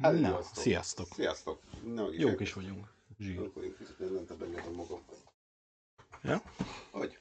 Na, 0.00 0.10
Sziasztok. 0.12 0.62
sziasztok. 0.62 1.06
Sziasztok. 1.14 1.60
Na, 1.84 2.06
Jók 2.12 2.40
is 2.40 2.52
vagyunk. 2.52 2.92
Zsír. 3.18 3.38
Akkor 3.38 3.64
én 3.64 3.74
kicsit 3.78 3.96
lentebb 3.98 4.38
benyomom 4.38 4.74
magam. 4.74 5.00
Ja? 6.22 6.42
Hogy? 6.90 7.18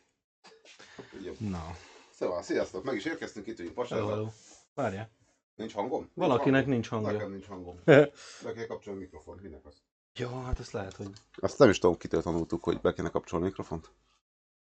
Ugye. 1.20 1.31
Na, 1.38 1.76
Szóval, 2.14 2.42
sziasztok, 2.42 2.84
meg 2.84 2.96
is 2.96 3.06
érkeztünk 3.06 3.48
itt, 3.48 3.72
pasával. 3.72 4.10
hello. 4.10 4.28
Várjál. 4.74 5.10
Nincs 5.56 5.74
hangom? 5.74 6.10
Valakinek 6.14 6.66
nincs 6.66 6.74
nincs 6.74 6.88
hangja. 6.88 7.12
Nekem 7.12 7.31
nincs 7.31 7.46
hangom. 7.46 7.80
Be 7.86 8.54
kell 8.56 8.66
kapcsolni 8.68 9.00
a 9.00 9.02
mikrofon, 9.04 9.40
minek 9.42 9.66
az? 9.66 9.81
Jó, 10.16 10.42
hát 10.42 10.60
ezt 10.60 10.72
lehet, 10.72 10.96
hogy... 10.96 11.10
Azt 11.36 11.58
nem 11.60 11.70
is 11.70 11.80
tudom, 11.80 11.98
kitől 11.98 12.22
tanultuk, 12.22 12.64
hogy 12.64 12.81
be 12.81 12.94
kéne 12.94 13.10
kapcsolni 13.10 13.46
a 13.46 13.48
mikrofont. 13.48 13.92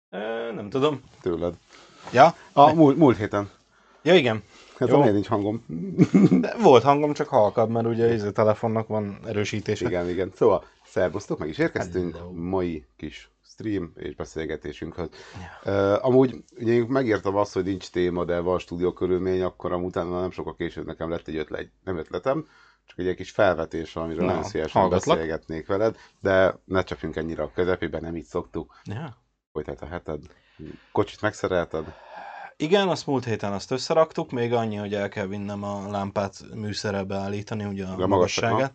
E, 0.08 0.50
nem 0.52 0.70
tudom. 0.70 1.02
Tőled. 1.20 1.58
Ja? 2.12 2.34
A 2.52 2.72
múlt, 2.72 2.96
múlt 2.96 3.16
héten. 3.16 3.50
Ja, 4.08 4.14
igen. 4.14 4.42
Hát 4.78 4.88
Jó. 4.88 5.04
nincs 5.04 5.26
hangom? 5.26 5.64
De 6.40 6.56
volt 6.62 6.82
hangom, 6.82 7.12
csak 7.12 7.28
halkabb, 7.28 7.70
mert 7.70 7.86
ugye 7.86 8.26
a 8.26 8.30
telefonnak 8.30 8.86
van 8.86 9.18
erősítése. 9.26 9.86
igen, 9.86 10.08
igen. 10.08 10.32
Szóval, 10.34 10.64
szervusztok, 10.84 11.38
meg 11.38 11.48
is 11.48 11.58
érkeztünk. 11.58 12.16
Hello. 12.16 12.30
Mai 12.32 12.86
kis 12.96 13.30
stream 13.42 13.92
és 13.96 14.14
beszélgetésünkhöz. 14.14 15.08
Ja. 15.64 15.72
Uh, 15.96 16.04
amúgy 16.06 16.34
ugye 16.58 16.72
én 16.72 16.86
megértem 16.88 17.36
azt, 17.36 17.52
hogy 17.54 17.64
nincs 17.64 17.90
téma, 17.90 18.24
de 18.24 18.40
van 18.40 18.58
stúdió 18.58 18.92
körülmény, 18.92 19.42
akkor 19.42 19.72
amúgy 19.72 19.86
utána 19.86 20.20
nem 20.20 20.30
sokkal 20.30 20.54
később 20.56 20.86
nekem 20.86 21.10
lett 21.10 21.28
egy 21.28 21.36
ötlet, 21.36 21.70
nem 21.84 21.96
ötletem, 21.98 22.48
csak 22.86 22.98
egy 22.98 23.14
kis 23.14 23.30
felvetés, 23.30 23.96
amiről 23.96 24.24
Na, 24.24 24.26
nagyon 24.26 24.44
szívesen 24.44 24.80
hallgatlak. 24.80 25.16
beszélgetnék 25.16 25.66
veled, 25.66 25.96
de 26.20 26.58
ne 26.64 26.82
csapjunk 26.82 27.16
ennyire 27.16 27.42
a 27.42 27.50
közepébe, 27.54 28.00
nem 28.00 28.16
így 28.16 28.24
szoktuk. 28.24 28.80
ja. 28.84 29.16
Folytat 29.52 29.80
a 29.80 29.86
heted. 29.86 30.22
Kocsit 30.92 31.20
megszerelted? 31.20 31.94
Igen, 32.60 32.88
azt 32.88 33.06
múlt 33.06 33.24
héten 33.24 33.52
azt 33.52 33.70
összeraktuk, 33.70 34.30
még 34.30 34.52
annyi, 34.52 34.76
hogy 34.76 34.94
el 34.94 35.08
kell 35.08 35.26
vinnem 35.26 35.62
a 35.62 35.90
lámpát 35.90 36.44
műszerre 36.54 37.02
beállítani, 37.02 37.64
ugye 37.64 37.84
a 37.84 37.86
magasat, 37.88 38.08
magasságát. 38.08 38.72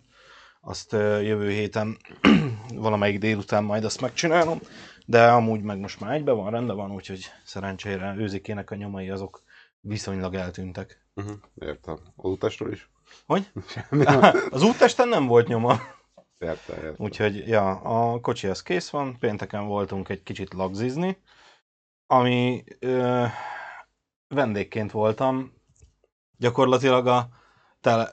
Azt 0.61 0.91
jövő 1.21 1.49
héten 1.49 1.97
valamelyik 2.75 3.19
délután 3.19 3.63
majd 3.63 3.83
azt 3.83 4.01
megcsinálom, 4.01 4.59
de 5.05 5.31
amúgy 5.31 5.61
meg 5.61 5.79
most 5.79 5.99
már 5.99 6.13
egybe 6.13 6.31
van, 6.31 6.51
rendben 6.51 6.75
van, 6.75 6.91
úgyhogy 6.91 7.25
szerencsére 7.43 8.15
őzikének 8.17 8.71
a 8.71 8.75
nyomai 8.75 9.09
azok 9.09 9.43
viszonylag 9.79 10.35
eltűntek. 10.35 11.05
Uh-huh. 11.15 11.35
Értem. 11.55 11.99
Az 12.15 12.29
utastól 12.29 12.71
is? 12.71 12.89
Hogy? 13.25 13.51
Semmi. 13.73 14.05
Az 14.49 14.63
úttesten 14.63 15.07
nem 15.07 15.25
volt 15.25 15.47
nyoma, 15.47 15.79
Értem, 16.39 16.75
értem. 16.75 16.95
úgyhogy 16.97 17.47
ja, 17.47 17.69
a 17.71 18.19
kocsi 18.19 18.47
az 18.47 18.61
kész 18.61 18.89
van, 18.89 19.17
pénteken 19.19 19.65
voltunk 19.65 20.09
egy 20.09 20.23
kicsit 20.23 20.53
lagzizni, 20.53 21.17
ami 22.07 22.63
ö, 22.79 23.25
vendégként 24.33 24.91
voltam, 24.91 25.53
gyakorlatilag 26.37 27.07
a 27.07 27.27
tele, 27.81 28.09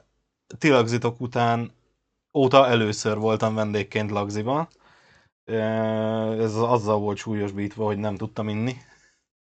ti 0.57 0.69
lagzitok 0.69 1.21
után 1.21 1.71
óta 2.33 2.67
először 2.67 3.17
voltam 3.17 3.55
vendégként 3.55 4.11
lagziban. 4.11 4.67
Ö, 5.45 5.57
Ez 6.41 6.55
azzal 6.55 6.99
volt 6.99 7.17
súlyosbítva, 7.17 7.85
hogy 7.85 7.97
nem 7.97 8.15
tudtam 8.15 8.49
inni, 8.49 8.75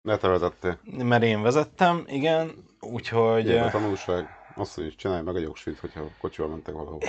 Ne 0.03 0.17
te 0.17 0.29
vezettél. 0.29 0.79
mert 0.83 1.23
én 1.23 1.43
vezettem, 1.43 2.05
igen, 2.07 2.53
úgyhogy 2.81 3.47
Ilyen 3.47 3.67
a 3.67 3.71
tanulság. 3.71 4.40
Azt 4.55 4.79
is 4.79 4.95
csinálj 4.95 5.23
meg 5.23 5.37
a 5.37 5.39
jogsvít, 5.39 5.79
hogyha 5.79 6.11
kocsival 6.21 6.51
mentek 6.51 6.75
valahol. 6.75 7.01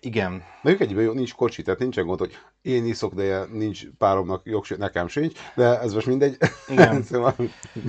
igen, 0.00 0.42
De 0.62 0.70
ők 0.70 0.80
egyben 0.80 1.04
jó, 1.04 1.12
nincs 1.12 1.34
kocsi, 1.34 1.62
tehát 1.62 1.80
nincsen 1.80 2.06
gond, 2.06 2.18
hogy 2.18 2.36
én 2.62 2.86
iszok, 2.86 3.14
de 3.14 3.44
nincs 3.44 3.86
páromnak 3.98 4.42
jogsvít, 4.44 4.78
nekem 4.78 5.08
sincs, 5.08 5.38
de 5.54 5.80
ez 5.80 5.94
most 5.94 6.06
mindegy. 6.06 6.36
Igen. 6.68 7.02
szóval. 7.10 7.34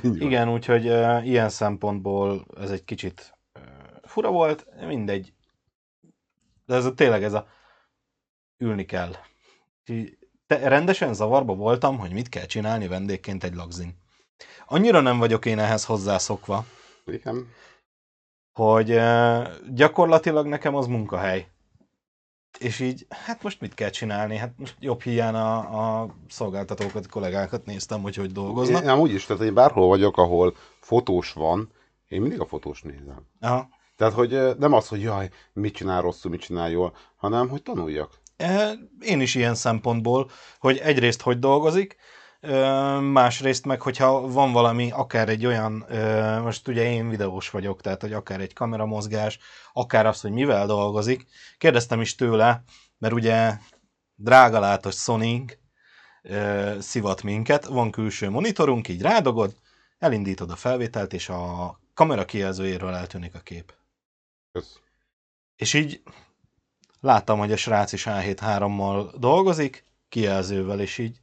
Igen, 0.04 0.50
úgyhogy 0.50 0.88
uh, 0.88 1.28
ilyen 1.28 1.50
szempontból 1.50 2.46
ez 2.58 2.70
egy 2.72 2.84
kicsit 2.84 3.38
uh, 3.56 3.64
fura 4.04 4.32
volt, 4.32 4.66
mindegy. 4.88 5.34
De 6.66 6.76
ez 6.76 6.86
a, 6.86 6.94
tényleg 6.94 7.24
ez 7.24 7.34
a 7.34 7.48
ülni 8.58 8.86
kell. 8.86 9.16
Te, 10.48 10.68
rendesen 10.68 11.14
zavarba 11.14 11.56
voltam, 11.56 11.98
hogy 11.98 12.12
mit 12.12 12.30
kell 12.30 12.46
csinálni 12.46 12.88
vendégként 12.88 13.44
egy 13.44 13.54
lagzin. 13.54 14.00
Annyira 14.68 15.02
nem 15.02 15.18
vagyok 15.18 15.46
én 15.46 15.60
ehhez 15.60 15.86
hozzászokva, 15.86 16.66
Igen. 17.06 17.48
Hogy 18.54 19.00
gyakorlatilag 19.74 20.48
nekem 20.48 20.76
az 20.76 20.88
munkahely. 20.88 21.48
És 22.60 22.80
így, 22.80 23.06
hát 23.10 23.44
most 23.44 23.62
mit 23.62 23.74
kell 23.74 23.90
csinálni? 23.90 24.38
Hát 24.38 24.54
most 24.58 24.76
jobb 24.80 25.02
hiány 25.02 25.34
a, 25.34 25.58
a 26.02 26.16
szolgáltatókat, 26.30 27.08
kollégákat 27.08 27.66
néztem, 27.66 28.02
hogy 28.02 28.16
hogy 28.16 28.32
dolgoznak. 28.32 28.84
Én 28.84 28.90
amúgy 28.90 29.14
is, 29.14 29.26
tehát 29.26 29.44
én 29.44 29.54
bárhol 29.54 29.88
vagyok, 29.88 30.18
ahol 30.18 30.56
fotós 30.80 31.34
van, 31.34 31.70
én 32.08 32.22
mindig 32.22 32.40
a 32.40 32.46
fotós 32.46 32.82
nézem. 32.82 33.28
Aha. 33.40 33.70
Tehát, 33.98 34.14
hogy 34.14 34.58
nem 34.58 34.74
az, 34.74 34.88
hogy 34.88 35.02
jaj, 35.02 35.30
mit 35.54 35.74
csinál 35.74 36.02
rosszul, 36.02 36.32
mit 36.32 36.42
csinál 36.42 36.70
jól, 36.70 36.96
hanem, 37.16 37.50
hogy 37.50 37.64
tanuljak. 37.64 38.20
Én 39.00 39.22
is 39.22 39.36
ilyen 39.36 39.56
szempontból, 39.56 40.30
hogy 40.60 40.78
egyrészt 40.78 41.22
hogy 41.22 41.40
dolgozik, 41.40 41.96
másrészt 43.02 43.66
meg, 43.66 43.82
hogyha 43.82 44.28
van 44.28 44.52
valami, 44.52 44.92
akár 44.92 45.30
egy 45.30 45.46
olyan, 45.46 45.86
most 46.44 46.68
ugye 46.68 46.84
én 46.84 47.10
videós 47.10 47.50
vagyok, 47.50 47.82
tehát 47.82 48.02
hogy 48.02 48.14
akár 48.14 48.40
egy 48.40 48.54
kameramozgás, 48.54 49.40
akár 49.74 50.06
az, 50.06 50.22
hogy 50.22 50.32
mivel 50.32 50.66
dolgozik. 50.66 51.26
Kérdeztem 51.58 52.02
is 52.02 52.16
tőle, 52.16 52.64
mert 52.98 53.14
ugye 53.14 53.58
drágalátos 54.16 54.96
sony 54.96 55.46
szivat 56.80 57.24
minket, 57.24 57.66
van 57.66 57.92
külső 57.92 58.30
monitorunk, 58.30 58.88
így 58.88 59.02
rádogod, 59.02 59.56
elindítod 59.98 60.52
a 60.52 60.56
felvételt, 60.56 61.14
és 61.14 61.30
a 61.30 61.80
kamera 61.94 62.26
kijelzőjéről 62.26 62.94
eltűnik 62.94 63.36
a 63.36 63.40
kép. 63.40 63.74
Kösz. 64.52 64.80
És 65.56 65.74
így 65.74 66.02
láttam, 67.00 67.40
hogy 67.40 67.52
a 67.52 67.58
srác 67.58 67.92
is 67.92 68.06
A7-3-mal 68.10 69.14
dolgozik, 69.18 69.86
kijelzővel, 70.10 70.80
és 70.80 70.98
így 70.98 71.20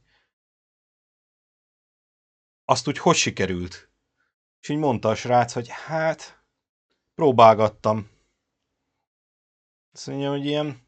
azt 2.69 2.87
úgy 2.87 2.97
hogy 2.97 3.15
sikerült? 3.15 3.89
És 4.61 4.69
így 4.69 4.77
mondta 4.77 5.09
a 5.09 5.15
srác, 5.15 5.53
hogy 5.53 5.67
hát, 5.69 6.43
próbálgattam. 7.15 8.09
Azt 9.93 10.07
mondja, 10.07 10.29
hogy 10.29 10.45
ilyen, 10.45 10.87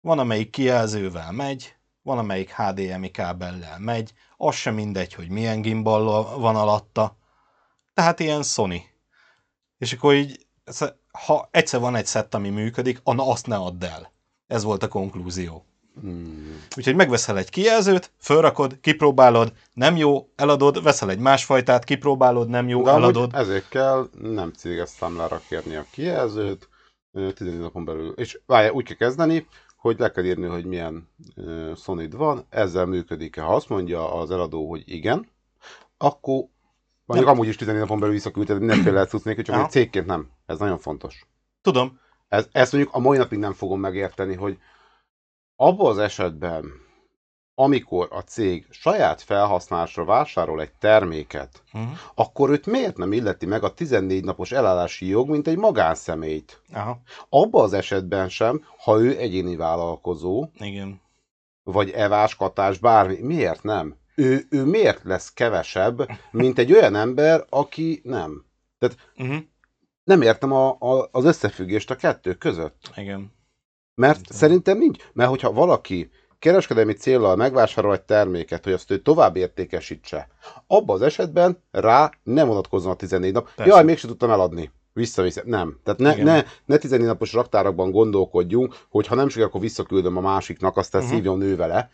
van 0.00 0.18
amelyik 0.18 0.50
kijelzővel 0.50 1.32
megy, 1.32 1.76
van 2.02 2.18
amelyik 2.18 2.50
HDMI 2.50 3.10
kábellel 3.10 3.78
megy, 3.78 4.12
az 4.36 4.54
sem 4.54 4.74
mindegy, 4.74 5.14
hogy 5.14 5.28
milyen 5.28 5.60
gimbal 5.60 6.38
van 6.38 6.56
alatta. 6.56 7.16
Tehát 7.94 8.20
ilyen 8.20 8.42
Sony. 8.42 8.82
És 9.78 9.92
akkor 9.92 10.14
így, 10.14 10.46
ha 11.12 11.48
egyszer 11.50 11.80
van 11.80 11.94
egy 11.94 12.06
szett, 12.06 12.34
ami 12.34 12.48
működik, 12.48 13.00
na 13.04 13.28
azt 13.28 13.46
ne 13.46 13.56
add 13.56 13.84
el. 13.84 14.12
Ez 14.46 14.62
volt 14.62 14.82
a 14.82 14.88
konklúzió. 14.88 15.64
Hmm. 16.00 16.62
Úgyhogy 16.76 16.94
megveszel 16.94 17.38
egy 17.38 17.50
kijelzőt, 17.50 18.10
fölrakod, 18.20 18.80
kipróbálod, 18.80 19.52
nem 19.72 19.96
jó, 19.96 20.28
eladod, 20.36 20.82
veszel 20.82 21.10
egy 21.10 21.18
másfajtát, 21.18 21.84
kipróbálod, 21.84 22.48
nem 22.48 22.68
jó, 22.68 22.82
De 22.82 22.90
eladod. 22.90 23.30
ezért 23.34 23.68
kell 23.68 24.08
nem 24.22 24.52
céges 24.52 24.88
számlára 24.88 25.40
kérni 25.48 25.74
a 25.74 25.86
kijelzőt, 25.90 26.68
ö, 27.12 27.32
14 27.32 27.60
napon 27.60 27.84
belül. 27.84 28.12
És 28.16 28.40
várjál, 28.46 28.72
úgy 28.72 28.84
kell 28.84 28.96
kezdeni, 28.96 29.46
hogy 29.76 29.98
le 29.98 30.10
kell 30.10 30.24
írni, 30.24 30.46
hogy 30.46 30.64
milyen 30.64 31.08
uh, 31.36 31.76
sony 31.76 32.08
van, 32.10 32.46
ezzel 32.48 32.86
működik-e. 32.86 33.42
Ha 33.42 33.54
azt 33.54 33.68
mondja 33.68 34.14
az 34.14 34.30
eladó, 34.30 34.68
hogy 34.68 34.82
igen, 34.86 35.28
akkor 35.96 36.44
mondjuk 37.04 37.30
amúgy 37.30 37.48
is 37.48 37.56
14 37.56 37.80
napon 37.80 37.98
belül 37.98 38.14
visszaküldted, 38.14 38.58
mindenféle 38.58 38.92
lehet 38.94 39.10
tudni, 39.10 39.42
csak 39.42 39.56
egy 39.56 39.70
cégként 39.70 40.06
nem. 40.06 40.28
Ez 40.46 40.58
nagyon 40.58 40.78
fontos. 40.78 41.26
Tudom, 41.62 42.00
Ez, 42.28 42.48
ezt 42.52 42.72
mondjuk 42.72 42.94
a 42.94 42.98
mai 42.98 43.18
napig 43.18 43.38
nem 43.38 43.52
fogom 43.52 43.80
megérteni, 43.80 44.34
hogy 44.34 44.58
abban 45.60 45.90
az 45.90 45.98
esetben, 45.98 46.64
amikor 47.54 48.08
a 48.10 48.20
cég 48.20 48.66
saját 48.70 49.22
felhasználásra 49.22 50.04
vásárol 50.04 50.60
egy 50.60 50.72
terméket, 50.72 51.62
Mhm. 51.72 51.82
akkor 52.14 52.50
őt 52.50 52.66
miért 52.66 52.96
nem 52.96 53.12
illeti 53.12 53.46
meg 53.46 53.62
a 53.64 53.74
14 53.74 54.24
napos 54.24 54.52
elállási 54.52 55.06
jog, 55.06 55.28
mint 55.28 55.46
egy 55.46 55.56
magánszemélyt? 55.56 56.62
Aha, 56.72 57.00
Abban 57.28 57.64
az 57.64 57.72
esetben 57.72 58.28
sem, 58.28 58.64
ha 58.78 59.00
ő 59.00 59.18
egyéni 59.18 59.56
vállalkozó, 59.56 60.46
igen. 60.58 61.00
vagy 61.62 61.90
evás, 61.90 62.36
katás, 62.36 62.78
bármi, 62.78 63.18
miért 63.20 63.62
nem? 63.62 63.96
Ő, 64.14 64.46
ő 64.50 64.64
miért 64.64 65.02
lesz 65.04 65.32
kevesebb, 65.32 66.08
mint 66.30 66.58
egy 66.58 66.72
olyan 66.72 66.94
ember, 66.94 67.44
aki 67.48 68.00
nem? 68.04 68.44
Uh-huh. 69.18 69.36
Nem 70.04 70.22
értem 70.22 70.52
a, 70.52 70.76
a, 70.80 71.08
az 71.12 71.24
összefüggést 71.24 71.90
a 71.90 71.96
kettő 71.96 72.34
között. 72.34 72.90
Igen. 72.96 73.32
Mert 73.98 74.20
Igen. 74.20 74.36
szerintem 74.36 74.78
nincs. 74.78 75.04
Mert 75.12 75.30
hogyha 75.30 75.52
valaki 75.52 76.10
kereskedelmi 76.38 76.92
céllal 76.92 77.36
megvásárol 77.36 77.94
egy 77.94 78.02
terméket, 78.02 78.64
hogy 78.64 78.72
azt 78.72 78.90
ő 78.90 78.98
tovább 78.98 79.36
értékesítse, 79.36 80.28
abban 80.66 80.96
az 80.96 81.02
esetben 81.02 81.62
rá 81.70 82.10
nem 82.22 82.46
vonatkozzon 82.46 82.90
a 82.92 82.94
14 82.94 83.32
nap. 83.32 83.54
Persze. 83.54 83.72
Jaj, 83.72 83.84
mégsem 83.84 84.10
tudtam 84.10 84.30
eladni. 84.30 84.70
Vissza-vissza. 84.92 85.40
Nem. 85.44 85.78
Tehát 85.84 86.00
ne, 86.00 86.12
Igen. 86.12 86.24
ne, 86.24 86.42
ne 86.64 86.76
14 86.76 87.06
napos 87.06 87.32
raktárakban 87.32 87.90
gondolkodjunk, 87.90 88.74
hogy 88.88 89.06
ha 89.06 89.14
nem 89.14 89.28
sikerül, 89.28 89.48
akkor 89.48 89.60
visszaküldöm 89.60 90.16
a 90.16 90.20
másiknak, 90.20 90.76
aztán 90.76 91.02
uh-huh. 91.02 91.16
szívjon 91.16 91.38
nő 91.38 91.56
vele, 91.56 91.90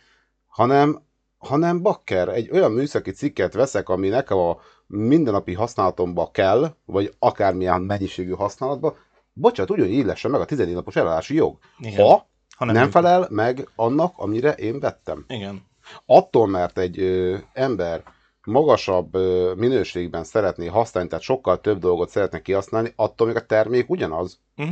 hanem, 0.47 1.01
hanem 1.37 1.81
bakker, 1.81 2.29
egy 2.29 2.49
olyan 2.51 2.71
műszaki 2.71 3.11
cikket 3.11 3.53
veszek, 3.53 3.89
ami 3.89 4.07
nekem 4.07 4.37
a 4.37 4.57
mindennapi 4.87 5.53
használatomba 5.53 6.29
kell, 6.31 6.75
vagy 6.85 7.13
akármilyen 7.19 7.81
mennyiségű 7.81 8.31
használatba, 8.31 8.97
bocsánat, 9.35 9.71
ugyanígy 9.71 10.05
lessen 10.05 10.31
meg 10.31 10.41
a 10.41 10.45
14 10.45 10.73
napos 10.73 10.95
elállási 10.95 11.35
jog. 11.35 11.57
Igen. 11.79 12.05
Ha 12.05 12.27
Ha 12.55 12.65
nem, 12.65 12.73
nem 12.75 12.89
felel 12.91 13.27
meg 13.29 13.69
annak, 13.75 14.13
amire 14.17 14.51
én 14.51 14.79
vettem. 14.79 15.25
Igen. 15.27 15.63
Attól, 16.05 16.47
mert 16.47 16.77
egy 16.77 16.99
ö, 16.99 17.37
ember 17.53 18.03
magasabb 18.43 19.15
ö, 19.15 19.53
minőségben 19.57 20.23
szeretné 20.23 20.65
használni, 20.65 21.09
tehát 21.09 21.23
sokkal 21.23 21.61
több 21.61 21.79
dolgot 21.79 22.09
szeretne 22.09 22.41
kihasználni, 22.41 22.93
attól 22.95 23.27
még 23.27 23.35
a 23.35 23.45
termék 23.45 23.89
ugyanaz. 23.89 24.39
Mhm. 24.55 24.71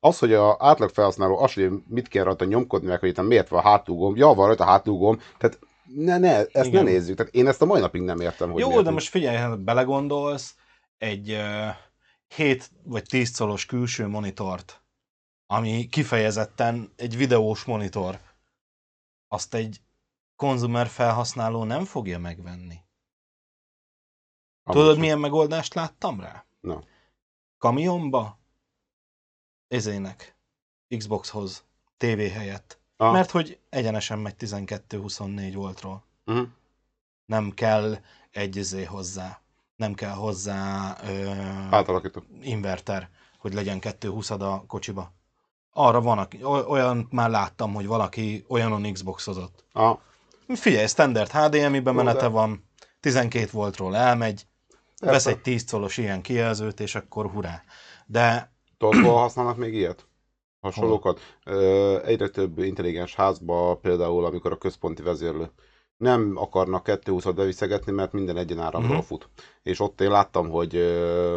Az, 0.00 0.18
hogy 0.18 0.32
a 0.32 0.56
átlag 0.58 0.90
felhasználó 0.90 1.38
azt, 1.38 1.54
hogy 1.54 1.70
mit 1.88 2.08
kell 2.08 2.24
rajta 2.24 2.44
nyomkodni, 2.44 2.88
meg 2.88 3.00
hogy 3.00 3.08
itt 3.08 3.22
miért 3.22 3.48
van 3.48 3.62
hátulgomb, 3.62 4.16
ja, 4.16 4.26
van 4.26 4.46
rajta 4.46 4.64
hátulgomb, 4.64 5.20
tehát 5.38 5.58
ne, 5.94 6.18
ne, 6.18 6.36
ezt 6.36 6.66
Igen. 6.66 6.84
ne 6.84 6.90
nézzük. 6.90 7.16
Tehát 7.16 7.34
én 7.34 7.46
ezt 7.46 7.62
a 7.62 7.66
mai 7.66 7.80
napig 7.80 8.02
nem 8.02 8.20
értem, 8.20 8.50
hogy 8.50 8.60
Jó, 8.60 8.82
de 8.82 8.90
most 8.90 9.08
figyelj, 9.08 9.36
ha 9.36 9.56
belegondolsz, 9.56 10.54
egy 10.98 11.30
uh, 11.30 11.68
7 12.34 12.70
vagy 12.82 13.02
10 13.02 13.36
colos 13.36 13.66
külső 13.66 14.06
monitort, 14.06 14.82
ami 15.46 15.86
kifejezetten 15.86 16.92
egy 16.96 17.16
videós 17.16 17.64
monitor, 17.64 18.20
azt 19.28 19.54
egy 19.54 19.80
konzumer 20.36 20.86
felhasználó 20.86 21.64
nem 21.64 21.84
fogja 21.84 22.18
megvenni. 22.18 22.82
Tudod, 24.64 24.98
milyen 24.98 25.18
megoldást 25.18 25.74
láttam 25.74 26.20
rá? 26.20 26.44
Na. 26.60 26.84
Kamionba? 27.58 28.38
Ezének. 29.68 30.36
Xboxhoz. 30.96 31.64
TV 31.96 32.18
helyett. 32.18 32.80
Ah. 32.96 33.12
Mert 33.12 33.30
hogy 33.30 33.60
egyenesen 33.68 34.18
megy 34.18 34.34
12-24 34.38 35.50
voltról. 35.54 36.04
Uh-huh. 36.24 36.48
Nem 37.24 37.50
kell 37.50 37.98
egy 38.30 38.56
izé 38.56 38.84
hozzá. 38.84 39.43
Nem 39.76 39.94
kell 39.94 40.14
hozzá 40.14 40.96
ö, 41.08 41.30
Átalakító. 41.70 42.22
inverter, 42.42 43.08
hogy 43.38 43.54
legyen 43.54 43.80
220 43.80 44.30
a 44.30 44.64
kocsiba. 44.66 45.12
Arra 45.72 46.00
van, 46.00 46.18
aki, 46.18 46.44
olyan 46.44 47.08
már 47.10 47.30
láttam, 47.30 47.74
hogy 47.74 47.86
valaki 47.86 48.44
olyanon 48.48 48.92
Xboxozott. 48.92 49.64
Ah, 49.72 49.98
Figyelj, 50.48 50.86
standard 50.86 51.30
HDMI 51.30 51.80
bemenete 51.80 52.20
de- 52.20 52.26
van, 52.28 52.64
12 53.00 53.48
voltról 53.52 53.96
elmegy, 53.96 54.46
vesz 55.00 55.10
Persze. 55.10 55.30
egy 55.30 55.40
10 55.40 55.70
colos 55.70 55.96
ilyen 55.96 56.22
kijelzőt, 56.22 56.80
és 56.80 56.94
akkor 56.94 57.30
hurrá. 57.30 57.62
De 58.06 58.52
Tudod, 58.78 59.04
hol 59.04 59.16
használnak 59.18 59.56
még 59.56 59.74
ilyet? 59.74 60.06
Hasonlókat. 60.60 61.20
Ö, 61.44 61.98
egyre 62.04 62.28
több 62.28 62.58
intelligens 62.58 63.14
házba, 63.14 63.76
például 63.76 64.24
amikor 64.24 64.52
a 64.52 64.58
központi 64.58 65.02
vezérlő 65.02 65.50
nem 65.96 66.32
akarnak 66.36 66.84
220-at 66.88 67.32
beviszegetni, 67.34 67.92
mert 67.92 68.12
minden 68.12 68.36
egyenáramról 68.36 68.82
Mhm. 68.82 68.90
uh-huh. 68.90 69.06
fut. 69.06 69.28
És 69.62 69.80
ott 69.80 70.00
én 70.00 70.10
láttam, 70.10 70.48
hogy 70.50 70.76
ö, 70.76 71.36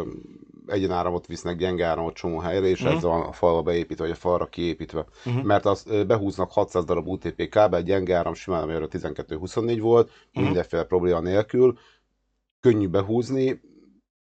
egyenáramot 0.66 1.26
visznek 1.26 1.56
gyenge 1.56 1.86
áramot 1.86 2.14
csomó 2.14 2.38
helyre, 2.38 2.66
és 2.66 2.82
Mhm. 2.82 2.92
ez 2.96 3.02
van 3.02 3.20
a 3.22 3.32
falba 3.32 3.62
beépítve, 3.62 4.04
vagy 4.04 4.12
a 4.12 4.16
falra 4.18 4.46
kiépítve. 4.46 5.04
Mhm. 5.24 5.46
Mert 5.46 5.64
az 5.64 5.84
ö, 5.86 6.04
behúznak 6.04 6.52
600 6.52 6.84
darab 6.84 7.06
UTP 7.08 7.48
kábel, 7.48 7.82
gyenge 7.82 8.16
áram 8.16 8.34
simán, 8.34 8.62
amire 8.62 8.86
12-24 8.88 9.80
volt, 9.80 10.10
Mhm. 10.32 10.44
mindenféle 10.44 10.84
probléma 10.84 11.20
nélkül, 11.20 11.78
könnyű 12.60 12.88
behúzni, 12.88 13.60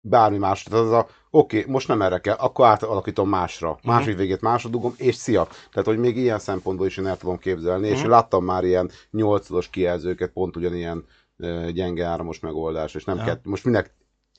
bármi 0.01 0.37
más. 0.37 0.63
Tehát 0.63 0.85
az 0.85 0.91
a, 0.91 1.07
oké, 1.37 1.59
okay, 1.59 1.71
most 1.71 1.87
nem 1.87 2.01
erre 2.01 2.19
kell, 2.19 2.35
akkor 2.35 2.65
átalakítom 2.65 3.29
másra. 3.29 3.69
Mhm. 3.81 3.91
Másik 3.91 4.17
végét 4.17 4.41
másra 4.41 4.69
dugom, 4.69 4.93
és 4.97 5.15
szia. 5.15 5.47
Tehát, 5.71 5.85
hogy 5.87 5.97
még 5.97 6.17
ilyen 6.17 6.39
szempontból 6.39 6.87
is 6.87 6.97
én 6.97 7.07
el 7.07 7.17
tudom 7.17 7.37
képzelni, 7.37 7.87
és 7.87 7.99
Mhm. 8.01 8.09
láttam 8.09 8.43
már 8.43 8.63
ilyen 8.63 8.89
8 9.11 9.69
kijelzőket, 9.69 10.31
pont 10.31 10.55
ugyanilyen 10.55 11.05
ö, 11.37 11.69
gyenge 11.71 12.05
áramos 12.05 12.39
megoldás, 12.39 12.93
és 12.95 13.03
nem 13.03 13.17
Ja. 13.17 13.23
kett, 13.23 13.45
most 13.45 13.63
minek 13.65 13.93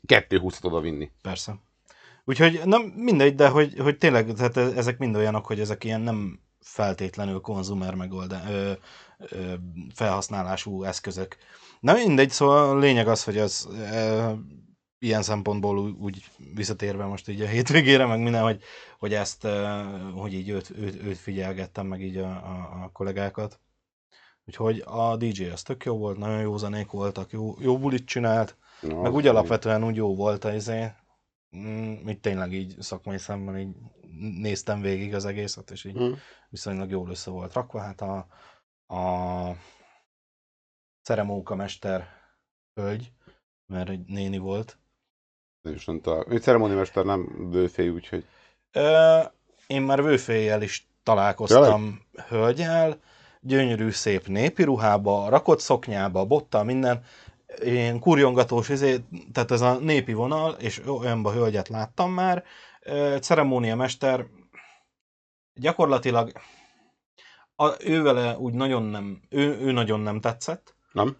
220 0.06 0.58
oda 0.64 0.80
vinni. 0.80 1.10
persze. 1.22 1.54
Úgyhogy 2.24 2.60
nem 2.64 2.82
mindegy, 2.82 3.34
de 3.34 3.48
hogy, 3.48 3.78
hogy 3.78 3.98
tényleg 3.98 4.32
tehát 4.32 4.56
ezek 4.56 4.98
mind 4.98 5.16
olyanok, 5.16 5.46
hogy 5.46 5.60
ezek 5.60 5.84
ilyen 5.84 6.00
nem 6.00 6.40
feltétlenül 6.60 7.40
konzumer 7.40 7.94
megoldás, 7.94 8.42
ö, 8.50 8.72
ö, 9.30 9.52
felhasználású 9.94 10.82
eszközök. 10.82 11.36
Na 11.80 11.92
mindegy, 11.92 12.30
szóval 12.30 12.68
a 12.68 12.78
lényeg 12.78 13.08
az, 13.08 13.24
hogy 13.24 13.38
az 13.38 13.68
ö, 13.92 14.30
ilyen 14.98 15.22
szempontból 15.22 15.78
ú- 15.78 15.98
úgy 16.00 16.24
visszatérve 16.54 17.04
most 17.04 17.28
így 17.28 17.40
a 17.40 17.46
hétvégére, 17.46 18.06
meg 18.06 18.20
minden, 18.20 18.42
hogy, 18.42 18.62
hogy 18.98 19.14
ezt, 19.14 19.46
hogy 20.14 20.32
így 20.32 20.48
őt, 20.48 20.70
őt, 20.70 21.02
őt 21.02 21.18
figyelgettem, 21.18 21.86
meg 21.86 22.02
így 22.02 22.16
a, 22.16 22.28
a, 22.30 22.82
a 22.84 22.90
kollégákat. 22.92 23.60
Úgyhogy 24.44 24.82
a 24.86 25.16
DJ 25.16 25.44
az 25.44 25.62
tök 25.62 25.84
jó 25.84 25.98
volt, 25.98 26.16
nagyon 26.18 26.40
jó 26.40 26.56
zenék 26.56 26.90
voltak, 26.90 27.30
jó, 27.30 27.60
jó 27.60 27.78
bulit 27.78 28.06
csinált, 28.06 28.56
Na, 28.80 29.00
meg 29.00 29.12
úgy 29.12 29.26
alapvetően 29.26 29.84
úgy 29.84 29.96
jó 29.96 30.14
volt 30.14 30.44
az 30.44 30.54
izé, 30.54 30.92
mm, 31.56 32.08
így 32.08 32.20
tényleg 32.20 32.52
így 32.52 32.74
szakmai 32.78 33.18
szemmel 33.18 33.58
így 33.58 33.76
néztem 34.40 34.80
végig 34.80 35.14
az 35.14 35.24
egészet, 35.24 35.70
és 35.70 35.84
így 35.84 35.96
Hm. 35.96 36.12
viszonylag 36.48 36.90
jól 36.90 37.10
össze 37.10 37.30
volt 37.30 37.52
rakva. 37.52 37.80
Hát 37.80 38.00
a, 38.00 38.26
a 38.94 39.56
ceremóka 41.02 41.54
mester 41.54 42.08
hölgy, 42.74 43.12
mert 43.66 43.88
egy 43.88 44.04
néni 44.06 44.38
volt. 44.38 44.78
Nem 45.66 45.74
is 45.74 45.84
nem 45.84 46.00
talál. 46.00 46.24
Egy 46.30 46.42
ceremóniamester 46.42 47.04
nem 47.04 47.48
bőfej, 47.50 47.88
úgyhogy 47.88 48.24
Ö, 48.72 49.18
én 49.66 49.82
már 49.82 50.02
vőféjjel 50.02 50.62
is 50.62 50.88
találkoztam 51.02 52.00
hölgyel, 52.28 53.00
gyönyörű, 53.40 53.90
szép 53.90 54.26
népi 54.26 54.62
ruhába, 54.62 55.28
rakott 55.28 55.60
szoknyába, 55.60 56.24
bottal, 56.24 56.64
minden, 56.64 57.02
ilyen 57.58 57.98
kurjongatós, 57.98 58.68
izé, 58.68 58.96
tehát 59.32 59.50
ez 59.50 59.60
a 59.60 59.78
népi 59.78 60.12
vonal, 60.12 60.52
és 60.52 60.82
olyanba 60.86 61.32
hölgyet 61.32 61.68
láttam 61.68 62.12
már. 62.12 62.44
Ö, 62.82 63.16
Ceremóniamester 63.20 64.26
gyakorlatilag 65.54 66.32
a, 67.56 67.82
ő 67.84 68.02
vele 68.02 68.36
úgy 68.38 68.54
nagyon 68.54 68.82
nem, 68.82 69.20
ő, 69.28 69.58
ő 69.60 69.72
nagyon 69.72 70.00
nem 70.00 70.20
tetszett. 70.20 70.74
nem? 70.92 71.16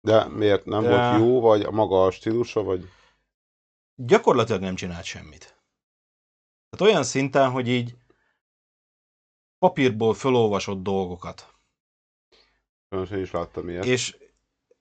De 0.00 0.24
miért? 0.28 0.64
Nem 0.64 0.82
De- 0.82 0.88
volt 0.88 1.20
jó, 1.20 1.40
vagy 1.40 1.62
a 1.62 1.70
maga 1.70 2.04
a 2.04 2.10
stílusa, 2.10 2.62
vagy... 2.62 2.88
Gyakorlatilag 3.96 4.60
nem 4.60 4.74
csinált 4.74 5.04
semmit. 5.04 5.56
Tehát 6.70 6.92
olyan 6.92 7.04
szinten, 7.04 7.50
hogy 7.50 7.68
így 7.68 7.96
papírból 9.58 10.14
fölolvasott 10.14 10.82
dolgokat. 10.82 11.54
Sajnos 12.90 13.10
én 13.10 13.22
is 13.22 13.30
láttam 13.30 13.68
ilyet. 13.68 13.84
És 13.84 14.16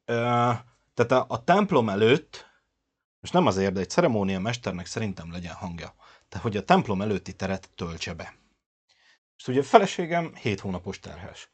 ö, 0.06 0.14
tehát 0.94 1.12
a, 1.12 1.26
a 1.28 1.44
templom 1.44 1.90
előtt, 1.90 2.46
most 3.20 3.34
nem 3.34 3.46
azért, 3.46 3.74
de 3.74 3.80
egy 3.80 3.90
ceremónia 3.90 4.40
mesternek 4.40 4.86
szerintem 4.86 5.32
legyen 5.32 5.54
hangja. 5.54 5.96
Tehát, 6.28 6.46
hogy 6.46 6.58
a 6.58 6.64
templom 6.64 7.02
előtti 7.02 7.34
teret 7.34 7.70
töltse 7.76 8.14
be. 8.14 8.36
És 9.38 9.48
ugye 9.48 9.60
a 9.60 9.64
feleségem 9.64 10.36
7 10.36 10.60
hónapos 10.60 11.00
terhes. 11.00 11.50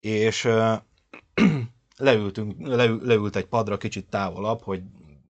És 0.00 0.44
ö, 0.44 0.74
leültünk, 1.96 2.66
leül, 2.66 3.00
leült 3.02 3.36
egy 3.36 3.46
padra 3.46 3.76
kicsit 3.76 4.08
távolabb, 4.08 4.62
hogy 4.62 4.82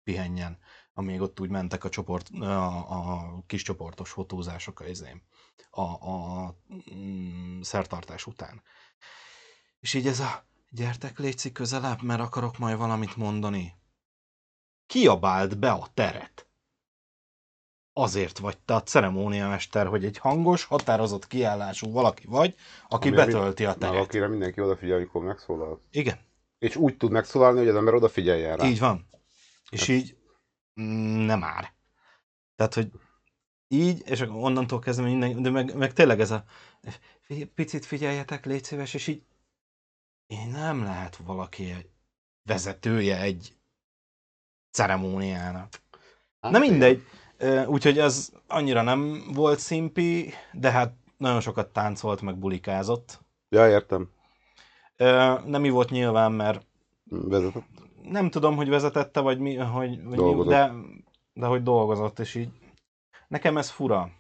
pihenjen, 0.04 0.58
amíg 0.98 1.20
ott 1.20 1.40
úgy 1.40 1.50
mentek 1.50 1.84
a, 1.84 1.88
csoport, 1.88 2.28
a, 2.40 2.90
a 2.90 3.42
kis 3.46 3.62
csoportos 3.62 4.10
fotózások 4.10 4.84
a, 5.70 5.80
a, 5.80 6.44
a 6.46 6.54
mm, 6.94 7.60
szertartás 7.60 8.26
után. 8.26 8.62
És 9.80 9.94
így 9.94 10.06
ez 10.06 10.20
a 10.20 10.44
gyertek 10.70 11.18
létszik 11.18 11.52
közelebb, 11.52 12.02
mert 12.02 12.20
akarok 12.20 12.58
majd 12.58 12.76
valamit 12.78 13.16
mondani. 13.16 13.74
Kiabált 14.86 15.58
be 15.58 15.70
a 15.70 15.88
teret. 15.94 16.46
Azért 17.92 18.38
vagy 18.38 18.58
te 18.58 18.74
a 18.74 18.82
ceremóniamester, 18.82 19.86
hogy 19.86 20.04
egy 20.04 20.18
hangos, 20.18 20.64
határozott 20.64 21.26
kiállású 21.26 21.92
valaki 21.92 22.26
vagy, 22.26 22.54
aki 22.88 23.08
Ami- 23.08 23.16
betölti 23.16 23.64
a 23.64 23.74
teret. 23.74 24.00
akire 24.00 24.28
mindenki 24.28 24.60
odafigyel, 24.60 24.96
amikor 24.96 25.22
megszólal. 25.22 25.80
Igen, 25.90 26.18
És 26.58 26.76
úgy 26.76 26.96
tud 26.96 27.10
megszólalni, 27.10 27.58
hogy 27.58 27.68
az 27.68 27.76
ember 27.76 27.94
odafigyeljen 27.94 28.56
rá. 28.56 28.66
így 28.66 28.78
van. 28.78 29.08
És 29.70 29.88
így 29.88 30.15
mm, 30.15 30.15
nem 31.26 31.38
már. 31.38 31.72
Tehát, 32.56 32.74
hogy 32.74 32.90
így, 33.68 34.02
és 34.08 34.20
akkor 34.20 34.42
onnantól 34.42 34.78
kezdve 34.78 35.06
minden, 35.06 35.42
de 35.42 35.50
meg, 35.50 35.76
meg 35.76 35.92
tényleg 35.92 36.20
ez 36.20 36.30
a 36.30 36.44
"Fi- 37.20 37.46
picit 37.46 37.84
figyeljetek, 37.84 38.44
légy 38.46 38.64
szíves, 38.64 38.94
és 38.94 39.06
így 39.06 39.22
én 40.26 40.48
nem 40.48 40.82
lehet 40.82 41.16
valaki 41.16 41.70
egy 41.70 41.88
vezetője 42.42 43.20
egy 43.20 43.56
ceremóniának. 44.70 45.80
Hát 46.40 46.52
Na 46.52 46.58
mindegy, 46.58 47.02
úgyhogy 47.66 47.98
ez 47.98 48.32
annyira 48.46 48.82
nem 48.82 49.32
volt 49.32 49.58
szimpi, 49.58 50.32
de 50.52 50.70
hát 50.70 50.94
nagyon 51.16 51.40
sokat 51.40 51.72
táncolt, 51.72 52.20
meg 52.20 52.38
bulikázott. 52.38 53.20
Ja, 53.48 53.68
értem. 53.68 54.10
Nem 55.46 55.60
mi 55.60 55.68
volt 55.70 55.90
nyilván, 55.90 56.32
mert 56.32 56.66
Vezetett. 57.08 57.85
Nem 58.08 58.30
tudom, 58.30 58.56
hogy 58.56 58.68
vezetette, 58.68 59.20
vagy 59.20 59.38
mi, 59.38 59.54
hogy, 59.56 60.04
vagy 60.04 60.18
mi, 60.18 60.44
de, 60.44 60.72
de 61.32 61.46
hogy 61.46 61.62
dolgozott, 61.62 62.18
és 62.18 62.34
így 62.34 62.48
nekem 63.28 63.56
ez 63.56 63.70
fura. 63.70 64.10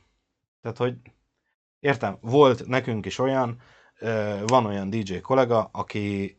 Tehát, 0.60 0.76
hogy 0.76 0.96
értem, 1.80 2.18
volt 2.20 2.66
nekünk 2.66 3.06
is 3.06 3.18
olyan, 3.18 3.60
van 4.46 4.66
olyan 4.66 4.90
DJ 4.90 5.18
kollega, 5.18 5.68
aki 5.72 6.36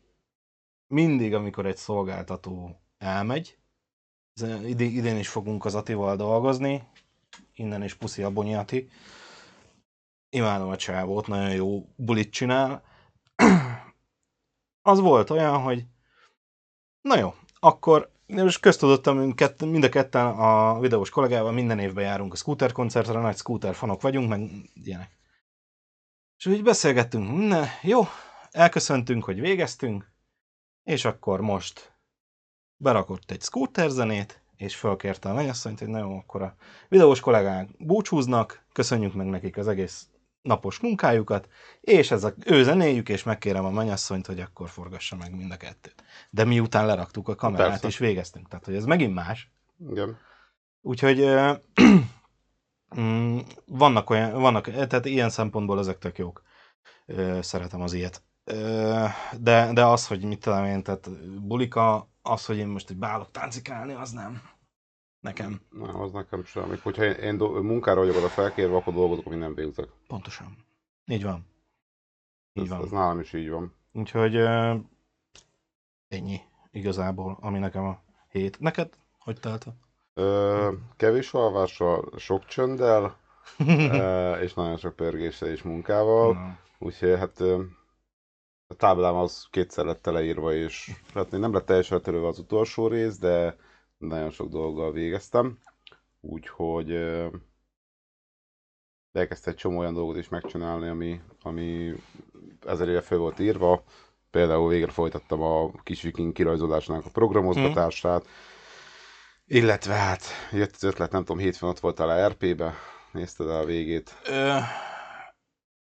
mindig, 0.86 1.34
amikor 1.34 1.66
egy 1.66 1.76
szolgáltató 1.76 2.80
elmegy, 2.98 3.58
idén 4.68 5.16
is 5.18 5.28
fogunk 5.28 5.64
az 5.64 5.74
Atival 5.74 6.16
dolgozni, 6.16 6.88
innen 7.54 7.82
is 7.82 7.94
puszi 7.94 8.22
a 8.22 8.30
Bonyati. 8.30 8.88
Imádom 10.30 10.68
a 10.68 10.76
csávót, 10.76 11.26
nagyon 11.26 11.54
jó 11.54 11.88
bulit 11.96 12.32
csinál. 12.32 12.82
Az 14.82 15.00
volt 15.00 15.30
olyan, 15.30 15.62
hogy 15.62 15.86
na 17.08 17.18
jó, 17.18 17.34
akkor 17.60 18.10
most 18.26 18.60
köztudottam, 18.60 19.34
mind 19.58 19.84
a 19.84 19.88
ketten 19.88 20.26
a 20.26 20.78
videós 20.80 21.10
kollégával 21.10 21.52
minden 21.52 21.78
évben 21.78 22.04
járunk 22.04 22.32
a 22.32 22.36
scooter 22.36 22.72
koncertre, 22.72 23.20
nagy 23.20 23.36
scooter 23.36 23.74
fanok 23.74 24.02
vagyunk, 24.02 24.28
meg 24.28 24.50
ilyenek. 24.74 25.10
És 26.38 26.46
úgy 26.46 26.62
beszélgettünk, 26.62 27.48
ne, 27.48 27.66
jó, 27.82 28.02
elköszöntünk, 28.50 29.24
hogy 29.24 29.40
végeztünk, 29.40 30.10
és 30.84 31.04
akkor 31.04 31.40
most 31.40 31.96
berakott 32.76 33.30
egy 33.30 33.42
scooter 33.42 33.90
zenét, 33.90 34.42
és 34.56 34.76
fölkérte 34.76 35.30
a 35.30 35.34
mennyasszonyt, 35.34 35.78
hogy 35.78 35.88
na 35.88 35.98
jó, 35.98 36.16
akkor 36.16 36.42
a 36.42 36.54
videós 36.88 37.20
kollégák 37.20 37.68
búcsúznak, 37.78 38.64
köszönjük 38.72 39.14
meg 39.14 39.26
nekik 39.26 39.56
az 39.56 39.68
egész 39.68 40.08
napos 40.42 40.80
munkájukat, 40.80 41.48
és 41.80 42.10
ez 42.10 42.24
a 42.24 42.34
ő 42.44 42.62
zenéjük, 42.62 43.08
és 43.08 43.22
megkérem 43.22 43.64
a 43.64 43.70
mennyasszonyt, 43.70 44.26
hogy 44.26 44.40
akkor 44.40 44.68
forgassa 44.68 45.16
meg 45.16 45.36
mind 45.36 45.52
a 45.52 45.56
kettőt. 45.56 46.04
De 46.30 46.44
miután 46.44 46.86
leraktuk 46.86 47.28
a 47.28 47.34
kamerát, 47.34 47.68
Persze. 47.68 47.86
és 47.86 47.98
végeztünk. 47.98 48.48
Tehát, 48.48 48.64
hogy 48.64 48.74
ez 48.74 48.84
megint 48.84 49.14
más. 49.14 49.52
Igen. 49.90 50.18
Úgyhogy 50.80 51.20
ö, 51.20 51.52
mm, 53.00 53.38
vannak 53.66 54.10
olyan, 54.10 54.40
vannak, 54.40 54.70
tehát 54.70 55.04
ilyen 55.04 55.30
szempontból 55.30 55.78
ezek 55.78 55.98
tök 55.98 56.18
jók. 56.18 56.42
Ö, 57.06 57.38
Szeretem 57.42 57.80
az 57.80 57.92
ilyet. 57.92 58.22
De, 59.38 59.70
de 59.72 59.84
az, 59.84 60.06
hogy 60.06 60.24
mit 60.24 60.40
tudom 60.40 60.64
én, 60.64 60.82
tehát 60.82 61.10
bulika, 61.40 62.10
az, 62.22 62.46
hogy 62.46 62.56
én 62.56 62.66
most 62.66 62.90
egy 62.90 62.96
beállok 62.96 63.30
táncikálni, 63.30 63.92
az 63.92 64.10
nem. 64.10 64.42
Nekem. 65.20 65.60
Nem, 65.70 66.00
az 66.00 66.12
nekem 66.12 66.44
semmi. 66.44 66.76
Hogyha 66.82 67.04
én, 67.04 67.12
én 67.12 67.36
do- 67.36 67.62
munkára 67.62 68.00
vagyok 68.00 68.16
oda 68.16 68.28
felkérve, 68.28 68.76
akkor 68.76 68.92
dolgozok, 68.94 69.26
ami 69.26 69.36
nem 69.36 69.54
végzek. 69.54 69.88
Pontosan. 70.06 70.56
Így 71.06 71.22
van. 71.22 71.46
Így 72.52 72.64
Ez, 72.64 72.68
van. 72.70 72.82
ez 72.82 72.90
nálam 72.90 73.20
is 73.20 73.32
így 73.32 73.48
van. 73.50 73.74
Úgyhogy 73.92 74.36
ö, 74.36 74.74
ennyi 76.08 76.40
igazából, 76.70 77.38
ami 77.40 77.58
nekem 77.58 77.84
a 77.84 78.00
hét. 78.30 78.60
Neked 78.60 78.92
hogy 79.18 79.40
telt? 79.40 79.66
Ö, 80.14 80.72
kevés 80.96 81.32
alvással, 81.32 82.12
sok 82.16 82.44
csönddel, 82.46 83.16
és 84.44 84.54
nagyon 84.54 84.76
sok 84.76 84.96
pörgéssel 84.96 85.48
és 85.48 85.62
munkával. 85.62 86.32
Na, 86.32 86.58
Úgyhogy 86.78 87.18
hát 87.18 87.40
a 88.66 88.74
táblám 88.76 89.14
az 89.14 89.46
kétszer 89.50 89.84
lett 89.84 90.02
teleírva, 90.02 90.52
és 90.54 90.90
hát 91.14 91.30
még 91.30 91.40
nem 91.40 91.52
lett 91.52 91.66
teljesen 91.66 91.96
letörölve 91.96 92.26
az 92.26 92.38
utolsó 92.38 92.86
rész, 92.88 93.18
de 93.18 93.56
nagyon 93.98 94.30
sok 94.30 94.48
dolggal 94.48 94.92
végeztem. 94.92 95.58
Úgyhogy 96.20 96.92
elkezdte 99.12 99.50
egy 99.50 99.56
csomó 99.56 99.78
olyan 99.78 99.94
dolgot 99.94 100.16
is 100.16 100.28
megcsinálni, 100.28 100.88
ami, 100.88 101.20
ami 101.42 101.94
ezer 102.66 102.88
éve 102.88 103.00
fel 103.00 103.18
volt 103.18 103.38
írva. 103.38 103.84
Például 104.30 104.68
végre 104.68 104.90
folytattam 104.90 105.42
a 105.42 105.70
kis 105.82 106.02
viking 106.02 106.32
kirajzolásának 106.32 107.04
a 107.04 107.10
programozgatását. 107.10 108.26
Illetve 109.46 109.94
hát 109.94 110.22
jött 110.52 110.74
az 110.74 110.82
ötlet, 110.82 111.12
nem 111.12 111.24
tudom, 111.24 111.42
hétfőn 111.42 111.68
ott 111.68 111.78
voltál 111.78 112.08
a 112.08 112.28
RP-be, 112.28 112.74
nézted 113.12 113.48
el 113.48 113.60
a 113.60 113.64
végét. 113.64 114.16
Ö, 114.24 114.56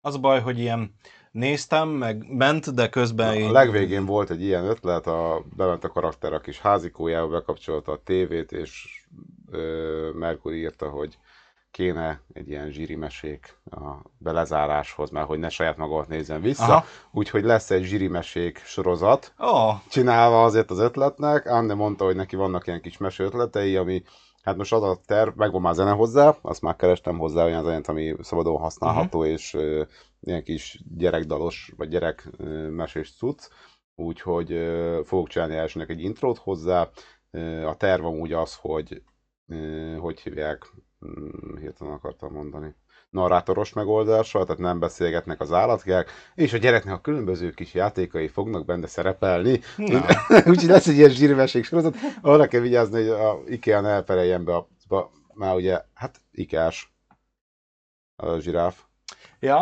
az 0.01 0.15
a 0.15 0.19
baj, 0.19 0.41
hogy 0.41 0.59
ilyen 0.59 0.95
néztem, 1.35 1.89
meg 1.89 2.27
ment, 2.29 2.75
de 2.75 2.89
közben 2.89 3.29
A 3.29 3.35
így... 3.35 3.51
legvégén 3.51 4.05
volt 4.05 4.31
egy 4.31 4.43
ilyen 4.43 4.65
ötlet, 4.65 5.07
a, 5.07 5.45
bement 5.57 5.85
a 5.85 5.89
karakter 5.89 6.33
a 6.33 6.41
kis 6.41 6.61
házikójába, 6.61 7.29
bekapcsolta 7.29 7.93
a 7.93 8.03
tévét, 8.05 8.53
és 8.53 9.03
ö, 9.51 10.11
Mercury 10.15 10.59
írta, 10.59 10.89
hogy 10.89 11.19
kéne 11.71 12.21
egy 12.33 12.49
ilyen 12.49 12.71
zsíri 12.71 12.95
mesék 12.95 13.57
a 13.71 14.11
belezáráshoz, 14.19 15.11
mert 15.11 15.27
hogy 15.27 15.39
ne 15.39 15.49
saját 15.49 15.77
magamat 15.77 16.09
nézzen 16.09 16.41
vissza. 16.41 16.85
Úgyhogy 17.11 17.45
lesz 17.45 17.71
egy 17.71 17.83
zsíri 17.85 18.09
mesék 18.09 18.59
sorozat, 18.59 19.35
Ó, 19.41 19.71
csinálva 19.89 20.45
azért 20.45 20.71
az 20.71 20.79
ötletnek. 20.79 21.47
Anne 21.47 21.75
mondta, 21.75 22.05
hogy 22.05 22.17
neki 22.17 22.37
vannak 22.37 22.67
ilyen 22.67 22.81
kis 22.81 22.97
mesé 22.97 23.25
ötletei, 23.25 23.77
ami 23.77 24.03
Hát 24.43 24.57
most 24.57 24.73
az 24.73 24.83
a 24.83 25.01
terv, 25.07 25.37
megvan 25.37 25.61
már 25.61 25.75
zene 25.75 25.91
hozzá, 25.91 26.37
azt 26.43 26.63
már 26.63 26.77
kerestem 26.77 27.19
hozzá 27.19 27.45
olyan 27.45 27.65
zenét, 27.65 27.89
ami 27.89 28.15
szabadon 28.21 28.59
használható, 28.59 29.19
uh-huh. 29.19 29.33
és 29.33 29.57
ilyen 30.25 30.43
kis 30.43 30.81
gyerekdalos, 30.97 31.73
vagy 31.77 31.89
gyerek 31.89 32.29
ö, 32.37 32.69
mesés 32.69 33.17
cucc. 33.17 33.49
Úgyhogy 33.95 34.49
fogok 35.05 35.29
csinálni 35.29 35.57
elsőnek 35.57 35.89
egy 35.89 36.01
intrót 36.01 36.39
hozzá. 36.39 36.91
A 37.67 37.77
terv 37.77 38.05
amúgy 38.05 38.33
az, 38.33 38.57
hogy 38.61 39.03
hogy 39.99 40.21
hívják, 40.21 40.67
Hmm, 41.05 41.57
hirtelen 41.61 41.93
akartam 41.93 42.33
mondani, 42.33 42.75
narrátoros 43.11 43.73
megoldással, 43.73 44.45
tehát 44.45 44.61
nem 44.61 44.79
beszélgetnek 44.79 45.41
az 45.41 45.53
állatkák, 45.53 46.11
és 46.35 46.53
a 46.53 46.59
gyereknek 46.59 46.95
a 46.95 47.01
különböző 47.01 47.51
kis 47.51 47.75
játékai 47.75 48.29
fognak 48.29 48.65
benne 48.65 48.87
szerepelni. 48.87 49.61
Úgyhogy 50.51 50.69
lesz 50.69 50.87
egy 50.87 50.97
ilyen 50.97 51.11
zsírmeség 51.11 51.65
sorozat. 51.65 51.97
Arra 52.23 52.47
kell 52.47 52.61
vigyázni, 52.61 53.01
hogy 53.01 53.09
a 53.09 53.39
IKEA 53.47 53.81
ne 53.81 53.89
elpereljen 53.89 54.45
be 54.45 54.55
a, 54.55 54.69
ba, 54.89 55.11
már 55.35 55.55
ugye, 55.55 55.83
hát 55.95 56.21
ikás 56.31 56.95
a 58.17 58.39
zsiráf. 58.39 58.85
ja, 59.41 59.61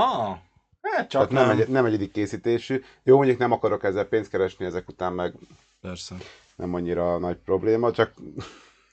hát 0.97 1.09
csak 1.09 1.29
Tehát 1.29 1.47
nem, 1.47 1.57
nem. 1.57 1.67
egy, 1.67 1.73
nem 1.73 1.85
egyedik 1.85 2.13
készítésű. 2.13 2.83
Jó, 3.03 3.17
mondjuk 3.17 3.39
nem 3.39 3.53
akarok 3.53 3.85
ezzel 3.85 4.05
pénzt 4.05 4.31
keresni, 4.31 4.65
ezek 4.65 4.89
után 4.89 5.13
meg 5.13 5.35
Persze. 5.81 6.17
nem 6.57 6.75
annyira 6.75 7.19
nagy 7.19 7.37
probléma, 7.37 7.91
csak 7.91 8.13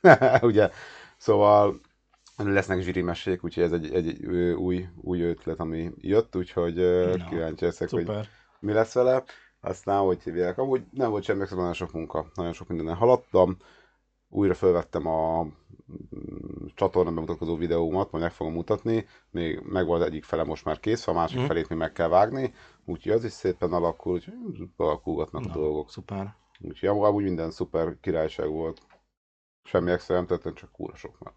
ugye, 0.42 0.70
szóval 1.18 1.80
lesznek 2.38 2.82
zsírimesék, 2.82 3.44
úgyhogy 3.44 3.64
ez 3.64 3.72
egy, 3.72 3.94
egy, 3.94 4.08
egy 4.08 4.26
új, 4.56 4.88
új 5.02 5.22
ötlet, 5.22 5.60
ami 5.60 5.92
jött, 5.98 6.36
úgyhogy 6.36 6.76
no. 7.18 7.30
Kíváncsi 7.30 7.66
leszek, 7.66 7.90
hogy 7.90 8.12
mi 8.60 8.72
lesz 8.72 8.94
vele. 8.94 9.24
Aztán, 9.62 10.00
hogy 10.00 10.24
hívják, 10.24 10.58
amúgy 10.58 10.84
nem 10.92 11.10
volt 11.10 11.24
semmi 11.24 11.42
extra, 11.42 11.58
nagyon 11.58 11.74
sok 11.74 11.92
munka, 11.92 12.32
nagyon 12.34 12.54
sok 12.54 12.68
mindenen 12.68 12.96
haladtam. 12.96 13.58
Újra 14.30 14.54
felvettem 14.54 15.08
a 15.08 15.48
csatornán 16.76 17.14
bemutatkozó 17.16 17.56
videómat, 17.56 18.12
majd 18.12 18.24
meg 18.24 18.34
fogom 18.34 18.54
mutatni. 18.54 19.06
Még 19.32 19.60
meg 19.64 19.86
volt 19.86 20.04
egyik 20.04 20.24
fele 20.24 20.44
most 20.44 20.66
már 20.66 20.80
kész, 20.80 21.08
a 21.08 21.14
másik 21.14 21.38
Mhm. 21.38 21.48
felét 21.48 21.70
még 21.70 21.78
meg 21.78 21.92
kell 21.92 22.08
vágni. 22.08 22.54
Úgyhogy 22.86 23.12
az 23.12 23.24
is 23.24 23.32
szépen 23.32 23.74
alakul, 23.74 24.14
úgyhogy 24.14 24.70
alakulgatnak 24.78 25.44
a 25.44 25.48
Na, 25.48 25.54
dolgok. 25.54 25.90
Szuper. 25.90 26.36
Úgyhogy 26.60 26.90
amúgy 26.90 27.24
minden 27.24 27.52
szuper 27.52 27.98
királyság 28.02 28.50
volt. 28.50 28.82
Semmi 29.64 29.92
extra 29.92 30.16
nem 30.16 30.26
tettem, 30.26 30.54
csak 30.54 30.72
kúra 30.72 30.96
sok 30.96 31.20
már. 31.20 31.34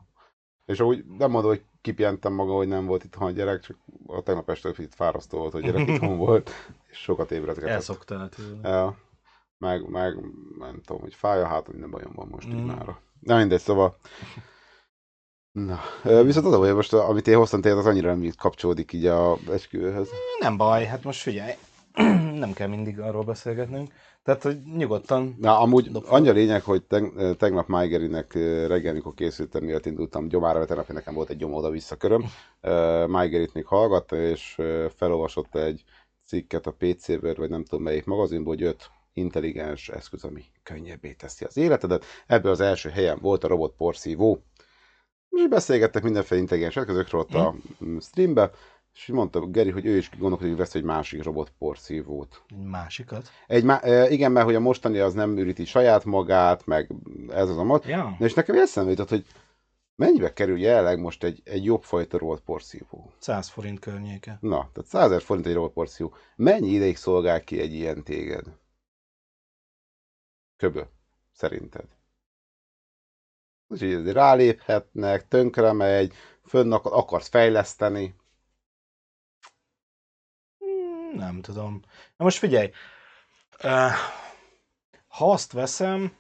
És 0.65 0.81
amúgy 0.81 1.05
nem 1.19 1.31
mondom, 1.31 1.51
hogy 1.51 1.65
kipihentem 1.81 2.33
maga, 2.33 2.53
hogy 2.53 2.69
nem 2.69 2.87
volt 2.87 3.05
itthon 3.05 3.27
a 3.27 3.31
gyerek, 3.31 3.61
csak 3.61 3.77
a 4.07 4.23
tegnap 4.23 4.51
este 4.51 4.71
itt 4.77 4.95
fárasztó 4.95 5.39
volt, 5.39 5.53
hogy 5.53 5.63
gyerek 5.63 5.89
itthon 5.89 6.17
volt, 6.17 6.51
és 6.91 6.99
sokat 6.99 7.31
ébredgetett. 7.31 7.71
Elszoktál 7.71 8.29
tőle. 8.29 8.69
Ja, 8.69 8.99
meg, 9.59 9.89
meg 9.89 10.15
nem 10.59 10.81
tudom, 10.85 11.03
hogy 11.03 11.15
fáj 11.15 11.43
a 11.43 11.47
hátam, 11.47 11.73
minden 11.73 11.91
bajom 11.91 12.13
van 12.15 12.29
most 12.29 12.49
mm. 12.49 12.51
így 12.51 12.63
Mm. 12.63 12.67
mára. 12.67 13.01
De 13.25 13.37
mindegy, 13.37 13.61
szóval... 13.61 13.97
Na, 15.53 15.81
viszont 16.03 16.47
az 16.47 16.53
a 16.53 16.59
baj, 16.59 16.73
most 16.73 16.93
amit 16.93 17.27
én 17.27 17.37
hoztam 17.37 17.61
tényleg, 17.61 17.81
az 17.81 17.87
annyira 17.87 18.15
nem 18.15 18.31
kapcsolódik 18.39 18.93
így 18.93 19.07
a 19.07 19.39
esküvőhöz. 19.51 20.09
Nem 20.41 20.57
baj, 20.57 20.85
hát 20.85 21.05
most 21.05 21.21
figyelj, 21.21 21.53
nem 22.45 22.53
kell 22.53 22.69
mindig 22.69 23.01
arról 23.01 23.25
beszélgetnünk. 23.25 23.93
Tehát, 24.23 24.43
hogy 24.43 24.59
nyugodtan 24.77 25.37
Na, 25.41 25.59
amúgy 25.61 25.91
Dob 25.91 26.05
fel. 26.05 26.15
annyi 26.15 26.29
a 26.29 26.33
lényeg, 26.33 26.63
hogy 26.63 26.83
teg, 26.83 27.13
tegnap 27.37 27.69
Májgerinek 27.69 28.35
ö, 28.35 28.67
reggel, 28.67 28.93
mikor 28.93 29.15
készültem, 29.15 29.65
miatt 29.65 29.87
indultam 29.87 30.29
gyomára, 30.29 30.57
mert 30.57 30.69
tegnap 30.69 30.89
nekem 30.89 31.15
volt 31.15 31.31
egy 31.31 31.37
gyom 31.37 31.55
oda-vissza 31.55 31.97
köröm. 31.97 32.25
Májgerit 33.17 33.55
még 33.55 33.67
hallgatta, 33.67 34.17
és 34.17 34.61
felolvasott 34.97 35.55
egy 35.55 35.85
cikket 36.27 36.67
a 36.67 36.75
PC-ből, 36.79 37.35
vagy 37.35 37.51
nem 37.51 37.65
tudom 37.65 37.85
melyik 37.85 38.05
magazinból, 38.05 38.55
hogy 38.55 38.65
öt 38.65 38.91
intelligens 39.13 39.89
eszköz, 39.89 40.25
ami 40.25 40.45
könnyebbé 40.63 41.13
teszi 41.13 41.45
az 41.45 41.57
életedet. 41.57 42.05
Ebből 42.27 42.53
az 42.53 42.61
első 42.61 42.89
helyen 42.89 43.19
volt 43.21 43.45
a 43.45 43.49
robot 43.49 43.75
porszívó. 43.77 44.43
És 45.31 45.49
beszélgettek 45.49 46.03
mindenféle 46.03 46.41
intelligens 46.41 46.77
eszközökről 46.77 47.21
ott 47.21 47.35
a 47.35 47.55
mm, 47.85 47.99
streambe, 47.99 48.51
és 48.95 49.07
mondta 49.07 49.41
Geri, 49.47 49.71
hogy 49.71 49.87
ő 49.87 49.97
is 49.97 50.11
gondolkodik, 50.11 50.53
hogy 50.53 50.61
vesz 50.61 50.75
egy 50.75 50.83
másik 50.83 51.23
robot 51.23 51.53
porszívót. 51.59 52.43
egy 52.49 52.65
másikat. 52.65 53.29
Egy 53.47 53.65
má- 53.65 53.85
e, 53.85 54.11
igen, 54.11 54.33
mert 54.33 54.47
hogy 54.47 54.55
a 54.55 54.61
mostani 54.61 54.99
az 54.99 55.15
nem 55.15 55.39
üríti 55.39 55.65
saját 55.65 56.05
magát, 56.05 56.67
meg 56.67 56.91
ez 57.29 57.49
az 57.49 57.59
a 57.59 57.63
mod. 57.63 57.85
Ja. 57.87 58.17
És 58.19 58.35
nekem 58.35 58.57
eszembe 58.57 58.91
jutott, 58.91 59.09
hogy 59.09 59.27
mennyibe 59.97 60.33
kerül 60.33 60.59
jelenleg 60.59 60.99
most 61.01 61.25
egy, 61.25 61.41
egy 61.45 61.65
jobb 61.65 61.83
fajta 61.83 62.19
robot 62.19 62.41
porszívó? 62.41 63.13
100 63.19 63.49
forint 63.49 63.79
környéke. 63.79 64.39
Na, 64.41 64.71
tehát 64.73 64.91
100 64.91 65.09
000 65.09 65.21
forint 65.21 65.47
egy 65.47 65.55
robot 65.55 65.73
porszívó. 65.73 66.15
Mennyi 66.37 66.69
ideig 66.69 66.97
szolgál 66.97 67.45
ki 67.45 67.61
egy 67.61 67.73
ilyen 67.73 68.03
téged? 68.03 68.45
Köbö, 70.63 70.83
szerinted? 71.33 71.85
Úgyhogy 73.67 74.13
ráléphetnek, 74.13 75.29
tönkre 75.29 75.73
megy, 75.73 76.15
fönn 76.45 76.73
akar, 76.73 76.93
akarsz 76.93 77.29
fejleszteni. 77.29 78.15
Hmm, 80.59 81.15
Nem 81.15 81.41
tudom. 81.41 81.83
Na 82.17 82.25
most 82.25 82.39
figyelj, 82.39 82.71
eh, 83.59 83.93
ha 85.07 85.33
azt 85.33 85.53
veszem, 85.53 86.17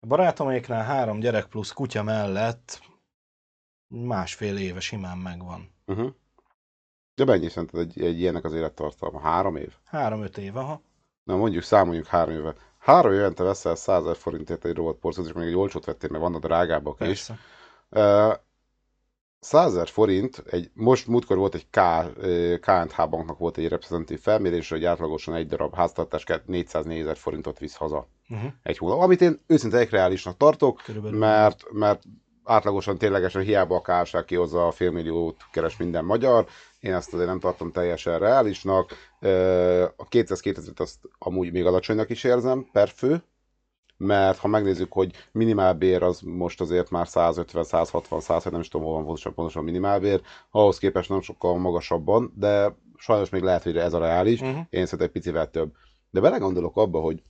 a 0.00 0.06
barátoméknál 0.06 0.84
három 0.84 1.20
gyerek 1.20 1.46
plusz 1.46 1.72
kutya 1.72 2.02
mellett 2.02 2.80
másfél 3.88 4.56
éve 4.56 4.80
simán 4.80 5.18
megvan. 5.18 5.74
Uh-huh. 5.86 6.14
De 7.14 7.24
mennyi 7.24 7.48
szerinted 7.48 7.80
egy, 7.80 8.02
egy 8.02 8.18
ilyennek 8.18 8.44
az 8.44 8.52
élettartalma? 8.52 9.20
Három 9.20 9.56
év? 9.56 9.76
Három-öt 9.84 10.38
éve, 10.38 10.60
ha. 10.60 10.82
Na 11.24 11.36
mondjuk 11.36 11.62
számoljunk 11.62 12.06
három 12.06 12.34
éve. 12.34 12.54
Három 12.82 13.12
évente 13.12 13.42
veszel 13.42 13.74
100 13.74 14.02
ezer 14.02 14.16
forintért 14.16 14.64
egy 14.64 14.74
robotporszót, 14.74 15.26
és 15.26 15.32
még 15.32 15.46
egy 15.46 15.56
olcsót 15.56 15.84
vettél, 15.84 16.10
mert 16.10 16.22
vannak 16.22 16.42
drágábbak 16.42 17.08
is. 17.08 17.28
Uh, 17.90 18.32
100 19.40 19.72
ezer 19.72 19.88
forint, 19.88 20.42
egy, 20.50 20.70
most 20.74 21.06
múltkor 21.06 21.36
volt 21.36 21.54
egy 21.54 21.66
K, 21.70 21.80
KNH 22.60 23.08
banknak 23.08 23.38
volt 23.38 23.56
egy 23.56 23.68
reprezentatív 23.68 24.20
felmérés, 24.20 24.68
hogy 24.68 24.84
átlagosan 24.84 25.34
egy 25.34 25.46
darab 25.46 25.74
háztartás 25.74 26.24
404 26.46 27.00
ezer 27.00 27.16
forintot 27.16 27.58
visz 27.58 27.76
haza 27.76 28.08
Uh-huh. 28.28 28.50
egy 28.62 28.78
hónap, 28.78 29.00
amit 29.00 29.20
én 29.20 29.40
őszinte 29.46 29.86
reálisnak 29.90 30.36
tartok, 30.36 30.80
Körülbelül. 30.84 31.18
mert, 31.18 31.64
mert 31.72 32.02
átlagosan 32.44 32.98
ténylegesen 32.98 33.42
hiába 33.42 33.82
a 33.84 34.02
KSH 34.02 34.24
kihozza 34.24 34.66
a 34.66 34.70
félmilliót 34.70 35.36
keres 35.50 35.76
minden 35.76 36.04
magyar, 36.04 36.46
én 36.82 36.94
ezt 36.94 37.12
azért 37.12 37.28
nem 37.28 37.40
tartom 37.40 37.72
teljesen 37.72 38.18
reálisnak. 38.18 38.92
A 39.96 40.06
200 40.08 40.40
2000 40.40 40.72
azt 40.76 40.98
amúgy 41.18 41.52
még 41.52 41.66
alacsonynak 41.66 42.10
is 42.10 42.24
érzem 42.24 42.68
per 42.72 42.88
fő, 42.88 43.22
mert 43.96 44.38
ha 44.38 44.48
megnézzük, 44.48 44.92
hogy 44.92 45.14
minimálbér 45.32 46.02
az 46.02 46.20
most 46.20 46.60
azért 46.60 46.90
már 46.90 47.08
150, 47.08 47.64
160, 47.64 48.20
170, 48.20 48.52
nem 48.52 48.60
is 48.60 48.68
tudom, 48.68 48.86
hol 48.86 48.94
van 48.96 49.04
pontosan, 49.04 49.34
pontosan 49.34 49.64
minimálbér, 49.64 50.20
ahhoz 50.50 50.78
képest 50.78 51.08
nem 51.08 51.20
sokkal 51.20 51.58
magasabban, 51.58 52.32
de 52.36 52.76
sajnos 52.96 53.28
még 53.28 53.42
lehet, 53.42 53.62
hogy 53.62 53.76
ez 53.76 53.92
a 53.92 53.98
reális, 53.98 54.40
Uh-huh. 54.40 54.56
én 54.56 54.84
szerintem 54.84 55.06
egy 55.06 55.10
picivel 55.10 55.50
több. 55.50 55.72
De 56.10 56.20
belegondolok 56.20 56.76
abba, 56.76 57.00
hogy 57.00 57.22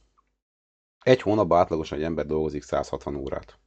egy 0.99 1.21
hónapban 1.21 1.59
átlagosan 1.59 1.99
egy 1.99 2.05
ember 2.05 2.27
dolgozik 2.27 2.63
160 2.63 3.17
órát. 3.17 3.59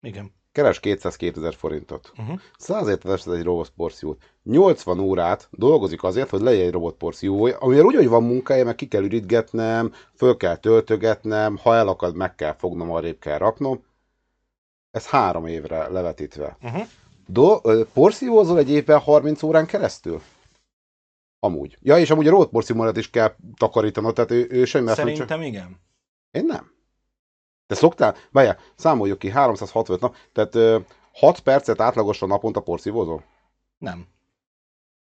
Igen. 0.00 0.34
Keres 0.54 0.80
202 0.80 1.36
ezer 1.36 1.54
forintot. 1.54 2.12
Uh-huh. 2.16 2.40
100 2.58 2.88
ért 2.88 3.02
veszed 3.02 3.32
egy 3.32 3.42
robotporciót. 3.42 4.22
80 4.42 4.98
órát 4.98 5.48
dolgozik 5.50 6.02
azért, 6.02 6.30
hogy 6.30 6.40
legyen 6.40 6.66
egy 6.66 6.72
robotporció, 6.72 7.44
amivel 7.58 7.84
úgy, 7.84 7.94
hogy 7.94 8.08
van 8.08 8.22
munkája, 8.22 8.64
meg 8.64 8.74
ki 8.74 8.88
kell 8.88 9.04
üritgetnem, 9.04 9.92
föl 10.16 10.36
kell 10.36 10.56
töltögetnem, 10.56 11.56
ha 11.56 11.74
elakad, 11.74 12.16
meg 12.16 12.34
kell 12.34 12.54
fognom, 12.54 12.90
arrébb 12.90 13.18
kell 13.18 13.38
raknom. 13.38 13.84
Ez 14.90 15.06
három 15.06 15.46
évre 15.46 15.88
levetítve. 15.88 16.56
Uh-huh. 16.62 16.86
Do, 17.26 17.60
porszívózol 17.92 18.58
egy 18.58 18.70
évben 18.70 18.98
30 18.98 19.42
órán 19.42 19.66
keresztül? 19.66 20.20
Amúgy. 21.38 21.78
Ja, 21.80 21.98
és 21.98 22.10
amúgy 22.10 22.26
a 22.26 22.30
robotporciómat 22.30 22.96
is 22.96 23.10
kell 23.10 23.34
takarítanod, 23.56 24.14
tehát 24.14 24.30
ő, 24.30 24.46
ő 24.50 24.64
semmi 24.64 24.84
mondja, 24.84 25.04
csak... 25.04 25.14
Szerintem 25.14 25.42
igen. 25.42 25.80
Én 26.30 26.44
nem. 26.46 26.73
Te 27.66 27.74
szoktál? 27.74 28.14
Várjál, 28.30 28.58
számoljuk 28.74 29.18
ki, 29.18 29.30
365 29.30 30.00
nap, 30.00 30.16
tehát 30.32 30.54
ö, 30.54 30.78
6 31.12 31.40
percet 31.40 31.80
átlagosan 31.80 32.28
naponta 32.28 32.60
porszívózol? 32.60 33.22
Nem. 33.78 34.06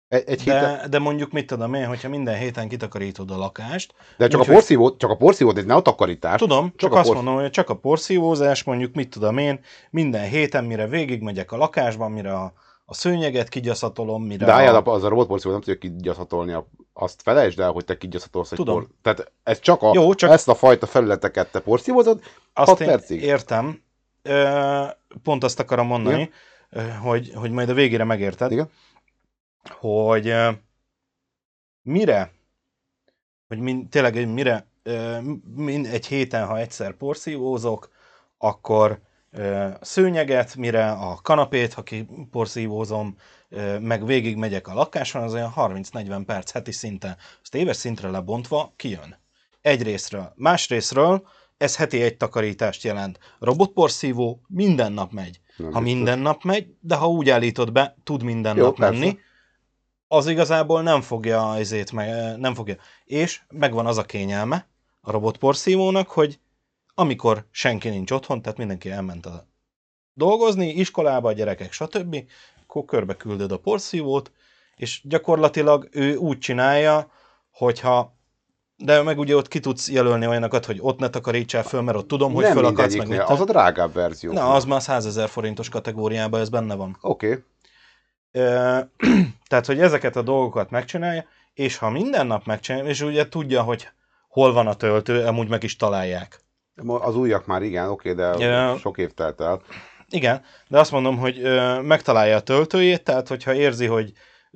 Egy, 0.09 0.29
egy 0.29 0.42
héten? 0.42 0.62
De, 0.77 0.88
de 0.88 0.98
mondjuk 0.98 1.33
mit 1.33 1.46
tudom 1.46 1.75
én, 1.75 1.87
hogyha 1.87 2.09
minden 2.09 2.37
héten 2.38 2.68
kitakarítod 2.68 3.31
a 3.31 3.37
lakást. 3.37 3.94
De 4.18 4.27
csak 4.29 4.35
a 4.35 4.38
úgyhogy- 4.38 4.55
porszívót, 4.55 4.98
csak 4.98 5.11
a 5.11 5.16
porszívót, 5.16 5.59
ez 5.59 5.64
ne 5.64 5.75
a 5.75 5.83
takarítás. 5.83 6.38
Tudom, 6.40 6.66
csak, 6.68 6.77
Csak 6.77 6.92
a 6.92 6.98
azt 6.98 7.07
porsz- 7.09 7.22
mondom, 7.22 7.42
hogy 7.42 7.51
csak 7.51 7.70
a 7.70 7.77
porszívózás, 7.77 8.62
mondjuk 8.64 8.94
mit 8.94 9.11
tudom 9.11 9.38
én, 9.38 9.61
minden 9.90 10.29
héten, 10.29 10.64
mire 10.64 10.87
végigmegyek 10.87 11.53
a 11.53 11.57
lakásban, 11.57 12.12
mire 12.12 12.35
a, 12.35 12.53
a 12.92 12.94
szőnyeget 12.94 13.48
kigyaszatolom, 13.48 14.24
mire 14.24 14.44
De 14.46 14.52
álljál, 14.52 14.74
a... 14.74 14.92
az 14.92 15.05
a 15.05 15.09
robotporszívó 15.09 15.52
nem 15.52 15.61
tudja 15.61 15.78
kigyaszatolni, 15.78 16.57
azt 16.92 17.22
felejtsd 17.22 17.61
el, 17.61 17.70
hogy 17.70 17.85
te 17.85 17.96
kigyaszatolsz 17.96 18.50
egy 18.52 18.59
Tudom. 18.59 18.74
por... 18.74 18.88
Tehát 19.02 19.33
ez 19.42 19.61
csak, 19.61 19.83
a, 19.83 19.90
Jó, 19.94 20.14
csak- 20.14 20.31
ezt 20.31 20.48
a 20.48 20.55
fajta 20.55 20.87
felületeket 20.87 21.50
te 21.52 21.61
porszívózod, 21.61 22.20
Azt 22.52 22.68
6 22.68 22.81
én 22.81 22.87
percig. 22.87 23.22
értem. 23.22 23.83
Ö, 24.22 24.85
pont 25.22 25.44
azt 25.44 25.61
akarom 25.61 25.87
mondani, 25.87 26.31
ö, 26.70 26.88
hogy, 26.88 27.33
hogy 27.35 27.50
majd 27.50 27.68
a 27.68 27.74
végére 27.74 28.05
megérted, 28.05 28.52
Igen. 28.52 28.70
hogy 29.70 30.28
ö, 30.28 30.50
mire, 31.83 32.33
hogy 33.48 33.59
min, 33.59 33.88
tényleg 33.88 34.28
mire 34.33 34.66
ö, 34.83 35.18
min, 35.55 35.87
egy 35.87 36.07
héten, 36.07 36.46
ha 36.46 36.59
egyszer 36.59 36.92
porszívózok, 36.92 37.90
akkor 38.38 38.98
szőnyeget, 39.81 40.57
mire 40.57 40.90
a 40.90 41.18
kanapét, 41.23 41.73
ha 41.73 41.83
kiporszívózom, 41.83 43.16
meg 43.81 44.07
végig 44.07 44.37
megyek 44.37 44.68
a 44.68 44.75
lakáson, 44.75 45.23
az 45.23 45.33
olyan 45.35 45.53
30-40 45.57 46.23
perc 46.27 46.51
heti 46.51 46.73
szinten. 46.73 47.16
Azt 47.42 47.55
éves 47.55 47.77
szintre 47.77 48.09
lebontva 48.11 48.73
kijön. 48.77 49.21
Egy 49.61 49.83
részről. 49.83 50.33
Más 50.37 50.68
részről 50.68 51.27
ez 51.57 51.77
heti 51.77 52.03
egy 52.03 52.16
takarítást 52.16 52.83
jelent. 52.83 53.18
Robotporszívó 53.38 54.40
minden 54.49 54.92
nap 54.92 55.12
megy. 55.12 55.40
Nem 55.57 55.73
Ha 55.73 55.79
biztos. 55.79 55.95
minden 55.95 56.18
nap 56.18 56.42
megy, 56.42 56.75
de 56.81 56.95
ha 56.95 57.09
úgy 57.09 57.31
állítod 57.31 57.73
be, 57.73 57.97
tud 58.05 58.23
minden 58.23 58.57
Jó, 58.57 58.64
nap 58.64 58.77
persze. 58.77 58.99
menni, 58.99 59.18
az 60.09 60.27
igazából 60.27 60.83
nem 60.83 61.01
fogja 61.01 61.57
ezért 61.57 61.92
meg, 61.92 62.38
nem 62.38 62.55
fogja. 62.55 62.77
És 63.05 63.40
megvan 63.49 63.87
az 63.87 63.99
a 63.99 64.03
kényelme 64.03 64.68
a 65.01 65.11
robotporszívónak, 65.11 66.09
hogy 66.09 66.40
amikor 66.94 67.46
senki 67.50 67.88
nincs 67.88 68.11
otthon, 68.11 68.42
tehát 68.42 68.59
mindenki 68.59 68.90
elment 68.90 69.26
a 69.26 69.46
dolgozni, 70.14 70.68
iskolába, 70.68 71.28
a 71.28 71.33
gyerekek, 71.33 71.72
stb., 71.72 72.16
akkor 72.62 72.85
körbe 72.85 73.16
küldöd 73.16 73.52
a 73.52 73.59
porszívót, 73.59 74.31
és 74.76 75.00
gyakorlatilag 75.05 75.88
ő 75.90 76.16
úgy 76.16 76.38
csinálja, 76.38 77.11
hogyha 77.50 78.20
de 78.76 79.02
meg 79.02 79.18
ugye 79.18 79.37
ott 79.37 79.48
ki 79.48 79.61
tudsz 79.61 79.90
jelölni 79.90 80.26
olyanokat, 80.26 80.66
hogy 80.66 80.78
ott 80.81 80.98
ne 80.98 81.09
takarítsál 81.09 81.62
föl, 81.62 81.81
mert 81.81 81.96
ott 81.96 82.09
tudom, 82.09 82.33
hogy 82.33 82.42
nem 82.44 82.52
föl 82.52 82.64
akarsz 82.64 82.96
meg. 82.96 83.09
mit 83.09 83.18
az 83.18 83.40
a 83.40 83.44
drágább 83.44 83.92
verzió. 83.92 84.33
Na, 84.33 84.52
az 84.52 84.64
már 84.64 84.83
100 84.83 85.07
ezer 85.07 85.28
forintos 85.28 85.68
kategóriában, 85.68 86.40
ez 86.40 86.48
benne 86.48 86.74
van. 86.74 86.98
Oké. 87.00 87.26
Okay. 87.26 87.42
Tehát, 89.48 89.66
hogy 89.66 89.81
ezeket 89.81 90.16
a 90.16 90.22
dolgokat 90.22 90.70
megcsinálja, 90.70 91.24
és 91.55 91.76
ha 91.76 91.90
minden 91.90 92.26
nap 92.26 92.46
megcsinálja, 92.46 92.88
és 92.88 93.00
ugye 93.00 93.28
tudja, 93.28 93.62
hogy 93.62 93.88
hol 94.28 94.52
van 94.52 94.66
a 94.66 94.74
töltő, 94.74 95.26
amúgy 95.26 95.48
meg 95.48 95.62
is 95.62 95.76
találják. 95.76 96.41
Az 96.87 97.16
újak 97.16 97.46
már 97.46 97.62
igen, 97.62 97.88
oké, 97.88 98.11
okay, 98.12 98.24
de 98.38 98.44
Ja. 98.44 98.76
sok 98.76 98.98
év 98.98 99.11
telt 99.11 99.40
el. 99.40 99.62
Igen, 100.08 100.42
de 100.68 100.78
azt 100.78 100.90
mondom, 100.90 101.18
hogy 101.18 101.40
ö, 101.40 101.80
megtalálja 101.80 102.37
a 102.37 102.40
töltőjét, 102.40 103.04
tehát 103.04 103.28
hogyha 103.28 103.54
érzi, 103.54 103.87
hogy 103.87 104.12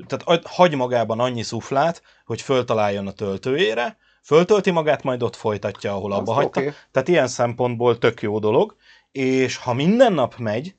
tehát 0.07 0.47
hagy 0.47 0.75
magában 0.75 1.21
annyi 1.21 1.43
szuflát, 1.43 2.03
hogy 2.25 2.41
föltaláljon 2.43 3.07
a 3.07 3.13
töltőjére, 3.13 3.97
föltölti 4.23 4.71
magát, 4.71 5.03
majd 5.03 5.23
ott 5.23 5.37
folytatja, 5.37 5.93
ahol 5.93 6.13
abba 6.13 6.31
Azt 6.31 6.41
hagyta. 6.43 6.61
oké. 6.61 6.73
Tehát 6.91 7.09
ilyen 7.09 7.29
szempontból 7.29 7.99
tök 7.99 8.23
jó 8.23 8.39
dolog, 8.39 8.77
és 9.13 9.57
ha 9.57 9.73
minden 9.73 10.13
nap 10.13 10.37
megy, 10.37 10.75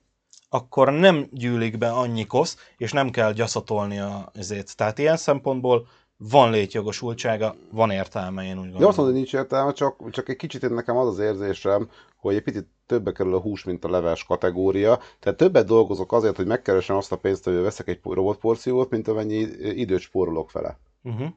akkor 0.49 0.91
nem 0.91 1.27
gyűlik 1.31 1.77
be 1.77 1.89
annyi 1.89 2.25
kosz, 2.25 2.57
és 2.77 2.91
nem 2.91 3.09
kell 3.09 3.33
gyaszatolni 3.33 3.99
a 3.99 4.31
ezért. 4.33 4.75
Tehát 4.75 4.97
ilyen 4.97 5.17
szempontból 5.17 5.87
van 6.17 6.51
létjogosultsága, 6.51 7.55
van 7.71 7.89
értelme, 7.89 8.43
én 8.43 8.49
úgy 8.49 8.55
gondolom. 8.55 8.87
azt 8.87 8.97
mondom, 8.97 9.15
hogy 9.15 9.23
nincs 9.23 9.33
értelme, 9.33 9.71
csak, 9.71 10.09
csak 10.09 10.29
egy 10.29 10.35
kicsit 10.35 10.63
én 10.63 10.73
nekem 10.73 10.97
az 10.97 11.07
az 11.07 11.19
érzésem, 11.19 11.89
hogy 12.15 12.35
egy 12.35 12.43
picit 12.43 12.67
többe 12.85 13.11
kerül 13.11 13.35
a 13.35 13.39
hús, 13.39 13.63
mint 13.63 13.85
a 13.85 13.89
leves 13.89 14.23
kategória. 14.23 14.99
Tehát 15.19 15.37
többet 15.37 15.65
dolgozok 15.65 16.11
azért, 16.13 16.35
hogy 16.35 16.45
megkeresem 16.45 16.95
azt 16.95 17.11
a 17.11 17.17
pénzt, 17.17 17.43
hogy 17.43 17.61
veszek 17.61 17.87
egy 17.87 17.99
robotporciót, 18.03 18.89
mint 18.89 19.07
amennyi 19.07 19.47
időt 19.59 19.99
spórolok 19.99 20.51
vele. 20.51 20.79
Uh-huh. 21.03 21.27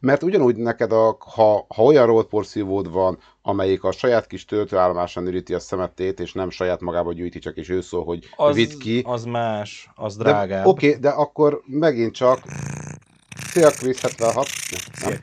Mert 0.00 0.22
ugyanúgy 0.22 0.56
neked, 0.56 0.92
a, 0.92 1.16
ha, 1.34 1.66
ha 1.68 1.82
olyan 1.82 2.06
robotporszívód 2.06 2.92
van, 2.92 3.18
amelyik 3.42 3.84
a 3.84 3.92
saját 3.92 4.26
kis 4.26 4.44
töltőállomásán 4.44 5.26
üríti 5.26 5.54
a 5.54 5.58
szemetét, 5.58 6.20
és 6.20 6.32
nem 6.32 6.50
saját 6.50 6.80
magába 6.80 7.12
gyűjti, 7.12 7.38
csak 7.38 7.56
és 7.56 7.68
ő 7.68 7.80
szól, 7.80 8.04
hogy 8.04 8.28
Az, 8.36 8.54
vidd 8.54 8.78
ki. 8.78 9.02
az 9.06 9.24
más, 9.24 9.90
az 9.94 10.16
drágább. 10.16 10.66
Oké, 10.66 10.88
okay, 10.88 11.00
de 11.00 11.08
akkor 11.08 11.62
megint 11.66 12.14
csak 12.14 12.38
Szia 13.56 13.70
Krisz 13.70 14.00
76. 14.00 14.46
Nem, 15.04 15.20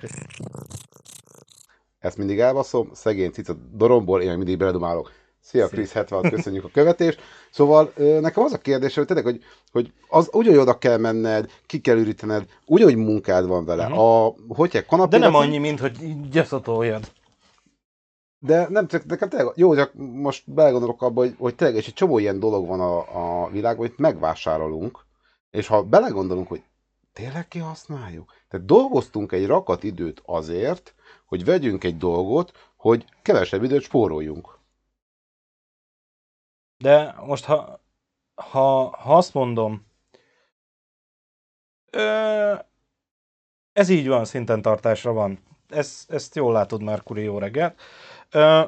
ezt 2.00 2.18
mindig 2.18 2.40
elbaszom, 2.40 2.90
szegény 2.94 3.32
cica 3.32 3.54
doromból, 3.72 4.22
én 4.22 4.38
mindig 4.38 4.58
beledumálok. 4.58 5.12
Szia. 5.40 5.68
Krisz 5.68 5.92
76, 5.92 6.30
köszönjük 6.30 6.64
a 6.64 6.70
követést. 6.74 7.22
Szóval 7.52 7.94
nekem 7.96 8.44
az 8.44 8.54
a 8.54 8.58
kérdés, 8.58 8.96
hogy 8.96 9.06
tényleg, 9.06 9.26
hogy, 9.26 9.44
hogy 9.72 9.94
az 10.10 10.30
ugyanúgy 10.32 10.60
oda 10.60 10.78
kell 10.78 10.98
menned, 10.98 11.52
ki 11.66 11.82
kell 11.82 11.98
ürítened, 11.98 12.46
ugyanúgy 12.66 12.96
munkád 12.96 13.48
van 13.48 13.66
vele. 13.66 13.88
Mhm. 13.88 13.98
A, 13.98 14.34
hogy 14.48 14.86
kanapé, 14.86 15.18
De 15.18 15.24
nem 15.24 15.36
annyi, 15.36 15.58
mint 15.58 15.80
hogy 15.80 16.30
gyaszatoljad. 16.30 17.12
De 18.40 18.68
nem 18.70 18.88
csak, 18.88 19.06
nekem 19.06 19.30
tényleg, 19.30 19.54
jó, 19.56 19.76
csak 19.76 19.92
most 20.14 20.54
belegondolok 20.54 21.02
abba, 21.02 21.22
hogy, 21.22 21.36
hogy 21.38 21.56
tényleg, 21.56 21.78
és 21.78 21.88
egy 21.88 21.94
csomó 21.94 22.20
ilyen 22.20 22.40
dolog 22.40 22.68
van 22.68 22.80
a, 22.80 22.98
a 23.44 23.50
világban, 23.50 23.88
hogy 23.88 23.96
megvásárolunk, 23.98 25.06
és 25.52 25.68
ha 25.68 25.84
belegondolunk, 25.84 26.48
hogy 26.48 26.64
tényleg 27.14 27.48
kihasználjuk? 27.48 28.34
Tehát 28.48 28.66
dolgoztunk 28.66 29.32
egy 29.32 29.46
rakat 29.46 29.84
időt 29.84 30.22
azért, 30.26 30.96
hogy 31.26 31.46
vegyünk 31.46 31.84
egy 31.84 31.98
dolgot, 31.98 32.72
hogy 32.76 33.06
kevesebb 33.22 33.64
időt 33.64 33.82
spóroljunk. 33.82 34.60
De 36.78 37.16
most, 37.26 37.46
ha, 37.46 37.80
ha, 38.36 38.98
ha 38.98 39.18
azt 39.18 39.34
mondom, 39.34 39.86
ö, 41.92 42.56
ez 43.74 43.90
így 43.90 44.08
van, 44.08 44.26
szinten 44.26 44.62
tartásra 44.62 45.14
van. 45.14 45.40
Ez, 45.70 46.06
ezt 46.08 46.36
jól 46.36 46.54
látod, 46.54 46.82
Merkuri, 46.82 47.22
jó 47.24 47.38
reggelt. 47.38 47.82
Ö, 48.32 48.66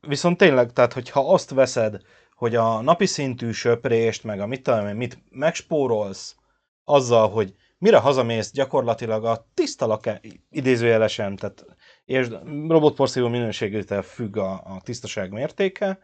viszont 0.00 0.36
tényleg, 0.36 0.72
tehát, 0.72 0.92
hogyha 0.92 1.32
azt 1.32 1.50
veszed, 1.50 2.02
hogy 2.34 2.54
a 2.54 2.80
napi 2.80 3.06
szintű 3.06 3.50
söprést, 3.50 4.24
meg 4.24 4.40
a 4.40 4.46
mit 4.46 4.62
tudom 4.62 4.96
mit 4.96 5.18
megspórolsz 5.30 6.36
azzal, 6.84 7.30
hogy 7.30 7.54
mire 7.82 7.98
hazamész 7.98 8.50
gyakorlatilag 8.50 9.24
a 9.24 9.46
tiszta 9.54 9.86
laká, 9.86 10.20
idézőjelesen, 10.50 11.36
tehát 11.36 11.64
és 12.04 12.28
robotporszívó 12.68 13.28
minőségétől 13.28 14.02
függ 14.02 14.36
a, 14.36 14.52
a 14.52 14.80
tisztaság 14.84 15.30
mértéke, 15.30 15.98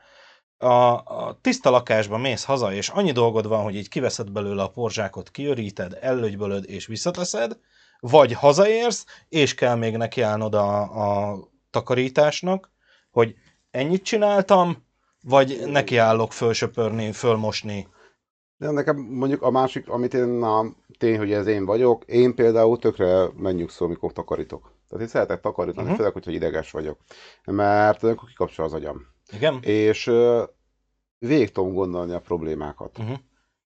a, 0.56 0.66
a 0.66 1.38
tiszta 1.40 1.70
lakásba 1.70 2.16
mész 2.16 2.44
haza, 2.44 2.72
és 2.72 2.88
annyi 2.88 3.12
dolgod 3.12 3.46
van, 3.46 3.62
hogy 3.62 3.76
így 3.76 3.88
kiveszed 3.88 4.30
belőle 4.30 4.62
a 4.62 4.70
porzsákot, 4.70 5.30
kiöríted, 5.30 5.98
ellögybölöd 6.00 6.64
és 6.70 6.86
visszateszed, 6.86 7.58
vagy 8.00 8.32
hazaérsz, 8.32 9.04
és 9.28 9.54
kell 9.54 9.74
még 9.74 9.96
nekiállnod 9.96 10.54
a, 10.54 10.80
a 10.80 11.38
takarításnak, 11.70 12.70
hogy 13.10 13.34
ennyit 13.70 14.02
csináltam, 14.02 14.86
vagy 15.22 15.62
nekiállok 15.66 16.32
fölsöpörni, 16.32 17.12
fölmosni. 17.12 17.88
De 18.58 18.70
nekem 18.70 18.96
mondjuk 18.96 19.42
a 19.42 19.50
másik, 19.50 19.88
amit 19.88 20.14
én, 20.14 20.26
na, 20.26 20.64
tény, 20.98 21.18
hogy 21.18 21.32
ez 21.32 21.46
én 21.46 21.64
vagyok, 21.64 22.04
én 22.04 22.34
például 22.34 22.78
tökre 22.78 23.28
megnyugszó, 23.36 23.84
amikor 23.84 24.12
takarítok. 24.12 24.72
Tehát 24.88 25.04
én 25.04 25.10
szeretek 25.10 25.40
takarítani, 25.40 25.82
uh-huh. 25.82 25.96
főleg, 25.96 26.12
hogyha 26.12 26.30
ideges 26.30 26.70
vagyok. 26.70 26.98
Mert 27.44 28.02
akkor 28.02 28.28
kikapcsol 28.28 28.64
az 28.64 28.72
agyam. 28.72 29.06
Igen? 29.32 29.58
És 29.60 30.06
uh, 30.06 30.42
végig 31.18 31.52
tudom 31.52 31.72
gondolni 31.72 32.12
a 32.12 32.20
problémákat. 32.20 32.98
Uh-huh. 32.98 33.16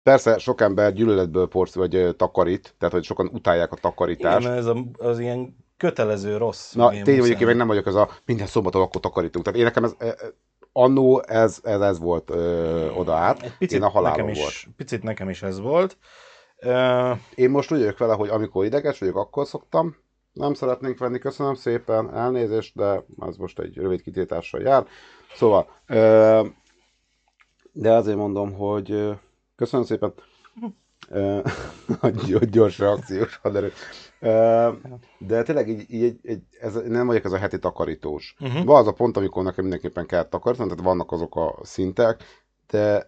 Persze 0.04 0.38
sok 0.38 0.62
ember 0.62 0.94
gyűlöletből 0.94 1.48
porsz, 1.48 1.76
vagy 1.76 1.96
uh, 1.96 2.16
takarít, 2.16 2.76
tehát 2.78 2.94
hogy 2.94 3.04
sokan 3.04 3.30
utálják 3.34 3.72
a 3.72 3.76
takarítást. 3.76 4.46
Igen, 4.46 4.58
ez 4.58 4.66
a, 4.66 4.86
az 4.98 5.20
ilyen 5.20 5.56
kötelező 5.78 6.38
rossz. 6.38 6.74
Na, 6.74 6.90
tény 6.90 7.20
vagyok, 7.20 7.40
én 7.40 7.48
meg 7.48 7.56
nem 7.56 7.68
vagyok 7.68 7.86
ez 7.86 7.96
a 7.96 8.10
minden 8.26 8.48
szombaton 8.48 8.82
akkor 8.82 9.02
takarítunk. 9.02 9.46
Tehát 9.46 9.60
én 9.60 9.66
nekem 9.66 9.84
ez, 9.84 9.96
annó 10.74 11.24
ez, 11.28 11.60
ez, 11.64 11.82
ez 11.82 12.00
volt 12.00 12.30
ö, 12.30 12.90
oda 12.90 13.14
át. 13.14 13.42
Egy 13.42 13.58
picit 13.58 13.78
én 13.78 13.84
a 13.84 13.90
halálom 13.90 14.18
nekem 14.18 14.32
is, 14.32 14.40
volt. 14.40 14.76
Picit 14.76 15.04
nekem 15.04 15.30
is 15.30 15.44
ez 15.44 15.60
volt. 15.60 15.98
Uh, 16.66 17.18
Én 17.36 17.50
most 17.50 17.72
úgy 17.72 17.80
vagyok 17.80 17.98
vele, 17.98 18.14
hogy 18.14 18.30
amikor 18.30 18.66
ideges 18.66 19.00
vagyok, 19.00 19.16
akkor 19.16 19.48
szoktam. 19.48 19.96
Nem 20.34 20.54
szeretnénk 20.54 20.98
venni, 20.98 21.20
köszönöm 21.20 21.54
szépen, 21.54 22.16
elnézést, 22.16 22.76
de 22.76 23.06
ez 23.28 23.36
most 23.38 23.60
egy 23.60 23.78
rövid 23.78 24.02
kitiltással 24.02 24.62
jár. 24.62 24.88
Szóval, 25.36 25.68
ö, 25.88 26.42
de 27.72 27.92
azért 27.92 28.18
mondom, 28.18 28.54
hogy 28.54 28.92
ö, 28.92 29.12
köszönöm 29.56 29.86
szépen. 29.86 30.14
Hogy 32.00 32.50
gyors 32.50 32.80
reakciós 32.80 33.36
haderő. 33.36 33.72
De 35.18 35.44
tényleg 35.44 35.70
így, 35.70 35.86
így, 35.88 36.20
így 36.24 36.42
ez, 36.60 36.76
nem 36.88 37.08
vagyok 37.08 37.26
ez 37.26 37.32
a 37.32 37.38
heti 37.38 37.60
takarítós. 37.60 38.36
uh-huh. 38.40 38.64
Van 38.64 38.80
az 38.80 38.88
a 38.88 38.92
pont, 38.92 39.18
amikor 39.18 39.44
nekem 39.44 39.64
mindenképpen 39.64 40.06
kell 40.06 40.24
takarítani, 40.24 40.70
tehát 40.70 40.84
vannak 40.84 41.12
azok 41.12 41.36
a 41.36 41.56
szintek, 41.62 42.24
de, 42.68 43.08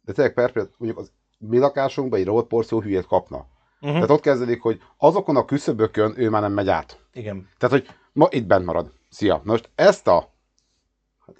de 0.00 0.12
tényleg 0.12 0.34
per 0.34 0.52
mondjuk 0.54 0.98
az 0.98 1.12
mi 1.38 1.58
lakásunkban 1.58 2.18
egy 2.18 2.26
robotporció 2.26 2.80
hülyét 2.80 3.06
kapna. 3.06 3.36
Uh-huh. 3.80 3.92
Tehát 3.94 4.10
ott 4.10 4.20
kezdődik, 4.20 4.62
hogy 4.62 4.80
azokon 4.96 5.36
a 5.36 5.44
küszöbökön 5.44 6.14
ő 6.16 6.30
már 6.30 6.42
nem 6.42 6.52
megy 6.52 6.68
át. 6.68 7.00
Igen. 7.12 7.48
Tehát, 7.58 7.74
hogy 7.74 7.94
ma 8.12 8.26
itt 8.30 8.46
bent 8.46 8.64
marad. 8.64 8.92
Szia. 9.08 9.40
Most 9.44 9.70
ezt 9.74 10.08
a 10.08 10.34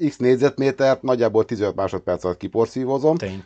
x 0.08 0.16
négyzetmétert 0.16 1.02
nagyjából 1.02 1.44
15 1.44 1.74
másodperc 1.74 2.24
alatt 2.24 2.36
kiporszívozom. 2.36 3.16
Tény. 3.16 3.44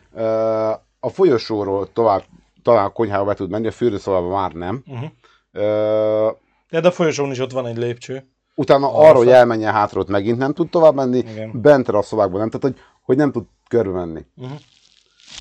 A 0.99 1.09
folyosóról 1.09 1.91
tovább 1.93 2.23
talán 2.63 2.85
a 2.85 2.89
konyhába 2.89 3.25
be 3.25 3.33
tud 3.33 3.49
menni, 3.49 3.67
a 3.67 3.71
fürdőszobában 3.71 4.29
már 4.29 4.51
nem. 4.51 4.83
Uh-huh. 4.87 5.09
Ö, 5.51 6.29
De, 6.69 6.79
de 6.79 6.87
a 6.87 6.91
folyosón 6.91 7.31
is 7.31 7.39
ott 7.39 7.51
van 7.51 7.65
egy 7.65 7.77
lépcső. 7.77 8.25
Utána 8.55 8.87
Arra 8.93 9.07
arra, 9.07 9.17
hogy 9.17 9.29
elmenjen 9.29 9.73
hátra, 9.73 9.99
ott 9.99 10.09
megint 10.09 10.37
nem 10.37 10.53
tud 10.53 10.69
tovább 10.69 10.95
menni, 10.95 11.17
Igen. 11.17 11.61
bentre 11.61 11.97
a 11.97 12.01
szobákban 12.01 12.39
nem, 12.39 12.49
tehát 12.49 12.65
hogy, 12.65 12.85
hogy 13.01 13.17
nem 13.17 13.31
tud 13.31 13.45
körbe 13.69 13.91
menni. 13.91 14.25
Uh-huh. 14.35 14.57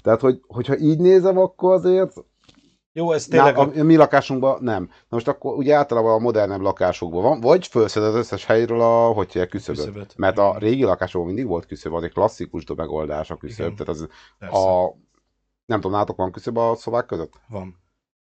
Tehát, 0.02 0.20
hogy, 0.20 0.40
hogyha 0.46 0.78
így 0.78 0.98
nézem, 0.98 1.38
akkor 1.38 1.72
azért 1.72 2.12
Jó, 2.92 3.12
ez 3.12 3.26
Tényleg, 3.26 3.54
tényleg... 3.54 3.76
a, 3.76 3.80
a 3.80 3.84
mi 3.84 3.96
lakásunkban 3.96 4.58
nem. 4.62 4.82
Na 4.82 4.92
most 5.08 5.28
akkor 5.28 5.54
ugye 5.54 5.74
általában 5.74 6.12
a 6.12 6.18
modernebb 6.18 6.60
lakásokban 6.60 7.22
van, 7.22 7.40
vagy 7.40 7.66
felszed 7.66 8.02
az 8.02 8.14
összes 8.14 8.44
helyről 8.44 8.80
a, 8.80 9.06
hogy 9.06 9.32
hívják, 9.32 9.48
küszöböt. 9.48 9.84
Küszöböt. 9.84 10.14
Mert 10.16 10.38
a 10.38 10.56
régi 10.58 10.84
lakásokban 10.84 11.26
mindig 11.26 11.46
volt 11.46 11.66
küszöb, 11.66 11.94
az 11.94 12.02
egy 12.02 12.12
klasszikus 12.12 12.64
megoldás 12.76 13.30
a 13.30 13.36
küszöb. 13.36 13.66
Igen. 13.66 13.76
Tehát 13.76 13.88
az 13.88 14.08
Persze. 14.38 14.56
a, 14.56 14.94
nem 15.70 15.80
tudom, 15.80 15.92
nálatok 15.92 16.16
van 16.16 16.32
küszöb 16.32 16.56
a 16.56 16.74
szobák 16.76 17.06
között? 17.06 17.32
Van. 17.48 17.78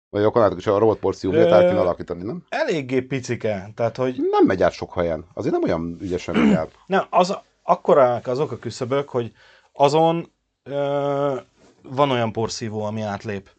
Vagy 0.10 0.24
akkor 0.24 0.38
nálatok 0.38 0.60
is 0.60 0.68
a 0.68 0.78
robotporció 0.78 1.32
Ö- 1.32 1.52
el 1.52 1.68
kéne 1.68 1.80
alakítani, 1.80 2.24
nem? 2.24 2.44
Eléggé 2.50 3.02
picike, 3.02 3.72
tehát 3.76 3.98
hogy 3.98 4.16
Nem 4.30 4.46
megy 4.46 4.64
át 4.64 4.72
sok 4.72 4.94
helyen. 4.94 5.26
Azért 5.34 5.54
nem 5.54 5.64
olyan 5.64 5.98
ügyesen 6.02 6.36
megy 6.36 6.54
át. 6.54 6.72
nem, 6.88 7.06
az, 7.10 7.38
akkorák 7.64 8.28
azok 8.28 8.52
a 8.52 8.58
küszöbök, 8.58 9.10
hogy 9.10 9.34
azon 9.72 10.32
ö, 10.64 11.36
van 11.82 12.12
olyan 12.12 12.32
porszívó, 12.32 12.84
ami 12.84 13.02
átlép. 13.02 13.50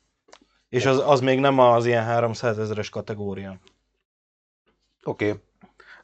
És 0.68 0.86
az, 0.86 0.98
az 1.06 1.20
még 1.20 1.40
nem 1.40 1.58
az 1.58 1.86
ilyen 1.86 2.04
300 2.04 2.58
ezeres 2.58 2.88
kategória. 2.88 3.58
Oké. 5.02 5.42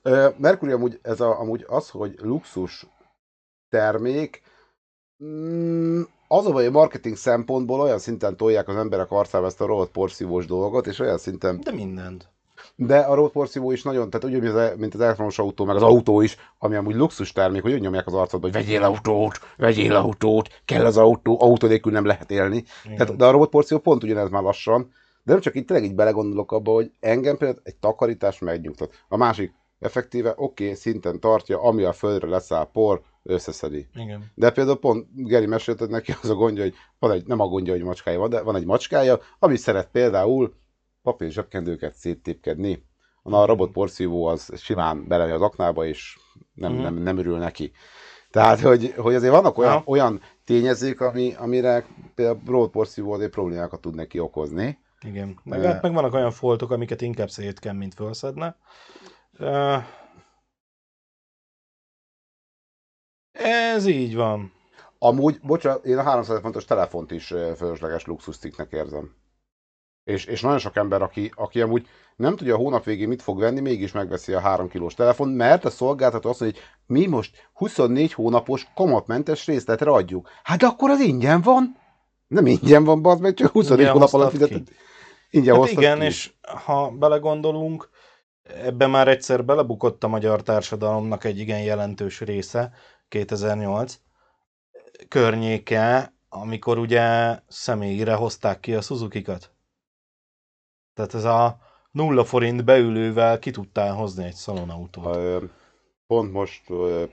Okay. 0.03 0.33
Mercury 0.37 0.73
amúgy, 0.73 0.99
ez 1.03 1.21
a, 1.21 1.41
amúgy 1.41 1.65
az, 1.69 1.91
hogy 1.91 2.15
luxus 2.19 2.87
termék, 3.69 4.43
mm, 5.25 6.03
az 6.33 6.47
a 6.47 6.51
baj, 6.51 6.65
hogy 6.65 6.73
marketing 6.73 7.17
szempontból 7.17 7.81
olyan 7.81 7.99
szinten 7.99 8.37
tolják 8.37 8.69
az 8.69 8.77
emberek 8.77 9.11
arcába 9.11 9.47
ezt 9.47 9.61
a 9.61 9.67
robot 9.67 9.91
porszívós 9.91 10.47
dolgot, 10.47 10.87
és 10.87 10.99
olyan 10.99 11.19
szinten, 11.19 11.61
De 11.63 11.73
mindent. 11.73 12.29
de 12.77 12.99
a 12.99 13.15
robot 13.15 13.33
porszívó 13.33 13.73
is 13.73 13.83
nagyon, 13.83 14.11
tehát 14.11 14.37
ugyanúgy, 14.37 14.79
mint 14.79 14.95
az 14.95 15.01
elektromos 15.01 15.39
autó, 15.39 15.65
meg 15.65 15.77
az 15.77 15.83
autó 15.83 16.21
is, 16.21 16.37
ami 16.59 16.75
amúgy 16.77 16.95
luxus 16.95 17.33
termék, 17.33 17.63
hogy 17.63 17.81
nyomják 17.81 18.07
az 18.07 18.15
arcodba, 18.15 18.47
hogy 18.47 18.57
vegyél 18.57 18.83
autót, 18.83 19.41
vegyél 19.57 19.95
autót, 19.95 20.49
kell 20.65 20.85
az 20.85 20.97
autó, 20.97 21.37
autó 21.41 21.67
nélkül 21.67 21.93
nem 21.93 22.05
lehet 22.05 22.31
élni. 22.31 22.65
Igen. 22.85 22.97
Tehát, 22.97 23.17
de 23.17 23.25
a 23.25 23.31
robotporció 23.31 23.79
pont 23.79 24.03
ugyanez 24.03 24.31
már 24.31 24.43
lassan, 24.43 24.93
de 25.23 25.33
nem 25.33 25.41
csak 25.41 25.55
itt 25.55 25.67
tényleg 25.67 25.87
így 25.87 25.95
belegondolok 25.95 26.53
abba, 26.53 26.73
hogy 26.73 26.93
engem 27.01 27.37
például 27.37 27.61
egy 27.63 27.77
takarítás 27.77 28.39
megnyugtat. 28.39 29.05
A 29.09 29.17
másik, 29.17 29.53
effektíve, 29.81 30.35
oké, 30.37 30.65
okay, 30.65 30.77
szinten 30.77 31.21
tartja, 31.21 31.63
ami 31.63 31.83
a 31.83 31.93
földre 31.93 32.29
leszáll 32.29 32.69
por, 32.73 33.03
összeszedi. 33.23 33.89
Igen. 33.95 34.31
De 34.35 34.51
például 34.51 34.79
pont 34.79 35.07
Geri 35.15 35.47
mesélt, 35.47 35.79
hogy 35.79 35.89
neki 35.89 36.15
az 36.23 36.31
a 36.31 36.35
gondja, 36.35 36.63
hogy 36.63 36.75
van 36.99 37.11
egy, 37.11 37.27
nem 37.27 37.41
a 37.41 37.47
gondja, 37.47 37.73
hogy 37.73 37.83
macskája 37.83 38.19
van, 38.19 38.31
de 38.31 38.43
van 38.43 38.57
egy 38.57 38.65
macskája, 38.65 39.19
ami 39.39 39.57
szeret 39.57 39.89
például 39.91 40.55
papír 41.03 41.31
zsebkendőket 41.31 41.95
széttépkedni. 41.95 42.89
Na, 43.23 43.43
a 43.43 43.47
robotporszívó 43.47 44.27
az 44.27 44.51
simán 44.57 45.09
belemegy 45.09 45.35
az 45.35 45.41
aknába, 45.43 45.87
és 45.87 46.19
nem, 46.55 46.73
Mhm. 46.73 46.83
nem, 46.83 46.95
nem 46.95 47.19
örül 47.19 47.39
neki. 47.39 47.73
Tehát, 48.31 48.61
hogy, 48.61 48.95
hogy 48.97 49.15
azért 49.15 49.33
vannak 49.33 49.59
olyan, 49.59 49.73
Ja. 49.73 49.83
olyan 49.85 50.21
tényezők, 50.45 51.01
ami, 51.01 51.35
amire 51.39 51.87
például 52.15 52.41
robotporszívó 52.47 53.13
azért 53.13 53.31
problémákat 53.31 53.81
tud 53.81 53.95
neki 53.95 54.19
okozni. 54.19 54.79
Igen. 55.07 55.41
Meg, 55.45 55.63
hát 55.63 55.83
meg 55.83 55.93
vannak 55.93 56.15
olyan 56.15 56.31
foltok, 56.31 56.71
amiket 56.71 57.01
inkább 57.01 57.31
szétken, 57.31 57.77
mint 57.77 57.95
fölszedne. 57.95 58.57
Ez 63.43 63.87
így 63.87 64.15
van. 64.15 64.53
Amúgy, 64.99 65.41
bocsánat, 65.43 65.85
én 65.85 65.99
a 65.99 66.03
300 66.03 66.41
fontos 66.41 66.65
telefont 66.65 67.11
is 67.11 67.27
fölösleges 67.57 68.05
luxusztiknek 68.05 68.73
érzem. 68.73 69.15
És, 70.05 70.25
és 70.25 70.41
nagyon 70.41 70.59
sok 70.59 70.77
ember, 70.77 71.03
aki, 71.03 71.33
aki 71.35 71.61
amúgy 71.61 71.87
nem 72.17 72.37
tudja 72.37 72.55
a 72.55 72.59
hónap 72.59 72.85
végén 72.85 73.09
mit 73.09 73.23
fog 73.23 73.39
venni, 73.39 73.61
mégis 73.61 73.93
megveszi 73.93 74.33
a 74.33 74.41
3 74.41 74.69
kilós 74.69 74.95
telefon, 74.95 75.29
mert 75.29 75.65
a 75.65 75.71
szolgáltató 75.71 76.29
azt 76.29 76.41
mondja, 76.41 76.61
hogy 76.61 76.97
mi 76.97 77.07
most 77.07 77.49
24 77.53 78.13
hónapos 78.13 78.67
kamatmentes 78.75 79.47
részletre 79.47 79.91
adjuk. 79.91 80.29
Hát 80.43 80.63
akkor 80.63 80.91
az 80.91 81.01
ingyen 81.01 81.41
van. 81.41 81.77
Nem 82.27 82.47
ingyen 82.47 82.85
van, 82.85 83.03
bazd 83.03 83.21
meg, 83.21 83.35
csak 83.35 83.51
24 83.53 83.79
Ingyen 83.79 83.93
hónap 83.95 84.13
alatt 84.13 84.31
fizetett. 84.31 84.69
Ingyen 85.31 85.61
Hát 85.61 85.71
igen, 85.71 85.99
ki. 85.99 86.05
és 86.05 86.33
ha 86.65 86.91
belegondolunk, 86.91 87.89
ebben 88.43 88.91
már 88.91 89.09
egyszer 89.09 89.45
belebukott 89.45 90.05
a 90.05 90.09
magyar 90.09 90.43
társadalomnak 90.43 91.25
egy 91.25 91.39
igen 91.39 91.63
jelentős 91.63 92.21
része, 92.21 92.73
2008 93.11 94.01
környéke, 95.09 96.15
amikor 96.29 96.79
ugye 96.79 97.39
személyre 97.49 98.15
hozták 98.15 98.61
ki 98.61 98.75
a 98.75 98.81
Suzuki-kat. 98.81 99.51
Tehát 100.95 101.15
ez 101.15 101.25
a 101.25 101.59
nulla 101.91 102.25
forint 102.25 102.65
beülővel 102.65 103.39
ki 103.39 103.51
tudtál 103.51 103.95
hozni 103.95 104.25
egy 104.25 104.35
szalonautót. 104.35 105.17
Ö, 105.17 105.45
Pont 106.07 106.33
most 106.33 106.63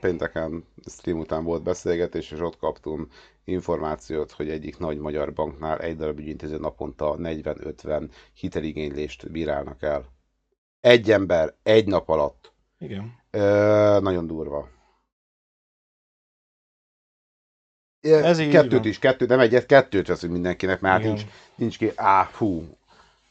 pénteken 0.00 0.64
stream 0.86 1.18
után 1.18 1.44
volt 1.44 1.62
beszélgetés, 1.62 2.30
és 2.30 2.40
ott 2.40 2.56
kaptunk 2.56 3.12
információt, 3.44 4.32
hogy 4.32 4.50
egyik 4.50 4.78
nagy 4.78 4.98
magyar 4.98 5.32
banknál 5.32 5.78
egy 5.78 5.96
darab 5.96 6.18
ügyintéző 6.18 6.58
naponta 6.58 7.16
40-50 7.18 8.08
hiteligénylést 8.34 9.30
bírálnak 9.30 9.82
el. 9.82 10.04
Egy 10.80 11.10
ember, 11.10 11.54
egy 11.62 11.86
nap 11.86 12.08
alatt. 12.08 12.52
Igen. 12.78 13.12
Ö, 13.30 13.98
nagyon 14.02 14.26
durva. 14.26 14.68
Ez 18.12 18.38
így 18.38 18.50
kettőt 18.50 18.72
van. 18.72 18.84
is, 18.86 18.98
kettőt, 18.98 19.28
nem 19.28 19.40
egyet, 19.40 19.66
kettőt 19.66 20.06
veszünk 20.06 20.32
mindenkinek, 20.32 20.80
mert 20.80 20.94
hát 20.94 21.02
Igen. 21.02 21.14
nincs, 21.14 21.26
nincs 21.54 21.78
ki, 21.78 21.92
á, 21.96 22.24
fú. 22.32 22.64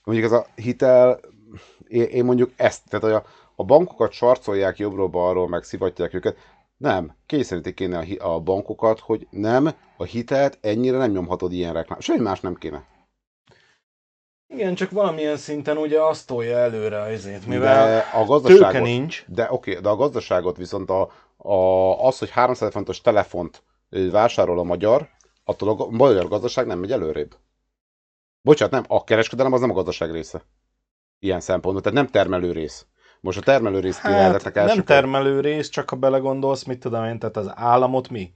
Mondjuk 0.03 0.27
ez 0.27 0.31
a 0.31 0.45
hitel, 0.55 1.19
én, 1.87 2.03
én 2.03 2.25
mondjuk 2.25 2.51
ezt, 2.55 2.81
tehát 2.89 3.05
hogy 3.05 3.13
a, 3.13 3.25
a 3.55 3.63
bankokat 3.63 4.11
sarcolják 4.11 4.77
jobbról-balról, 4.77 5.47
meg 5.47 5.63
szivatják 5.63 6.13
őket, 6.13 6.37
Nem, 6.77 7.15
kényszerítik 7.25 7.73
kéne 7.73 7.97
a, 7.97 8.33
a 8.33 8.39
bankokat, 8.39 8.99
hogy 8.99 9.27
nem, 9.29 9.69
a 9.97 10.03
hitelt 10.03 10.57
ennyire 10.61 10.97
nem 10.97 11.11
nyomhatod 11.11 11.51
ilyen 11.51 11.73
reklám. 11.73 11.99
Semmi 11.99 12.21
más 12.21 12.39
nem 12.39 12.55
kéne. 12.55 12.83
Igen, 14.53 14.75
csak 14.75 14.91
valamilyen 14.91 15.37
szinten 15.37 15.77
ugye 15.77 16.01
azt 16.01 16.27
tolja 16.27 16.57
előre 16.57 17.01
az 17.01 17.11
izét, 17.11 17.45
mivel 17.45 17.87
De 17.87 17.97
a 17.97 18.17
tőke 18.17 18.25
gazdaságot, 18.25 18.81
nincs. 18.81 19.25
de 19.27 19.47
oké, 19.49 19.73
de 19.73 19.89
a 19.89 19.95
gazdaságot 19.95 20.57
viszont 20.57 20.89
a, 20.89 21.11
a, 21.37 21.55
az, 22.05 22.19
hogy 22.19 22.29
300 22.29 22.71
fontos 22.71 23.01
telefont 23.01 23.63
vásárol 24.11 24.59
a 24.59 24.63
magyar, 24.63 25.09
attól 25.43 25.69
a 25.69 25.87
magyar 25.89 26.27
gazdaság 26.27 26.65
nem 26.65 26.79
megy 26.79 26.91
előrébb. 26.91 27.35
Bocsánat, 28.41 28.73
nem, 28.73 28.83
a 28.87 29.03
kereskedelem 29.03 29.53
az 29.53 29.59
nem 29.59 29.69
a 29.69 29.73
gazdaság 29.73 30.11
része. 30.11 30.43
Ilyen 31.19 31.39
szempontból, 31.39 31.81
tehát 31.83 31.97
nem 31.97 32.11
termelő 32.11 32.51
rész. 32.51 32.85
Most 33.21 33.37
a 33.37 33.41
termelő 33.41 33.79
részt 33.79 33.99
Hát 33.99 34.53
nem 34.53 34.83
termelő 34.83 35.39
rész, 35.39 35.69
csak 35.69 35.89
ha 35.89 35.95
belegondolsz, 35.95 36.63
mit 36.63 36.79
tudom 36.79 37.03
én, 37.03 37.19
tehát 37.19 37.37
az 37.37 37.51
államot 37.55 38.09
mi? 38.09 38.33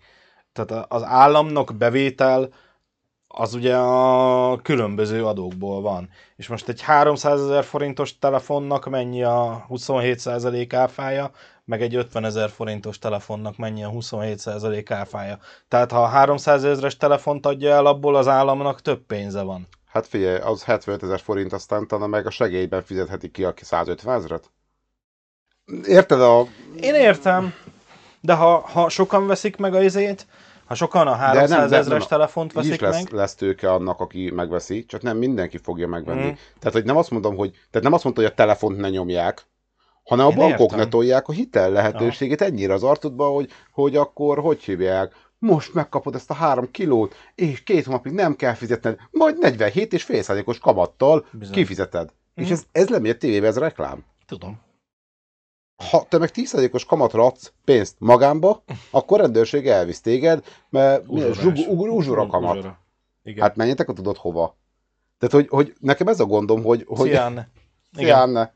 Tehát 0.53 0.85
az 0.89 1.03
államnak 1.03 1.75
bevétel 1.75 2.49
az 3.27 3.53
ugye 3.53 3.77
a 3.77 4.57
különböző 4.61 5.25
adókból 5.25 5.81
van. 5.81 6.09
És 6.35 6.47
most 6.47 6.69
egy 6.69 6.81
300 6.81 7.41
ezer 7.41 7.63
forintos 7.63 8.17
telefonnak 8.17 8.89
mennyi 8.89 9.23
a 9.23 9.65
27% 9.69 10.67
áfája, 10.75 11.31
meg 11.65 11.82
egy 11.82 11.95
50 11.95 12.26
ezer 12.26 12.50
forintos 12.50 13.00
telefonnak 13.00 13.58
mennyi 13.58 13.84
a 13.84 13.89
27% 13.89 14.86
áfája. 14.89 15.39
Tehát 15.67 15.91
ha 15.91 16.02
a 16.02 16.08
300 16.08 16.63
ezeres 16.63 16.97
telefont 16.97 17.45
adja 17.45 17.69
el, 17.69 17.86
abból 17.86 18.15
az 18.15 18.28
államnak 18.28 18.82
több 18.82 19.06
pénze 19.06 19.41
van. 19.41 19.67
Hát 19.86 20.08
figyelj, 20.08 20.39
az 20.39 20.63
75 20.63 21.04
ezer 21.04 21.19
forint, 21.19 21.54
aztán 21.54 21.88
talán 21.88 22.10
meg 22.10 22.26
a 22.26 22.30
segélyben 22.30 22.84
fizetheti 22.84 23.32
ki 23.32 23.43
a 23.43 23.54
150 23.62 24.15
ezeret? 24.15 24.52
Érted 25.86 26.21
a... 26.21 26.45
Én 26.80 26.93
értem, 26.93 27.54
de 28.21 28.34
ha, 28.34 28.60
ha 28.60 28.89
sokan 28.89 29.28
veszik 29.28 29.58
meg 29.58 29.74
a 29.74 29.84
izét, 29.84 30.28
ha 30.65 30.76
sokan 30.76 31.08
a 31.08 31.15
300 31.15 31.50
nem, 31.50 31.69
de- 31.69 31.97
nem, 31.97 32.00
telefont 32.00 32.52
Így 32.52 32.58
is 32.58 32.67
veszik 32.67 32.82
lesz, 32.82 33.04
meg, 33.04 33.13
lesz 33.13 33.36
tőke 33.36 33.71
annak, 33.71 34.00
aki 34.00 34.32
megveszi, 34.32 34.86
csak 34.86 35.02
nem 35.02 35.17
mindenki 35.17 35.58
fogja 35.58 35.88
megvenni. 35.88 36.26
Mhm. 36.26 36.38
Tehát, 36.60 36.74
hogy 36.74 36.86
nem 36.86 36.97
azt 36.97 37.12
mondom, 37.12 37.36
hogy, 37.36 37.52
tehát 37.52 37.84
nem 37.84 37.93
azt 37.93 38.04
mondta, 38.04 38.21
hogy 38.21 38.32
a 38.32 38.36
telefont 38.36 38.78
ne 38.78 38.89
nyomják, 38.89 39.45
hanem 40.03 40.25
a 40.25 40.29
Én 40.29 40.35
bankok 40.35 40.59
értem. 40.61 40.77
ne 40.79 40.87
tolják 40.87 41.27
a 41.27 41.31
hitel 41.31 41.71
lehetőségét 41.71 42.41
ennyire 42.41 42.73
az 42.73 42.83
arcodba, 42.83 43.27
hogy, 43.27 43.49
hogy 43.71 43.95
akkor 43.95 44.39
hogy 44.39 44.63
hívják, 44.63 45.13
most 45.37 45.73
megkapod 45.73 46.15
ezt 46.15 46.29
a 46.29 46.33
három 46.33 46.71
kilót, 46.71 47.15
és 47.35 47.63
két 47.63 47.85
hónapig 47.85 48.11
nem 48.11 48.35
kell 48.35 48.53
fizetned, 48.53 48.97
majd 49.11 49.37
47 49.39 49.93
és 49.93 50.03
fél 50.03 50.21
százalékos 50.21 50.57
kamattal 50.59 51.25
Bizony. 51.31 51.53
kifizeted. 51.53 52.09
És 52.35 52.43
Mhm. 52.43 52.53
ez, 52.53 52.63
ez 52.71 52.89
lemegy 52.89 53.09
a 53.09 53.17
tévébe, 53.17 53.47
ez 53.47 53.57
reklám. 53.57 54.05
tudom. 54.25 54.59
Ha 55.91 56.05
te 56.09 56.17
meg 56.17 56.29
10%-os 56.33 56.85
kamatra 56.85 57.25
adsz 57.25 57.53
pénzt 57.65 57.95
magánba, 57.99 58.63
akkor 58.91 59.19
rendőrség 59.19 59.67
elvisz 59.67 60.01
téged, 60.01 60.43
mert 60.69 61.03
uzsora 61.07 62.27
kamat. 62.27 62.57
Uzsora. 62.57 62.79
Igen. 63.23 63.43
Hát 63.43 63.55
menjetek, 63.55 63.89
a 63.89 63.93
tudod 63.93 64.17
hova. 64.17 64.57
Tehát, 65.17 65.35
hogy, 65.35 65.47
hogy 65.49 65.75
nekem 65.79 66.07
ez 66.07 66.19
a 66.19 66.25
gondom, 66.25 66.63
hogy... 66.63 66.85
hogy 66.87 67.09
Szia, 67.09 67.25
Anne. 67.25 67.49
Szia, 67.93 68.05
Igen. 68.05 68.19
Anne. 68.19 68.53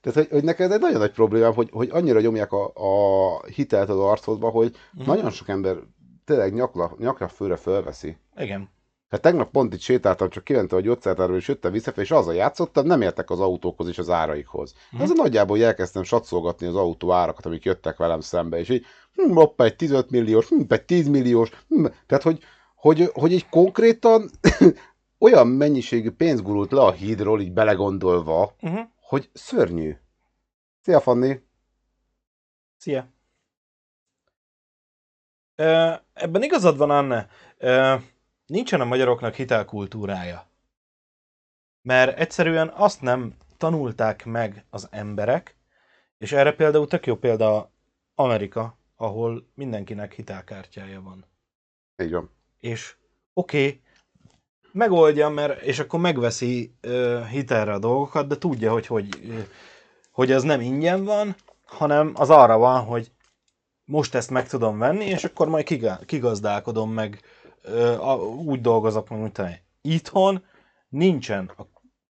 Tehát, 0.00 0.18
hogy, 0.18 0.28
hogy 0.30 0.44
neked 0.44 0.72
egy 0.72 0.80
nagyon 0.80 0.98
nagy 0.98 1.12
problémám, 1.12 1.54
hogy, 1.54 1.68
hogy 1.72 1.88
annyira 1.92 2.20
nyomják 2.20 2.52
a, 2.52 2.72
a 2.74 3.46
hitelt 3.46 3.88
az 3.88 3.98
arcodba, 3.98 4.48
hogy 4.48 4.76
Mhm. 4.92 5.06
nagyon 5.06 5.30
sok 5.30 5.48
ember 5.48 5.76
tényleg 6.24 6.52
nyakla, 6.54 6.94
nyakra 6.98 7.28
főre 7.28 7.56
fölveszi. 7.56 8.16
Igen. 8.36 8.70
Hát 9.08 9.20
tegnap 9.20 9.50
pont 9.50 9.74
itt 9.74 9.80
sétáltam, 9.80 10.28
csak 10.28 10.44
kimentem 10.44 10.78
a 10.78 10.80
gyógyszertárba, 10.80 11.36
és 11.36 11.48
jöttem 11.48 11.72
visszafelé, 11.72 12.04
és 12.06 12.10
azzal 12.12 12.34
játszottam, 12.34 12.86
nem 12.86 13.00
értek 13.02 13.30
az 13.30 13.40
autókhoz 13.40 13.88
és 13.88 13.98
az 13.98 14.10
áraikhoz. 14.10 14.74
Mhm. 14.90 15.02
Ez 15.02 15.10
nagyjából 15.14 15.56
így 15.56 15.62
elkezdtem 15.62 16.02
satszolgatni 16.02 16.66
az 16.66 16.76
autó 16.76 17.12
árakat, 17.12 17.46
amik 17.46 17.64
jöttek 17.64 17.96
velem 17.96 18.20
szembe, 18.20 18.58
és 18.58 18.68
így, 18.68 18.84
hm, 19.14 19.32
hoppá, 19.32 19.64
egy 19.64 19.76
15 19.76 20.10
milliós, 20.10 20.48
hm, 20.48 20.60
egy 20.68 20.84
10 20.84 21.08
milliós, 21.08 21.50
hm, 21.68 21.84
tehát, 22.06 22.22
hogy, 22.24 22.38
hogy, 22.74 23.10
hogy 23.12 23.32
egy 23.32 23.48
konkrétan 23.48 24.30
olyan 25.18 25.46
mennyiségű 25.46 26.10
pénz 26.10 26.42
gurult 26.42 26.72
le 26.72 26.80
a 26.80 26.90
hídról, 26.92 27.40
így 27.40 27.52
belegondolva, 27.52 28.54
Uh-huh. 28.62 28.80
Hogy 29.10 29.30
szörnyű. 29.32 29.96
Szia, 30.80 31.00
Fanni! 31.00 31.40
Szia. 32.76 33.08
Ebben 36.12 36.42
igazad 36.42 36.76
van, 36.76 36.90
Anne. 36.90 37.28
Nincsen 38.46 38.80
a 38.80 38.84
magyaroknak 38.84 39.34
hitelkultúrája. 39.34 40.50
Mert 41.82 42.18
egyszerűen 42.18 42.68
azt 42.68 43.00
nem 43.00 43.36
tanulták 43.56 44.24
meg 44.24 44.64
az 44.70 44.88
emberek, 44.90 45.56
és 46.18 46.32
erre 46.32 46.52
például 46.52 46.86
tök 46.86 47.06
jó 47.06 47.16
példa 47.16 47.72
Amerika, 48.14 48.78
ahol 48.96 49.50
mindenkinek 49.54 50.12
hitelkártyája 50.12 51.00
van. 51.00 51.24
Így 52.02 52.10
van. 52.10 52.30
és 52.58 52.96
oké, 53.32 53.66
okay, 53.66 53.82
megoldja, 54.72 55.28
mert, 55.28 55.62
és 55.62 55.78
akkor 55.78 56.00
megveszi 56.00 56.74
ö, 56.80 57.20
hitelre 57.30 57.72
a 57.72 57.78
dolgokat, 57.78 58.26
de 58.26 58.38
tudja, 58.38 58.72
hogy, 58.72 58.86
hogy, 58.86 59.08
hogy 60.10 60.30
ez 60.30 60.42
nem 60.42 60.60
ingyen 60.60 61.04
van, 61.04 61.36
hanem 61.64 62.12
az 62.14 62.30
arra 62.30 62.58
van, 62.58 62.84
hogy 62.84 63.10
most 63.84 64.14
ezt 64.14 64.30
meg 64.30 64.48
tudom 64.48 64.78
venni, 64.78 65.04
és 65.04 65.24
akkor 65.24 65.48
majd 65.48 65.64
kiga- 65.64 66.04
kigazdálkodom 66.04 66.92
meg, 66.92 67.20
ö, 67.62 67.92
a, 67.92 68.16
úgy 68.16 68.60
dolgozok 68.60 69.08
meg, 69.08 69.20
mint 69.20 69.32
te. 69.32 69.62
Itthon 69.82 70.44
nincsen 70.88 71.50
a 71.56 71.62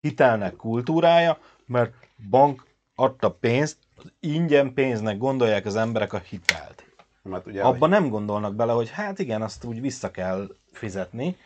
hitelnek 0.00 0.56
kultúrája, 0.56 1.38
mert 1.66 1.92
bank 2.30 2.66
adta 2.94 3.30
pénzt, 3.30 3.76
az 3.96 4.12
ingyen 4.20 4.74
pénznek 4.74 5.18
gondolják 5.18 5.66
az 5.66 5.76
emberek 5.76 6.12
a 6.12 6.18
hitelt. 6.18 6.84
Mert 7.22 7.46
ugye 7.46 7.62
Abban 7.62 7.88
nem 7.88 8.08
gondolnak 8.08 8.54
bele, 8.54 8.72
hogy 8.72 8.90
hát 8.90 9.18
igen, 9.18 9.42
azt 9.42 9.64
úgy 9.64 9.80
vissza 9.80 10.10
kell 10.10 10.56
fizetni. 10.72 11.36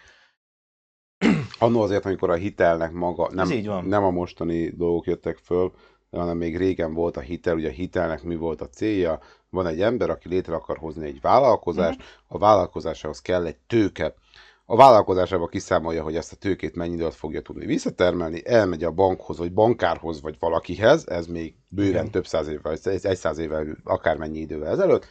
Annó 1.64 1.81
azért, 1.81 2.05
amikor 2.05 2.31
a 2.31 2.35
hitelnek 2.35 2.92
maga, 2.92 3.29
nem, 3.33 3.46
nem 3.87 4.05
a 4.05 4.11
mostani 4.11 4.68
dolgok 4.70 5.07
jöttek 5.07 5.37
föl, 5.37 5.72
hanem 6.11 6.37
még 6.37 6.57
régen 6.57 6.94
volt 6.94 7.16
a 7.16 7.20
hitel, 7.20 7.55
ugye 7.55 7.68
a 7.68 7.72
hitelnek 7.72 8.22
mi 8.22 8.37
volt 8.37 8.61
a 8.61 8.68
célja, 8.68 9.18
van 9.50 9.66
egy 9.66 9.81
ember, 9.83 10.11
aki 10.11 10.29
létre 10.29 10.55
akar 10.55 10.77
hozni 10.77 11.07
egy 11.07 11.20
vállalkozást, 11.20 11.98
Mhm. 11.98 12.07
a 12.27 12.38
vállalkozásához 12.38 13.20
kell 13.20 13.46
egy 13.46 13.57
tőke. 13.66 14.14
A 14.66 14.77
vállalkozásába 14.77 15.46
kiszámolja, 15.46 16.03
hogy 16.03 16.16
ezt 16.16 16.33
a 16.33 16.37
tőkét 16.37 16.74
mennyi 16.74 16.94
időt 16.94 17.14
fogja 17.14 17.42
tudni 17.42 17.66
visszatermelni, 17.66 18.42
elmegy 18.44 18.85
a 18.85 18.90
bankhoz, 18.90 19.38
vagy 19.38 19.53
bankárhoz, 19.53 20.20
vagy 20.20 20.37
valakihez, 20.38 21.09
ez 21.09 21.27
még 21.27 21.55
bőven 21.68 21.90
Igen. 21.90 22.11
több 22.11 22.27
száz 22.27 22.48
évvel, 22.48 22.77
egy 22.85 23.16
száz 23.16 23.38
évvel, 23.38 23.66
akármennyi 23.85 24.38
idővel 24.38 24.68
ezelőtt, 24.72 25.07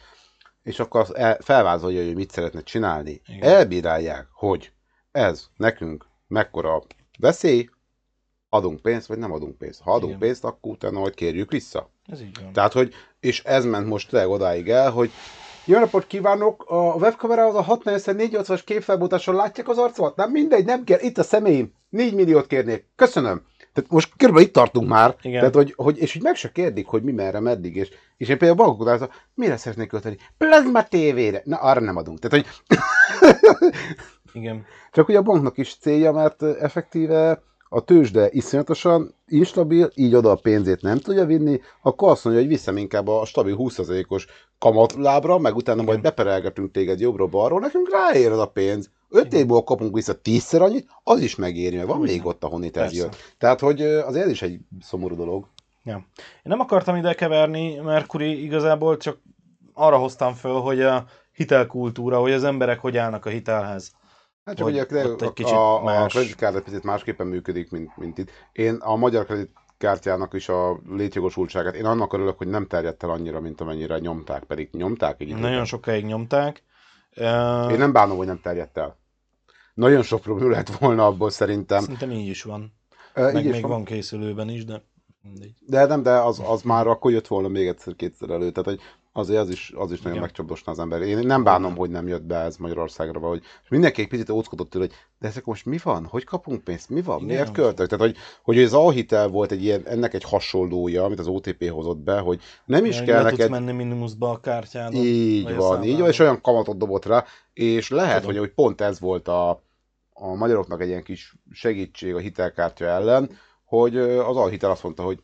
és 0.62 0.80
akkor 0.80 1.06
felvázolja, 1.40 2.04
hogy 2.04 2.14
mit 2.14 2.30
szeretne 2.30 2.62
csinálni. 2.62 3.22
Igen. 3.26 3.50
Elbírálják, 3.50 4.26
hogy 4.32 4.72
ez 5.10 5.46
nekünk 5.56 6.06
mekkora 6.34 6.82
veszély, 7.18 7.68
adunk 8.48 8.80
pénzt, 8.80 9.06
vagy 9.06 9.18
nem 9.18 9.32
adunk 9.32 9.58
pénzt. 9.58 9.80
Ha 9.80 9.92
adunk 9.92 10.08
Igen. 10.08 10.18
pénzt, 10.18 10.44
akkor 10.44 10.72
utána 10.72 10.98
majd 10.98 11.14
kérjük 11.14 11.50
vissza. 11.50 11.90
Ez 12.06 12.20
így 12.20 12.38
van. 12.42 12.52
Tehát, 12.52 12.72
hogy, 12.72 12.94
és 13.20 13.42
ez 13.44 13.64
ment 13.64 13.86
most 13.86 14.10
tényleg 14.10 14.28
odáig 14.28 14.68
el, 14.68 14.90
hogy 14.90 15.10
jó 15.64 15.78
napot 15.78 16.06
kívánok, 16.06 16.64
a 16.68 16.94
webkamerához 16.94 17.54
a 17.54 17.64
640x480-as 17.64 18.60
képfelbútással 18.64 19.34
látják 19.34 19.68
az 19.68 19.78
arcomat? 19.78 20.16
Nem 20.16 20.30
mindegy, 20.30 20.64
nem 20.64 20.84
kell, 20.84 20.98
itt 21.00 21.18
a 21.18 21.22
személyim, 21.22 21.72
4 21.88 22.14
milliót 22.14 22.46
kérnék, 22.46 22.86
köszönöm. 22.96 23.42
Tehát 23.72 23.90
most 23.90 24.12
körülbelül 24.16 24.48
itt 24.48 24.54
tartunk 24.54 24.88
már, 24.88 25.16
Igen. 25.22 25.38
tehát 25.38 25.54
hogy, 25.54 25.72
hogy, 25.76 25.98
és 25.98 26.12
hogy 26.12 26.22
meg 26.22 26.34
se 26.34 26.52
kérdik, 26.52 26.86
hogy 26.86 27.02
mi 27.02 27.12
merre, 27.12 27.40
meddig, 27.40 27.76
és, 27.76 27.88
és 28.16 28.28
én 28.28 28.38
például 28.38 28.66
bankokon 28.66 29.10
mire 29.34 29.56
szeretnék 29.56 29.88
költeni? 29.88 30.16
Plazma 30.38 30.88
tévére. 30.88 31.42
Na, 31.44 31.56
arra 31.56 31.80
nem 31.80 31.96
adunk. 31.96 32.18
Tehát, 32.18 32.46
hogy 32.46 32.78
Igen. 34.34 34.64
csak 34.92 35.08
ugye 35.08 35.18
a 35.18 35.22
banknak 35.22 35.58
is 35.58 35.76
célja, 35.76 36.12
mert 36.12 36.42
effektíve 36.42 37.42
a 37.68 37.80
tőzsde 37.80 38.28
iszonyatosan 38.30 39.14
instabil, 39.26 39.90
így 39.94 40.14
oda 40.14 40.30
a 40.30 40.38
pénzét 40.42 40.82
nem 40.82 40.98
tudja 40.98 41.24
vinni, 41.24 41.60
akkor 41.82 42.10
azt 42.10 42.24
mondja, 42.24 42.42
hogy 42.42 42.52
viszem 42.52 42.76
inkább 42.76 43.08
a 43.08 43.24
stabil 43.24 43.56
20%-os 43.58 44.26
kamatlábra, 44.58 45.38
meg 45.38 45.56
utána 45.56 45.82
majd 45.82 46.00
beperelgetünk 46.00 46.70
téged 46.70 47.00
jobbra-balról, 47.00 47.60
nekünk 47.60 47.90
ráér 47.90 48.32
az 48.32 48.38
a 48.38 48.46
pénz. 48.46 48.90
5 49.08 49.32
évból 49.32 49.64
kapunk 49.64 49.94
vissza 49.94 50.20
tízszer 50.20 50.62
annyit, 50.62 50.86
az 51.02 51.20
is 51.20 51.34
megéri, 51.36 51.76
mert 51.76 51.88
van 51.88 51.96
Hogyne. 51.96 52.12
még 52.12 52.26
ott, 52.26 52.44
ahonnit 52.44 52.76
ez 52.76 52.96
jött. 52.96 53.16
Tehát, 53.38 53.60
hogy 53.60 53.82
azért 53.82 54.24
ez 54.24 54.30
is 54.30 54.42
egy 54.42 54.58
szomorú 54.80 55.16
dolog. 55.16 55.48
Ja. 55.84 55.96
Én 55.96 56.42
nem 56.42 56.60
akartam 56.60 56.96
ide 56.96 57.14
keverni, 57.14 57.74
Mercury 57.74 58.44
igazából 58.44 58.96
csak 58.96 59.18
arra 59.72 59.96
hoztam 59.96 60.32
föl, 60.32 60.60
hogy 60.60 60.80
a 60.80 61.04
hitelkultúra, 61.32 62.20
hogy 62.20 62.32
az 62.32 62.44
emberek 62.44 62.78
hogy 62.78 62.96
állnak 62.96 63.26
a 63.26 63.30
hitelhez. 63.30 63.92
Hát 64.44 64.56
csak 64.56 64.64
Hogy 64.66 64.86
ugye 64.90 65.02
a, 65.26 65.32
kicsit 65.32 65.52
a, 65.52 65.80
a 65.80 65.82
más. 65.84 66.12
kreditkártya 66.12 66.62
picit 66.62 66.82
másképpen 66.82 67.26
működik, 67.26 67.70
mint, 67.70 67.96
mint 67.96 68.18
itt. 68.18 68.30
Én 68.52 68.74
a 68.74 68.96
magyar 68.96 69.24
kreditkártyának 69.24 70.32
is 70.34 70.48
a 70.48 70.80
létjogosultságát, 70.88 71.74
én 71.74 71.84
annak 71.84 72.12
örülök, 72.12 72.38
hogy 72.38 72.48
nem 72.48 72.66
terjedt 72.66 73.02
el 73.02 73.10
annyira, 73.10 73.40
mint 73.40 73.60
amennyire 73.60 73.98
nyomták, 73.98 74.44
pedig 74.44 74.68
nyomták 74.72 75.20
időben. 75.20 75.40
Nagyon 75.40 75.64
sokáig 75.64 76.04
nyomták. 76.04 76.62
Uh, 77.16 77.72
Én 77.72 77.78
nem 77.78 77.92
bánom, 77.92 78.16
hogy 78.16 78.26
nem 78.26 78.40
terjedt 78.40 78.78
el. 78.78 78.96
Nagyon 79.74 80.02
sok 80.02 80.20
probléma 80.20 80.50
lett 80.50 80.68
volna 80.68 81.06
abból 81.06 81.30
szerintem. 81.30 81.80
Szerintem 81.80 82.10
így 82.10 82.28
is 82.28 82.42
van. 82.42 82.72
Ö, 83.14 83.32
Meg 83.32 83.44
így 83.44 83.50
még 83.50 83.60
van. 83.62 83.70
van 83.70 83.84
készülőben 83.84 84.48
is, 84.48 84.64
de 84.64 84.82
mindegy. 85.22 85.54
De 85.66 85.86
nem, 85.86 86.02
de 86.02 86.10
az, 86.10 86.42
az 86.46 86.62
már 86.62 86.86
akkor 86.86 87.10
jött 87.10 87.26
volna 87.26 87.48
még 87.48 87.66
egyszer-kétszer 87.66 88.30
elő. 88.30 88.50
Tehát, 88.50 88.68
hogy 88.68 88.80
Azért 89.16 89.40
az 89.40 89.50
is, 89.50 89.72
az 89.76 89.92
is 89.92 89.96
nagyon 89.98 90.10
Igen. 90.10 90.22
megcsapdosná 90.22 90.72
az 90.72 90.78
ember. 90.78 91.02
Én 91.02 91.18
nem 91.18 91.44
bánom, 91.44 91.76
hogy 91.76 91.90
nem 91.90 92.08
jött 92.08 92.22
be 92.22 92.36
ez 92.36 92.56
Magyarországra, 92.56 93.18
vagy 93.20 93.42
mindenki 93.68 94.00
egy 94.00 94.08
picit 94.08 94.30
óckodott 94.30 94.70
tőle, 94.70 94.84
hogy 94.84 94.94
de 95.18 95.28
ezek 95.28 95.44
most 95.44 95.64
mi 95.64 95.78
van? 95.82 96.06
Hogy 96.06 96.24
kapunk 96.24 96.64
pénzt? 96.64 96.88
Mi 96.88 97.02
van? 97.02 97.22
Miért 97.22 97.52
költök? 97.52 97.88
Tehát, 97.88 98.04
hogy, 98.04 98.16
hogy 98.42 98.62
az 98.62 98.72
alhitel 98.72 99.28
volt 99.28 99.52
egy 99.52 99.64
ilyen, 99.64 99.86
ennek 99.86 100.14
egy 100.14 100.24
hasonlója, 100.24 101.04
amit 101.04 101.18
az 101.18 101.26
OTP 101.26 101.68
hozott 101.68 101.98
be, 101.98 102.18
hogy 102.18 102.40
nem 102.64 102.84
is 102.84 102.98
Hogy 102.98 103.06
kell 103.06 103.22
neked... 103.22 103.50
menni 103.50 103.72
minimuszba 103.72 104.30
a 104.30 104.40
kártyádon. 104.40 105.04
Így 105.04 105.54
van, 105.54 105.84
így 105.84 105.98
van, 105.98 106.08
és 106.08 106.18
olyan 106.18 106.40
kamatot 106.40 106.78
dobott 106.78 107.04
rá, 107.04 107.24
és 107.52 107.90
lehet, 107.90 108.20
Tudom. 108.20 108.30
hogy, 108.30 108.38
hogy 108.38 108.54
pont 108.54 108.80
ez 108.80 109.00
volt 109.00 109.28
a, 109.28 109.50
a 110.12 110.34
magyaroknak 110.34 110.80
egy 110.80 110.88
ilyen 110.88 111.02
kis 111.02 111.34
segítség 111.50 112.14
a 112.14 112.18
hitelkártya 112.18 112.84
ellen, 112.84 113.30
hogy 113.64 113.96
az 113.98 114.36
alhitel 114.36 114.70
azt 114.70 114.82
mondta, 114.82 115.02
hogy 115.02 115.18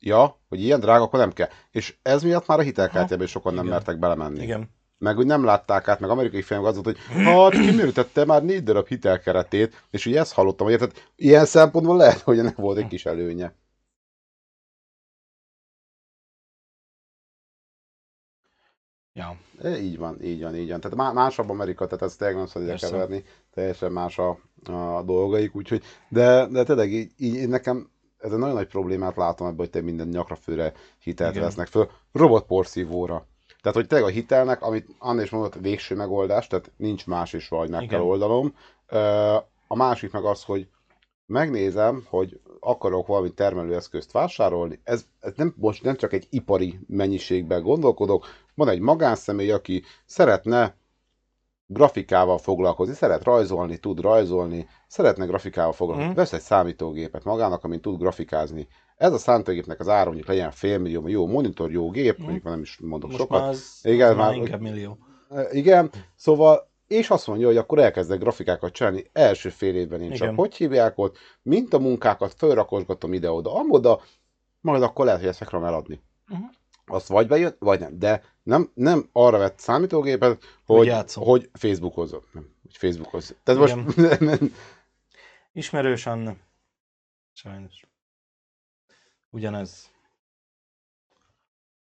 ja, 0.00 0.40
hogy 0.48 0.62
ilyen 0.62 0.80
drága, 0.80 1.02
akkor 1.02 1.18
nem 1.18 1.32
kell. 1.32 1.48
És 1.70 1.96
ez 2.02 2.22
miatt 2.22 2.46
már 2.46 2.58
a 2.58 2.62
hitelkártyába 2.62 3.22
is 3.22 3.30
sokan 3.30 3.54
nem 3.54 3.64
Igen. 3.64 3.76
mertek 3.76 3.98
belemenni. 3.98 4.42
Igen. 4.42 4.76
Meg 4.98 5.18
úgy 5.18 5.26
nem 5.26 5.44
látták 5.44 5.88
át, 5.88 6.00
meg 6.00 6.10
amerikai 6.10 6.42
filmek 6.42 6.66
az 6.66 6.74
volt, 6.74 6.86
hogy 6.86 7.24
hát 7.24 7.50
kimérítette 7.50 8.24
már 8.24 8.44
négy 8.44 8.62
darab 8.62 8.86
hitelkeretét, 8.86 9.84
és 9.90 10.06
ugye 10.06 10.20
ezt 10.20 10.32
hallottam, 10.32 10.66
hogy 10.66 10.78
tehát 10.78 11.10
ilyen 11.16 11.44
szempontból 11.44 11.96
lehet, 11.96 12.20
hogy 12.20 12.38
ennek 12.38 12.56
volt 12.56 12.78
egy 12.78 12.86
kis 12.86 13.06
előnye. 13.06 13.54
Ja. 19.12 19.36
E, 19.62 19.78
így 19.78 19.98
van, 19.98 20.22
így 20.22 20.42
van, 20.42 20.54
így 20.56 20.70
van. 20.70 20.80
Tehát 20.80 20.96
má- 20.96 21.12
másabb 21.12 21.50
Amerika, 21.50 21.86
tehát 21.86 22.04
ezt 22.04 22.18
tényleg 22.18 22.36
nem 22.36 22.46
szabad 22.46 22.68
ide 22.68 22.76
keverni, 22.76 23.24
teljesen 23.54 23.92
más 23.92 24.18
a, 24.18 24.38
a 24.64 25.02
dolgaik, 25.02 25.54
úgyhogy, 25.54 25.82
de, 26.08 26.46
de 26.46 26.64
tényleg 26.64 26.92
így, 26.92 27.12
így 27.16 27.48
nekem 27.48 27.90
ez 28.18 28.32
egy 28.32 28.38
nagyon 28.38 28.54
nagy 28.54 28.66
problémát 28.66 29.16
látom 29.16 29.46
ebben, 29.46 29.58
hogy 29.58 29.70
te 29.70 29.80
minden 29.80 30.08
nyakrafőre 30.08 30.72
hitelt 30.98 31.30
Igen. 31.30 31.42
vesznek 31.42 31.66
föl, 31.66 31.90
robotporszívóra. 32.12 33.26
Tehát, 33.60 33.76
hogy 33.76 33.86
tényleg 33.86 34.08
a 34.08 34.12
hitelnek, 34.12 34.62
amit 34.62 34.88
Anna 34.98 35.22
is 35.22 35.30
mondott, 35.30 35.54
végső 35.54 35.94
megoldás, 35.94 36.46
tehát 36.46 36.72
nincs 36.76 37.06
más 37.06 37.32
is 37.32 37.48
vagy 37.48 37.70
meg 37.70 37.82
Igen. 37.82 37.94
kell 37.94 38.06
oldanom. 38.06 38.54
A 39.66 39.76
másik 39.76 40.12
meg 40.12 40.24
az, 40.24 40.42
hogy 40.42 40.68
megnézem, 41.26 42.06
hogy 42.08 42.40
akarok 42.60 43.06
valami 43.06 43.32
termelőeszközt 43.32 44.12
vásárolni, 44.12 44.80
ez, 44.84 45.06
ez 45.20 45.32
nem, 45.36 45.54
most 45.56 45.82
nem 45.82 45.96
csak 45.96 46.12
egy 46.12 46.26
ipari 46.30 46.78
mennyiségben 46.86 47.62
gondolkodok, 47.62 48.26
van 48.54 48.68
egy 48.68 48.80
magánszemély, 48.80 49.50
aki 49.50 49.82
szeretne 50.06 50.74
grafikával 51.70 52.38
foglalkozni, 52.38 52.94
szeret 52.94 53.24
rajzolni, 53.24 53.76
tud 53.78 54.00
rajzolni, 54.00 54.68
szeretne 54.86 55.24
grafikával 55.24 55.72
foglalkozni, 55.72 56.10
Mhm. 56.10 56.18
vesz 56.18 56.32
egy 56.32 56.40
számítógépet 56.40 57.24
magának, 57.24 57.64
amin 57.64 57.80
tud 57.80 57.98
grafikázni. 57.98 58.68
Ez 58.96 59.12
a 59.12 59.18
számítógépnek 59.18 59.80
az 59.80 59.88
ára 59.88 60.04
mondjuk 60.04 60.26
legyen 60.28 60.50
félmillió, 60.50 61.08
jó 61.08 61.26
monitor, 61.26 61.70
jó 61.70 61.90
gép, 61.90 62.18
mondjuk 62.18 62.44
nem 62.44 62.60
is 62.60 62.78
mondok 62.82 63.10
Most 63.10 63.20
sokat. 63.22 63.40
már 63.40 63.48
az, 63.48 63.78
Igen, 63.82 64.10
az 64.10 64.16
már 64.16 64.34
inkább 64.34 64.60
millió. 64.60 64.98
E, 65.30 65.46
Igen, 65.50 65.90
szóval, 66.14 66.68
és 66.86 67.10
azt 67.10 67.26
mondja, 67.26 67.46
hogy 67.46 67.56
akkor 67.56 67.78
elkezdek 67.78 68.18
grafikákat 68.18 68.72
csinálni, 68.72 69.04
első 69.12 69.48
fél 69.48 69.74
évben 69.76 70.00
én 70.02 70.10
csak, 70.10 70.22
Igen. 70.22 70.34
hogy 70.34 70.54
hívják 70.54 70.98
ott, 70.98 71.16
mint 71.42 71.74
a 71.74 71.78
munkákat 71.78 72.34
felrakosgatom 72.36 73.12
ide-oda, 73.12 73.54
amoda, 73.54 74.00
majd 74.60 74.82
akkor 74.82 75.04
lehet, 75.04 75.20
hogy 75.20 75.28
ezt 75.28 75.52
meg 75.52 75.62
eladni. 75.64 76.00
Mhm. 76.28 76.40
Azt 76.88 77.08
vagy 77.08 77.26
bejön, 77.26 77.56
vagy 77.58 77.80
nem. 77.80 77.98
De 77.98 78.22
nem, 78.42 78.70
nem 78.74 79.08
arra 79.12 79.38
vett 79.38 79.58
számítógépet, 79.58 80.44
Hogy 80.66 80.88
hogy, 80.88 81.12
hogy 81.14 81.50
Facebookozom. 81.52 82.20
Nem, 82.32 82.54
hogy 82.62 82.76
Facebookozom. 82.76 83.36
Tehát 83.42 83.60
most 83.60 83.76
Ismerősen 85.52 86.18
nem. 86.18 86.40
Sajnos. 87.32 87.86
Ugyanez. 89.30 89.90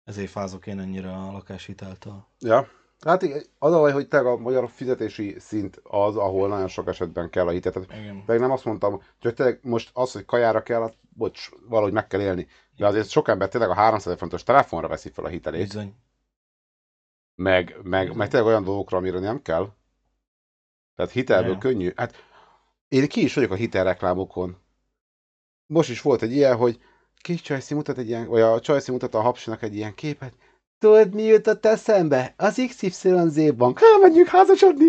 Ezért 0.04 0.30
fázok 0.30 0.66
én 0.66 0.78
ennyire 0.78 1.12
a 1.12 1.32
lakáshiteltől. 1.32 2.26
Ja. 2.38 2.68
Hát 3.00 3.22
igen, 3.22 3.42
az 3.58 3.72
a 3.72 3.78
baj, 3.78 3.92
hogy 3.92 4.08
te 4.08 4.18
a 4.18 4.36
magyar 4.36 4.70
fizetési 4.70 5.36
szint 5.38 5.80
az, 5.82 6.16
ahol 6.16 6.48
nagyon 6.48 6.68
sok 6.68 6.88
esetben 6.88 7.30
kell 7.30 7.46
a 7.46 7.50
hitet. 7.50 7.72
Tehát 7.72 8.02
Igen. 8.02 8.40
Nem 8.40 8.50
azt 8.50 8.64
mondtam, 8.64 9.02
hogy 9.20 9.34
tényleg 9.34 9.58
most 9.62 9.90
az, 9.92 10.12
hogy 10.12 10.24
kajára 10.24 10.62
kell, 10.62 10.92
bocs, 11.14 11.48
valahogy 11.68 11.92
meg 11.92 12.06
kell 12.06 12.20
élni. 12.20 12.46
De 12.76 12.86
azért 12.86 13.08
sok 13.08 13.28
ember 13.28 13.48
tényleg 13.48 13.70
a 13.70 13.74
300 13.74 14.18
fontos 14.18 14.42
telefonra 14.42 14.88
veszi 14.88 15.10
fel 15.10 15.24
a 15.24 15.28
hitelét, 15.28 15.62
Bizony. 15.62 15.94
meg, 17.34 17.76
meg, 17.82 18.14
meg 18.14 18.28
tényleg 18.28 18.48
olyan 18.48 18.64
dolgokra, 18.64 18.96
amire 18.98 19.18
nem 19.18 19.42
kell. 19.42 19.72
Tehát 20.96 21.12
hitelből 21.12 21.52
Ja. 21.52 21.58
könnyű. 21.58 21.92
Hát 21.96 22.14
én 22.88 23.08
ki 23.08 23.22
is 23.22 23.34
vagyok 23.34 23.50
a 23.50 23.54
hitelreklámokon. 23.54 24.56
Most 25.66 25.90
is 25.90 26.00
volt 26.00 26.22
egy 26.22 26.32
ilyen, 26.32 26.56
hogy 26.56 26.80
kis 27.16 27.40
Csajci 27.40 27.74
mutat 27.74 27.98
egy 27.98 28.08
ilyen, 28.08 28.26
vagy 28.26 28.40
a 28.40 28.60
Csajci 28.60 28.90
mutat 28.90 29.14
a 29.14 29.20
hapsinak 29.20 29.62
egy 29.62 29.74
ilyen 29.74 29.94
képet. 29.94 30.34
Tudod, 30.78 31.14
mi 31.14 31.22
jutott 31.22 31.66
eszembe? 31.66 32.34
Az 32.36 32.62
XYZ 32.68 33.50
bank. 33.56 33.78
Ha, 33.78 33.98
menjünk 34.00 34.28
házasodni! 34.28 34.86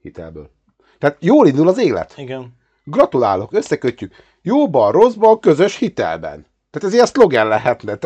Hitelből. 0.00 0.50
Tehát 0.98 1.16
jól 1.24 1.46
indul 1.46 1.68
az 1.68 1.78
élet. 1.78 2.14
Igen. 2.16 2.58
Gratulálok, 2.84 3.52
összekötjük. 3.52 4.14
Jóban, 4.42 4.92
rosszban, 4.92 5.40
közös 5.40 5.76
hitelben. 5.76 6.46
Tehát 6.70 6.88
ez 6.88 6.92
ilyen 6.92 7.06
szlogen 7.06 7.48
lehetne. 7.48 7.98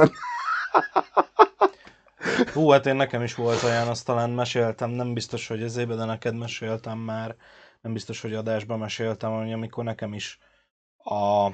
Hú, 2.52 2.68
hát 2.68 2.86
én 2.86 2.96
nekem 2.96 3.22
is 3.22 3.34
volt 3.34 3.62
olyan, 3.62 3.88
azt 3.88 4.04
talán 4.04 4.30
meséltem, 4.30 4.90
nem 4.90 5.14
biztos, 5.14 5.46
hogy 5.46 5.62
ezébe, 5.62 5.94
de 5.94 6.04
neked 6.04 6.34
meséltem 6.34 6.98
már, 6.98 7.36
nem 7.80 7.92
biztos, 7.92 8.20
hogy 8.20 8.34
adásban 8.34 8.78
meséltem, 8.78 9.32
hogy 9.32 9.52
amikor 9.52 9.84
nekem 9.84 10.14
is 10.14 10.38
a 10.96 11.50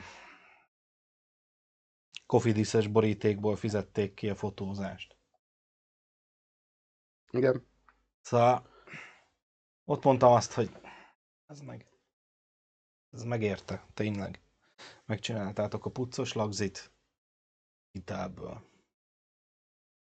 kofidiszes 2.26 2.86
borítékból 2.86 3.56
fizették 3.56 4.14
ki 4.14 4.28
a 4.28 4.34
fotózást. 4.34 5.16
igen. 7.30 7.66
Szóval 8.20 8.68
ott 9.84 10.04
mondtam 10.04 10.32
azt, 10.32 10.52
hogy 10.52 10.70
ez 11.46 11.60
meg, 11.60 11.86
ez 13.10 13.22
megérte, 13.22 13.86
tényleg. 13.94 14.40
Megcsináltátok 15.10 15.84
a 15.84 15.90
puccos 15.90 16.32
lagzit 16.32 16.90
hitelből. 17.92 18.62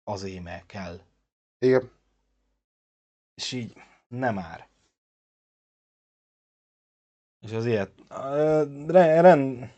Azért, 0.03 0.43
mert 0.43 0.66
kell. 0.66 0.99
Igen. 1.60 1.91
És 3.36 3.51
így 3.51 3.74
nem 4.07 4.34
már. 4.34 4.68
És 7.39 7.51
az 7.51 7.66
ilyet. 7.66 7.91
Re, 8.88 9.22
ren, 9.22 9.72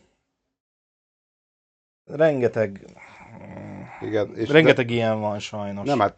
rengeteg. 2.04 2.84
Igen. 4.00 4.36
És 4.36 4.48
rengeteg 4.48 4.90
ilyen 4.90 5.20
van 5.20 5.38
sajnos. 5.38 5.86
Nem, 5.86 6.00
hát 6.00 6.14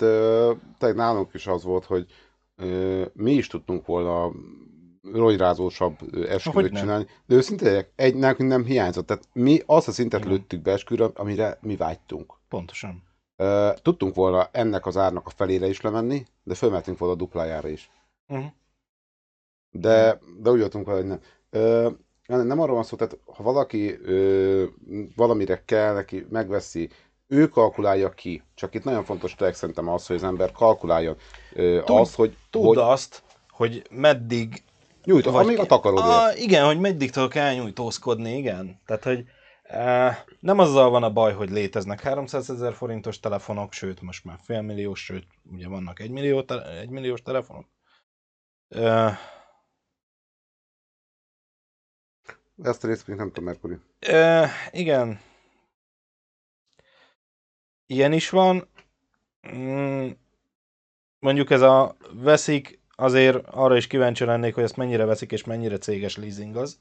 tényleg 0.79 0.95
nálunk 0.95 1.35
is 1.35 1.47
az 1.47 1.63
volt, 1.63 1.85
hogy 1.85 2.13
ö, 2.57 3.07
mi 3.13 3.33
is 3.33 3.47
tudtunk 3.47 3.87
volna 3.87 4.33
rojrázósabb 5.13 5.99
esküvőt 6.29 6.63
Hogyne. 6.63 6.81
csinálni, 6.81 7.07
de 7.27 7.35
őszintén 7.35 7.87
egy 7.97 8.15
nekünk 8.15 8.49
nem 8.49 8.65
hiányzott. 8.65 9.07
Tehát 9.07 9.29
mi 9.33 9.61
azt 9.67 9.89
a 9.89 9.93
szintet 9.93 10.21
Igen. 10.21 10.33
lőttük 10.33 10.63
be 10.63 10.73
esküvőre, 10.73 11.11
amire 11.15 11.59
mi 11.61 11.77
vágytunk. 11.77 12.35
Pontosan. 12.49 13.03
Tudtunk 13.83 14.15
volna 14.15 14.49
ennek 14.53 14.87
az 14.87 14.97
árnak 14.97 15.27
a 15.27 15.31
felére 15.31 15.67
is 15.67 15.81
lemenni, 15.81 16.27
de 16.43 16.55
fölmentünk 16.55 16.99
volna 16.99 17.15
a 17.15 17.19
duplájára 17.19 17.69
is. 17.69 17.91
Uh-huh. 18.29 18.47
De, 19.71 20.19
de 20.41 20.51
úgy 20.51 20.61
voltunk 20.61 20.87
vele, 20.87 20.99
hogy 20.99 21.09
nem. 21.09 21.21
Ö, 21.51 21.91
nem 22.27 22.61
arról 22.61 22.75
van 22.75 22.85
szó, 22.85 22.97
tehát 22.97 23.19
ha 23.25 23.43
valaki 23.43 23.99
ö, 24.03 24.65
valamire 25.17 25.63
kell 25.65 25.95
neki, 25.95 26.27
megveszi, 26.31 26.89
ő 27.27 27.49
kalkulálja 27.49 28.11
ki. 28.11 28.43
Csak 28.55 28.75
itt 28.75 28.85
nagyon 28.85 29.05
fontos 29.05 29.35
tényleg 29.35 29.57
szerintem 29.57 29.89
az, 29.89 30.07
hogy 30.07 30.17
az 30.17 30.23
ember 30.23 30.53
kalkuláljon. 30.53 31.17
Ö, 31.55 31.83
Tud- 31.85 31.99
az, 31.99 32.15
hogy, 32.15 32.37
Tudd 32.51 32.65
hogy 32.65 32.79
azt, 32.79 33.23
hogy 33.51 33.87
meddig 33.91 34.63
nyújt, 35.05 35.27
amíg 35.27 35.59
a 35.59 35.67
takarodért. 35.67 36.07
Ah, 36.09 36.41
igen, 36.41 36.65
hogy 36.65 36.81
meddig 36.81 37.11
tudok 37.11 37.35
elnyújtózkodni, 37.35 38.37
igen. 38.37 38.81
Tehát, 38.87 39.05
hogy 39.05 39.25
eh, 39.63 40.19
nem 40.41 40.59
azzal 40.59 40.91
van 40.91 41.03
a 41.03 41.13
baj, 41.13 41.33
hogy 41.35 41.51
léteznek 41.51 42.01
300 42.01 42.51
ezer 42.51 42.75
forintos 42.75 43.21
telefonok, 43.21 43.73
sőt, 43.73 44.01
most 44.01 44.25
már 44.25 44.39
félmilliós, 44.43 45.05
sőt, 45.05 45.27
ugye 45.53 45.69
vannak 45.69 46.01
egymillió, 46.01 46.43
te- 46.43 46.79
egymilliós 46.79 47.23
telefonok. 47.23 47.67
Eh, 48.69 49.19
Ezt 52.63 52.85
a 52.85 52.87
részt 52.87 53.07
még 53.07 53.17
nem 53.17 53.29
tudom, 53.29 53.45
Merkuri. 53.45 53.77
eh, 53.99 54.51
igen. 54.71 55.21
Ilyen 57.87 58.13
is 58.13 58.31
van. 58.31 58.69
Mm, 59.55 60.11
mondjuk 61.19 61.51
ez 61.51 61.61
a 61.61 61.97
veszik, 62.13 62.81
azért 62.95 63.47
arra 63.47 63.77
is 63.77 63.87
kíváncsi 63.87 64.25
lennék, 64.25 64.55
hogy 64.55 64.63
ezt 64.63 64.77
mennyire 64.77 65.05
veszik, 65.05 65.33
és 65.33 65.45
mennyire 65.45 65.79
céges 65.79 66.17
leasing 66.17 66.57
az. 66.57 66.81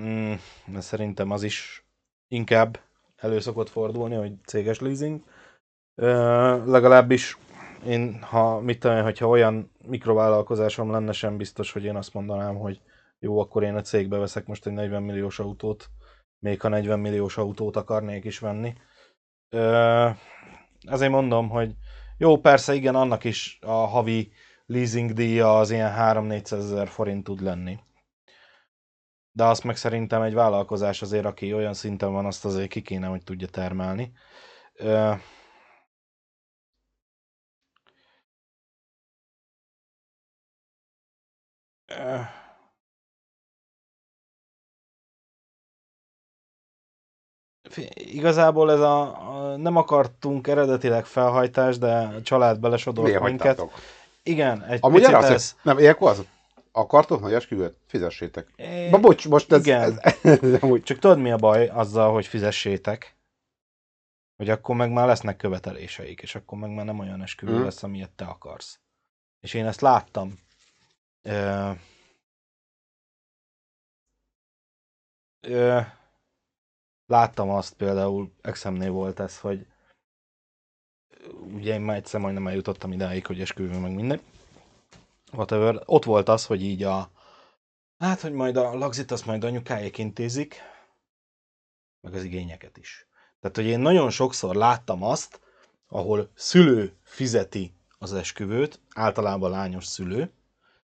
Mm, 0.00 0.32
szerintem 0.78 1.30
az 1.30 1.42
is 1.42 1.84
inkább 2.28 2.80
elő 3.16 3.40
szokott 3.40 3.68
fordulni, 3.68 4.14
hogy 4.14 4.32
céges 4.44 4.80
leasing. 4.80 5.20
Ö, 5.94 6.08
legalábbis 6.66 7.38
én, 7.86 8.22
ha 8.22 8.60
mit 8.60 8.80
tudom, 8.80 9.02
hogyha 9.02 9.28
olyan 9.28 9.70
mikrovállalkozásom 9.86 10.90
lenne, 10.90 11.12
sem 11.12 11.36
biztos, 11.36 11.72
hogy 11.72 11.84
én 11.84 11.96
azt 11.96 12.14
mondanám, 12.14 12.56
hogy 12.56 12.80
jó, 13.18 13.40
akkor 13.40 13.62
én 13.62 13.74
a 13.74 13.80
cégbe 13.80 14.16
veszek 14.18 14.46
most 14.46 14.66
egy 14.66 14.72
40 14.72 15.02
milliós 15.02 15.38
autót, 15.38 15.90
még 16.38 16.60
ha 16.60 16.68
40 16.68 17.00
milliós 17.00 17.36
autót 17.36 17.76
akarnék 17.76 18.24
is 18.24 18.38
venni. 18.38 18.74
Ö, 19.48 20.08
Azért 20.86 21.10
mondom, 21.10 21.48
hogy 21.48 21.74
jó, 22.18 22.40
persze 22.40 22.74
igen, 22.74 22.94
annak 22.94 23.24
is 23.24 23.58
a 23.60 23.70
havi 23.72 24.32
leasing 24.66 25.12
díja 25.12 25.58
az 25.58 25.70
ilyen 25.70 25.94
3-400 25.98 26.52
ezer 26.52 26.88
forint 26.88 27.24
tud 27.24 27.40
lenni. 27.40 27.78
De 29.32 29.44
azt 29.44 29.64
meg 29.64 29.76
szerintem 29.76 30.22
egy 30.22 30.34
vállalkozás 30.34 31.02
azért, 31.02 31.24
aki 31.24 31.54
olyan 31.54 31.74
szinten 31.74 32.12
van, 32.12 32.26
azt 32.26 32.44
azért 32.44 32.70
ki 32.70 32.82
kéne, 32.82 33.06
hogy 33.06 33.22
tudja 33.24 33.46
termelni. 33.48 34.12
Igazából 47.94 48.70
ez 48.72 48.80
a, 48.80 49.00
a, 49.00 49.56
nem 49.56 49.76
akartunk 49.76 50.46
eredetileg 50.46 51.04
felhajtást, 51.04 51.78
de 51.78 51.96
a 51.96 52.22
család 52.22 52.60
belesodort 52.60 53.06
Miért 53.06 53.22
minket. 53.22 53.46
hagytátok? 53.58 54.01
Igen, 54.22 54.62
egy 54.64 54.78
Amúgy 54.82 55.00
picit 55.00 55.14
ez... 55.14 55.56
nem, 55.62 55.78
ilyenkor 55.78 56.10
az, 56.10 56.26
akartok 56.72 57.20
nagy 57.20 57.32
esküvőt? 57.32 57.76
Fizessétek. 57.86 58.52
É, 58.56 58.90
Na 58.90 58.98
bocs, 58.98 59.28
most 59.28 59.52
ez, 59.52 59.66
igen. 59.66 59.98
ez, 60.00 60.18
ez 60.42 60.62
amúgy 60.62 60.82
Csak 60.82 60.98
tudod 60.98 61.18
mi 61.18 61.30
a 61.30 61.36
baj 61.36 61.68
azzal, 61.68 62.12
hogy 62.12 62.26
fizessétek? 62.26 63.16
Hogy 64.36 64.50
akkor 64.50 64.76
meg 64.76 64.90
már 64.92 65.06
lesznek 65.06 65.36
követeléseik, 65.36 66.20
és 66.20 66.34
akkor 66.34 66.58
meg 66.58 66.70
már 66.70 66.84
nem 66.84 66.98
olyan 66.98 67.22
esküvő 67.22 67.52
Mhm. 67.54 67.62
lesz, 67.62 67.82
amilyet 67.82 68.10
te 68.10 68.24
akarsz. 68.24 68.78
És 69.40 69.54
én 69.54 69.66
ezt 69.66 69.80
láttam. 69.80 70.38
Ö, 71.22 71.70
ö, 75.40 75.80
láttam 77.06 77.50
azt 77.50 77.74
például, 77.74 78.32
Exemnél 78.40 78.90
volt 78.90 79.20
ez, 79.20 79.38
hogy 79.40 79.66
ugye 81.54 81.74
én 81.74 81.80
már 81.80 81.96
egyszer 81.96 82.20
majdnem 82.20 82.46
eljutottam 82.46 82.92
idáig, 82.92 83.26
hogy 83.26 83.40
esküvő 83.40 83.78
meg 83.78 83.94
minden. 83.94 84.20
Whatever. 85.32 85.82
Ott 85.84 86.04
volt 86.04 86.28
az, 86.28 86.46
hogy 86.46 86.62
így 86.62 86.82
a 86.82 87.10
hát, 87.98 88.20
hogy 88.20 88.32
majd 88.32 88.56
a 88.56 88.74
lagzit 88.74 89.10
azt 89.10 89.26
majd 89.26 89.44
anyukáék 89.44 89.98
intézik, 89.98 90.56
meg 92.00 92.14
az 92.14 92.24
igényeket 92.24 92.76
is. 92.76 93.06
Tehát, 93.40 93.56
hogy 93.56 93.66
én 93.66 93.80
nagyon 93.80 94.10
sokszor 94.10 94.54
láttam 94.54 95.02
azt, 95.02 95.40
ahol 95.88 96.30
szülő 96.34 96.96
fizeti 97.02 97.74
az 97.98 98.12
esküvőt, 98.12 98.80
általában 98.94 99.50
lányos 99.50 99.86
szülő, 99.86 100.32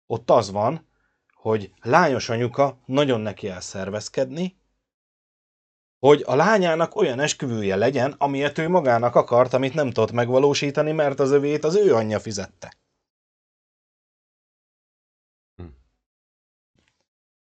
ott 0.06 0.30
az 0.30 0.52
van, 0.52 0.88
hogy 1.34 1.72
lányos 1.82 2.30
anyuka 2.30 2.78
nagyon 2.86 3.22
neki 3.22 3.48
el 3.50 3.62
szervezkedni, 3.62 4.58
hogy 6.04 6.24
a 6.26 6.36
lányának 6.36 6.95
olyan 6.95 7.20
esküvője 7.20 7.76
legyen, 7.76 8.16
amilyet 8.18 8.58
ő 8.58 8.70
magának 8.70 9.16
akart, 9.16 9.54
amit 9.54 9.74
nem 9.74 9.91
tudott 9.91 10.12
megvalósítani, 10.12 10.91
mert 10.91 11.20
az 11.20 11.32
övét 11.32 11.64
az 11.64 11.76
ő 11.76 11.95
anyja 11.95 12.20
fizette. 12.20 12.74
Hm. 15.56 15.64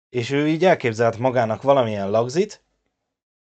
És 0.08 0.30
ő 0.30 0.48
így 0.48 0.64
elképzelt 0.64 1.18
magának 1.18 1.62
valamilyen 1.62 2.10
lagzit, 2.10 2.62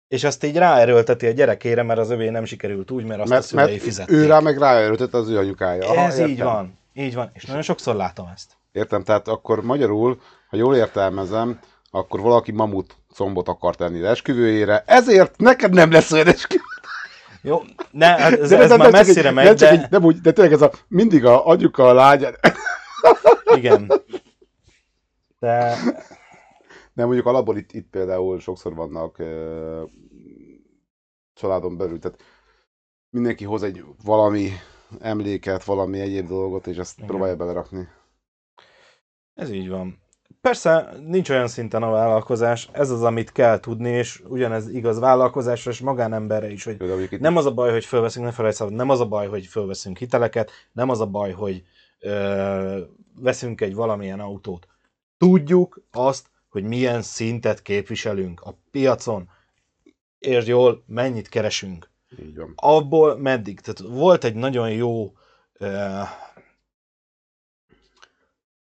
és 0.09 0.24
azt 0.24 0.44
így 0.44 0.57
ráerőlteti 0.57 1.26
a 1.26 1.30
gyerekére, 1.30 1.82
mert 1.82 2.00
az 2.00 2.11
övé 2.11 2.28
nem 2.28 2.44
sikerült 2.44 2.90
úgy, 2.90 3.05
mert 3.05 3.20
azt 3.20 3.30
a 3.30 3.34
mert, 3.34 3.46
szülei 3.46 3.66
mert 3.66 3.82
fizették. 3.82 4.16
ő 4.16 4.26
rá 4.26 4.40
meg 4.40 4.59
ráerőtött 4.59 5.14
az 5.14 5.28
ő 5.28 5.38
anyukája. 5.38 5.88
Aha, 5.88 6.00
Ez 6.00 6.18
így 6.18 6.28
értem. 6.28 6.46
van. 6.46 6.78
Így 6.92 7.14
van. 7.14 7.30
És 7.32 7.44
nagyon 7.44 7.62
sokszor 7.62 7.94
látom 7.94 8.30
ezt. 8.34 8.57
Értem, 8.72 9.02
tehát 9.02 9.28
akkor 9.28 9.62
magyarul, 9.62 10.20
ha 10.48 10.57
jól 10.57 10.76
értelmezem, 10.76 11.61
akkor 11.95 12.20
valaki 12.20 12.53
mamut 12.53 12.97
combot 13.14 13.49
akar 13.49 13.74
tenni 13.74 14.05
esküvőjére, 14.05 14.84
ezért 14.86 15.38
neked 15.38 15.72
nem 15.72 15.90
lesz 15.90 16.12
olyan 16.12 16.26
esküvő. 16.26 16.62
Jó, 17.42 17.61
ne, 17.90 18.07
hát 18.07 18.32
ez, 18.32 18.49
De 18.51 18.59
ez 18.59 18.68
nem- 18.68 18.78
már 18.78 18.90
nem 18.90 19.01
messzire 19.07 19.28
egy- 19.28 19.34
megy, 19.34 19.45
nem 19.45 19.55
de 19.57 19.70
egy- 19.70 19.90
nem 19.90 20.05
úgy, 20.05 20.20
de 20.20 20.32
tényleg 20.32 20.53
ez 20.53 20.62
a, 20.62 20.70
mindig 20.88 21.24
a 21.24 21.47
anyuka, 21.47 21.88
a 21.88 21.92
lány, 21.92 22.24
igen. 23.55 23.92
De 25.38 25.76
nem 26.92 27.07
mondjuk 27.07 27.26
alapból 27.26 27.57
itt, 27.57 27.72
itt 27.72 27.90
például 27.90 28.40
sokszor 28.40 28.74
vannak 28.74 29.18
ö, 29.18 29.82
családon 31.34 31.76
belül, 31.76 31.99
tehát 31.99 32.22
mindenki 33.11 33.45
hoz 33.45 33.62
egy 33.62 33.84
valami 34.05 34.51
emléket, 35.01 35.64
valami 35.64 36.01
egyéb 36.01 36.28
dolgot, 36.28 36.66
és 36.66 36.76
ezt 36.76 36.97
Igen. 36.97 37.09
próbálja 37.09 37.36
belerakni. 37.36 37.88
ez 39.34 39.51
így 39.51 39.68
van. 39.68 40.03
Persze 40.45 40.92
nincs 41.07 41.30
olyan 41.30 41.49
szinten 41.49 41.82
a 41.82 41.90
vállalkozás, 41.90 42.68
ez 42.72 42.90
az, 42.90 43.03
amit 43.03 43.32
kell 43.32 43.61
tudni, 43.61 43.90
és 43.90 44.22
ugyanez 44.28 44.68
igaz 44.68 44.99
vállalkozásra 44.99 45.70
és 45.70 45.80
magánemberre 45.80 46.51
is, 46.51 46.64
hogy 46.64 46.76
nem 47.20 47.36
az 47.36 47.47
a 47.47 47.55
baj, 47.55 47.70
hogy 47.70 47.84
fölveszünk, 47.84 48.24
ne 48.24 48.32
felejtsd 48.32 48.61
el, 48.61 48.68
nem 48.68 48.90
az 48.90 49.01
a 49.01 49.07
baj, 49.07 49.28
hogy 49.28 49.47
fölveszünk 49.47 49.99
hiteleket, 49.99 50.51
nem 50.72 50.88
az 50.88 51.01
a 51.01 51.07
baj, 51.07 51.32
hogy 51.32 51.64
ö, 52.01 52.80
veszünk 53.20 53.61
egy 53.61 53.74
valamilyen 53.74 54.20
autót. 54.20 54.66
Tudjuk 55.18 55.82
azt, 55.92 56.26
hogy 56.49 56.64
milyen 56.64 57.03
szintet 57.03 57.62
képviselünk 57.62 58.40
a 58.40 58.55
piacon, 58.70 59.28
és 60.18 60.47
jól, 60.47 60.82
mennyit 60.86 61.28
keresünk. 61.28 61.90
így 62.22 62.36
van. 62.36 62.53
abból 62.57 63.16
meddig? 63.16 63.61
Tehát 63.61 63.92
volt 63.95 64.24
egy 64.24 64.34
nagyon 64.34 64.70
jó 64.70 65.12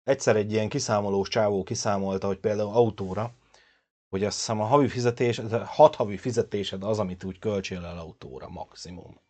egyszer 0.05 0.37
egy 0.37 0.53
ilyen 0.53 0.69
kiszámolós 0.69 1.29
csávó 1.29 1.63
kiszámolta, 1.63 2.27
hogy 2.27 2.39
például 2.39 2.75
autóra, 2.75 3.33
hogy 4.09 4.25
azt 4.25 4.37
hiszem 4.37 4.61
a 4.61 4.65
havi 4.65 4.89
fizetés, 4.89 5.41
hat 5.65 5.95
havi 5.95 6.17
fizetésed 6.17 6.83
az, 6.83 6.99
amit 6.99 7.25
úgy 7.25 7.39
költsél 7.39 7.85
el 7.85 7.99
autóra 7.99 8.49
maximum. 8.49 9.23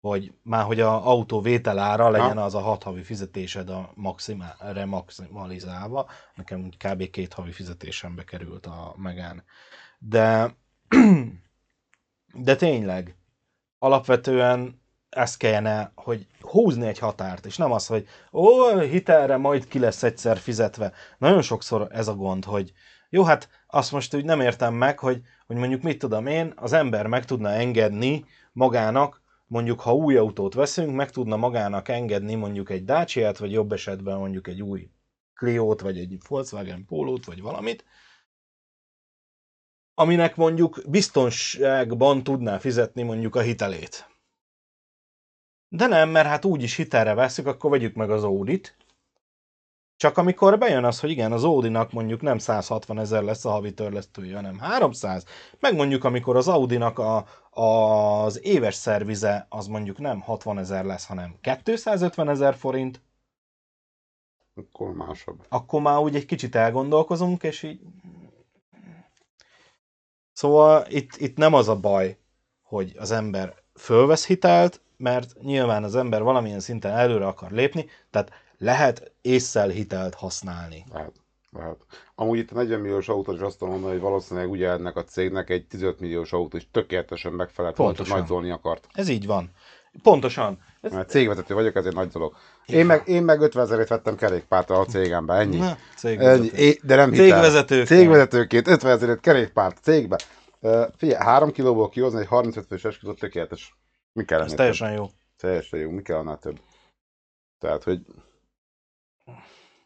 Vagy 0.00 0.34
már, 0.42 0.64
hogy 0.64 0.80
a 0.80 1.06
autó 1.08 1.40
vételára 1.40 2.10
legyen 2.10 2.38
az 2.38 2.54
a 2.54 2.60
hat 2.60 2.82
havi 2.82 3.02
fizetésed 3.02 3.70
a 3.70 3.90
maximálre 3.94 4.84
maximalizálva. 4.84 6.10
Nekem 6.34 6.64
úgy 6.64 6.76
kb. 6.76 7.10
két 7.10 7.32
havi 7.32 7.52
fizetésembe 7.52 8.24
került 8.24 8.66
a 8.66 8.94
megán. 8.96 9.44
De 9.98 10.56
de 12.34 12.56
tényleg, 12.56 13.16
alapvetően 13.78 14.82
ez 15.14 15.36
kellene, 15.36 15.92
hogy 15.94 16.26
húzni 16.40 16.86
egy 16.86 16.98
határt, 16.98 17.46
és 17.46 17.56
nem 17.56 17.72
az, 17.72 17.86
hogy 17.86 18.08
ó, 18.32 18.78
hitelre 18.78 19.36
majd 19.36 19.68
ki 19.68 19.78
lesz 19.78 20.02
egyszer 20.02 20.38
fizetve. 20.38 20.92
Nagyon 21.18 21.42
sokszor 21.42 21.88
ez 21.90 22.08
a 22.08 22.14
gond, 22.14 22.44
hogy 22.44 22.72
jó, 23.10 23.22
hát 23.22 23.48
azt 23.66 23.92
most 23.92 24.14
úgy 24.14 24.24
nem 24.24 24.40
értem 24.40 24.74
meg, 24.74 24.98
hogy, 24.98 25.22
hogy 25.46 25.56
mondjuk 25.56 25.82
mit 25.82 25.98
tudom 25.98 26.26
én, 26.26 26.52
az 26.56 26.72
ember 26.72 27.06
meg 27.06 27.24
tudna 27.24 27.48
engedni 27.48 28.24
magának, 28.52 29.22
mondjuk 29.46 29.80
ha 29.80 29.94
új 29.94 30.16
autót 30.16 30.54
veszünk, 30.54 30.94
meg 30.94 31.10
tudna 31.10 31.36
magának 31.36 31.88
engedni 31.88 32.34
mondjuk 32.34 32.70
egy 32.70 32.84
Dacia-t, 32.84 33.38
vagy 33.38 33.52
jobb 33.52 33.72
esetben 33.72 34.18
mondjuk 34.18 34.48
egy 34.48 34.62
új 34.62 34.88
Clio-t, 35.34 35.80
vagy 35.80 35.98
egy 35.98 36.18
Volkswagen 36.28 36.84
Polo-t, 36.84 37.24
vagy 37.24 37.40
valamit, 37.40 37.84
aminek 39.94 40.36
mondjuk 40.36 40.82
biztonságban 40.88 42.22
tudná 42.22 42.58
fizetni 42.58 43.02
mondjuk 43.02 43.36
a 43.36 43.40
hitelét. 43.40 44.13
De 45.74 45.86
nem, 45.86 46.08
mert 46.08 46.26
hát 46.26 46.44
úgyis 46.44 46.76
hitelre 46.76 47.14
veszük, 47.14 47.46
akkor 47.46 47.70
vegyük 47.70 47.94
meg 47.94 48.10
az 48.10 48.24
Audit. 48.24 48.76
Csak 49.96 50.18
amikor 50.18 50.58
bejön 50.58 50.84
az, 50.84 51.00
hogy 51.00 51.10
igen, 51.10 51.32
az 51.32 51.44
Audinak 51.44 51.92
mondjuk 51.92 52.20
nem 52.20 52.38
160 52.38 52.98
ezer 52.98 53.22
lesz 53.22 53.44
a 53.44 53.50
havi 53.50 53.74
törlesztője, 53.74 54.34
hanem 54.34 54.58
300, 54.58 55.24
meg 55.60 55.74
mondjuk 55.74 56.04
amikor 56.04 56.36
az 56.36 56.48
Audinak 56.48 56.98
a, 56.98 57.26
az 57.50 58.44
éves 58.44 58.74
szervize 58.74 59.46
az 59.48 59.66
mondjuk 59.66 59.98
nem 59.98 60.20
60 60.20 60.58
ezer 60.58 60.84
lesz, 60.84 61.06
hanem 61.06 61.34
250 61.64 62.28
ezer 62.28 62.54
forint, 62.54 63.00
Akkor 64.54 64.92
másabb. 64.92 65.46
akkor 65.48 65.80
már 65.80 65.98
úgy 65.98 66.14
egy 66.16 66.26
kicsit 66.26 66.54
elgondolkozunk, 66.54 67.42
és 67.42 67.62
így... 67.62 67.80
Szóval 70.32 70.86
itt, 70.88 71.16
itt 71.16 71.36
nem 71.36 71.54
az 71.54 71.68
a 71.68 71.80
baj, 71.80 72.18
hogy 72.62 72.94
az 72.98 73.10
ember 73.10 73.62
fölvesz 73.74 74.26
hitelt, 74.26 74.82
mert 74.96 75.32
nyilván 75.42 75.84
az 75.84 75.96
ember 75.96 76.22
valamilyen 76.22 76.60
szinten 76.60 76.92
előre 76.92 77.26
akar 77.26 77.50
lépni, 77.50 77.86
tehát 78.10 78.30
lehet 78.58 79.12
észszel 79.22 79.68
hitelt 79.68 80.14
használni. 80.14 80.84
Lehet. 80.92 81.12
Lehet. 81.56 81.76
Amúgy 82.14 82.38
itt 82.38 82.50
a 82.50 82.54
40 82.54 82.80
milliós 82.80 83.08
autó 83.08 83.32
is 83.32 83.40
azt 83.40 83.58
tudom 83.58 83.72
mondani, 83.72 83.92
hogy 83.92 84.02
valószínűleg 84.02 84.50
ugye 84.50 84.68
ennek 84.68 84.96
a 84.96 85.04
cégnek 85.04 85.50
egy 85.50 85.66
15 85.66 86.00
milliós 86.00 86.32
autó 86.32 86.56
is 86.56 86.68
tökéletesen 86.70 87.32
megfelelt, 87.32 87.76
hogy 87.76 87.86
Pontosan. 87.86 88.18
nagy 88.18 88.26
zolni 88.26 88.50
akart. 88.50 88.86
Ez 88.92 89.08
így 89.08 89.26
van. 89.26 89.50
Pontosan. 90.02 90.58
Ez, 90.80 90.92
Mert 90.92 91.10
cégvezető 91.10 91.54
vagyok, 91.54 91.74
ez 91.74 91.84
egy 91.84 91.94
nagy 91.94 92.08
dolog. 92.08 92.34
Igen. 92.66 92.80
Én 92.80 92.86
meg, 92.86 93.02
én 93.06 93.22
meg 93.22 93.40
50 93.40 93.64
ezerért 93.64 93.88
vettem 93.88 94.16
kerékpárt 94.16 94.70
a 94.70 94.84
cégembe, 94.84 95.34
ennyi. 95.34 95.56
Na, 95.56 95.76
ennyi. 96.02 96.50
É, 96.54 96.78
de 96.82 96.96
nem 96.96 97.10
hitel. 97.10 97.26
Cégvezetőként. 97.26 97.86
Cégvezetőként 97.86 98.68
50 98.68 98.92
ezerért 98.92 99.20
kerékpárt 99.20 99.78
cégbe. 99.82 100.18
Uh, 100.60 100.82
figyelj, 100.96 101.24
3 101.24 101.50
kilóból 101.50 101.88
kihozni 101.88 102.20
egy 102.20 102.26
35 102.26 102.66
fős 102.66 102.84
esküvőt 102.84 103.18
tökéletes. 103.18 103.76
Mi 104.14 104.24
kell 104.24 104.38
Ez 104.40 104.44
ennél 104.46 104.56
teljesen 104.56 104.92
jó. 104.92 105.06
több? 105.06 105.14
Teljesen 105.36 105.78
jó, 105.78 105.90
mi 105.90 106.02
kell 106.02 106.16
annál 106.16 106.38
több? 106.38 106.60
Tehát, 107.58 107.82
hogy 107.82 108.06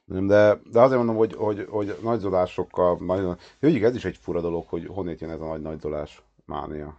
nem, 0.04 0.26
de, 0.26 0.54
de 0.70 0.80
azért 0.80 0.96
mondom, 0.98 1.16
hogy, 1.16 1.34
hogy, 1.34 1.66
hogy 1.70 1.98
nagyzolásokkal, 2.02 2.98
majd, 2.98 3.38
hogy 3.60 3.82
ez 3.82 3.94
is 3.94 4.04
egy 4.04 4.16
fura 4.16 4.40
dolog, 4.40 4.68
hogy 4.68 4.86
honnét 4.86 5.20
jön 5.20 5.30
ez 5.30 5.40
a 5.40 5.46
nagy 5.46 5.60
nagyzolás 5.62 6.22
mánia. 6.44 6.98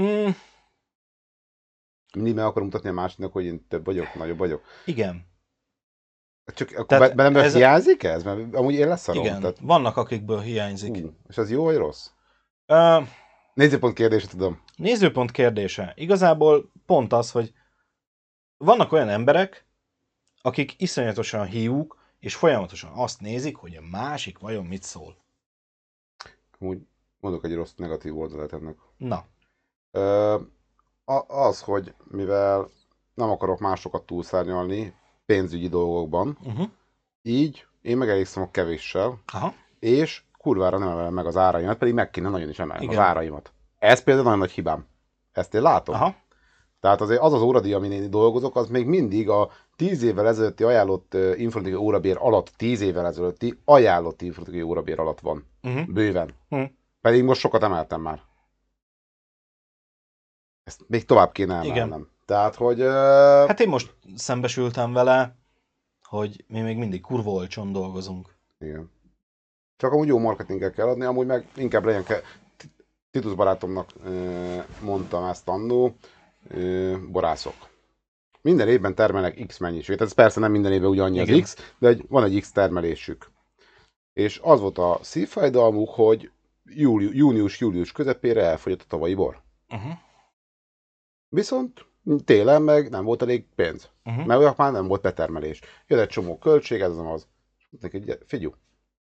Mm, 0.00 0.28
Mindig 2.14 2.34
meg 2.34 2.44
akarom 2.44 2.64
mutatni 2.64 2.88
a 2.88 2.92
másiknak, 2.92 3.32
hogy 3.32 3.44
én 3.44 3.66
több 3.68 3.84
vagyok, 3.84 4.14
nagyobb 4.14 4.38
vagyok. 4.38 4.64
Igen. 4.84 5.26
Csak 6.54 6.70
akkor 6.70 6.86
Tehát 6.86 7.14
be- 7.14 7.24
ez- 7.24 7.36
ez... 7.36 7.54
hiányzik 7.54 8.02
ez? 8.02 8.22
Mert 8.22 8.54
amúgy 8.54 8.74
én 8.74 8.88
leszarom. 8.88 9.24
Igen. 9.24 9.40
Tehát, 9.40 9.58
Vannak, 9.60 9.96
akikből 9.96 10.40
hiányzik. 10.40 10.96
hú, 10.96 11.12
és 11.28 11.38
az 11.38 11.50
jó 11.50 11.64
vagy 11.64 11.76
rossz? 11.76 12.10
Ö, 12.66 12.98
Nézőpont 13.58 13.94
kérdése 13.94 14.26
tudom. 14.26 14.60
Nézőpont 14.76 15.30
kérdése. 15.30 15.92
Igazából 15.96 16.70
pont 16.86 17.12
az, 17.12 17.30
hogy 17.30 17.52
vannak 18.56 18.92
olyan 18.92 19.08
emberek, 19.08 19.66
akik 20.42 20.80
iszonyatosan 20.80 21.46
hiúk, 21.46 21.98
és 22.18 22.34
folyamatosan 22.34 22.90
azt 22.94 23.20
nézik, 23.20 23.56
hogy 23.56 23.76
a 23.76 23.82
másik 23.90 24.38
vajon 24.38 24.64
mit 24.64 24.82
szól. 24.82 25.16
Amúgy 26.58 26.78
mondok 27.20 27.44
egy 27.44 27.54
rossz 27.54 27.74
negatív 27.76 28.18
oldalát 28.18 28.52
ennek. 28.52 28.76
Na, 28.96 29.26
Ö, 29.90 30.36
az, 31.26 31.60
hogy 31.60 31.94
mivel 32.04 32.70
nem 33.14 33.30
akarok 33.30 33.58
másokat 33.58 34.06
túlszárnyalni 34.06 34.94
pénzügyi 35.26 35.68
dolgokban, 35.68 36.38
uh-huh. 36.42 36.68
így 37.22 37.66
én 37.82 37.96
megelégszem 37.96 38.42
a 38.42 38.50
kevéssel, 38.50 39.22
aha, 39.26 39.54
és 39.78 40.22
kurvára 40.38 40.78
nem 40.78 40.88
emelem 40.88 41.14
meg 41.14 41.26
az 41.26 41.36
áraimat, 41.36 41.78
pedig 41.78 41.94
meg 41.94 42.10
kéne 42.10 42.28
nagyon 42.28 42.48
is 42.48 42.58
emelni 42.58 42.84
Igen. 42.84 42.98
az 42.98 43.04
áraimat. 43.04 43.52
Ez 43.78 44.02
például 44.02 44.24
nagyon 44.24 44.38
nagy 44.40 44.50
hibám. 44.50 44.86
Ezt 45.32 45.54
én 45.54 45.62
látom. 45.62 45.94
aha, 45.94 46.14
Tehát 46.80 47.00
azért 47.00 47.20
az 47.20 47.32
az 47.32 47.40
óradíj, 47.42 47.72
amin 47.72 47.92
én 47.92 48.10
dolgozok, 48.10 48.56
az 48.56 48.68
még 48.68 48.86
mindig 48.86 49.28
a 49.28 49.50
10 49.76 50.02
évvel 50.02 50.26
ezelőtti 50.26 50.64
ajánlott 50.64 51.14
informatikai 51.14 51.80
órabér 51.80 52.16
alatt, 52.20 52.48
10 52.56 52.80
évvel 52.80 53.06
ezelőtti 53.06 53.58
ajánlott 53.64 54.22
informatikai 54.22 54.62
órabér 54.62 55.00
alatt 55.00 55.20
van. 55.20 55.46
uh-huh. 55.62 55.86
Bőven. 55.86 56.34
Hm. 56.48 56.62
Pedig 57.00 57.24
most 57.24 57.40
sokat 57.40 57.62
emeltem 57.62 58.00
már. 58.00 58.20
Ezt 60.64 60.80
még 60.86 61.04
tovább 61.04 61.32
kéne 61.32 61.54
emelnem. 61.54 61.74
Igen. 61.76 62.08
Tehát, 62.24 62.54
hogy... 62.54 62.80
Uh, 62.80 62.88
Hát 63.46 63.60
én 63.60 63.68
most 63.68 63.94
szembesültem 64.16 64.92
vele, 64.92 65.36
hogy 66.02 66.44
mi 66.48 66.60
még 66.60 66.76
mindig 66.76 67.00
kurva 67.00 67.30
olcsón 67.30 67.72
dolgozunk. 67.72 68.34
Igen. 68.58 68.90
Csak 69.78 69.92
amúgy 69.92 70.06
jó 70.06 70.18
marketinget 70.18 70.74
kell 70.74 70.88
adni, 70.88 71.04
amúgy 71.04 71.26
meg 71.26 71.46
inkább 71.56 71.84
legyen 71.84 72.04
kell. 72.04 72.20
Titus 73.10 73.34
barátomnak 73.34 73.90
mondtam 74.80 75.24
ezt 75.24 75.48
annó, 75.48 75.96
borászok. 77.10 77.54
Minden 78.40 78.68
évben 78.68 78.94
termelnek 78.94 79.46
X 79.46 79.58
mennyiséget. 79.58 80.00
Ez 80.00 80.12
persze 80.12 80.40
nem 80.40 80.50
minden 80.50 80.72
évben 80.72 80.90
ugyannyi 80.90 81.20
az. 81.20 81.40
X, 81.42 81.72
de 81.78 81.88
egy, 81.88 82.04
van 82.08 82.24
egy 82.24 82.40
X 82.40 82.52
termelésük. 82.52 83.30
És 84.12 84.40
az 84.42 84.60
volt 84.60 84.78
a 84.78 84.98
szívfájdalmuk, 85.02 85.88
hogy 85.88 86.30
júli, 86.64 87.16
június-július 87.16 87.92
közepére 87.92 88.42
elfogyott 88.42 88.82
a 88.82 88.88
tavalyi 88.88 89.14
bor. 89.14 89.42
Uh-huh. 89.68 89.92
Viszont 91.28 91.86
télen 92.24 92.62
meg 92.62 92.90
nem 92.90 93.04
volt 93.04 93.22
elég 93.22 93.46
pénz. 93.54 93.90
Uh-huh. 94.04 94.26
Mert 94.26 94.40
olyan 94.40 94.54
már 94.56 94.72
nem 94.72 94.86
volt 94.86 95.02
betermelés. 95.02 95.60
Jött 95.86 96.00
egy 96.00 96.08
csomó 96.08 96.38
költség, 96.38 96.80
ez 96.80 96.96
az. 96.96 97.26
"Gyere, 97.80 98.18
figyelj, 98.26 98.52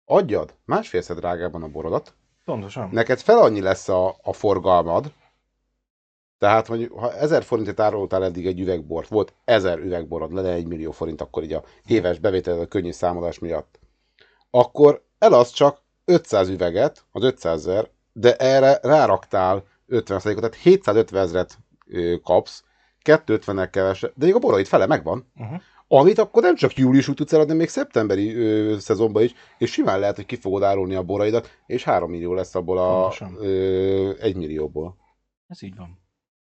adjad 0.10 0.53
másfélszer 0.66 1.16
drágában 1.16 1.64
a 1.64 1.68
borodat, 1.68 2.14
Pontosan. 2.45 2.89
neked 2.91 3.20
fel 3.20 3.38
annyi 3.38 3.62
lesz 3.62 3.89
a, 3.89 4.16
a 4.22 4.34
forgalmad, 4.34 5.12
tehát 6.38 6.68
mondjuk, 6.68 6.99
ha 6.99 7.14
1000 7.14 7.43
forintot 7.43 7.80
árultál 7.80 8.24
eddig 8.24 8.47
egy 8.47 8.60
üvegbort, 8.60 9.08
volt 9.08 9.34
1000 9.45 9.80
üvegborod, 9.80 10.34
lenne 10.34 10.51
1 10.51 10.68
millió 10.68 10.91
forint 10.91 11.22
akkor 11.22 11.43
így 11.43 11.53
a 11.53 11.64
éves 11.86 12.20
bevételed 12.20 12.60
a 12.60 12.66
könnyű 12.66 12.91
számolás 12.91 13.39
miatt, 13.39 13.80
akkor 14.49 15.03
elasz 15.18 15.51
csak 15.51 15.82
500 16.05 16.49
üveget, 16.49 17.05
az 17.12 17.24
500 17.24 17.68
ezer, 17.68 17.89
de 18.14 18.36
erre 18.36 18.80
ráraktál 18.82 19.64
50 19.88 20.18
ot 20.18 20.24
tehát 20.24 20.55
750 20.55 21.22
ezeret 21.22 21.58
kapsz, 22.24 22.64
250-nel 23.03 23.68
kevesebb, 23.72 24.14
de 24.16 24.26
még 24.26 24.36
a 24.36 24.39
boraid 24.39 24.66
fele 24.66 24.86
megvan, 24.86 25.32
Uh-huh. 25.36 25.62
Amit 25.88 26.18
akkor 26.18 26.42
nem 26.42 26.56
csak 26.56 26.78
júliusig 26.78 27.16
tudsz 27.16 27.34
eladni, 27.34 27.54
még 27.54 27.70
szeptemberi 27.70 28.36
ö, 28.36 28.78
szezonban 28.80 29.24
is, 29.24 29.34
és 29.58 29.72
simán 29.72 30.00
lehet, 30.00 30.16
hogy 30.16 30.26
ki 30.26 30.36
fogod 30.36 30.64
árulni 30.64 30.96
a 30.96 31.04
boraidat, 31.04 31.50
és 31.66 31.84
3 31.84 32.10
millió 32.10 32.34
lesz 32.34 32.56
abból 32.56 32.78
a 32.78 33.00
Pontosan. 33.00 33.36
ö, 33.40 34.12
1 34.20 34.36
millióból. 34.36 34.96
Ez 35.48 35.64
így 35.64 35.76
van. 35.76 36.00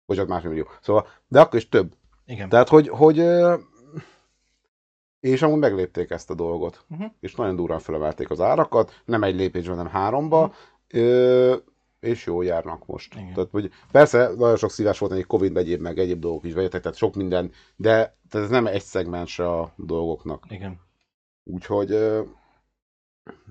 Bocsánat, 0.07 0.31
másfél 0.31 0.51
millió. 0.51 0.67
Szóval, 0.81 1.07
de 1.29 1.41
akkor 1.41 1.59
is 1.59 1.69
több. 1.69 1.93
Igen. 2.27 2.49
Tehát, 2.49 2.69
hogy, 2.69 2.89
hogy 2.89 3.19
ö, 3.19 3.55
és 5.21 5.43
amúgy 5.43 5.59
meglépték 5.59 6.11
ezt 6.11 6.31
a 6.31 6.35
dolgot. 6.35 6.85
Uh-huh. 6.91 7.11
És 7.21 7.35
nagyon 7.35 7.57
durván 7.57 7.79
felemelték 7.79 8.31
az 8.31 8.41
árakat, 8.41 9.03
nem 9.05 9.23
egy 9.23 9.35
lépésben, 9.35 9.77
hanem 9.77 9.93
háromba, 9.93 10.55
ö, 10.89 11.57
és 12.01 12.27
jó 12.27 12.43
járnak 12.43 12.87
most. 12.87 13.15
Igen. 13.15 13.33
Tehát, 13.33 13.51
hogy 13.51 13.71
persze 13.91 14.31
nagyon 14.37 14.57
sok 14.57 14.71
szívás 14.71 14.99
volt, 14.99 15.13
hogy 15.13 15.27
Covid 15.27 15.57
egyéb, 15.57 15.81
meg 15.81 15.99
egyéb 15.99 16.21
dolgok 16.21 16.45
is 16.45 16.55
bejöttek, 16.55 16.83
tehát 16.83 16.97
sok 16.97 17.15
minden, 17.15 17.53
de 17.77 17.93
tehát 18.29 18.47
ez 18.47 18.53
nem 18.53 18.67
egy 18.67 18.83
szegmens 18.83 19.39
a 19.39 19.73
dolgoknak. 19.77 20.47
Igen. 20.49 20.81
Úgyhogy 21.45 21.89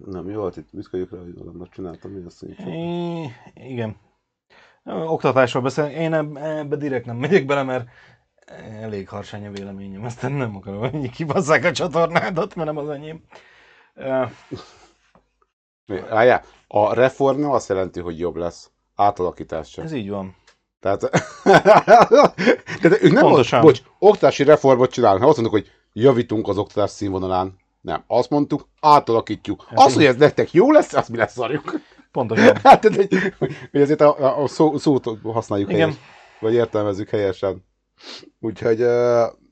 nem, 0.06 0.30
jó 0.30 0.39
volt 0.39 0.58
itt, 0.58 0.70
büszköljük 0.74 1.12
rá, 1.12 1.20
hogy 1.20 1.38
valamit 1.38 1.72
csináltam, 1.72 2.12
mi 2.12 2.26
azt. 2.26 2.43
I- 2.43 3.32
igen. 3.54 3.97
Oktatásról 4.84 5.64
beszél. 5.64 5.86
Én 5.86 6.14
eb- 6.14 6.38
ebbe 6.38 6.76
direkt 6.76 7.06
nem 7.06 7.18
megyek 7.18 7.45
bele, 7.45 7.64
mert 7.64 7.88
elég 8.80 9.10
harsány 9.10 9.45
a 9.45 9.52
véleményem. 9.52 10.04
Aztán 10.04 10.32
nem 10.32 10.56
akarom, 10.56 10.80
hogy 10.80 11.10
kibasszák 11.10 11.64
a 11.64 11.72
csatornádat, 11.72 12.56
mert 12.56 12.74
nem 12.74 12.78
az 12.78 12.89
enyém. 12.89 13.24
Ö, 15.90 16.00
Álljál, 16.10 16.44
a 16.68 16.94
reform 16.94 17.40
nem 17.40 17.52
azt 17.52 17.70
jelenti, 17.70 18.00
hogy 18.00 18.20
jobb 18.20 18.36
lesz. 18.36 18.70
Átalakítás 18.96 19.70
sem. 19.70 19.86
Ez 19.86 19.92
így 19.92 20.10
van. 20.10 20.36
Tehát, 20.80 21.00
tehát 22.82 23.02
ők 23.02 23.12
nem 23.12 23.24
Pontosan. 23.24 23.62
Bocs, 23.62 23.82
oktatási 24.00 24.44
reformot 24.44 24.92
csinálnak. 24.92 25.20
Nem 25.20 25.30
azt 25.30 25.38
mondjuk, 25.42 25.62
hogy 25.64 25.72
javítunk 25.94 26.48
az 26.48 26.58
oktatás 26.58 26.90
színvonalán. 26.90 27.58
Nem, 27.82 28.04
azt 28.08 28.30
mondtuk, 28.30 28.68
átalakítjuk. 28.80 29.66
Hát 29.68 29.80
Az, 29.80 29.90
így. 29.90 29.96
hogy 29.96 30.06
ez 30.06 30.16
nektek 30.16 30.52
jó 30.52 30.72
lesz, 30.72 30.94
azt 30.94 31.10
mi 31.10 31.18
lesz 31.18 31.34
szarjuk. 31.34 31.80
Pontosan. 32.12 32.56
Hát, 32.64 32.82
tehát, 32.82 32.96
hogy, 33.40 33.52
ezért 33.72 34.02
a, 34.02 34.42
a, 34.42 34.48
szó, 34.48 34.78
szót 34.78 35.06
használjuk 35.24 35.70
Igen. 35.70 35.82
helyes, 35.82 36.00
vagy 36.40 36.54
értelmezzük 36.54 37.10
helyesen. 37.10 37.66
Úgyhogy, 38.40 38.78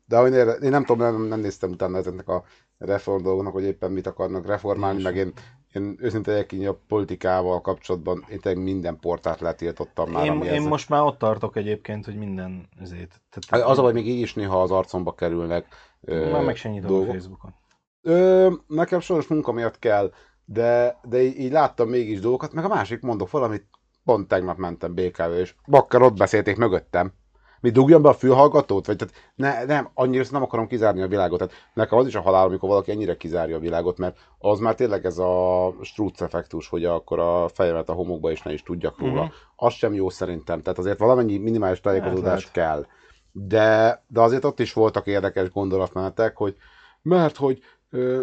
de 0.06 0.22
én, 0.26 0.34
én 0.34 0.70
nem 0.70 0.86
tudom, 0.86 1.02
nem, 1.02 1.22
nem 1.22 1.40
néztem 1.40 1.72
utána 1.72 1.98
ezeknek 1.98 2.28
a 2.28 2.44
reform 2.78 3.24
dolgoknak, 3.24 3.54
hogy 3.54 3.64
éppen 3.64 3.92
mit 3.92 4.08
akarnak 4.08 4.46
reformálni, 4.46 5.02
meg 5.02 5.16
én, 5.16 5.34
én 5.74 5.96
őszintén 6.00 6.46
így 6.54 6.66
a 6.66 6.80
politikával 6.88 7.62
kapcsolatban, 7.62 8.26
én 8.30 8.40
tényleg 8.40 8.64
minden 8.64 9.00
portát 9.00 9.40
letiltottam 9.40 10.12
már, 10.12 10.26
Én, 10.26 10.34
én 10.34 10.42
ezzel- 10.42 10.70
most 10.70 10.90
már 10.90 11.02
ott 11.02 11.18
tartok 11.18 11.56
egyébként, 11.56 12.06
hogy 12.06 12.16
minden 12.16 12.70
ezért. 12.80 13.22
Hát 13.32 13.46
Tehát, 13.50 13.66
Az 13.66 13.78
a, 13.78 13.82
hogy 13.82 13.94
még 13.94 14.08
így 14.08 14.22
is 14.22 14.34
néha 14.34 14.62
az 14.62 14.72
arcomba 14.72 15.14
kerülnek 15.14 15.66
Már 16.02 16.44
meg 16.44 16.56
sem 16.56 16.72
nyitom 16.72 17.02
a. 17.02 17.06
Facebookon. 17.06 17.54
Ö, 18.02 18.52
nekem 18.68 19.00
soros 19.00 19.28
munka 19.28 19.52
miatt 19.52 19.80
kell, 19.80 20.12
de, 20.46 21.00
de 21.04 21.22
így, 21.22 21.40
így 21.40 21.52
láttam 21.52 21.90
mégis 21.90 22.20
dolgokat, 22.20 22.54
meg 22.54 22.64
a 22.66 22.68
másik 22.68 23.02
mondok 23.02 23.32
valamit, 23.32 23.66
pont 24.04 24.28
tegnap 24.28 24.58
mentem 24.58 24.94
BKV, 24.94 25.32
és 25.32 25.56
bakker 25.66 26.02
ott 26.02 26.18
beszélték 26.18 26.58
mögöttem. 26.58 27.14
Mi 27.60 27.70
dugjam 27.70 28.02
be 28.02 28.10
a 28.10 28.14
fülhallgatót? 28.14 28.86
Vagy 28.86 28.96
tehát 28.96 29.14
ne, 29.36 29.66
nem, 29.66 29.90
annyira 29.94 30.24
nem 30.32 30.44
akarom 30.44 30.68
kizárni 30.68 31.02
a 31.02 31.08
világot. 31.08 31.38
Tehát 31.38 31.54
nekem 31.74 31.98
az 31.98 32.08
is 32.08 32.16
a 32.16 32.22
halál, 32.22 32.46
amikor 32.46 32.70
valaki 32.70 32.92
ennyire 32.92 33.18
kizárja 33.18 33.56
a 33.56 33.60
világot, 33.60 33.98
mert 33.98 34.18
az 34.40 34.60
már 34.60 34.76
tényleg 34.76 35.06
ez 35.06 35.18
a 35.18 35.74
strúc 35.82 36.22
effektus, 36.22 36.68
hogy 36.68 36.86
akkor 36.86 37.20
a 37.20 37.48
fejemet 37.48 37.90
a 37.90 37.94
homokba 37.94 38.32
is 38.32 38.42
ne 38.42 38.54
is 38.54 38.64
tudjak 38.64 39.00
róla. 39.00 39.24
Mhm. 39.24 39.32
Az 39.56 39.74
sem 39.74 39.94
jó 39.94 40.10
szerintem. 40.10 40.62
Tehát 40.62 40.80
azért 40.80 41.00
valamennyi 41.00 41.38
minimális 41.38 41.80
tájékozódás 41.80 42.44
Hát 42.44 42.52
kell. 42.54 42.86
De, 43.32 44.04
de 44.08 44.22
azért 44.22 44.46
ott 44.46 44.60
is 44.60 44.74
voltak 44.74 45.08
érdekes 45.08 45.52
gondolatmenetek, 45.52 46.38
hogy 46.38 46.56
mert 47.02 47.36
hogy 47.36 47.60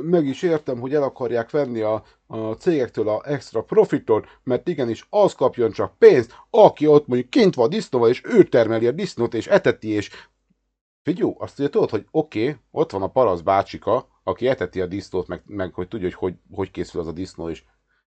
meg 0.03 0.27
is 0.27 0.43
értem, 0.43 0.81
hogy 0.81 0.95
el 0.95 1.03
akarják 1.03 1.51
venni 1.51 1.81
a, 1.81 2.05
a 2.27 2.37
cégektől 2.53 3.09
a 3.09 3.23
extra 3.25 3.63
profitot, 3.63 4.27
mert 4.43 4.69
igenis 4.69 5.07
az 5.11 5.35
kapjon 5.35 5.71
csak 5.71 5.99
pénzt, 5.99 6.33
aki 6.51 6.87
ott 6.87 7.07
mondjuk 7.07 7.31
kint 7.31 7.55
van 7.55 7.69
disznóval, 7.69 8.09
és 8.09 8.23
ő 8.25 8.45
termeli 8.45 8.87
a 8.87 8.93
disznót, 8.93 9.35
és 9.35 9.47
eteti, 9.47 9.89
és 9.89 10.11
figyú, 11.03 11.35
azt 11.39 11.59
ugye 11.59 11.69
tudod, 11.69 11.91
hogy 11.91 12.07
oké, 12.11 12.49
okay, 12.49 12.61
ott 12.71 12.91
van 12.91 13.03
a 13.03 13.11
parasz 13.11 13.41
bácsika, 13.41 14.09
aki 14.23 14.49
eteti 14.49 14.81
a 14.81 14.87
disznót, 14.87 15.27
meg, 15.27 15.43
meg 15.47 15.75
hogy 15.75 15.89
tudja, 15.89 16.07
hogy, 16.07 16.17
hogy 16.19 16.35
hogy 16.53 16.71
készül 16.71 17.01
az 17.01 17.07
a 17.07 17.13
disznó 17.13 17.49
is. 17.49 17.65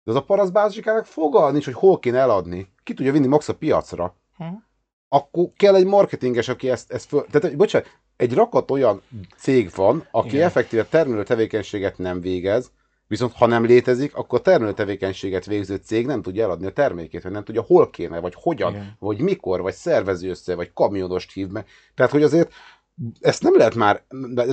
De 0.05 0.11
az 0.11 0.17
a 0.17 0.25
parasz 0.25 0.51
bácsikának 0.51 1.05
fogalma 1.05 1.51
nincs, 1.51 1.65
hogy 1.65 1.75
hol 1.75 1.99
kéne 1.99 2.19
eladni. 2.19 2.73
Ki 2.83 2.95
tudja 2.95 3.13
vinni 3.13 3.27
max 3.27 3.49
a 3.49 3.55
piacra. 3.55 4.17
Hm. 4.37 4.45
Akkor 5.09 5.51
kell 5.57 5.75
egy 5.75 5.87
marketinges, 5.87 6.49
aki 6.49 6.71
ezt, 6.71 6.93
ezt 6.93 7.09
föl... 7.09 7.27
Tehát, 7.31 7.57
bocsánat, 7.57 7.89
egy 8.17 8.35
rakat 8.35 8.71
olyan 8.71 9.03
cég 9.37 9.71
van, 9.75 10.07
aki 10.11 10.29
Igen. 10.29 10.47
Effektíve 10.47 10.85
termelő 10.85 11.23
tevékenységet 11.23 11.99
nem 11.99 12.21
végez, 12.21 12.71
viszont 13.07 13.33
ha 13.33 13.47
nem 13.47 13.65
létezik, 13.65 14.17
akkor 14.17 14.39
a 14.39 14.43
termelő 14.43 14.73
tevékenységet 14.73 15.47
végző 15.47 15.77
cég 15.77 16.07
nem 16.07 16.23
tudja 16.23 16.45
eladni 16.45 16.67
a 16.67 16.73
termékét, 16.73 17.23
vagy 17.23 17.33
nem 17.33 17.45
tudja 17.45 17.63
hol 17.63 17.91
kéne, 17.91 18.21
vagy 18.21 18.35
hogyan, 18.37 18.73
Igen. 18.73 18.97
Vagy 18.99 19.21
mikor, 19.21 19.61
vagy 19.61 19.75
szervező 19.75 20.29
össze, 20.29 20.55
vagy 20.55 20.73
kamionost 20.73 21.33
hív 21.33 21.49
meg. 21.49 21.67
Tehát, 21.95 22.13
hogy 22.13 22.23
azért 22.23 22.53
ezt 23.21 23.43
nem 23.43 23.57
lehet 23.57 23.75
már, 23.75 24.03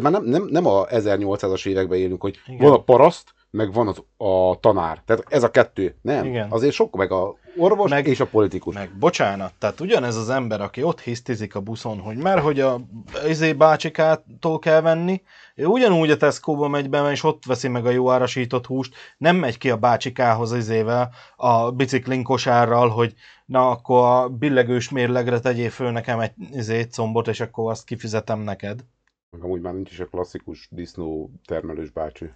már 0.02 0.12
nem, 0.12 0.24
nem, 0.24 0.48
nem 0.50 0.66
a 0.66 0.86
1800-as 0.86 1.68
években 1.68 1.98
élünk, 1.98 2.22
hogy. 2.22 2.38
Igen. 2.46 2.68
van 2.68 2.74
a 2.74 2.84
paraszt, 2.84 3.34
meg 3.50 3.74
van 3.74 3.88
az, 3.88 4.04
a 4.18 4.60
tanár. 4.60 5.02
Tehát 5.06 5.26
ez 5.30 5.44
a 5.44 5.52
kettő. 5.52 5.96
Nem. 6.02 6.26
Igen. 6.26 6.52
Azért 6.52 6.74
sok, 6.74 6.96
meg 6.96 7.12
a 7.12 7.36
orvos 7.58 7.90
Meg- 7.90 8.08
és 8.08 8.20
a 8.20 8.26
politikus. 8.26 8.76
Meg 8.76 8.98
bocsánat, 9.00 9.54
tehát 9.54 9.80
ugyanez 9.80 10.16
az 10.16 10.30
ember, 10.30 10.62
aki 10.62 10.84
ott 10.84 11.02
hisztizik 11.02 11.56
a 11.56 11.62
buszon, 11.62 12.00
hogy 12.00 12.18
mert 12.18 12.42
hogy 12.42 12.60
a 12.60 12.82
izé 13.28 13.54
bácsikától 13.54 14.60
kell 14.60 14.82
venni, 14.82 15.22
ő 15.56 15.66
ugyanúgy 15.66 16.12
a 16.12 16.18
Tesco-ba 16.18 16.68
megy 16.68 16.90
be, 16.90 17.12
és 17.12 17.24
ott 17.24 17.46
veszi 17.46 17.68
meg 17.68 17.86
a 17.86 17.90
jó 17.90 18.12
árasított 18.12 18.66
húst, 18.66 18.96
nem 19.18 19.36
megy 19.36 19.58
ki 19.58 19.70
a 19.70 19.78
bácsikához 19.78 20.54
izével, 20.54 21.14
a 21.36 21.72
biciklin 21.72 22.24
kosárral, 22.24 22.90
hogy 22.90 23.14
na 23.46 23.70
akkor 23.70 24.06
a 24.06 24.30
billegős 24.30 24.90
mérlegre 24.90 25.40
tegyél 25.40 25.70
föl 25.70 25.92
nekem 25.92 26.20
egy 26.20 26.34
izé, 26.52 26.84
combot, 26.84 27.28
és 27.28 27.40
akkor 27.40 27.72
azt 27.72 27.86
kifizetem 27.86 28.40
neked. 28.40 28.86
Meg 29.30 29.44
Amúgy 29.44 29.62
már 29.62 29.74
nincs 29.74 29.92
is 29.92 30.00
a 30.00 30.06
klasszikus 30.06 30.68
disznó 30.72 31.32
termelős 31.46 31.90
bácsi. 31.90 32.30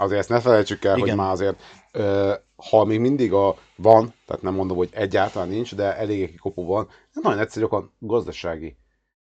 Azért 0.00 0.20
ezt 0.20 0.28
ne 0.28 0.40
felejtsük 0.40 0.84
el, 0.84 0.96
Igen. 0.96 1.08
hogy 1.08 1.16
már 1.16 1.30
azért, 1.30 1.62
ö, 1.92 2.34
ha 2.56 2.84
még 2.84 3.00
mindig 3.00 3.32
a 3.32 3.56
van, 3.76 4.14
tehát 4.26 4.42
nem 4.42 4.54
mondom, 4.54 4.76
hogy 4.76 4.88
egyáltalán 4.92 5.48
nincs, 5.48 5.74
de 5.74 5.96
elég 5.96 6.38
kopó 6.38 6.66
van, 6.66 6.88
nagyon 7.12 7.38
egyszerű 7.38 7.64
a 7.64 7.92
gazdasági. 7.98 8.76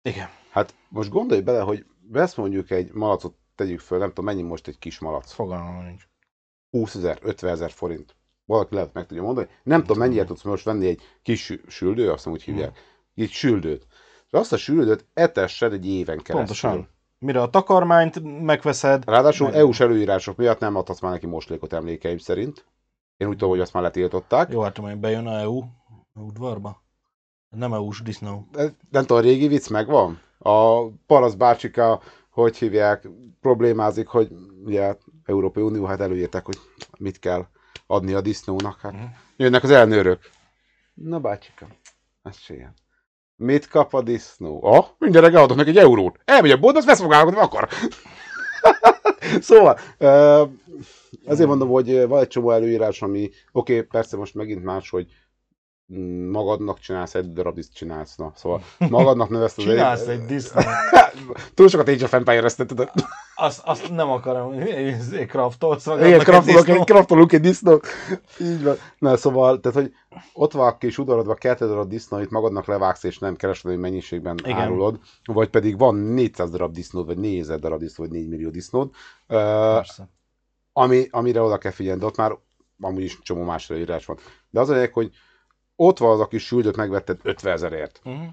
Igen. 0.01 0.29
Hát 0.51 0.73
most 0.89 1.09
gondolj 1.09 1.41
bele, 1.41 1.59
hogy 1.59 1.85
vesz 2.09 2.35
mondjuk 2.35 2.71
egy 2.71 2.91
malacot, 2.93 3.35
tegyük 3.55 3.79
föl, 3.79 3.97
nem 3.97 4.07
tudom, 4.07 4.25
mennyi 4.25 4.41
most 4.41 4.67
egy 4.67 4.77
kis 4.77 4.99
malac. 4.99 5.31
Fogalmam 5.31 5.85
nincs. 5.85 6.07
20 6.69 6.95
ezer, 6.95 7.17
50 7.21 7.51
ezer 7.51 7.71
forint. 7.71 8.15
Valaki 8.45 8.75
lehet 8.75 8.93
meg 8.93 9.05
tudja 9.05 9.23
mondani. 9.23 9.47
Nem 9.63 9.81
tudom, 9.81 9.97
mennyire 9.97 10.23
tudsz 10.23 10.43
most 10.43 10.65
venni 10.65 10.87
egy 10.87 11.01
kis 11.21 11.43
sü- 11.43 11.69
süldő, 11.69 12.07
azt 12.07 12.15
hiszem 12.17 12.31
úgy 12.31 12.43
hívják, 12.43 12.79
egy 13.15 13.29
süldőt. 13.29 13.87
És 14.25 14.31
azt 14.31 14.53
a 14.53 14.57
süldőt 14.57 15.05
etessed 15.13 15.73
egy 15.73 15.87
éven 15.87 16.17
keresztül. 16.17 16.35
Pontosan. 16.35 16.89
Mire 17.21 17.41
a 17.41 17.49
takarmányt 17.49 18.43
megveszed, 18.43 19.03
Ráadásul 19.05 19.47
Meg- 19.47 19.55
EU-s 19.57 19.79
előírások 19.79 20.37
miatt 20.37 20.59
nem 20.59 20.75
adhatsz 20.75 20.99
már 21.01 21.11
neki 21.11 21.25
moslékot 21.25 21.73
emlékeim 21.73 22.17
szerint. 22.17 22.65
Én 23.17 23.27
úgy 23.27 23.33
tudom, 23.33 23.49
hogy 23.49 23.59
azt 23.59 23.73
már 23.73 23.83
letiltották. 23.83 24.51
jó, 24.51 24.61
hát 24.61 24.79
majd 24.79 24.97
bejön 24.97 25.27
a 25.27 25.39
EU 25.39 25.63
udvarba. 26.15 26.81
Nem 27.49 27.73
EU-s 27.73 28.01
disznó. 28.01 28.47
De 28.51 28.61
Nem 28.89 29.01
tudom, 29.05 29.17
a 29.17 29.21
régi 29.21 29.47
vicc 29.47 29.67
megvan? 29.69 30.21
A 30.37 30.87
Parasz 30.89 31.33
bácsika, 31.33 32.01
hogy 32.29 32.57
hívják, 32.57 33.07
problémázik, 33.41 34.07
hogy 34.07 34.31
ugye 34.63 34.95
Európai 35.25 35.63
Unió 35.63 35.85
hát 35.85 35.99
előírták, 36.01 36.45
hogy 36.45 36.57
mit 36.99 37.19
kell 37.19 37.45
adni 37.87 38.13
a 38.13 38.21
disznónak. 38.21 38.79
Hát 38.79 38.91
Mhm. 38.93 39.03
jönnek 39.37 39.63
az 39.63 39.69
elnőrök. 39.71 40.29
Na 40.93 41.19
bácsika, 41.19 41.67
se 42.31 42.53
ilyen. 42.53 42.73
Mit 43.43 43.67
kap 43.67 43.93
a 43.93 44.01
disznó? 44.01 44.59
Ah, 44.63 44.85
minden 44.97 45.21
reggel 45.21 45.43
adok 45.43 45.57
neki 45.57 45.69
egy 45.69 45.77
eurót. 45.77 46.19
Elmegy 46.25 46.51
a 46.51 46.57
boltba, 46.57 46.79
azt 46.79 46.87
vesz 46.87 47.01
magának, 47.01 47.27
amit 47.27 47.39
akar. 47.39 47.67
szóval, 49.41 49.79
ö, 49.97 50.43
azért 51.25 51.47
mondom, 51.47 51.69
hogy 51.69 52.07
van 52.07 52.21
egy 52.21 52.27
csomó 52.27 52.51
előírás, 52.51 53.01
ami, 53.01 53.29
oké, 53.51 53.73
okay, 53.73 53.85
persze 53.85 54.17
most 54.17 54.35
megint 54.35 54.63
más, 54.63 54.89
hogy 54.89 55.07
magadnak 56.31 56.79
csinálsz, 56.79 57.15
egy 57.15 57.33
darab 57.33 57.55
diszt 57.55 57.73
csinálsz, 57.73 58.15
na, 58.15 58.31
szóval 58.35 58.61
magadnak 58.77 59.29
növeszt 59.29 59.57
az 59.57 59.63
Csinálsz 59.63 60.07
egy 60.07 60.25
disznót. 60.25 60.65
Túl 61.55 61.67
sokat 61.67 61.87
Age 61.87 62.03
of 62.03 62.13
empires 62.13 62.55
tudod? 62.55 62.91
Azt, 63.35 63.61
azt 63.63 63.89
nem 63.89 64.09
akarom, 64.09 64.53
hogy 64.53 65.25
kraftolsz 65.25 65.85
Igen, 65.85 65.97
magadnak 65.97 66.19
egy 66.19 66.25
kraftolok 66.25 66.67
egy, 66.67 66.83
kraftolunk 66.83 67.31
egy 67.31 67.41
disznót. 67.41 67.87
Így 68.39 68.63
van. 68.63 68.75
Na, 68.97 69.17
szóval, 69.17 69.59
tehát, 69.59 69.77
hogy 69.77 69.93
ott 70.33 70.51
van 70.51 70.77
kis 70.77 70.97
udarodva 70.97 71.33
kettő 71.33 71.67
darab 71.67 71.89
disznó, 71.89 72.17
amit 72.17 72.29
magadnak 72.29 72.65
levágsz, 72.65 73.03
és 73.03 73.17
nem 73.17 73.35
kereskedelmi 73.35 73.81
mennyiségben 73.81 74.35
Igen. 74.37 74.49
Igen. 74.49 74.61
árulod, 74.61 74.99
vagy 75.25 75.49
pedig 75.49 75.77
van 75.77 75.95
400 75.95 76.49
darab 76.49 76.73
disznód, 76.73 77.05
vagy 77.05 77.17
4000 77.17 77.59
darab 77.59 77.79
disznód, 77.79 78.09
vagy 78.09 78.17
4 78.17 78.29
millió 78.29 78.49
disznód, 78.49 78.89
Persze. 79.27 80.09
ami, 80.73 81.07
amire 81.11 81.41
oda 81.41 81.57
kell 81.57 81.71
figyelni, 81.71 81.99
de 81.99 82.05
ott 82.05 82.17
már 82.17 82.37
amúgy 82.81 83.03
is 83.03 83.19
csomó 83.21 83.43
más 83.43 83.69
írás 83.69 84.05
van. 84.05 84.17
De 84.49 84.59
az 84.59 84.69
a 84.69 84.73
lényeg, 84.73 84.93
hogy 84.93 85.11
ott 85.75 85.97
van 85.97 86.11
az 86.11 86.19
a 86.19 86.27
kis 86.27 86.45
süldöt, 86.45 86.75
megvetted 86.75 87.19
50 87.23 87.53
ezerért. 87.53 88.01
Uh-huh. 88.03 88.25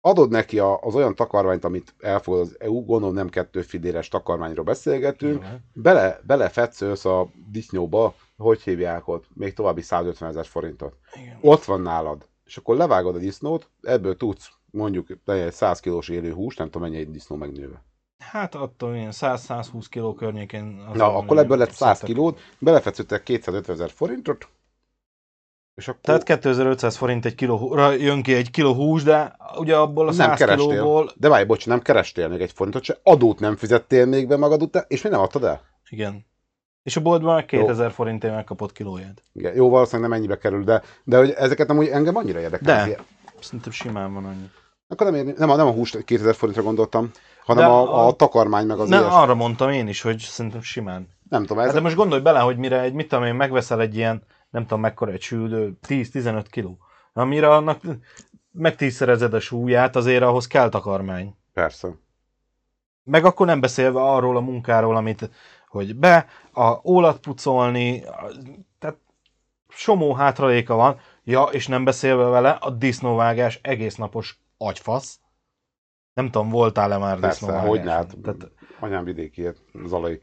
Adod 0.00 0.30
neki 0.30 0.58
a, 0.58 0.78
az 0.80 0.94
olyan 0.94 1.14
takarmányt, 1.14 1.64
amit 1.64 1.94
elfogad 1.98 2.40
az 2.40 2.56
EU, 2.58 2.84
gondolom 2.84 3.14
nem 3.14 3.28
kettő 3.28 3.62
filéres 3.62 4.08
takarmányról 4.08 4.64
beszélgetünk, 4.64 5.44
bele, 5.72 6.20
belefetszölsz 6.26 7.04
a 7.04 7.28
disznóba, 7.50 8.14
hogy 8.36 8.62
hívják 8.62 9.08
ott, 9.08 9.24
még 9.34 9.54
további 9.54 9.80
150 9.80 10.28
ezer 10.28 10.46
forintot. 10.46 10.96
Igen. 11.22 11.38
Ott 11.40 11.64
van 11.64 11.80
nálad. 11.80 12.28
És 12.44 12.56
akkor 12.56 12.76
levágod 12.76 13.14
a 13.14 13.18
disznót, 13.18 13.70
ebből 13.82 14.16
tudsz 14.16 14.50
mondjuk 14.70 15.08
egy 15.24 15.52
100 15.52 15.80
kilós 15.80 16.08
élő 16.08 16.32
hús, 16.32 16.56
nem 16.56 16.70
tudom 16.70 16.88
mennyi 16.88 17.00
egy 17.00 17.10
disznó 17.10 17.36
megnőve. 17.36 17.82
Hát 18.18 18.54
attól 18.54 18.94
ilyen 18.94 19.12
100-120 19.12 19.86
kiló 19.88 20.14
környékén. 20.14 20.84
Na, 20.94 21.16
akkor 21.16 21.38
ebből 21.38 21.56
lett 21.56 21.70
100 21.70 21.78
szedtek. 21.78 22.14
kilót, 22.14 22.40
belefetszöltek 22.58 23.22
250 23.22 23.76
ezer 23.76 23.90
forintot, 23.90 24.48
és 25.76 25.88
akkor 25.88 26.00
Tehát 26.00 26.22
2500 26.22 26.96
forint 26.96 27.24
egy 27.24 27.34
kilóra 27.34 27.90
jön 27.90 28.22
ki 28.22 28.34
egy 28.34 28.50
kiló 28.50 28.72
hús, 28.74 29.02
de 29.02 29.36
ugye 29.58 29.76
abból 29.76 30.08
a 30.08 30.12
nem 30.12 30.28
100 30.28 30.38
kerestél. 30.38 30.68
kilóból... 30.68 31.10
De 31.16 31.28
várj, 31.28 31.44
bocs, 31.44 31.66
nem 31.66 31.80
kerestél 31.82 32.28
még 32.28 32.40
egy 32.40 32.52
forintot 32.52 32.82
se, 32.82 32.96
adót 33.02 33.40
nem 33.40 33.56
fizettél 33.56 34.06
még 34.06 34.28
be 34.28 34.36
magad 34.36 34.62
után, 34.62 34.84
és 34.88 35.02
mi 35.02 35.08
nem 35.08 35.20
adtad 35.20 35.44
el? 35.44 35.60
Igen. 35.88 36.26
És 36.82 36.96
a 36.96 37.00
boltban 37.00 37.34
meg 37.34 37.44
2000 37.46 37.90
forintért 37.92 38.34
megkapott 38.34 38.72
kilóját. 38.72 39.22
Igen, 39.32 39.54
jó, 39.54 39.68
valószínűleg 39.70 40.10
nem 40.10 40.18
ennyibe 40.18 40.38
kerül, 40.38 40.64
de, 40.64 40.82
de 41.04 41.16
hogy 41.18 41.30
ezeket 41.30 41.70
amúgy 41.70 41.86
engem 41.86 42.16
annyira 42.16 42.40
érdekel. 42.40 42.86
De. 42.88 42.98
Szerintem 43.40 43.72
simán 43.72 44.14
van 44.14 44.24
annyi. 44.24 44.50
Akkor 44.88 45.06
nem, 45.06 45.14
érni, 45.14 45.34
nem, 45.36 45.50
a, 45.50 45.56
nem 45.56 45.66
a 45.66 45.70
hús 45.70 45.94
2000 46.04 46.34
forintra 46.34 46.62
gondoltam, 46.62 47.10
hanem 47.44 47.64
De 47.64 47.70
a, 47.70 47.98
a- 48.02 48.06
a, 48.06 48.12
takarmány 48.12 48.66
meg 48.66 48.78
az 48.78 48.88
Ne, 48.88 48.98
ilyes. 48.98 49.12
arra 49.12 49.34
mondtam 49.34 49.70
én 49.70 49.88
is, 49.88 50.00
hogy 50.02 50.18
szerintem 50.18 50.60
simán. 50.62 51.08
Nem 51.30 51.40
tudom, 51.40 51.58
Hát 51.58 51.66
ez 51.66 51.74
de 51.74 51.80
most 51.80 51.96
gondolj 51.96 52.20
bele, 52.22 52.38
hogy 52.38 52.56
mire 52.56 52.80
egy, 52.80 52.92
mit 52.92 53.08
tudom 53.08 53.24
én, 53.24 53.34
megveszel 53.34 53.80
egy 53.80 53.96
ilyen, 53.96 54.22
nem 54.50 54.62
tudom 54.62 54.80
mekkora 54.80 55.12
egy 55.12 55.20
süldő, 55.20 55.78
10-15 55.88 56.44
kiló. 56.50 56.78
Amire 57.12 57.48
annak 57.54 57.80
megtízszerezed 58.52 59.34
a 59.34 59.40
súlyát, 59.40 59.96
azért 59.96 60.22
ahhoz 60.22 60.46
kell 60.46 60.68
takarmány. 60.68 61.36
persze. 61.52 61.88
Meg 63.02 63.24
akkor 63.24 63.46
nem 63.46 63.60
beszélve 63.60 64.00
arról 64.00 64.36
a 64.36 64.40
munkáról, 64.40 64.96
amit, 64.96 65.30
hogy 65.68 65.96
be, 65.96 66.26
a 66.52 66.80
ólat 66.84 67.18
pucolni, 67.20 68.02
tehát 68.78 68.96
somó 69.68 70.12
hátraléka 70.14 70.74
van, 70.74 70.98
ja, 71.24 71.42
és 71.42 71.66
nem 71.66 71.84
beszélve 71.84 72.24
vele, 72.24 72.50
a 72.50 72.70
disznóvágás 72.70 73.58
egész 73.62 73.94
napos 73.96 74.40
agyfasz. 74.58 75.20
Nem 76.14 76.30
tudom, 76.30 76.50
voltál-e 76.50 76.96
már 76.98 77.18
Persze, 77.18 77.28
disznóvágáson? 77.38 77.68
hogy 77.68 77.82
ne, 77.84 77.92
hát 77.92 78.16
Tehát, 78.22 78.50
anyám 78.80 79.04
vidéki, 79.04 79.48
Zalai. 79.84 80.20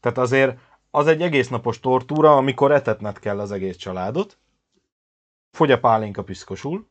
tehát 0.00 0.18
azért 0.18 0.58
az 0.94 1.06
egy 1.06 1.22
egész 1.22 1.48
napos 1.48 1.80
tortúra, 1.80 2.36
amikor 2.36 2.72
etetned 2.72 3.18
kell 3.18 3.40
az 3.40 3.52
egész 3.52 3.76
családot. 3.76 4.38
Fogy 5.50 5.70
a 5.70 5.80
pálinka 5.80 6.22
piszkosul. 6.22 6.88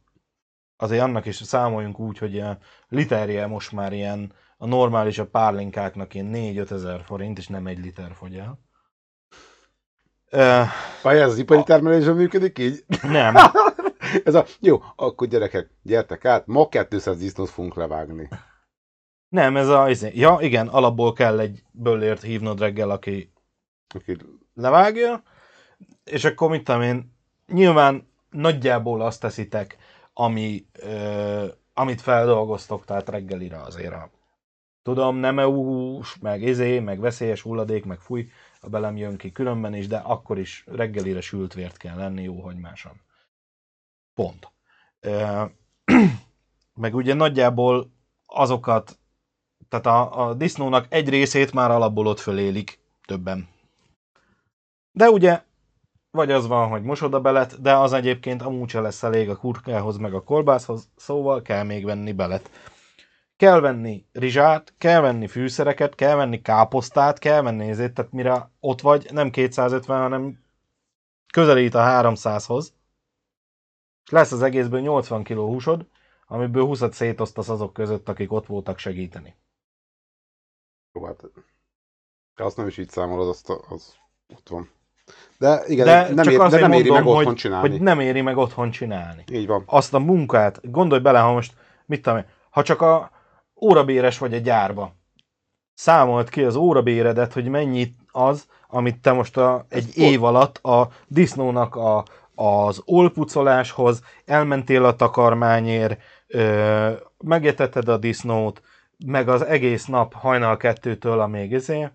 Azért 0.78 1.01
annak 1.01 1.26
is 1.26 1.36
számoljunk 1.36 1.99
úgy, 1.99 2.18
hogy 2.18 2.39
a 2.39 2.58
literje 2.88 3.47
most 3.47 3.72
már 3.72 3.93
ilyen 3.93 4.34
a 4.58 4.66
normális 4.66 5.20
a 5.20 5.28
pálinkáknak 5.28 6.14
ilyen 6.14 6.32
4-5 6.34 6.72
ezer 6.72 7.04
forint, 7.04 7.38
és 7.38 7.47
nem 7.47 7.68
egy 7.68 7.80
liter 7.80 8.14
fogy 8.14 8.38
el. 8.38 8.60
Vagy 11.04 11.18
ez 11.18 11.32
az 11.32 11.38
ipari 11.38 11.64
termelésben 11.64 12.16
működik 12.16 12.60
így? 12.60 12.86
nem, 13.01 13.36
ez 14.24 14.36
a, 14.36 14.45
jó, 14.60 14.84
akkor 14.95 15.28
gyerekek, 15.28 15.70
gyertek 15.84 16.26
át, 16.26 16.47
ma 16.47 16.68
200 16.68 17.18
disznót 17.18 17.49
fogunk 17.49 17.76
levágni. 17.76 18.30
nem, 19.30 19.58
ez 19.58 19.68
a, 19.68 19.89
izé- 19.89 20.16
ja 20.16 20.38
igen, 20.39 20.68
alapból 20.68 21.14
kell 21.14 21.39
egy 21.39 21.64
böllért 21.72 22.22
hívnod 22.22 22.60
reggel, 22.60 22.89
aki 22.89 23.32
Aki, 23.93 24.17
levágja, 24.53 25.23
és 26.03 26.23
akkor 26.23 26.49
mit 26.49 26.63
tudom 26.63 26.81
én, 26.81 27.13
nyilván 27.47 28.07
nagyjából 28.29 29.01
azt 29.01 29.19
teszitek, 29.19 29.77
ami, 30.13 30.65
ö, 30.79 31.45
amit 31.73 32.01
feldolgoztok, 32.01 32.85
tehát 32.85 33.09
reggelire 33.09 33.61
azért 33.61 33.93
a 33.93 34.09
tudom, 34.83 35.15
nem 35.15 35.39
EU-s, 35.39 36.17
meg 36.19 36.41
izé, 36.41 36.79
meg 36.79 36.99
veszélyes 36.99 37.41
hulladék, 37.41 37.85
meg 37.85 37.99
fúj, 37.99 38.29
a 38.61 38.69
belem 38.69 38.97
jön 38.97 39.17
ki 39.17 39.31
különben 39.31 39.73
is, 39.73 39.87
de 39.87 39.97
akkor 39.97 40.39
is 40.39 40.63
reggelire 40.67 41.21
sült 41.21 41.53
vért 41.53 41.77
kell 41.77 41.97
lenni 41.97 42.23
jó 42.23 42.41
hagymásan. 42.41 43.01
Pont. 44.13 44.51
Ö, 44.99 45.43
meg 46.73 46.95
ugye 46.95 47.13
nagyjából 47.13 47.91
azokat, 48.25 48.99
tehát 49.69 49.85
a, 49.85 50.27
a 50.27 50.33
disznónak 50.33 50.85
egy 50.89 51.09
részét 51.09 51.53
már 51.53 51.71
alapból 51.71 52.07
ott 52.07 52.19
fölélik 52.19 52.79
többen. 53.05 53.53
De 54.95 55.09
ugye, 55.09 55.43
vagy 56.11 56.31
az 56.31 56.47
van, 56.47 56.69
hogy 56.69 56.83
mosod 56.83 57.13
a 57.13 57.21
belet, 57.21 57.61
de 57.61 57.75
az 57.75 57.93
egyébként 57.93 58.41
amúgy 58.41 58.69
se 58.69 58.81
lesz 58.81 59.03
elég 59.03 59.29
a 59.29 59.37
kurkához 59.37 59.97
meg 59.97 60.13
a 60.13 60.23
kolbászhoz, 60.23 60.89
szóval 60.95 61.41
kell 61.41 61.63
még 61.63 61.85
venni 61.85 62.11
belet. 62.11 62.49
Kell 63.35 63.59
venni 63.59 64.05
rizsát, 64.11 64.73
kell 64.77 65.01
venni 65.01 65.27
fűszereket, 65.27 65.95
kell 65.95 66.15
venni 66.15 66.41
káposztát, 66.41 67.19
kell 67.19 67.41
venni 67.41 67.69
ezért, 67.69 67.93
tehát 67.93 68.11
mire 68.11 68.51
ott 68.59 68.81
vagy, 68.81 69.07
nem 69.11 69.31
250, 69.31 70.01
hanem 70.01 70.43
közelít 71.33 71.73
a 71.73 71.79
300-hoz. 71.79 72.73
És 74.05 74.11
lesz 74.11 74.31
az 74.31 74.41
egészből 74.41 74.79
80 74.79 75.23
kg 75.23 75.37
húsod, 75.37 75.87
amiből 76.27 76.65
20 76.65 76.81
szétosztasz 76.91 77.49
azok 77.49 77.73
között, 77.73 78.09
akik 78.09 78.31
ott 78.31 78.45
voltak 78.45 78.77
segíteni. 78.77 79.35
jó, 80.93 81.05
hát, 81.05 81.23
azt 82.35 82.57
nem 82.57 82.67
is 82.67 82.77
így 82.77 82.89
számolod, 82.89 83.27
azt 83.27 83.49
az 83.49 83.95
ott 84.35 84.49
van. 84.49 84.69
De 85.43 85.63
igen, 85.67 85.85
De, 85.85 86.13
nem, 86.13 86.23
csak 86.23 86.33
ér, 86.33 86.39
de 86.39 86.59
nem 86.59 86.71
éri 86.71 86.89
mondom, 86.89 87.05
meg 87.05 87.05
otthon 87.05 87.25
hogy, 87.25 87.35
csinálni. 87.35 87.69
hogy 87.69 87.81
nem 87.81 87.99
éri 87.99 88.21
meg 88.21 88.37
otthon 88.37 88.71
csinálni. 88.71 89.23
Így 89.31 89.47
van. 89.47 89.63
Azt 89.65 89.93
a 89.93 89.99
munkát, 89.99 90.71
gondolj 90.71 91.01
bele, 91.01 91.19
ha 91.19 91.31
most, 91.31 91.53
mit 91.85 92.01
tudom 92.01 92.17
én, 92.17 92.25
ha 92.49 92.63
csak 92.63 92.81
a 92.81 93.11
órabéres 93.61 94.17
vagy 94.17 94.33
a 94.33 94.37
gyárba, 94.37 94.95
számolt 95.73 96.29
ki 96.29 96.43
az 96.43 96.55
órabéredet, 96.55 97.33
hogy 97.33 97.47
mennyit 97.47 97.95
az, 98.11 98.45
amit 98.67 99.01
te 99.01 99.11
most 99.11 99.37
a, 99.37 99.65
egy 99.69 99.85
pont- 99.85 99.97
év 99.97 100.23
alatt 100.23 100.57
a 100.57 100.89
disznónak 101.07 101.75
a, 101.75 102.03
az 102.35 102.81
olpucoláshoz 102.85 104.03
elmentél 104.25 104.85
a 104.85 104.95
takarmányért, 104.95 106.01
ö, 106.27 106.91
megeteted 107.17 107.87
a 107.87 107.97
disznót, 107.97 108.61
meg 109.05 109.29
az 109.29 109.41
egész 109.45 109.85
nap 109.85 110.13
hajnal 110.13 110.57
kettőtől 110.57 111.19
a 111.19 111.27
még 111.27 111.51
izé. 111.51 111.87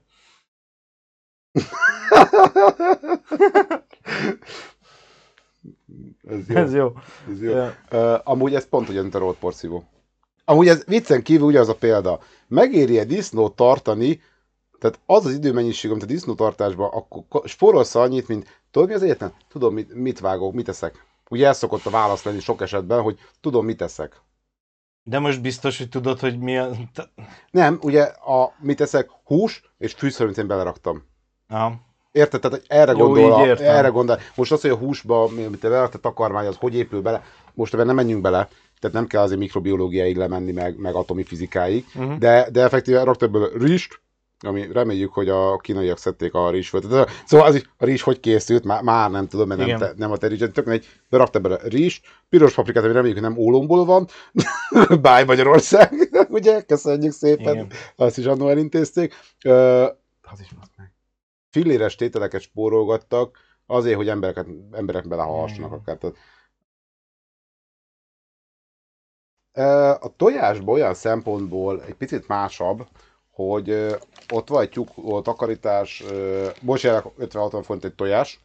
Ez 6.28 6.48
jó. 6.48 6.56
Ez 6.56 6.74
jó. 6.74 6.92
Ez 7.32 7.42
jó. 7.42 7.52
Ö, 7.52 7.68
Uh, 7.92 8.20
amúgy 8.24 8.54
ez 8.54 8.68
pont 8.68 8.88
ugyan, 8.88 9.02
mint 9.02 9.14
a 9.14 9.18
rolt 9.18 9.38
porszívó. 9.38 9.84
Amúgy 10.44 10.68
ez 10.68 10.84
viccen 10.84 11.22
kívül 11.22 11.46
ugyanaz 11.46 11.68
a 11.68 11.74
példa. 11.74 12.20
Megéri 12.48 12.98
egy 12.98 13.06
disznót 13.06 13.56
tartani, 13.56 14.20
tehát 14.78 15.00
az 15.06 15.26
az 15.26 15.32
időmennyiség, 15.32 15.90
amit 15.90 16.02
a 16.02 16.06
disznótartásban, 16.06 16.90
akkor 16.92 17.22
ko- 17.28 17.46
spórolsz 17.46 17.94
annyit, 17.94 18.28
mint 18.28 18.62
tudod 18.70 18.88
mi 18.88 18.94
az 18.94 19.02
egyetlen? 19.02 19.32
Tudom, 19.48 19.74
mit, 19.74 19.94
mit 19.94 20.20
vágok, 20.20 20.52
mit 20.54 20.68
eszek. 20.68 21.04
Ugye 21.30 21.48
ez 21.48 21.56
szokott 21.58 21.86
a 21.86 21.90
válasz 21.90 22.22
lenni 22.22 22.40
sok 22.40 22.60
esetben, 22.60 23.02
hogy 23.02 23.18
tudom, 23.40 23.64
mit 23.64 23.82
eszek. 23.82 24.20
De 25.02 25.18
most 25.18 25.42
biztos, 25.42 25.78
hogy 25.78 25.88
tudod, 25.88 26.20
hogy 26.20 26.38
mi 26.38 26.58
a... 26.58 26.70
Nem, 27.50 27.78
ugye 27.82 28.02
a 28.02 28.54
mit 28.58 28.80
eszek, 28.80 29.10
hús 29.24 29.62
és 29.78 29.92
fűször, 29.92 30.24
amit 30.24 30.38
én 30.38 30.46
beleraktam. 30.46 31.04
Ah, 31.48 31.72
Érted? 32.12 32.40
Tehát 32.40 32.62
erre 32.66 32.92
Jó, 32.92 32.98
gondol, 32.98 33.32
a, 33.32 33.62
erre 33.62 33.88
gondol. 33.88 34.18
Most 34.34 34.52
az, 34.52 34.60
hogy 34.60 34.70
a 34.70 34.76
húsba, 34.76 35.28
mi- 35.28 35.44
amit 35.44 35.60
te 35.60 35.68
belerakta 35.68 35.98
takarmány, 35.98 36.46
az 36.46 36.56
hogy 36.56 36.74
épül 36.74 37.00
bele, 37.02 37.22
most 37.54 37.74
ebben 37.74 37.86
nem 37.86 37.94
menjünk 37.94 38.22
bele, 38.22 38.48
tehát 38.80 38.96
nem 38.96 39.06
kell 39.06 39.22
azért 39.22 39.40
mikrobiológiáig 39.40 40.16
lemenni, 40.16 40.52
meg, 40.52 40.78
meg 40.78 40.94
atomi 40.94 41.22
fizikáig, 41.22 41.84
uh-huh. 41.94 42.18
de, 42.18 42.48
de 42.52 42.62
effektíven 42.62 43.04
raktak 43.04 43.30
bele 43.30 43.48
rizst, 43.54 44.00
ami 44.40 44.72
reméljük, 44.72 45.12
hogy 45.12 45.28
a 45.28 45.56
kínaiak 45.56 45.98
szedték 45.98 46.34
a 46.34 46.50
rizsföldet. 46.50 47.10
Szóval 47.26 47.46
az 47.46 47.54
is, 47.54 47.62
a 47.76 47.84
rizs 47.84 48.02
hogy 48.02 48.20
készült, 48.20 48.64
már, 48.64 48.82
már 48.82 49.10
nem 49.10 49.28
tudom, 49.28 49.48
mert 49.48 49.66
nem, 49.66 49.78
te, 49.78 49.92
nem 49.96 50.10
a 50.10 50.16
te 50.16 50.26
rizsed, 50.26 50.52
tök 50.52 50.68
egy, 50.68 50.86
berakta 51.10 51.38
bele 51.38 51.58
rizst, 51.62 52.06
piros 52.28 52.54
paprikát, 52.54 52.84
ami 52.84 52.92
reméljük, 52.92 53.18
hogy 53.18 53.28
nem 53.28 53.38
ólomból 53.38 53.84
van, 53.84 54.08
báj 55.02 55.24
Magyarország, 55.24 55.92
ugye, 56.28 56.60
köszönjük 56.60 57.12
szépen, 57.12 57.54
Igen. 57.54 57.66
azt 57.96 58.18
is 58.18 58.24
annól 58.24 58.50
elintézték. 58.50 59.14
Ö, 59.44 59.84
az 60.22 60.40
is 60.40 60.48
meg. 60.76 60.97
Filléres 61.50 61.94
tételeket 61.94 62.40
spórolgattak, 62.40 63.38
azért, 63.66 63.96
hogy 63.96 64.08
embereket, 64.08 64.46
emberek 64.72 65.08
belehassanak 65.08 65.70
Igen. 65.70 65.80
akár. 65.80 65.98
Tehát, 65.98 66.16
a 70.02 70.16
tojásban 70.16 70.74
olyan 70.74 70.94
szempontból 70.94 71.82
egy 71.82 71.94
picit 71.94 72.28
másabb, 72.28 72.86
hogy 73.30 73.70
ott 74.32 74.48
van 74.48 74.62
egy 74.62 74.70
tyúk, 74.70 75.22
takarítás, 75.22 76.04
most 76.62 76.82
jelenleg 76.82 77.12
50-60 77.18 77.60
font 77.64 77.84
egy 77.84 77.94
tojás, 77.94 78.40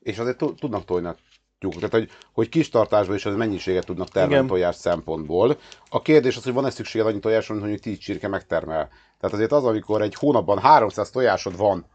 és 0.00 0.18
azért 0.18 0.36
tu- 0.36 0.60
tudnak 0.60 0.84
tojni 0.84 1.06
a 1.06 1.16
tyúkok. 1.58 1.78
Tehát, 1.78 1.94
hogy, 1.94 2.10
hogy 2.32 2.48
kis 2.48 2.68
tartásban 2.68 3.16
is 3.16 3.26
az 3.26 3.34
mennyiséget 3.34 3.84
tudnak 3.86 4.08
termelni 4.08 4.34
Igen. 4.34 4.46
tojás 4.46 4.76
szempontból. 4.76 5.58
A 5.88 6.02
kérdés 6.02 6.36
az, 6.36 6.44
hogy 6.44 6.52
van-e 6.52 6.70
szükséged 6.70 7.06
annyi 7.06 7.18
tojásra, 7.18 7.54
mint 7.54 7.66
mondjuk 7.66 7.84
10 7.84 7.98
csirke 7.98 8.28
megtermel. 8.28 8.88
Tehát 9.20 9.36
azért 9.36 9.52
az, 9.52 9.64
amikor 9.64 10.02
egy 10.02 10.14
hónapban 10.14 10.58
300 10.58 11.10
tojásod 11.10 11.56
van, 11.56 11.86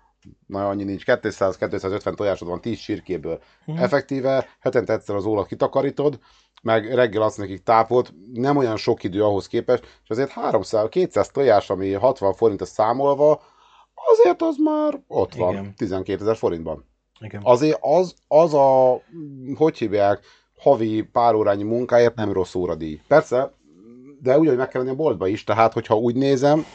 na 0.47 0.69
annyi 0.69 0.84
nincs, 0.84 1.03
200-250 1.05 2.15
tojásod 2.15 2.47
van 2.47 2.61
10 2.61 2.80
csirkéből. 2.80 3.39
Mhm. 3.65 3.78
Effektíve 3.78 4.47
hetente 4.59 4.93
egyszer 4.93 5.15
az 5.15 5.26
ólat 5.26 5.47
kitakarítod, 5.47 6.19
meg 6.61 6.93
reggel 6.93 7.21
adsz 7.21 7.36
nekik 7.36 7.63
tápot, 7.63 8.13
nem 8.34 8.57
olyan 8.57 8.78
sok 8.78 9.03
idő 9.03 9.24
ahhoz 9.24 9.47
képest, 9.47 9.84
és 10.03 10.09
azért 10.09 10.30
300, 10.30 10.89
200 10.89 11.28
tojás, 11.28 11.69
ami 11.69 11.91
60 11.91 12.34
forint 12.34 12.65
számolva, 12.65 13.41
azért 14.11 14.41
az 14.41 14.55
már 14.57 15.01
ott 15.07 15.36
van, 15.36 15.51
Igen. 15.51 15.74
12 15.76 16.21
ezer 16.21 16.36
forintban. 16.36 16.86
Igen. 17.19 17.41
Azért 17.43 17.78
az, 17.82 18.13
az 18.28 18.53
a, 18.53 19.01
hogy 19.55 19.78
hívják, 19.78 20.26
havi 20.57 21.01
pár 21.01 21.34
órányi 21.34 21.63
munkáért 21.63 22.15
nem 22.15 22.32
rossz 22.32 22.55
óradíj. 22.55 23.01
Persze, 23.07 23.51
de 24.21 24.38
ugyanúgy 24.38 24.57
meg 24.57 24.67
kell 24.67 24.82
lenni 24.82 24.93
a 24.93 24.97
boltba 24.97 25.28
is, 25.28 25.43
tehát 25.43 25.74
hogyha 25.74 25.95
úgy 25.95 26.15
nézem, 26.15 26.65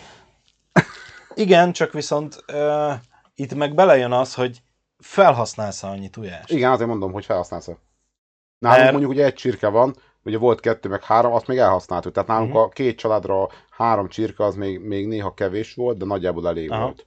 Igen, 1.39 1.72
csak 1.72 1.93
viszont 1.93 2.45
uh, 2.53 2.93
itt 3.34 3.55
meg 3.55 3.74
belejön 3.74 4.12
az, 4.12 4.34
hogy 4.34 4.62
felhasználsz 4.99 5.82
annyi 5.82 6.09
tujást. 6.09 6.51
igen, 6.51 6.70
azért 6.72 6.89
mondom, 6.89 7.12
hogy 7.12 7.24
felhasználsz. 7.24 7.66
Nálunk 7.66 8.80
Mert- 8.80 8.91
mondjuk 8.91 9.11
ugye 9.12 9.24
egy 9.24 9.34
csirke 9.34 9.68
van, 9.68 9.95
ugye 10.24 10.39
volt 10.39 10.61
kettő, 10.61 10.89
meg 10.89 11.03
három, 11.03 11.32
azt 11.32 11.47
még 11.47 11.59
elhasználtuk. 11.59 12.12
Tehát 12.12 12.28
nálunk 12.28 12.53
Mhm. 12.53 12.59
a 12.59 12.68
két 12.68 12.99
családra 12.99 13.49
három 13.70 14.09
csirke, 14.09 14.45
az 14.45 14.55
még, 14.55 14.80
még 14.80 15.07
néha 15.07 15.34
kevés 15.34 15.74
volt, 15.74 15.99
de 15.99 16.05
nagyjából 16.05 16.49
elég 16.49 16.70
Aha. 16.70 16.82
volt. 16.82 17.07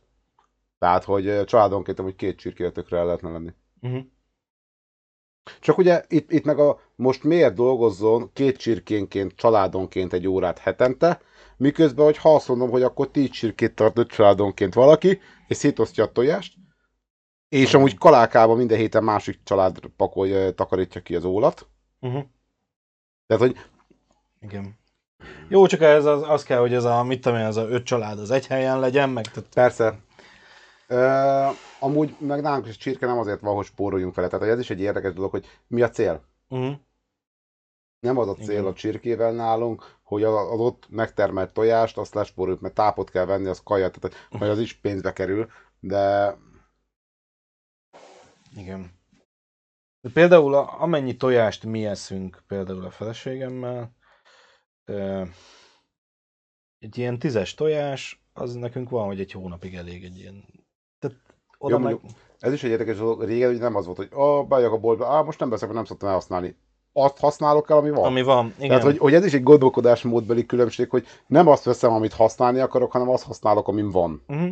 Tehát, 0.79 1.03
hogy 1.03 1.43
családonként 1.45 1.99
hogy 1.99 2.15
két 2.15 2.37
csirkére 2.37 2.71
tökre 2.71 2.97
el 2.97 3.05
lehetne 3.05 3.29
lenni. 3.29 3.53
Uh-huh. 3.81 4.01
Csak 5.59 5.77
ugye 5.77 6.03
itt, 6.07 6.31
itt 6.31 6.45
meg 6.45 6.59
a 6.59 6.79
most 6.95 7.23
miért 7.23 7.53
dolgozzon 7.53 8.29
két 8.33 8.57
csirkénként, 8.57 9.35
családonként 9.35 10.13
egy 10.13 10.27
órát 10.27 10.57
hetente, 10.59 11.21
miközben, 11.61 12.05
hogy 12.05 12.17
ha 12.17 12.35
azt 12.35 12.47
mondom, 12.47 12.69
hogy 12.69 12.83
akkor 12.83 13.11
tíz 13.11 13.29
csirkét 13.29 13.75
tart 13.75 13.97
öt 13.97 14.09
családonként 14.09 14.73
valaki, 14.73 15.19
és 15.47 15.57
szétosztja 15.57 16.03
a 16.03 16.11
tojást, 16.11 16.53
és 17.49 17.73
amúgy 17.73 17.97
kalákában 17.97 18.57
minden 18.57 18.77
héten 18.77 19.03
másik 19.03 19.39
család 19.43 19.79
pakolja, 19.97 20.51
takarítja 20.51 21.01
ki 21.01 21.15
az 21.15 21.23
ólat. 21.23 21.67
Uh-huh. 21.99 22.23
Tehát, 23.27 23.43
hogy 23.43 23.57
Igen. 24.39 24.79
Jó, 25.47 25.65
csak 25.65 25.81
ez 25.81 26.05
az, 26.05 26.23
az 26.27 26.43
kell, 26.43 26.59
hogy 26.59 26.73
ez 26.73 26.83
a, 26.83 27.03
mit 27.03 27.21
tudom 27.21 27.37
én, 27.37 27.45
ez 27.45 27.57
a 27.57 27.67
öt 27.67 27.85
család 27.85 28.19
az 28.19 28.31
egy 28.31 28.47
helyen 28.47 28.79
legyen, 28.79 29.09
meg 29.09 29.25
tehát, 29.25 29.49
persze, 29.53 29.99
ö, 30.87 31.47
amúgy 31.79 32.15
meg 32.19 32.41
nálunk 32.41 32.67
is 32.67 32.77
csirke 32.77 33.05
nem 33.05 33.17
azért 33.17 33.39
van, 33.39 33.55
hogy 33.55 33.65
spóroljunk 33.65 34.15
vele. 34.15 34.27
Tehát 34.27 34.47
ez 34.47 34.59
is 34.59 34.69
egy 34.69 34.79
érdekes 34.79 35.13
dolog, 35.13 35.31
hogy 35.31 35.45
mi 35.67 35.81
a 35.81 35.89
cél. 35.89 36.23
uh-huh. 36.49 36.75
Nem 37.99 38.17
az 38.17 38.27
a 38.27 38.33
cél 38.35 38.51
Igen. 38.51 38.65
a 38.65 38.73
csirkével 38.73 39.31
nálunk, 39.31 39.99
hogy 40.11 40.23
az 40.23 40.59
ott 40.59 40.89
megtermelt 40.89 41.53
tojást, 41.53 41.97
azt 41.97 42.13
lespóroljuk, 42.13 42.61
mert 42.61 42.73
tápot 42.73 43.09
kell 43.09 43.25
venni, 43.25 43.47
az 43.47 43.61
kaja, 43.63 43.89
tehát 43.89 44.27
majd 44.29 44.51
az 44.51 44.59
is 44.59 44.73
pénzbe 44.73 45.13
kerül, 45.13 45.49
de 45.79 46.35
Igen. 48.55 48.99
De 50.01 50.09
például 50.13 50.53
a, 50.53 50.81
amennyi 50.81 51.15
tojást 51.15 51.63
mi 51.63 51.85
eszünk, 51.85 52.43
például 52.47 52.85
a 52.85 52.91
feleségemmel, 52.91 53.95
ö, 54.85 55.23
egy 56.79 56.97
ilyen 56.97 57.19
tízes 57.19 57.53
tojás, 57.53 58.25
az 58.33 58.53
nekünk 58.53 58.89
van, 58.89 59.05
hogy 59.05 59.19
egy 59.19 59.31
hónapig 59.31 59.75
elég 59.75 60.03
egy 60.03 60.17
ilyen. 60.17 60.43
Tehát 60.99 61.17
oda 61.57 61.77
Jó, 61.77 61.83
meg... 61.83 61.99
ez 62.39 62.53
is 62.53 62.63
egy 62.63 62.71
érdekes 62.71 62.97
dolog. 62.97 63.23
Régen 63.23 63.49
ugye 63.49 63.59
nem 63.59 63.75
az 63.75 63.85
volt, 63.85 63.97
hogy 63.97 64.09
ah, 64.11 64.47
bejövök 64.47 64.73
a 64.73 64.79
boltba, 64.79 65.07
ah, 65.07 65.25
most 65.25 65.39
nem 65.39 65.49
veszek, 65.49 65.63
mert 65.63 65.79
nem 65.79 65.87
szoktam 65.87 66.09
elhasználni. 66.09 66.55
Azt 66.93 67.19
használok 67.19 67.69
el, 67.69 67.77
ami 67.77 67.89
van. 67.89 68.03
Ami 68.03 68.21
van, 68.21 68.53
igen. 68.57 68.67
Tehát, 68.67 68.83
hogy, 68.83 68.97
hogy 68.97 69.13
ez 69.13 69.25
is 69.25 69.33
egy 69.33 69.43
gondolkodásmódbeli 69.43 70.45
különbség, 70.45 70.89
hogy 70.89 71.07
nem 71.27 71.47
azt 71.47 71.63
veszem, 71.63 71.91
amit 71.93 72.13
használni 72.13 72.59
akarok, 72.59 72.91
hanem 72.91 73.09
azt 73.09 73.23
használok, 73.23 73.67
amin 73.67 73.89
van. 73.89 74.23
Uh-huh. 74.27 74.51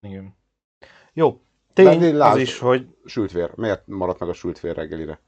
Igen. 0.00 0.36
Jó, 1.12 1.40
De 1.74 1.82
tény 1.82 2.04
az 2.04 2.12
lásd- 2.12 2.38
is, 2.38 2.58
hogy 2.58 2.96
Sült 3.04 3.32
vér. 3.32 3.50
Miért 3.54 3.86
maradt 3.86 4.18
meg 4.18 4.28
a 4.28 4.32
sült 4.32 4.60
vér 4.60 4.74
reggelire? 4.74 5.20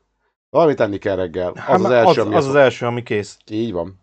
Valamit 0.51 0.77
tenni 0.77 0.99
kell 0.99 1.17
reggel. 1.17 1.51
Az 1.51 1.59
hát 1.59 1.79
az, 1.79 1.85
az, 1.85 1.91
első, 1.91 2.21
az, 2.21 2.27
ami 2.27 2.35
az, 2.35 2.47
az 2.47 2.55
első, 2.55 2.87
ami 2.87 3.03
kész. 3.03 3.39
Így 3.51 3.73
van. 3.73 4.01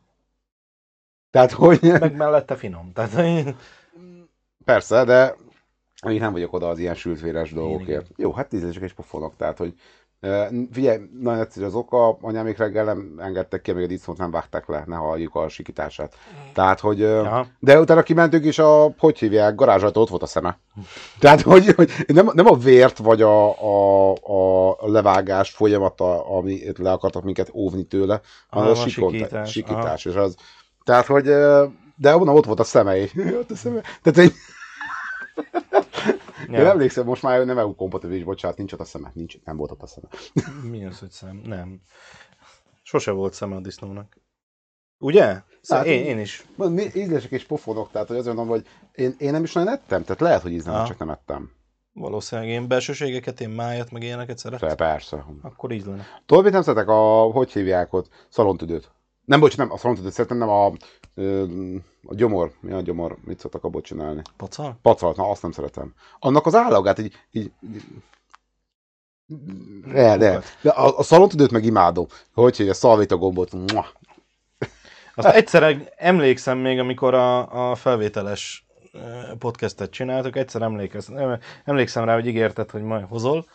Tehát, 1.30 1.52
hogy... 1.52 1.80
Meg 1.82 2.16
mellette 2.16 2.56
finom. 2.56 2.92
Tehát, 2.94 3.56
Persze, 4.66 5.04
de 5.04 5.36
én 6.10 6.20
nem 6.20 6.32
vagyok 6.32 6.54
oda 6.54 6.70
az 6.70 6.80
ilyen 6.80 6.96
sültvéres 6.96 7.52
dolgokért. 7.52 8.08
Jó, 8.16 8.32
hát 8.32 8.50
tízesek 8.50 8.84
és 8.84 8.94
pofonok, 8.94 9.36
tehát, 9.36 9.58
hogy 9.58 9.74
figyelj, 10.72 11.00
nagyon 11.20 11.40
egyszerű 11.40 11.66
az 11.66 11.74
oka, 11.74 12.18
anyámék 12.22 12.58
reggel 12.58 12.86
nem 12.86 13.16
engedtek 13.18 13.62
ki, 13.62 13.72
még 13.72 13.84
a 13.84 13.88
disznót 13.88 14.18
nem 14.18 14.32
vágták 14.32 14.68
le, 14.68 14.84
ne 14.88 14.96
halljuk 14.96 15.36
a 15.36 15.50
sikítását. 15.50 16.16
Tehát, 16.54 16.80
hogy, 16.80 17.04
Aha. 17.04 17.48
de 17.60 17.80
utána 17.80 18.04
kimentünk, 18.04 18.46
és 18.46 18.60
a, 18.60 18.94
hogy 18.98 19.20
hívják, 19.20 19.56
garázsajtó 19.56 20.02
ott 20.02 20.10
volt 20.10 20.22
a 20.22 20.26
szeme. 20.26 20.60
Tehát, 21.20 21.42
hogy, 21.42 21.74
hogy 21.76 21.92
nem, 22.08 22.30
nem 22.34 22.46
a 22.46 22.56
vért, 22.56 22.98
vagy 22.98 23.22
a, 23.22 23.62
a, 23.62 24.12
a 24.78 24.78
levágás 24.92 25.52
folyamata, 25.52 26.28
ami 26.28 26.62
le 26.78 26.92
akartak 26.92 27.24
minket 27.24 27.50
óvni 27.54 27.84
tőle, 27.84 28.22
hanem 28.50 28.68
a, 28.68 28.72
a 28.72 28.76
sikítás, 28.76 29.52
sikítás. 29.52 30.06
És 30.06 30.16
az, 30.16 30.36
tehát, 30.84 31.06
hogy, 31.06 31.24
de 31.96 32.16
onnan 32.16 32.36
ott 32.36 32.46
volt 32.46 32.60
a 32.60 32.64
szemei. 32.64 33.10
ott 33.42 33.52
a 33.52 33.56
szeme. 33.56 33.82
Tehát, 34.02 34.20
hogy 34.20 34.34
Ja. 36.50 36.60
én 36.60 36.66
emlékszem, 36.66 37.06
most 37.06 37.22
már 37.22 37.46
nem 37.46 37.58
EU 37.58 37.76
kompatibilis, 37.76 38.24
bocsánat, 38.24 38.58
nincs 38.58 38.74
ott 38.74 38.80
a 38.80 38.86
szeme. 38.86 39.12
Nincs, 39.14 39.44
nem 39.44 39.58
volt 39.58 39.72
ott 39.72 39.82
a 39.82 39.88
szeme. 39.88 40.08
Mi 40.72 40.86
az, 40.86 41.00
hogy 41.00 41.12
szem? 41.12 41.42
Nem. 41.46 41.82
Sose 42.82 43.12
volt 43.12 43.34
szeme 43.34 43.56
a 43.56 43.60
disznónak. 43.60 44.20
Ugye? 44.98 45.42
Hát, 45.68 45.86
én, 45.86 46.06
én 46.06 46.20
is. 46.20 46.46
Ízlések 46.94 47.32
és 47.32 47.46
pofonok, 47.46 47.92
tehát 47.92 48.08
hogy 48.08 48.18
azért 48.18 48.36
mondom, 48.36 48.56
hogy 48.56 48.68
én, 48.92 49.16
én 49.18 49.32
nem 49.32 49.44
is 49.44 49.54
nagyon 49.54 49.74
ettem, 49.74 50.04
tehát 50.04 50.22
lehet, 50.22 50.42
hogy 50.42 50.52
ízlem, 50.52 50.76
Aha. 50.76 50.88
csak 50.88 50.98
nem 50.98 51.10
ettem. 51.10 51.52
Valószínűleg 51.94 52.50
én 52.50 52.68
belsőségeket, 52.68 53.42
én 53.42 53.50
májat, 53.50 53.92
meg 53.92 54.04
ilyeneket 54.04 54.38
szeretem. 54.38 54.76
Persze. 54.76 55.26
Akkor 55.42 55.72
így 55.72 55.86
lenne. 55.86 56.06
Tudod, 56.26 56.44
mit 56.44 56.54
nem 56.54 56.62
szeretek? 56.62 56.88
A, 56.88 57.22
hogy 57.22 57.52
hívják 57.52 57.94
ott? 57.94 58.10
Szalontüdőt. 58.30 58.92
Nem, 59.26 59.40
bocs, 59.40 59.58
nem, 59.58 59.72
a 59.72 59.78
szalontüdőt 59.78 60.12
szeretem, 60.12 60.38
nem 60.38 60.50
a, 60.50 60.66
a 62.06 62.14
gyomor. 62.16 62.52
Mi 62.60 62.72
a 62.72 62.82
gyomor? 62.82 63.18
Mit 63.24 63.40
szoktak 63.40 63.64
abból 63.64 63.82
csinálni? 63.82 64.22
Pacal? 64.38 64.78
Pacalt, 64.82 65.18
na 65.18 65.30
azt 65.30 65.42
nem 65.42 65.52
szeretem. 65.52 65.94
Annak 66.20 66.46
az 66.46 66.56
állagát 66.56 67.00
így, 67.00 67.14
így, 67.32 67.52
így 67.62 67.84
de, 69.86 70.18
de. 70.18 70.42
de 70.62 70.70
a, 70.70 70.98
a 70.98 71.04
szalontüdőt 71.04 71.52
meg 71.52 71.66
imádom. 71.66 72.06
Hogy 72.34 72.58
hívja, 72.58 72.74
szalvita 72.74 73.18
gombot. 73.18 73.52
Mua. 73.52 73.86
Azt 75.16 75.28
egyszer 75.28 75.92
emlékszem 75.98 76.58
még, 76.58 76.80
amikor 76.80 77.14
a, 77.14 77.70
a 77.72 77.76
felvételes 77.76 78.66
podcastet 79.40 79.92
csináltuk, 79.92 80.36
egyszer 80.36 80.62
emlékszem, 80.62 81.40
emlékszem 81.66 82.06
rá, 82.06 82.14
hogy 82.14 82.28
ígérted, 82.28 82.72
hogy 82.72 82.82
majd 82.82 83.06
hozol, 83.10 83.46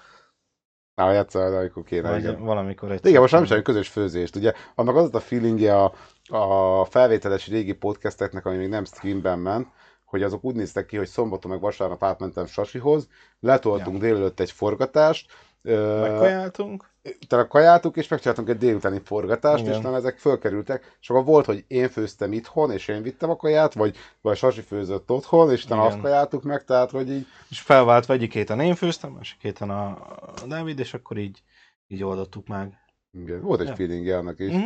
Na, 0.94 1.12
egyszer, 1.12 1.52
amikor 1.52 1.82
kéne, 1.82 2.10
vagy 2.10 2.18
igen. 2.18 2.44
valamikor. 2.44 2.88
De 2.88 3.08
igen, 3.08 3.20
most 3.20 3.32
nem 3.32 3.44
semmi 3.44 3.62
közös 3.62 3.88
főzést, 3.88 4.36
ugye? 4.36 4.52
Annak 4.74 4.96
az 4.96 5.14
a 5.14 5.20
feelingje 5.20 5.76
a, 5.76 5.92
a 6.28 6.84
felvételes 6.84 7.48
régi 7.48 7.72
podcasteknek, 7.72 8.46
ami 8.46 8.56
még 8.56 8.68
nem 8.68 8.84
streamben 8.84 9.38
ment, 9.38 9.68
hogy 10.04 10.22
azok 10.22 10.44
úgy 10.44 10.54
néztek 10.54 10.86
ki, 10.86 10.96
hogy 10.96 11.08
szombaton 11.08 11.50
meg 11.50 11.60
vasárnap 11.60 12.04
átmentem 12.04 12.46
Sasihoz, 12.46 13.08
letoltunk 13.40 13.96
ja. 13.96 14.08
délelőtt 14.08 14.40
egy 14.40 14.50
forgatást, 14.50 15.32
Megkajáltunk. 15.62 16.89
Utána 17.22 17.46
kajáltuk, 17.46 17.96
és 17.96 18.08
megcsináltunk 18.08 18.48
egy 18.48 18.56
délutáni 18.58 19.00
forgatást, 19.04 19.62
Igen. 19.62 19.74
és 19.74 19.80
nem 19.82 19.94
ezek 19.94 20.18
fölkerültek, 20.18 20.96
és 21.00 21.10
akkor 21.10 21.24
volt, 21.24 21.44
hogy 21.46 21.64
én 21.68 21.88
főztem 21.88 22.32
itthon, 22.32 22.70
és 22.70 22.88
én 22.88 23.02
vittem 23.02 23.30
a 23.30 23.36
kaját, 23.36 23.74
vagy, 23.74 23.96
vagy 24.20 24.36
Sasi 24.36 24.60
főzött 24.60 25.10
otthon, 25.10 25.50
és 25.50 25.64
utána 25.64 25.80
Igen. 25.80 25.92
azt 25.92 26.02
kajáltuk 26.02 26.42
meg, 26.42 26.64
tehát, 26.64 26.90
hogy 26.90 27.10
így, 27.10 27.26
És 27.50 27.60
felváltva 27.60 28.12
egyik 28.12 28.32
héten 28.32 28.60
én 28.60 28.74
főztem, 28.74 29.12
másik 29.12 29.40
héten 29.40 29.70
a, 29.70 29.86
a 29.86 30.46
Dávid, 30.46 30.78
és 30.78 30.94
akkor 30.94 31.16
így, 31.18 31.42
így 31.86 32.02
oldottuk 32.02 32.46
meg. 32.46 32.78
igen, 33.12 33.40
volt 33.40 33.60
egy 33.60 33.66
Ja. 33.68 33.74
feelingje 33.74 34.16
annak 34.18 34.38
is. 34.38 34.52
Mhm. 34.52 34.64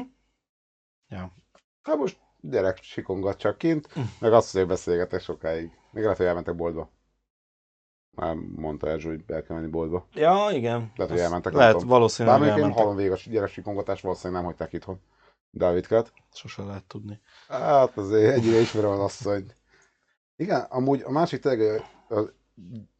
Ja. 1.08 1.32
Hát 1.82 1.96
most 1.96 2.18
gyerek 2.40 2.82
sikongat 2.82 3.38
csak 3.38 3.58
kint, 3.58 3.98
Mm. 3.98 4.02
meg 4.20 4.32
azt, 4.32 4.52
hogy 4.52 4.66
beszélgetek 4.66 5.20
sokáig. 5.20 5.70
Még 5.90 6.02
lehet, 6.02 6.18
hogy 6.18 6.26
elmentek 6.26 6.56
boltba. 6.56 6.90
Már 8.14 8.34
mondta 8.56 8.88
Erzső, 8.88 9.08
hogy 9.08 9.24
el 9.26 9.42
kell 9.42 9.56
menni 9.56 9.68
boltba. 9.68 10.06
Ja, 10.14 10.48
igen. 10.52 10.92
Lehet, 10.96 11.12
hogy 11.12 11.22
elmentek, 11.22 11.52
Lehet, 11.52 11.82
valószínűleg 11.82 12.38
Bár 12.40 12.48
elmentek. 12.48 12.78
halom 12.78 12.96
végig 12.96 13.12
a 13.12 13.16
gyerek 13.24 13.48
sikongatás, 13.50 14.00
valószínűleg 14.00 14.42
nem 14.42 14.50
hagyták 14.50 14.72
itthon. 14.72 15.00
Dávidkát. 15.50 16.12
Sose 16.32 16.62
lehet 16.62 16.84
tudni. 16.84 17.20
Hát 17.48 17.96
azért 17.96 18.34
egyre 18.34 18.60
ismerem 18.60 18.90
az 18.90 18.98
asszonyt. 18.98 19.54
Igen, 20.36 20.60
amúgy 20.60 21.02
a 21.04 21.10
másik 21.10 21.40
tényleg 21.40 21.82
a 22.08 22.20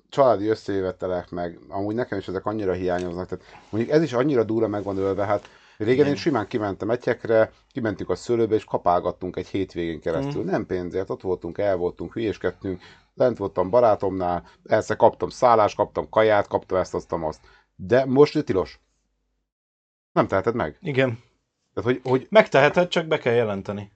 családi 0.09 0.47
összejövetelek 0.49 1.31
meg, 1.31 1.59
amúgy 1.69 1.95
nekem 1.95 2.19
is 2.19 2.29
ezek 2.29 2.47
annyira 2.47 2.73
hiányoznak, 2.73 3.27
tehát 3.29 3.45
mondjuk 3.71 3.95
ez 3.95 4.03
is 4.03 4.13
annyira 4.13 4.45
durva 4.45 4.69
meg 4.69 4.83
van 4.83 4.97
ölve, 4.97 5.25
hát 5.25 5.49
régen 5.77 5.95
Igen. 5.95 6.07
én 6.07 6.17
simán 6.17 6.47
kimentem 6.47 6.91
egyekre, 6.91 7.53
kimentünk 7.73 8.11
a 8.11 8.15
szőlőbe, 8.15 8.55
és 8.55 8.65
kapálgattunk 8.65 9.37
egy 9.37 9.47
hétvégén 9.47 10.01
keresztül. 10.01 10.43
Mhm. 10.43 10.51
Nem 10.51 10.67
pénzért, 10.67 11.11
ott 11.11 11.23
voltunk, 11.23 11.59
el 11.59 11.77
voltunk, 11.77 12.13
hülyéskedtünk, 12.13 12.83
lent 13.15 13.39
voltam 13.39 13.71
barátomnál, 13.71 14.47
persze 14.63 14.95
kaptam 14.95 15.29
szállást, 15.29 15.77
kaptam 15.77 16.09
kaját, 16.09 16.47
kaptam 16.47 16.79
ezt, 16.79 16.95
azt, 16.95 17.13
azt. 17.13 17.41
De 17.77 18.05
most 18.05 18.45
tilos. 18.45 18.81
Nem 20.13 20.27
teheted 20.27 20.55
meg. 20.55 20.79
Igen. 20.81 21.19
Tehát, 21.75 21.91
hogy, 21.91 22.01
hogy 22.11 22.27
Megteheted, 22.31 22.89
csak 22.89 23.07
be 23.07 23.19
kell 23.19 23.35
jelenteni. 23.35 23.93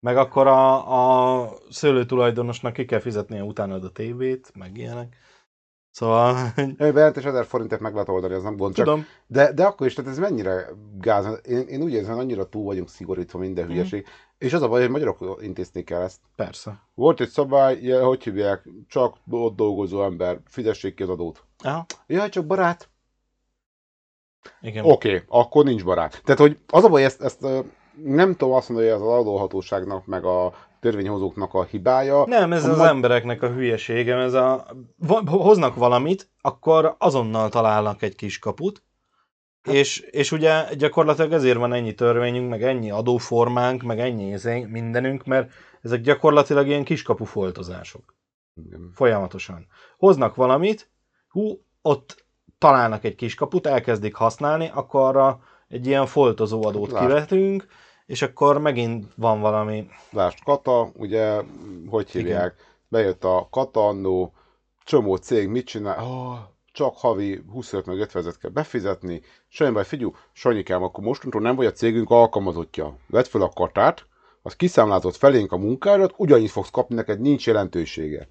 Meg 0.00 0.16
akkor 0.16 0.46
a, 0.46 1.42
a 1.42 1.52
szőlőtulajdonosnak 1.70 2.72
ki 2.72 2.84
kell 2.84 3.00
fizetnie 3.00 3.42
utána 3.42 3.74
a 3.74 3.90
tévét, 3.90 4.52
meg 4.54 4.76
ilyenek. 4.76 5.16
Szóval, 5.96 6.52
bejelentés 6.78 7.24
1000 7.24 7.44
forintért 7.46 7.80
meg 7.80 7.92
lehet 7.92 8.08
oldani, 8.08 8.34
az 8.34 8.42
nem 8.42 8.56
gond. 8.56 8.74
Csak 8.74 8.84
tudom, 8.84 9.06
De, 9.26 9.52
de 9.52 9.64
akkor 9.64 9.86
is, 9.86 9.94
tehát 9.94 10.10
ez 10.10 10.18
mennyire 10.18 10.68
gáz. 11.00 11.40
Én, 11.44 11.66
én 11.68 11.82
úgy 11.82 11.92
érzem, 11.92 12.18
annyira 12.18 12.48
túl 12.48 12.64
vagyunk 12.64 12.88
szigorítva 12.88 13.38
minden 13.38 13.66
hülyeség. 13.66 14.06
És 14.38 14.52
az 14.52 14.62
a 14.62 14.68
baj, 14.68 14.80
hogy 14.80 14.90
magyarok 14.90 15.38
intéznék 15.40 15.90
el 15.90 16.02
ezt. 16.02 16.20
persze. 16.36 16.82
Volt 16.94 17.20
egy 17.20 17.28
szabály, 17.28 17.88
hogy 17.90 18.22
hívják, 18.22 18.68
csak 18.88 19.16
ott 19.30 19.56
dolgozó 19.56 20.02
ember, 20.02 20.40
fizessék 20.46 20.94
ki 20.94 21.02
az 21.02 21.08
adót. 21.08 21.44
Aha, 21.58 21.86
Jaj, 22.06 22.28
csak 22.28 22.46
barát. 22.46 22.88
igen. 24.60 24.84
Oké, 24.84 25.08
okay, 25.08 25.22
akkor 25.28 25.64
nincs 25.64 25.84
barát. 25.84 26.20
Tehát, 26.24 26.40
hogy 26.40 26.58
az 26.66 26.84
a 26.84 26.88
baj, 26.88 27.04
ezt, 27.04 27.22
ezt 27.22 27.46
nem 28.02 28.34
tudom 28.36 28.54
azt 28.54 28.68
mondani, 28.68 28.90
hogy 28.90 29.00
ez 29.00 29.06
az 29.06 29.14
adóhatóságnak, 29.14 30.06
meg 30.06 30.24
a 30.24 30.52
törvényhozóknak 30.80 31.54
a 31.54 31.64
hibája. 31.64 32.24
Nem, 32.26 32.52
ez 32.52 32.64
az 32.64 32.78
ma- 32.78 32.86
embereknek 32.86 33.42
a 33.42 33.48
hülyesége, 33.48 34.16
ez 34.16 34.34
a... 34.34 34.66
hoznak 35.26 35.74
valamit, 35.74 36.30
akkor 36.40 36.94
azonnal 36.98 37.48
találnak 37.48 38.02
egy 38.02 38.14
kis 38.14 38.38
kaput, 38.38 38.82
Hát- 39.62 39.74
és, 39.74 39.98
és 39.98 40.32
ugye 40.32 40.74
gyakorlatilag 40.74 41.32
ezért 41.32 41.58
van 41.58 41.72
ennyi 41.72 41.94
törvényünk, 41.94 42.50
meg 42.50 42.62
ennyi 42.62 42.90
adóformánk, 42.90 43.82
meg 43.82 44.00
ennyi 44.00 44.36
mindenünk, 44.68 45.24
mert 45.24 45.52
ezek 45.82 46.00
gyakorlatilag 46.00 46.66
ilyen 46.66 46.84
kiskapu 46.84 47.24
foltozások. 47.24 48.14
Igen. 48.54 48.90
Folyamatosan. 48.94 49.66
Hoznak 49.98 50.34
valamit, 50.34 50.90
hú, 51.28 51.60
ott 51.82 52.24
találnak 52.58 53.04
egy 53.04 53.14
kiskaput, 53.14 53.66
elkezdik 53.66 54.14
használni, 54.14 54.70
akkor 54.74 55.00
arra 55.00 55.40
egy 55.68 55.86
ilyen 55.86 56.06
foltozó 56.06 56.66
adót 56.66 56.90
Lásd. 56.90 57.06
kivetünk, 57.06 57.66
és 58.06 58.22
akkor 58.22 58.58
megint 58.58 59.06
van 59.16 59.40
valami... 59.40 59.88
Lásd, 60.10 60.38
Kata, 60.44 60.90
ugye, 60.96 61.42
hogy 61.86 62.10
hívják, 62.10 62.54
bejött 62.88 63.24
a 63.24 63.48
Kata 63.50 63.86
annó, 63.86 64.32
csomó 64.84 65.16
cég 65.16 65.48
mit 65.48 65.66
csinál, 65.66 66.04
oh, 66.04 66.38
csak 66.72 66.96
havi 66.96 67.42
25 67.52 67.86
meg 67.86 67.98
50 67.98 68.22
ezeret 68.22 68.38
kell 68.38 68.50
befizetni, 68.50 69.22
semmi 69.48 69.72
baj, 69.72 69.84
figyelj, 69.84 70.10
Sanyikám, 70.32 70.82
akkor 70.82 71.04
mostantól 71.04 71.40
nem 71.40 71.56
vagy 71.56 71.66
a 71.66 71.72
cégünk 71.72 72.10
alkalmazottja. 72.10 72.96
Vedd 73.06 73.24
fel 73.24 73.42
a 73.42 73.48
katát, 73.48 74.06
az 74.42 74.56
kiszámlázott 74.56 75.16
felénk 75.16 75.52
a 75.52 75.56
munkádat, 75.56 76.14
ugyannyit 76.16 76.50
fogsz 76.50 76.70
kapni, 76.70 76.94
neked 76.94 77.20
nincs 77.20 77.46
jelentősége. 77.46 78.28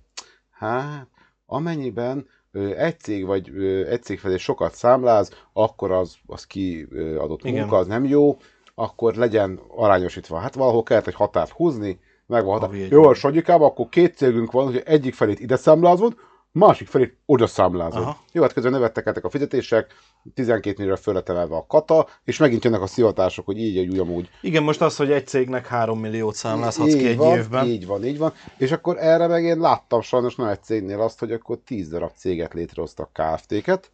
Hát, 0.51 1.07
amennyiben 1.45 2.27
ö, 2.51 2.75
egy 2.75 2.99
cég 2.99 3.25
vagy 3.25 3.49
ö, 3.49 3.89
egy 3.89 4.03
cég 4.03 4.19
felé 4.19 4.37
sokat 4.37 4.73
számláz, 4.73 5.31
akkor 5.53 5.91
az, 5.91 6.15
az 6.25 6.45
kiadott 6.45 7.43
Igen. 7.43 7.59
munka, 7.59 7.77
az 7.77 7.87
nem 7.87 8.05
jó, 8.05 8.37
akkor 8.75 9.15
legyen 9.15 9.59
arányosítva. 9.75 10.37
Hát 10.37 10.55
valahol 10.55 10.83
kellett 10.83 11.07
egy 11.07 11.15
határt 11.15 11.51
húzni, 11.51 11.99
meg 12.25 12.45
van 12.45 12.59
határ. 12.59 12.75
Jó, 12.75 13.07
a 13.07 13.13
Sanyikában 13.13 13.69
akkor 13.69 13.89
két 13.89 14.15
cégünk 14.15 14.51
van, 14.51 14.65
hogy 14.65 14.81
egyik 14.85 15.13
felét 15.13 15.39
ide 15.39 15.55
számlázod, 15.55 16.15
másik 16.51 16.87
felét 16.87 17.17
oda 17.25 17.47
számlázod. 17.47 18.01
Aha. 18.01 18.17
Jó, 18.31 18.41
hát 18.41 18.53
közben 18.53 18.71
növettek 18.71 19.05
ezek 19.05 19.23
a 19.23 19.29
fizetések, 19.29 19.93
12 20.33 20.75
millióra 20.77 20.97
fölletelve 20.97 21.55
a 21.55 21.65
kata, 21.67 22.07
és 22.23 22.37
megint 22.37 22.63
jönnek 22.63 22.81
a 22.81 22.87
szivatások, 22.87 23.45
hogy 23.45 23.57
így, 23.57 23.89
úgy, 23.89 23.99
amúgy. 23.99 24.29
Igen, 24.41 24.63
most 24.63 24.81
az, 24.81 24.95
hogy 24.95 25.11
egy 25.11 25.27
cégnek 25.27 25.67
3 25.67 25.99
milliót 25.99 26.35
számlázhatsz 26.35 26.93
Így 26.93 26.97
ki 26.97 27.07
egy 27.07 27.17
van, 27.17 27.37
évben. 27.37 27.65
Így 27.65 27.85
van, 27.85 28.05
így 28.05 28.17
van. 28.17 28.33
És 28.57 28.71
akkor 28.71 28.97
erre 28.99 29.27
meg 29.27 29.43
én 29.43 29.59
láttam 29.59 30.01
sajnos 30.01 30.35
nem 30.35 30.47
egy 30.47 30.63
cégnél 30.63 31.01
azt, 31.01 31.19
hogy 31.19 31.31
akkor 31.31 31.57
10 31.65 31.89
darab 31.89 32.11
céget 32.15 32.53
létrehoztak 32.53 33.09
KFT-ket, 33.13 33.91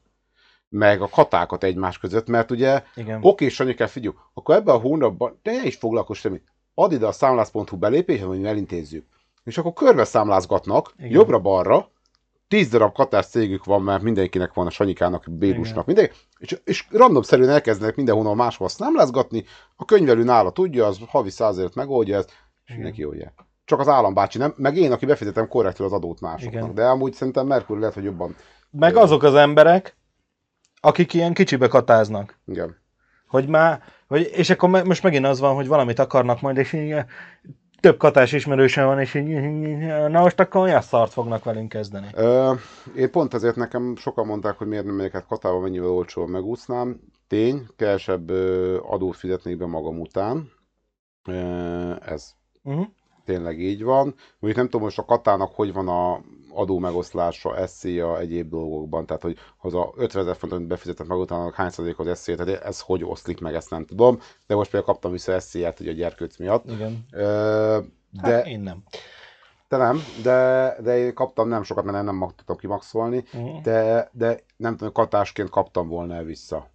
meg 0.72 1.02
a 1.02 1.08
katákat 1.08 1.64
egymás 1.64 1.98
között, 1.98 2.28
mert 2.28 2.52
ugye 2.52 2.84
Igen. 2.96 3.20
Oké, 3.22 3.48
Sanyikám, 3.50 3.88
figyelj, 3.88 4.16
akkor 4.34 4.56
ebben 4.56 4.76
a 4.76 4.80
hónapban 4.80 5.40
te 5.42 5.52
ne 5.52 5.66
is 5.66 5.76
foglalkozz 5.76 6.20
semmit. 6.20 6.44
Add 6.74 6.92
ide 6.92 7.08
a 7.08 7.12
számlász.hu 7.12 7.78
belépéshez, 7.78 8.28
hogy 8.28 8.46
elintézzük. 8.46 9.06
És 9.44 9.58
akkor 9.58 9.74
körbe 9.74 10.04
számlázgatnak, 10.04 10.94
jobbra-balra, 10.98 11.90
tíz 12.48 12.70
darab 12.70 12.94
katás 12.94 13.26
cégük 13.26 13.66
van, 13.66 13.82
mert 13.82 14.04
mindenkinek 14.04 14.54
van 14.54 14.66
a 14.66 14.70
Sanyikának, 14.70 15.26
Bérusnak, 15.30 15.86
minden, 15.86 16.10
és, 16.38 16.60
és 16.64 16.88
randomszerűen 16.92 17.50
elkezdenek 17.50 17.96
mindenhol 17.96 18.36
máshol 18.36 18.70
számlázgatni, 18.70 19.44
a 19.76 19.86
könyvelő 19.86 20.24
nála 20.24 20.52
tudja, 20.52 20.86
az 20.86 21.00
havi 21.08 21.30
százért 21.30 21.76
megoldja 21.76 22.18
ezt, 22.18 22.32
és 22.66 22.74
mindenki 22.74 23.06
oldja. 23.06 23.34
Csak 23.66 23.80
az 23.80 23.88
állambácsi 23.88 24.38
nem, 24.38 24.54
meg 24.58 24.78
én, 24.78 24.92
aki 24.92 25.06
befizetem 25.06 25.48
korrektül 25.48 25.86
az 25.86 25.92
adót 25.92 26.22
másoknak. 26.22 26.64
Igen. 26.64 26.76
De 26.76 26.86
amúgy 26.86 27.14
szerintem 27.14 27.48
Merkur 27.48 27.80
lehet, 27.80 27.94
hogy 27.94 28.04
jobban. 28.04 28.36
Meg 28.70 28.96
azok 28.96 29.24
az 29.24 29.36
emberek, 29.36 29.96
akik 30.82 31.14
ilyen 31.14 31.34
kicsibe 31.34 31.68
katáznak. 31.68 32.40
Igen. 32.48 32.76
Hogy 33.28 33.48
már, 33.48 33.82
hogy, 34.08 34.30
és 34.34 34.50
akkor 34.50 34.70
me- 34.70 34.86
most 34.86 35.04
megint 35.04 35.26
az 35.26 35.40
van, 35.40 35.56
hogy 35.56 35.68
valamit 35.68 36.00
akarnak 36.00 36.42
majd, 36.42 36.58
és 36.58 36.74
így, 36.74 36.92
eh, 36.92 37.06
több 37.80 37.98
katás 37.98 38.32
ismerősen 38.32 38.86
van, 38.86 39.00
és 39.00 39.14
így, 39.14 39.28
na 40.10 40.22
most 40.22 40.40
akkor 40.40 40.62
olyan 40.62 40.82
szart 40.82 41.12
fognak 41.12 41.44
velünk 41.44 41.70
kezdeni. 41.70 42.08
Ö, 42.14 42.54
én 42.96 43.12
pont 43.12 43.34
ezért 43.34 43.56
nekem 43.56 43.96
sokan 43.96 44.26
mondták, 44.26 44.58
hogy 44.58 44.68
miért 44.68 44.86
nem 44.86 44.96
megyek 44.96 45.16
át 45.16 45.26
Katába, 45.28 45.60
mennyivel 45.60 45.90
olcsóan 45.90 46.30
megúsznám. 46.30 47.00
Tény, 47.28 47.68
kevesebb 47.76 48.30
adót 48.82 49.16
fizetnék 49.16 49.58
be 49.58 49.66
magam 49.66 50.00
után. 50.00 50.52
Ö, 51.28 51.94
ez 52.06 52.40
Uh-huh. 52.64 52.86
tényleg 53.26 53.60
így 53.60 53.84
van. 53.84 54.04
Mondjuk 54.40 54.56
nem 54.56 54.66
tudom 54.66 54.82
most 54.82 54.98
a 55.00 55.06
katának 55.06 55.52
hogy 55.56 55.74
van 55.74 55.88
a 55.88 56.22
adó 56.54 56.80
megoszlása, 56.80 57.68
SZIA, 57.68 58.20
egyéb 58.20 58.50
dolgokban, 58.50 59.06
tehát 59.06 59.22
hogy 59.22 59.38
az 59.62 59.74
a 59.74 59.92
50 59.96 60.22
ezer 60.22 60.36
fontot 60.36 60.68
befizetett 60.68 61.08
meg 61.08 61.18
utána 61.18 61.52
hány 61.54 61.70
százalék 61.70 62.00
az 62.00 62.20
SZIA, 62.20 62.36
tehát 62.36 62.62
ez 62.64 62.80
hogy 62.82 63.04
oszlik 63.04 63.40
meg, 63.40 63.56
ezt 63.56 63.70
nem 63.70 63.86
tudom, 63.86 64.20
de 64.48 64.56
most 64.56 64.70
például 64.72 64.92
kaptam 64.94 65.12
vissza 65.12 65.40
SZIA-t 65.40 65.80
ugye 65.80 65.92
a 65.92 65.94
gyerkőc 65.94 66.38
miatt. 66.38 66.72
Igen. 66.72 67.06
Ö, 67.12 67.80
de 68.12 68.28
Hát 68.36 68.46
én 68.46 68.60
nem. 68.60 68.84
te 69.68 69.78
nem, 69.78 70.00
de, 70.24 70.76
de 70.82 70.98
én 70.98 71.14
kaptam 71.14 71.48
nem 71.48 71.64
sokat, 71.64 71.84
mert 71.84 72.04
nem, 72.04 72.18
nem 72.18 72.30
tudtam 72.36 72.56
kimaxolni, 72.58 73.24
Uh-huh. 73.34 73.62
de, 73.62 74.10
de 74.14 74.40
nem 74.58 74.78
tudom, 74.78 74.94
katásként 74.94 75.50
kaptam 75.50 75.88
volna 75.88 76.24
vissza. 76.24 76.70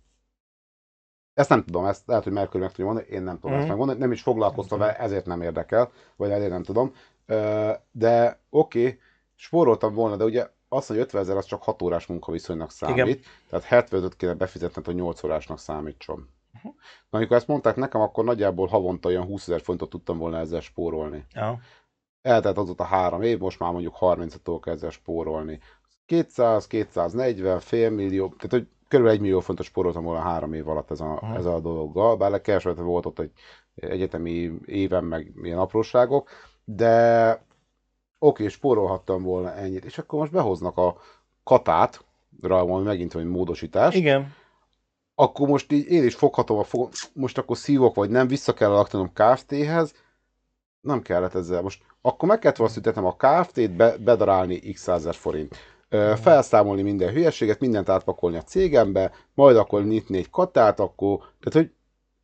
Ezt 1.35 1.49
nem 1.49 1.65
tudom, 1.65 1.85
ezt 1.85 2.07
lehet, 2.07 2.25
hogy 2.25 2.33
Merkül 2.33 2.61
meg 2.61 2.69
tudja 2.71 2.85
mondani, 2.85 3.07
én 3.07 3.23
nem 3.23 3.35
tudom 3.35 3.51
Mhm. 3.51 3.59
ezt 3.61 3.69
megmondani, 3.69 3.99
nem 3.99 4.13
is 4.13 4.23
foglalkoztam 4.23 4.79
vele, 4.79 4.97
ezért 4.99 5.27
nem 5.27 5.43
érdekel, 5.43 5.91
vagy 6.17 6.31
ezért 6.31 6.51
nem 6.51 6.63
tudom. 6.63 6.93
De 7.91 8.41
oké, 8.51 8.81
okay, 8.87 8.99
spóroltam 9.37 9.95
volna, 9.95 10.17
de 10.17 10.25
ugye 10.25 10.49
azt, 10.69 10.89
hogy 10.89 10.99
50 10.99 11.23
ezer 11.23 11.37
az 11.37 11.45
csak 11.45 11.63
6 11.63 11.83
órás 11.83 12.07
munkaviszonynak 12.07 12.71
számít, 12.71 12.97
Igen. 12.97 13.19
tehát 13.49 13.65
75 13.65 14.17
kéne 14.17 14.35
befizetned, 14.35 14.85
hogy 14.85 14.95
8 14.95 15.23
órásnak 15.23 15.59
számítson. 15.59 16.29
Na, 17.11 17.19
amikor 17.19 17.37
ezt 17.37 17.47
mondták 17.47 17.77
nekem, 17.77 18.01
akkor 18.01 18.25
nagyjából 18.25 18.67
havonta 18.67 19.09
olyan 19.09 19.25
20 19.25 19.49
ezer 19.49 19.61
fontot 19.61 19.91
tudtam 19.91 20.19
volna 20.19 20.39
ezzel 20.39 20.61
spórolni 20.61 21.25
Ja. 21.35 21.59
eltelt 22.23 22.59
azóta 22.59 22.85
három 22.85 23.23
év, 23.23 23.39
most 23.39 23.59
már 23.59 23.73
mondjuk 23.73 23.97
30-tól 24.01 24.59
kezdve 24.61 24.91
spórolni. 24.91 25.61
200, 26.07 26.67
240, 26.67 27.61
fél 27.61 27.91
millió, 27.91 28.27
tehát 28.27 28.51
hogy 28.51 28.69
körülbelül 28.89 29.19
egy 29.19 29.25
millió 29.25 29.41
fontos 29.41 29.67
spóroltam 29.67 30.05
volna 30.05 30.21
három 30.21 30.53
év 30.53 30.69
alatt 30.69 30.91
ez 30.91 31.01
a, 31.01 31.19
Aha. 31.21 31.37
ez 31.37 31.45
a 31.45 31.61
dologgal, 31.61 32.17
bár 32.17 32.31
legkevesebb 32.31 32.79
volt 32.79 33.07
ott 33.07 33.19
egy 33.19 33.33
egyetemi 33.75 34.53
éven, 34.65 35.05
meg 35.05 35.33
ilyen 35.43 35.59
apróságok, 35.59 36.31
de 36.65 37.45
oké, 38.27 38.49
spórolhattam 38.49 39.23
volna 39.23 39.55
ennyit, 39.55 39.85
és 39.85 39.99
akkor 39.99 40.19
most 40.19 40.33
behoznak 40.33 40.77
a 40.77 40.97
katát, 41.45 42.05
rá 42.43 42.61
van 42.61 42.83
megint 42.83 43.13
hogy 43.13 43.25
módosítás, 43.25 43.95
Igen. 43.95 44.35
akkor 45.15 45.49
most 45.49 45.73
így 45.73 45.87
én 45.91 46.05
is 46.05 46.15
foghatom 46.15 46.59
a 46.59 46.63
fogom, 46.63 46.89
most 47.13 47.39
akkor 47.39 47.57
szívok, 47.57 47.95
vagy 47.95 48.11
nem, 48.11 48.27
vissza 48.27 48.55
kell 48.55 48.71
laktanom 48.71 49.13
Kft-hez, 49.13 49.95
nem 50.81 51.03
kellett 51.03 51.35
ezzel. 51.35 51.63
Most 51.63 51.83
akkor 52.01 52.29
meg 52.29 52.39
kellett 52.39 52.57
volna 52.57 53.09
a 53.09 53.17
Kft-t, 53.17 53.71
be, 53.71 53.97
bedarálni 53.97 54.59
x 54.59 54.81
százer 54.81 55.15
forint. 55.15 55.57
Ö, 55.89 56.13
felszámolni 56.21 56.83
minden 56.83 57.13
hülyeséget, 57.13 57.61
mindent 57.61 57.89
átpakolni 57.89 58.37
a 58.37 58.43
cégembe, 58.43 59.13
majd 59.35 59.57
akkor 59.57 59.85
nyitni 59.85 60.19
egy 60.19 60.31
katát, 60.31 60.81
akkor, 60.81 61.19
tehát 61.19 61.53
hogy 61.53 61.71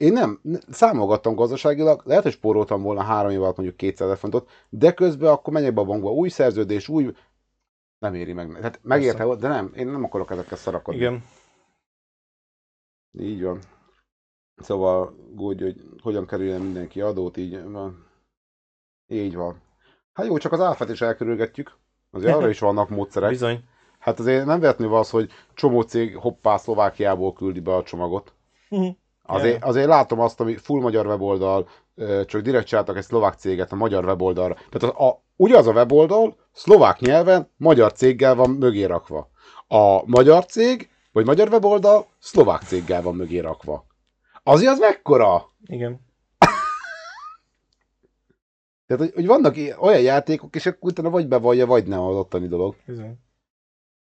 én 0.02 0.12
nem, 0.12 0.38
ne- 0.42 0.58
számolgattam 0.70 1.34
gazdaságilag, 1.34 2.02
lehet, 2.04 2.22
hogy 2.22 2.32
spóroltam 2.32 2.82
volna 2.82 3.02
három 3.02 3.30
év 3.30 3.42
alatt 3.42 3.56
mondjuk 3.56 3.78
200 3.78 4.00
ezer 4.00 4.18
fontot, 4.18 4.50
de 4.68 4.94
közben 4.94 5.32
akkor 5.32 5.52
menjek 5.52 5.74
be 5.74 5.80
a 5.80 5.84
bankba, 5.84 6.12
új 6.12 6.28
szerződés, 6.28 6.88
új, 6.88 7.12
nem 7.98 8.14
éri 8.14 8.32
meg. 8.32 8.52
Tehát 8.52 8.80
megérte, 8.82 9.34
de 9.34 9.48
nem, 9.48 9.72
én 9.76 9.86
nem 9.86 10.04
akarok 10.04 10.30
ezekkel 10.30 10.56
szarakodni. 10.56 11.00
Igen. 11.00 11.24
Így 13.18 13.42
van. 13.42 13.58
Szóval 14.56 15.16
úgy, 15.36 15.60
hogy 15.60 15.84
hogyan 16.02 16.26
kerüljen 16.26 16.60
mindenki 16.60 17.00
adót, 17.00 17.36
így 17.36 17.70
van. 17.70 18.06
Így 19.08 19.34
van. 19.34 19.60
Hát 20.12 20.26
jó, 20.26 20.38
csak 20.38 20.52
az 20.52 20.60
áfát 20.60 20.88
is 20.88 21.00
elkerülgetjük. 21.00 21.76
Azért 22.10 22.34
arra 22.34 22.48
is 22.48 22.58
vannak 22.58 22.88
módszerek. 22.88 23.30
Bizony. 23.38 23.64
Hát 23.98 24.18
azért 24.18 24.46
nem 24.46 24.60
vehetnő 24.60 24.88
az, 24.88 25.10
hogy 25.10 25.30
csomó 25.54 25.80
cég 25.80 26.16
hoppá 26.16 26.56
Szlovákiából 26.56 27.32
küldi 27.32 27.60
be 27.60 27.74
a 27.74 27.82
csomagot. 27.82 28.34
Azért, 29.22 29.64
azért 29.64 29.86
látom 29.86 30.20
azt, 30.20 30.40
ami 30.40 30.56
full 30.56 30.80
magyar 30.80 31.06
weboldal, 31.06 31.68
csak 32.26 32.40
direkt 32.40 32.66
csináltak 32.66 32.96
egy 32.96 33.02
szlovák 33.02 33.34
céget 33.34 33.72
a 33.72 33.76
magyar 33.76 34.04
weboldalra. 34.04 34.54
Tehát 34.54 34.96
az, 34.96 35.06
a, 35.06 35.22
ugyanaz 35.36 35.66
a 35.66 35.72
weboldal, 35.72 36.36
szlovák 36.52 37.00
nyelven, 37.00 37.50
magyar 37.56 37.92
céggel 37.92 38.34
van 38.34 38.50
mögé 38.50 38.84
rakva. 38.84 39.30
A 39.68 40.06
magyar 40.06 40.44
cég, 40.44 40.90
vagy 41.12 41.26
magyar 41.26 41.48
weboldal, 41.48 42.06
szlovák 42.18 42.62
céggel 42.62 43.02
van 43.02 43.14
mögé 43.14 43.38
rakva. 43.38 43.86
Azért 44.42 44.72
az 44.72 44.78
mekkora? 44.78 45.52
Igen. 45.66 46.00
Tehát, 48.86 49.02
hogy, 49.02 49.12
hogy 49.14 49.26
vannak 49.26 49.56
olyan 49.78 50.00
játékok, 50.00 50.54
és 50.54 50.66
akkor 50.66 50.90
utána 50.90 51.10
vagy 51.10 51.28
bevallja, 51.28 51.66
vagy 51.66 51.86
nem 51.86 52.00
az 52.00 52.16
ottani 52.16 52.48
dolog. 52.48 52.76
Bizony. 52.86 53.18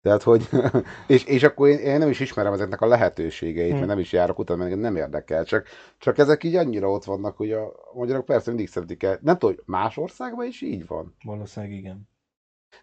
Tehát, 0.03 0.23
hogy, 0.23 0.49
és, 1.07 1.25
és 1.25 1.43
akkor 1.43 1.69
én, 1.69 1.79
én 1.79 1.99
nem 1.99 2.09
is 2.09 2.21
ismerem 2.21 2.53
ezeknek 2.53 2.81
a 2.81 2.87
lehetőségeit, 2.87 3.71
Hm. 3.71 3.77
mert 3.77 3.87
nem 3.87 3.99
is 3.99 4.13
járok 4.13 4.39
utána, 4.39 4.65
mert 4.65 4.81
nem 4.81 4.97
érdekel. 4.97 5.45
Csak, 5.45 5.67
csak 5.99 6.19
ezek 6.19 6.45
így 6.45 6.57
annyira 6.57 6.91
ott 6.91 7.05
vannak, 7.05 7.37
hogy 7.37 7.53
a 7.53 7.73
magyarok 7.95 8.25
persze 8.25 8.51
mindig 8.51 8.69
szeretik 8.69 9.03
el. 9.03 9.19
Nem 9.23 9.39
tudom, 9.39 9.55
hogy 9.55 9.65
más 9.67 9.97
országban 9.97 10.47
is 10.47 10.61
így 10.61 10.87
van. 10.87 11.15
Valószínűleg 11.25 11.77
igen. 11.77 12.09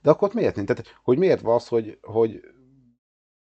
De 0.01 0.09
akkor 0.09 0.27
ott 0.27 0.33
miért 0.33 0.55
nincs? 0.55 0.67
Tehát, 0.67 0.99
hogy 1.03 1.17
miért 1.17 1.41
van 1.41 1.55
az, 1.55 1.67
hogy, 1.67 1.97
hogy 2.01 2.41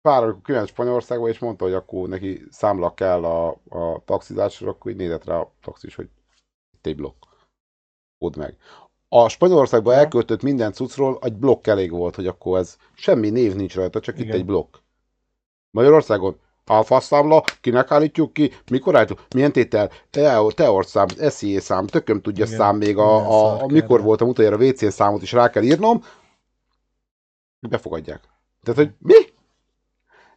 pár, 0.01 0.23
amikor 0.23 0.41
kiment 0.41 0.67
Spanyolországba, 0.67 1.27
és 1.27 1.39
mondta, 1.39 1.63
hogy 1.63 1.73
akkor 1.73 2.09
neki 2.09 2.41
számla 2.49 2.93
kell 2.93 3.23
a, 3.23 3.49
a 3.69 4.01
taxizásra, 4.05 4.69
akkor 4.69 4.91
így 4.91 4.97
nézett 4.97 5.23
rá 5.25 5.35
a 5.35 5.51
taxis, 5.61 5.95
hogy 5.95 6.09
itt 6.73 6.85
egy 6.85 6.95
blokk. 6.95 7.23
Odd 8.17 8.37
meg. 8.37 8.57
A 9.17 9.29
Spanyolországban 9.29 9.93
Ja. 9.93 9.99
elköltött 9.99 10.41
minden 10.41 10.73
cuccról 10.73 11.19
egy 11.21 11.33
blokk 11.33 11.67
elég 11.67 11.91
volt, 11.91 12.15
hogy 12.15 12.27
akkor 12.27 12.57
ez 12.57 12.75
semmi 12.93 13.29
név 13.29 13.55
nincs 13.55 13.75
rajta, 13.75 13.99
csak 13.99 14.17
itt 14.17 14.23
Igen. 14.23 14.35
egy 14.35 14.45
blokk. 14.45 14.75
Magyarországon 15.71 16.39
alfa 16.65 16.99
számla, 16.99 17.43
kinek 17.61 17.91
állítjuk 17.91 18.33
ki, 18.33 18.51
mikor 18.71 18.95
állítjuk, 18.95 19.19
milyen 19.33 19.51
tétel, 19.51 19.89
te, 20.09 20.41
teorszám, 20.55 21.07
SZIE 21.07 21.59
szám, 21.59 21.87
tököm 21.87 22.21
tudja 22.21 22.45
Igen. 22.45 22.57
szám, 22.57 22.77
még 22.77 22.97
a, 22.97 23.15
a, 23.15 23.61
a, 23.61 23.65
mikor 23.65 23.99
rá. 23.99 24.05
voltam 24.05 24.27
utoljára 24.27 24.57
WC 24.57 24.91
számot 24.93 25.21
is 25.21 25.31
rá 25.31 25.49
kell 25.49 25.63
írnom, 25.63 26.03
befogadják. 27.69 28.21
Tehát, 28.63 28.79
hogy 28.79 28.91
mi? 28.99 29.33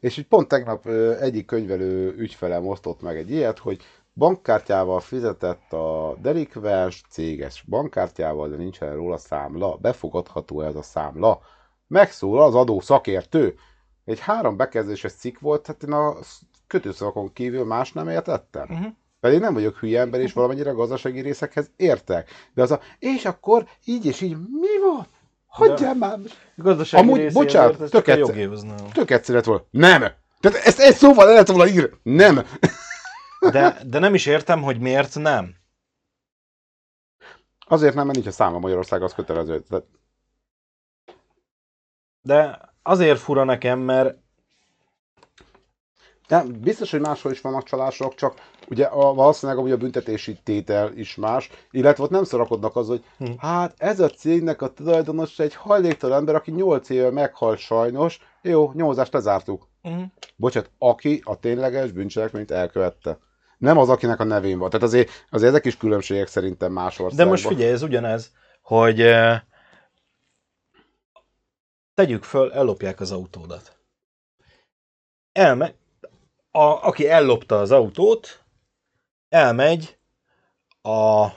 És 0.01 0.17
így 0.17 0.27
pont 0.27 0.49
tegnap 0.49 0.87
egyik 1.21 1.47
könyvelő 1.47 2.15
ügyfelem 2.17 2.67
osztott 2.67 3.01
meg 3.03 3.17
egy 3.17 3.31
ilyet, 3.31 3.59
hogy 3.59 3.81
bankkártyával 4.19 5.01
fizetett 5.01 5.73
a 5.73 6.17
delikvens 6.21 7.03
céges 7.11 7.65
bankkártyával, 7.69 8.49
de 8.49 8.57
nincsen 8.57 8.95
róla 8.95 9.17
számla. 9.17 9.77
Befogadható 9.81 10.61
ez 10.61 10.75
a 10.75 10.83
számla. 10.83 11.41
Megszól 11.87 12.43
az 12.43 12.55
adó 12.55 12.81
szakértő. 12.81 13.55
Egy 14.05 14.21
három 14.21 14.57
bekezdéses 14.57 15.13
cikk 15.13 15.39
volt, 15.39 15.67
hát 15.67 15.83
én 15.83 15.93
a 15.93 16.15
kötőszavakon 16.67 17.33
kívül 17.33 17.65
más 17.65 17.93
nem 17.93 18.09
értettem. 18.09 18.67
Uh-huh. 18.71 18.87
Pedig 19.21 19.41
nem 19.41 19.55
vagyok 19.55 19.77
hülye 19.77 20.01
ember, 20.01 20.21
és 20.21 20.33
valamennyire 20.33 20.71
a 20.71 20.75
gazdasági 20.75 21.21
részekhez 21.21 21.71
értek. 21.77 22.31
De 22.55 22.63
az 22.63 22.71
a, 22.71 22.81
és 22.99 23.25
akkor 23.25 23.67
így 23.85 24.07
és 24.07 24.21
így, 24.21 24.37
mi 24.37 24.79
van? 24.83 25.07
Hagyjál 25.47 25.95
már! 25.95 26.19
Gazdasági 26.57 27.03
Amúgy, 27.03 27.33
bocsánat, 27.33 27.91
tök 27.91 28.09
egyszer-. 28.09 28.51
Tök 28.93 29.11
egyszerű 29.11 29.37
lett 29.37 29.47
volna. 29.47 29.65
Nem! 29.71 30.01
Tehát 30.41 30.59
ezt 30.67 30.81
egy 30.81 30.95
szóval 30.95 31.27
le 31.27 31.33
lett 31.33 31.49
volna 31.49 31.67
írni. 31.67 31.97
Nem! 32.03 32.47
De, 33.41 33.79
de 33.87 33.99
nem 33.99 34.15
is 34.15 34.27
értem, 34.27 34.63
hogy 34.63 34.81
miért 34.81 35.15
nem. 35.15 35.55
Azért 37.67 37.95
nem, 37.95 38.05
mert 38.05 38.17
nincs 38.17 38.29
a 38.29 38.33
száma 38.33 38.59
Magyarország, 38.59 39.03
az 39.03 39.15
kötelező. 39.15 39.61
Tehát 39.61 39.85
De 42.23 42.61
azért 42.83 43.19
fura 43.19 43.45
nekem, 43.45 43.79
mert 43.79 44.17
Nem, 46.29 46.61
biztos, 46.61 46.91
hogy 46.91 47.01
máshol 47.01 47.33
is 47.33 47.41
vannak 47.41 47.63
csalások, 47.63 48.15
csak 48.15 48.35
ugye 48.69 48.85
a, 48.85 49.15
valószínűleg 49.15 49.59
amúgy 49.61 49.73
a 49.73 49.77
büntetési 49.77 50.39
tétel 50.43 50.93
is 50.97 51.15
más, 51.15 51.51
illetve 51.71 52.03
ott 52.05 52.11
nem 52.11 52.25
szorakodnak 52.25 52.77
az, 52.77 52.87
hogy 52.89 53.05
Hm. 53.19 53.31
hát 53.39 53.75
ez 53.77 54.01
a 54.01 54.09
cégnek 54.09 54.63
a 54.63 54.73
tulajdonos 54.73 55.39
egy 55.39 55.55
hajléktalan 55.55 56.19
ember, 56.19 56.35
aki 56.35 56.51
8 56.51 56.89
éve 56.89 57.11
meghalt 57.11 57.59
sajnos, 57.59 58.19
jó, 58.43 58.73
nyolzást 58.73 59.13
lezártuk. 59.13 59.69
uh-huh. 59.83 60.03
Bocsát, 60.37 60.71
aki 60.79 61.21
a 61.25 61.39
tényleges 61.39 61.93
bűncselekményt 61.93 62.51
elkövette. 62.51 63.19
Nem 63.59 63.79
az, 63.79 63.89
akinek 63.89 64.21
a 64.21 64.25
nevén 64.25 64.59
van. 64.59 64.71
Tehát 64.71 64.87
azért, 64.87 65.11
azért 65.31 65.51
ezek 65.51 65.65
is 65.65 65.77
különbségek 65.77 66.27
szerintem 66.27 66.73
más 66.73 66.97
De 66.97 67.03
országban. 67.03 67.29
most 67.29 67.47
figyelj, 67.47 67.73
ez 67.73 67.83
ugyanez, 67.83 68.33
hogy 68.63 69.01
eh, 69.01 69.41
tegyük 71.95 72.25
föl, 72.25 72.53
ellopják 72.53 73.01
az 73.01 73.13
autódat. 73.13 73.77
Elme, 75.33 75.75
a, 76.51 76.61
aki 76.61 77.09
ellopta 77.09 77.59
az 77.61 77.71
autót, 77.71 78.45
elmegy 79.29 79.99
a 80.83 81.29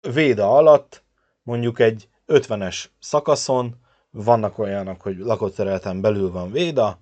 véda 0.00 0.56
alatt, 0.56 1.04
mondjuk 1.42 1.78
egy 1.78 2.08
50-es 2.26 2.84
szakaszon, 2.98 3.80
vannak 4.10 4.58
olyanok, 4.58 5.00
hogy 5.02 5.16
lakott 5.18 5.54
területen 5.54 6.00
belül 6.00 6.30
van 6.30 6.50
véda, 6.50 6.98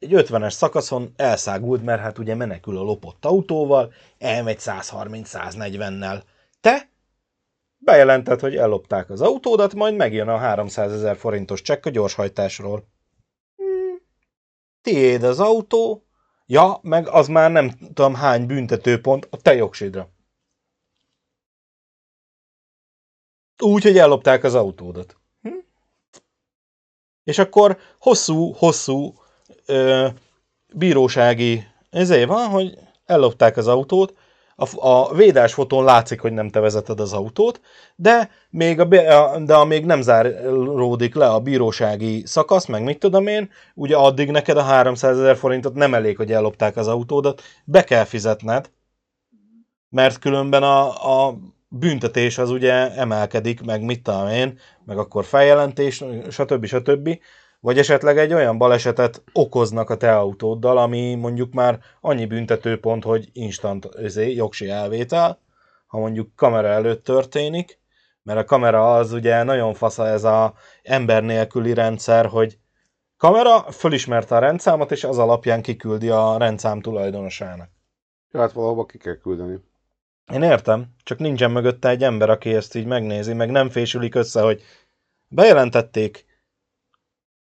egy 0.00 0.12
50-es 0.14 0.50
szakaszon 0.50 1.12
elszágult, 1.16 1.82
mert 1.82 2.00
hát 2.00 2.18
ugye 2.18 2.34
menekül 2.34 2.78
a 2.78 2.82
lopott 2.82 3.24
autóval, 3.24 3.92
elmegy 4.18 4.58
130-140-nel. 4.60 6.22
Te 6.60 6.90
bejelented, 7.78 8.40
hogy 8.40 8.56
ellopták 8.56 9.10
az 9.10 9.20
autódat, 9.20 9.74
majd 9.74 9.94
megjön 9.94 10.28
a 10.28 10.36
300 10.36 10.92
ezer 10.92 11.16
forintos 11.16 11.62
csekk 11.62 11.86
a 11.86 11.90
gyorshajtásról. 11.90 12.88
Hmm. 13.56 14.02
Tiéd 14.82 15.22
az 15.22 15.40
autó, 15.40 16.06
ja, 16.46 16.78
meg 16.82 17.08
az 17.08 17.28
már 17.28 17.50
nem 17.50 17.70
tudom 17.94 18.14
hány 18.14 18.46
büntetőpont 18.46 19.28
a 19.30 19.36
te 19.36 19.54
jogsidra. 19.54 20.10
Úgy, 23.62 23.82
hogy 23.82 23.98
ellopták 23.98 24.44
az 24.44 24.54
autódat. 24.54 25.16
Hm? 25.42 25.58
És 27.24 27.38
akkor 27.38 27.78
hosszú-hosszú 29.70 30.14
bírósági 30.72 31.66
ezért 31.90 32.28
van, 32.28 32.48
hogy 32.48 32.78
ellopták 33.06 33.56
az 33.56 33.66
autót, 33.66 34.14
a, 34.56 34.88
a 34.88 35.14
védás 35.14 35.54
fotón 35.54 35.84
látszik, 35.84 36.20
hogy 36.20 36.32
nem 36.32 36.48
te 36.48 36.60
vezeted 36.60 37.00
az 37.00 37.12
autót, 37.12 37.60
de 37.96 38.30
még, 38.50 38.80
a, 38.80 39.38
de 39.38 39.64
még 39.64 39.84
nem 39.84 40.02
záródik 40.02 41.14
le 41.14 41.26
a 41.26 41.40
bírósági 41.40 42.22
szakasz, 42.26 42.66
meg 42.66 42.82
mit 42.82 42.98
tudom 42.98 43.26
én, 43.26 43.50
ugye 43.74 43.96
addig 43.96 44.30
neked 44.30 44.56
a 44.56 44.62
300 44.62 45.18
ezer 45.18 45.36
forintot 45.36 45.74
nem 45.74 45.94
elég, 45.94 46.16
hogy 46.16 46.32
ellopták 46.32 46.76
az 46.76 46.88
autódat, 46.88 47.42
be 47.64 47.84
kell 47.84 48.04
fizetned, 48.04 48.70
mert 49.88 50.18
különben 50.18 50.62
a, 50.62 51.26
a 51.26 51.38
büntetés 51.68 52.38
az 52.38 52.50
ugye 52.50 52.94
emelkedik, 52.94 53.62
meg 53.62 53.82
mit 53.82 54.02
tudom 54.02 54.28
én, 54.28 54.58
meg 54.84 54.98
akkor 54.98 55.24
feljelentés, 55.24 56.04
stb. 56.30 56.64
stb. 56.64 57.18
Vagy 57.60 57.78
esetleg 57.78 58.18
egy 58.18 58.32
olyan 58.32 58.58
balesetet 58.58 59.22
okoznak 59.32 59.90
a 59.90 59.96
te 59.96 60.16
autóddal, 60.16 60.78
ami 60.78 61.14
mondjuk 61.14 61.52
már 61.52 61.78
annyi 62.00 62.26
büntetőpont, 62.26 63.04
hogy 63.04 63.28
instant 63.32 63.88
özé, 63.92 64.32
jogsi 64.32 64.68
elvétel, 64.68 65.38
ha 65.86 65.98
mondjuk 65.98 66.34
kamera 66.36 66.68
előtt 66.68 67.04
történik, 67.04 67.80
mert 68.22 68.38
a 68.38 68.44
kamera 68.44 68.94
az 68.94 69.12
ugye 69.12 69.42
nagyon 69.42 69.74
fasza 69.74 70.06
ez 70.06 70.24
a 70.24 70.54
ember 70.82 71.22
nélküli 71.22 71.74
rendszer, 71.74 72.26
hogy 72.26 72.58
kamera 73.16 73.60
fölismerte 73.60 74.36
a 74.36 74.38
rendszámot, 74.38 74.90
és 74.90 75.04
az 75.04 75.18
alapján 75.18 75.62
kiküldi 75.62 76.08
a 76.08 76.36
rendszám 76.38 76.80
tulajdonosának. 76.80 77.68
Hát 78.32 78.52
valahova 78.52 78.84
ki 78.84 78.98
kell 78.98 79.16
küldeni. 79.16 79.58
Én 80.32 80.42
értem, 80.42 80.86
csak 81.02 81.18
nincsen 81.18 81.50
mögötte 81.50 81.88
egy 81.88 82.02
ember, 82.02 82.30
aki 82.30 82.54
ezt 82.54 82.74
így 82.74 82.86
megnézi, 82.86 83.32
meg 83.32 83.50
nem 83.50 83.68
fésülik 83.68 84.14
össze, 84.14 84.42
hogy 84.42 84.62
bejelentették, 85.28 86.24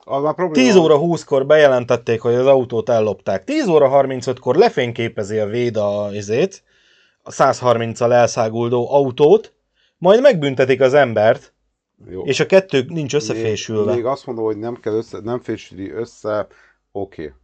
az 0.05 0.23
már 0.23 0.35
probléma. 0.35 0.67
10 0.67 0.77
óra 0.77 0.99
20-kor 1.01 1.47
bejelentették, 1.47 2.21
hogy 2.21 2.35
az 2.35 2.47
autót 2.47 2.89
ellopták. 2.89 3.45
10 3.45 3.69
óra 3.69 3.91
35-kor 3.93 4.57
lefényképezi 4.57 5.39
a 5.39 5.47
véd 5.47 5.77
a 5.77 6.09
izét, 6.13 6.63
a 7.23 7.31
130-al 7.31 8.13
elszáguldó 8.13 8.93
autót, 8.93 9.53
majd 9.99 10.21
megbüntetik 10.21 10.81
az 10.81 10.95
embert, 10.95 11.53
Jó. 12.11 12.23
és 12.25 12.41
a 12.41 12.47
kettő 12.47 12.85
nincs 12.89 13.15
összefésülve. 13.15 13.85
Még, 13.85 13.95
még 13.95 14.05
azt 14.05 14.27
mondom, 14.27 14.45
hogy 14.45 14.59
nem 14.59 14.81
kell 14.81 14.93
össze, 14.93 15.19
nem 15.23 15.41
fésüli 15.41 15.91
össze, 15.91 16.47
oké. 16.93 17.23
Okay. 17.23 17.35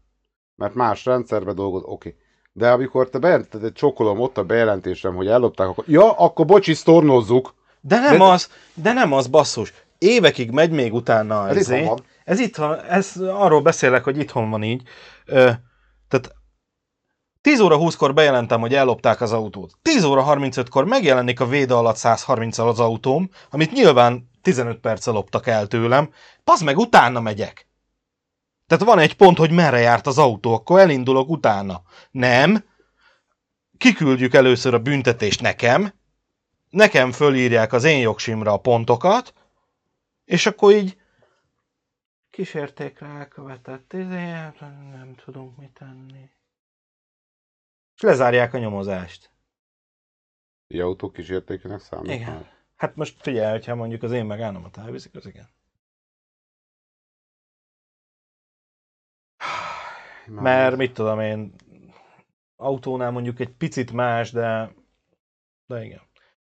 Mert 0.57 0.75
más 0.75 1.05
rendszerbe 1.05 1.53
dolgoz, 1.53 1.83
oké. 1.83 1.93
Okay. 1.93 2.17
De 2.53 2.71
amikor 2.71 3.09
te 3.09 3.19
bejelented 3.19 3.65
egy 3.65 3.73
csokolom 3.73 4.21
ott 4.21 4.39
a 4.39 4.45
bejelentésem, 4.45 5.15
hogy 5.15 5.27
ellopták, 5.27 5.69
akkor 5.69 5.85
ja, 5.87 6.13
akkor 6.13 6.47
bocsi, 6.47 6.75
sztornozzuk. 6.75 7.55
De 7.81 7.99
nem 7.99 8.19
de... 8.19 8.25
az, 8.25 8.51
de 8.75 8.93
nem 8.93 9.13
az, 9.13 9.27
basszus. 9.27 9.73
Évekig 9.99 10.51
megy 10.51 10.71
még 10.71 10.95
utána 10.95 11.49
ez. 11.49 11.57
Izé. 11.57 11.91
Ez 12.25 12.41
itthon, 12.41 12.85
ez 12.85 13.17
arról 13.17 13.63
beszélek, 13.63 14.05
hogy 14.05 14.19
itthon 14.19 14.51
van 14.51 14.63
így. 14.63 14.83
Ö, 15.25 15.51
tehát 16.09 16.35
10 17.41 17.61
óra 17.61 17.77
20-kor 17.79 18.15
bejelentem, 18.15 18.61
hogy 18.61 18.75
ellopták 18.75 19.21
az 19.21 19.33
autót. 19.33 19.73
10 19.83 20.05
óra 20.05 20.25
35-kor 20.29 20.85
megjelenik 20.85 21.41
a 21.41 21.47
véde 21.47 21.75
alatt 21.75 21.97
130 21.97 22.59
al 22.59 22.69
az 22.69 22.81
autóm, 22.81 23.31
amit 23.51 23.73
nyilván 23.73 24.31
15 24.43 24.79
perccel 24.79 25.13
loptak 25.13 25.47
el 25.47 25.67
tőlem. 25.67 26.11
Pazd 26.45 26.65
meg, 26.65 26.79
utána 26.79 27.21
megyek. 27.21 27.69
Tehát 28.67 28.85
van 28.85 28.99
egy 28.99 29.17
pont, 29.17 29.39
hogy 29.39 29.51
merre 29.51 29.79
járt 29.79 30.07
az 30.07 30.19
autó, 30.19 30.55
akkor 30.55 30.81
elindulok 30.81 31.29
utána. 31.29 31.83
Nem. 32.11 32.65
Kiküldjük 33.79 34.35
először 34.35 34.75
a 34.75 34.79
büntetést 34.79 35.41
nekem, 35.41 35.93
nekem 36.71 37.13
fölírják 37.13 37.73
az 37.73 37.85
én 37.85 37.99
jogsimra 37.99 38.53
a 38.53 38.57
pontokat, 38.57 39.33
és 40.25 40.47
akkor 40.47 40.73
így 40.73 40.97
kísértékre 42.41 43.07
elkövetett, 43.07 43.93
ezért 43.93 44.61
nem 44.61 45.15
tudunk 45.25 45.57
mit 45.57 45.71
tenni. 45.71 46.31
És 47.95 48.01
lezárják 48.03 48.55
a 48.55 48.59
nyomozást. 48.59 49.31
Egy 50.67 50.81
autó 50.81 51.11
kísértékének 51.11 51.81
számít 51.81 52.11
Igen. 52.11 52.33
Már? 52.33 52.53
Hát 52.77 52.97
most 52.97 53.23
figyelj, 53.23 53.51
hogyha 53.51 53.75
mondjuk 53.75 54.03
az 54.03 54.13
én 54.13 54.25
megállamat 54.25 54.77
elviszik, 54.77 55.15
az 55.15 55.27
igen. 55.27 55.49
Már 60.27 60.43
Mert 60.43 60.77
mit 60.77 60.95
tudom 60.95 61.21
én, 61.21 61.55
autónál 62.57 63.11
mondjuk 63.11 63.41
egy 63.41 63.51
picit 63.51 63.93
más, 63.93 64.31
de, 64.31 64.75
de 65.67 65.85
igen. 65.85 66.03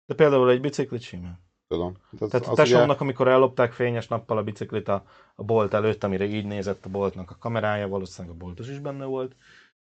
De 0.05 0.15
például 0.15 0.49
egy 0.49 0.61
biciklit 0.61 1.01
simán. 1.01 1.46
Tudom. 1.67 1.97
Az, 2.19 2.29
Tehát 2.29 2.47
a 2.47 2.53
tesómnak, 2.53 2.89
ugye... 2.89 2.99
amikor 2.99 3.27
ellopták 3.27 3.71
fényes 3.71 4.07
nappal 4.07 4.37
a 4.37 4.43
biciklit 4.43 4.87
a, 4.87 5.05
a 5.35 5.43
bolt 5.43 5.73
előtt, 5.73 6.03
amire 6.03 6.25
így 6.25 6.45
nézett 6.45 6.85
a 6.85 6.89
boltnak 6.89 7.31
a 7.31 7.37
kamerája, 7.37 7.87
valószínűleg 7.87 8.35
a 8.35 8.39
boltos 8.39 8.69
is 8.69 8.79
benne 8.79 9.05
volt, 9.05 9.35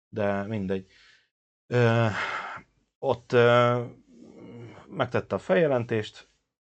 de 0.09 0.43
mindegy. 0.43 0.87
Ö, 1.67 2.07
ott 2.99 3.33
ö, 3.33 3.85
megtette 4.89 5.35
a 5.35 5.39
feljelentést, 5.39 6.29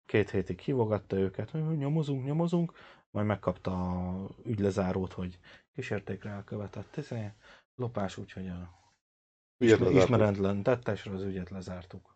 két 0.06 0.30
hétig 0.30 0.60
hívogatta 0.60 1.16
őket, 1.16 1.50
hogy 1.50 1.78
nyomozunk, 1.78 2.26
nyomozunk, 2.26 2.74
majd 3.10 3.26
megkapta 3.26 3.72
a 3.72 4.28
ügylezárót, 4.44 5.14
hogy 5.14 5.40
kísértékre 5.74 6.30
elkövetett 6.30 6.98
ezért, 6.98 7.34
lopás, 7.76 8.18
úgyhogy 8.18 8.48
a 8.48 8.80
ismeretlen 9.92 10.64
tettesre 10.64 11.12
az 11.14 11.24
ügyet 11.24 11.50
lezártuk. 11.50 12.16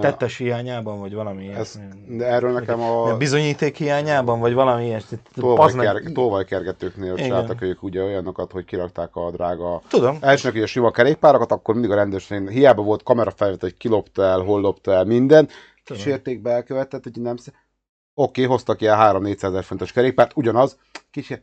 Tettes 0.00 0.36
hiányában, 0.36 1.00
vagy 1.00 1.14
valami 1.14 1.48
Ez, 1.48 1.80
De 2.08 2.26
erről 2.26 2.52
nekem 2.52 2.80
a... 2.80 3.16
Bizonyíték 3.16 3.76
hiányában, 3.76 4.40
vagy 4.40 4.54
valami 4.54 4.84
ilyesmi. 4.84 5.18
Tolvajkergetőknél 5.34 6.12
tolvajkergetőknél 6.14 7.14
csináltak 7.14 7.62
ők 7.62 7.82
ugye 7.82 8.02
olyanokat, 8.02 8.52
hogy 8.52 8.64
kirakták 8.64 9.16
a 9.16 9.30
drága... 9.30 9.82
Tudom. 9.88 10.16
Elsőnek 10.20 10.56
ugye 10.56 10.64
a 10.64 10.68
sima 10.68 10.90
kerékpárakat, 10.90 11.52
akkor 11.52 11.74
mindig 11.74 11.90
a 11.90 11.94
rendőrség, 11.94 12.48
hiába 12.48 12.82
volt 12.82 13.02
kamerafelvétel, 13.02 13.68
hogy 13.68 13.78
kilopta 13.78 14.22
el, 14.22 14.40
hol 14.40 14.60
lopta 14.60 14.92
el, 14.92 15.04
minden. 15.04 15.48
Kísérték 15.84 16.42
be 16.42 16.50
elkövetett, 16.50 17.02
hogy 17.02 17.20
nem... 17.20 17.34
Oké, 17.34 17.52
okay, 18.14 18.44
hoztak 18.44 18.80
ilyen 18.80 18.98
3-400 19.00 19.42
ezer 19.42 19.64
fontos 19.64 19.92
kerékpárt, 19.92 20.32
ugyanaz, 20.34 20.78
kísért 21.10 21.42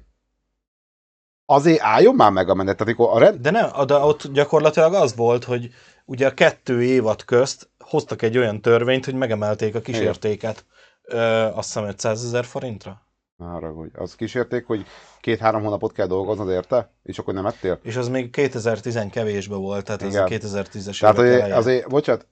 azért 1.46 1.82
álljon 1.82 2.16
már 2.16 2.32
meg 2.32 2.50
a 2.50 2.54
menet. 2.54 2.78
Tehát, 2.78 2.96
a 2.98 3.20
rend... 3.20 3.40
De 3.42 3.52
nem, 3.52 3.70
de 3.86 3.96
ott 3.96 4.28
gyakorlatilag 4.32 4.94
az 4.94 5.16
volt, 5.16 5.44
hogy 5.44 5.70
ugye 6.06 6.28
a 6.28 6.34
kettő 6.34 6.84
évad 6.84 7.26
közt 7.26 7.69
hoztak 7.84 8.22
egy 8.22 8.38
olyan 8.38 8.62
törvényt, 8.62 9.06
hogy 9.06 9.14
megemelték 9.14 9.76
a 9.76 9.82
kísértéket. 9.82 10.66
Ö, 11.02 11.18
azt 11.54 11.74
hiszem 11.74 11.88
500 11.88 12.24
ezer 12.24 12.46
forintra. 12.46 13.08
Arra, 13.38 13.72
hogy 13.72 13.90
az 13.94 14.16
kísérték, 14.16 14.66
hogy 14.66 14.86
két-három 15.22 15.64
hónapot 15.64 15.92
kell 15.92 16.08
dolgoznod 16.08 16.50
érte, 16.50 16.92
és 17.04 17.20
akkor 17.20 17.34
nem 17.34 17.46
ettél? 17.46 17.80
És 17.84 17.96
az 17.96 18.08
még 18.08 18.30
2010 18.30 19.00
kevésbe 19.12 19.56
volt, 19.56 19.86
tehát 19.86 20.02
Igen. 20.02 20.14
ez 20.14 20.22
a 20.22 20.26
2010-es 20.26 21.00
Tehát 21.00 21.18
azért, 21.18 21.52
azért, 21.52 21.90
bocsánat, 21.90 22.28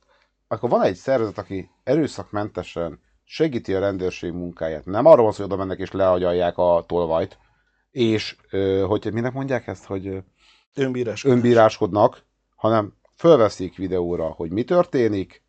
akkor 0.48 0.70
van 0.70 0.82
egy 0.82 0.96
szervezet, 0.96 1.38
aki 1.38 1.70
erőszakmentesen 1.84 3.00
segíti 3.24 3.74
a 3.74 3.80
rendőrség 3.80 4.32
munkáját. 4.32 4.86
Nem 4.86 5.06
arról 5.06 5.24
van 5.24 5.34
szó, 5.34 5.44
hogy 5.44 5.52
oda 5.52 5.64
mennek 5.64 5.80
és 5.80 5.92
leagyalják 5.92 6.58
a 6.58 6.84
tolvajt, 6.88 7.38
és 7.92 8.36
hogy 8.88 9.10
minek 9.14 9.34
mondják 9.34 9.68
ezt, 9.68 9.86
hogy 9.86 10.24
önbíráskodnak. 10.74 11.38
önbíráskodnak, 11.38 12.24
hanem 12.56 12.94
fölveszik 13.18 13.78
videóra, 13.78 14.26
hogy 14.26 14.52
mi 14.52 14.64
történik, 14.64 15.44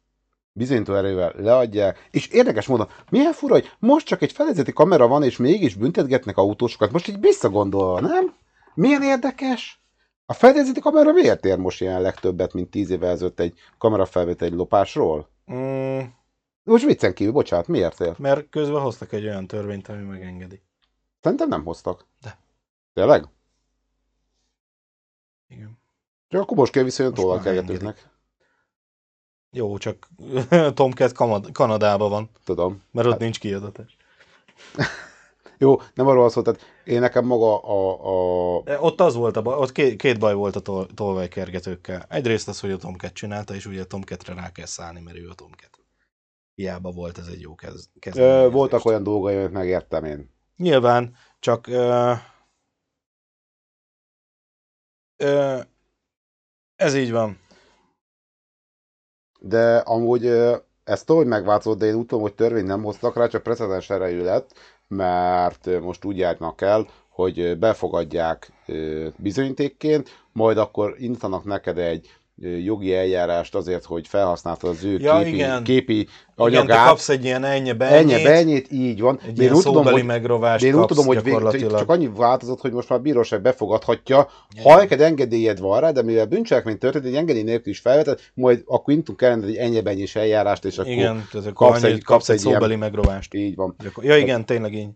bizonyító 0.53 0.95
erővel 0.95 1.32
leadják, 1.36 2.09
és 2.11 2.28
érdekes 2.28 2.66
módon, 2.66 2.89
milyen 3.11 3.32
fura, 3.32 3.55
hogy 3.55 3.70
most 3.78 4.07
csak 4.07 4.23
egy 4.23 4.32
felezeti 4.32 4.73
kamera 4.73 5.09
van, 5.09 5.23
és 5.23 5.36
mégis 5.36 5.74
büntetgetnek 5.74 6.36
autósokat, 6.36 6.93
most 6.93 7.09
így 7.09 7.20
visszagondolva, 7.20 8.01
nem? 8.01 8.35
Milyen 8.74 9.03
érdekes? 9.03 9.82
A 10.27 10.32
fedezeti 10.32 10.81
kamera 10.81 11.12
miért 11.12 11.45
ér 11.45 11.59
most 11.59 11.81
jelenleg 11.81 12.15
többet, 12.15 12.53
mint 12.53 12.70
tíz 12.70 12.90
évvel 12.90 13.11
ezelőtt 13.11 13.40
egy 13.40 13.59
kamerafelvétel 13.78 14.49
egy 14.49 14.55
lopásról? 14.55 15.28
Mm. 15.53 16.01
Most 16.62 16.85
viccen 16.85 17.15
kívül, 17.15 17.32
bocsánat, 17.32 17.66
miért 17.66 18.01
ér? 18.01 18.15
Mert 18.19 18.49
közben 18.49 18.81
hoztak 18.81 19.12
egy 19.12 19.24
olyan 19.24 19.47
törvényt, 19.47 19.89
ami 19.89 20.03
megengedi. 20.03 20.62
Szerintem 21.20 21.49
nem 21.49 21.65
hoztak. 21.65 22.07
De. 22.23 22.39
Tényleg? 22.93 23.24
Igen. 25.49 25.78
Csak 26.29 26.41
akkor 26.41 26.57
most 26.57 26.73
kell 26.73 26.83
visszajön 26.83 27.15
tolvalkelgetőknek. 27.15 28.11
Jó, 29.51 29.79
csak 29.79 30.09
Tomcat 30.75 31.13
Kanad- 31.13 31.53
Kanadában 31.53 32.11
van. 32.11 32.31
Tudom. 32.45 32.83
Mert 32.91 33.07
ott 33.07 33.13
hát... 33.13 33.23
nincs 33.23 33.39
kiadatás. 33.39 33.97
Jó, 35.59 35.81
nem 35.95 36.07
arról 36.07 36.31
szó, 36.31 36.43
tehát 36.43 36.61
én 36.85 37.01
nekem 37.01 37.25
maga 37.25 37.61
a... 37.63 38.59
a... 38.59 38.63
De 38.63 38.81
ott 38.81 39.01
az 39.01 39.15
volt, 39.15 39.37
a 39.37 39.43
baj, 39.43 39.57
ott 39.57 39.73
két, 39.73 39.97
két 39.97 40.19
baj 40.19 40.35
volt 40.35 40.57
a 40.57 40.61
tol, 40.61 40.87
tolvajkergetőkkel. 40.95 42.07
Egyrészt 42.09 42.49
az, 42.49 42.61
hogy 42.61 42.71
a 42.71 42.77
Tomcat 42.77 43.13
csinálta, 43.13 43.55
és 43.55 43.67
ugye 43.67 43.81
a 43.81 43.85
Tomcatre 43.85 44.35
rá 44.35 44.53
kell 44.53 44.67
szállni, 44.67 45.01
mert 45.01 45.17
ő 45.17 45.29
a 45.29 45.35
Tomcat. 45.35 45.81
Hiába 46.55 46.91
volt 46.91 47.19
ez 47.19 47.27
egy 47.27 47.41
jó 47.41 47.55
kez, 47.55 47.91
kezdeményezés. 47.99 48.53
Voltak 48.53 48.85
olyan 48.85 49.03
dolgai, 49.03 49.37
amit 49.37 49.53
megértem 49.53 50.05
én. 50.05 50.31
Nyilván, 50.57 51.17
csak 51.39 51.67
ö, 51.67 52.13
ö, 55.17 55.61
ez 56.79 56.95
így 56.95 57.11
van. 57.11 57.39
De 59.41 59.77
amúgy 59.77 60.27
ez 60.85 61.05
hogy 61.07 61.27
megváltozott, 61.27 61.79
de 61.79 61.87
én 61.87 61.95
úgy 61.95 62.07
tudom, 62.07 62.23
hogy 62.23 62.35
törvény 62.35 62.65
nem 62.65 62.83
hoztak 62.83 63.17
rá, 63.17 63.27
csak 63.27 63.43
precedens 63.43 63.91
erejű 63.91 64.23
lett, 64.23 64.53
mert 64.89 65.81
most 65.81 66.05
úgy 66.05 66.19
járnak 66.19 66.61
el, 66.61 66.87
hogy 67.09 67.59
befogadják 67.59 68.53
bizonyítékként, 69.17 70.09
majd 70.33 70.59
akkor 70.59 70.95
indítanak 70.99 71.45
neked 71.45 71.79
egy 71.79 72.19
jogi 72.40 72.94
eljárást 72.94 73.55
azért, 73.55 73.85
hogy 73.85 74.06
felhasználtad 74.09 74.70
az 74.70 74.85
ő 74.85 74.98
Ja, 74.98 75.19
képi, 75.19 75.35
igen. 75.35 75.62
képi 75.65 75.94
Igen, 75.94 76.06
te 76.36 76.43
anyagát. 76.43 76.86
kapsz 76.89 77.09
egy 77.09 77.24
ilyen 77.24 77.44
ennyi 77.44 77.73
be 77.73 77.86
Ennyi, 77.86 78.24
ennyit, 78.27 78.73
így 78.73 79.01
van. 79.01 79.20
egy 79.27 79.39
én 79.40 79.52
úgy 79.52 79.62
tudom, 79.62 79.74
szóbeli 79.74 79.93
hogy 79.94 80.05
megrovást 80.05 80.62
de 80.62 80.66
én 80.69 80.78
úgy 80.81 80.86
tudom, 80.86 81.06
hogy 81.06 81.23
vég, 81.23 81.66
csak 81.66 81.89
annyi 81.90 82.10
változott, 82.16 82.60
hogy 82.60 82.73
most 82.73 82.89
már 82.89 82.98
a 82.98 83.02
bíróság 83.02 83.43
befogadhatja, 83.43 84.28
ha 84.62 84.77
neked 84.77 85.01
engedélyed 85.01 85.60
van 85.60 85.81
rá, 85.81 85.90
de 85.90 86.02
mivel 86.02 86.27
bűncselekmény 86.27 86.78
történt, 86.78 87.05
egy 87.05 87.15
engedély 87.15 87.43
nélkül 87.43 87.73
is 87.73 87.78
felvetett, 87.78 88.31
majd 88.35 88.62
akkor 88.66 88.93
indítunk 88.94 89.23
el 89.23 89.43
egy 89.44 89.56
ennyi 89.56 90.06
eljárást, 90.15 90.65
és 90.65 90.78
akkor 90.78 90.93
Igen, 90.93 91.28
akkor 91.32 91.52
kapsz 91.52 91.82
egy- 91.82 92.05
kapsz 92.05 92.28
egy 92.28 92.36
egy 92.36 92.44
ilyen- 92.44 92.55
szóbeli 92.60 92.77
megrovást. 92.77 93.35
így 93.35 93.55
van. 93.55 93.77
Ja 94.01 94.16
igen, 94.16 94.44
tényleg 94.47 94.74
így. 94.74 94.89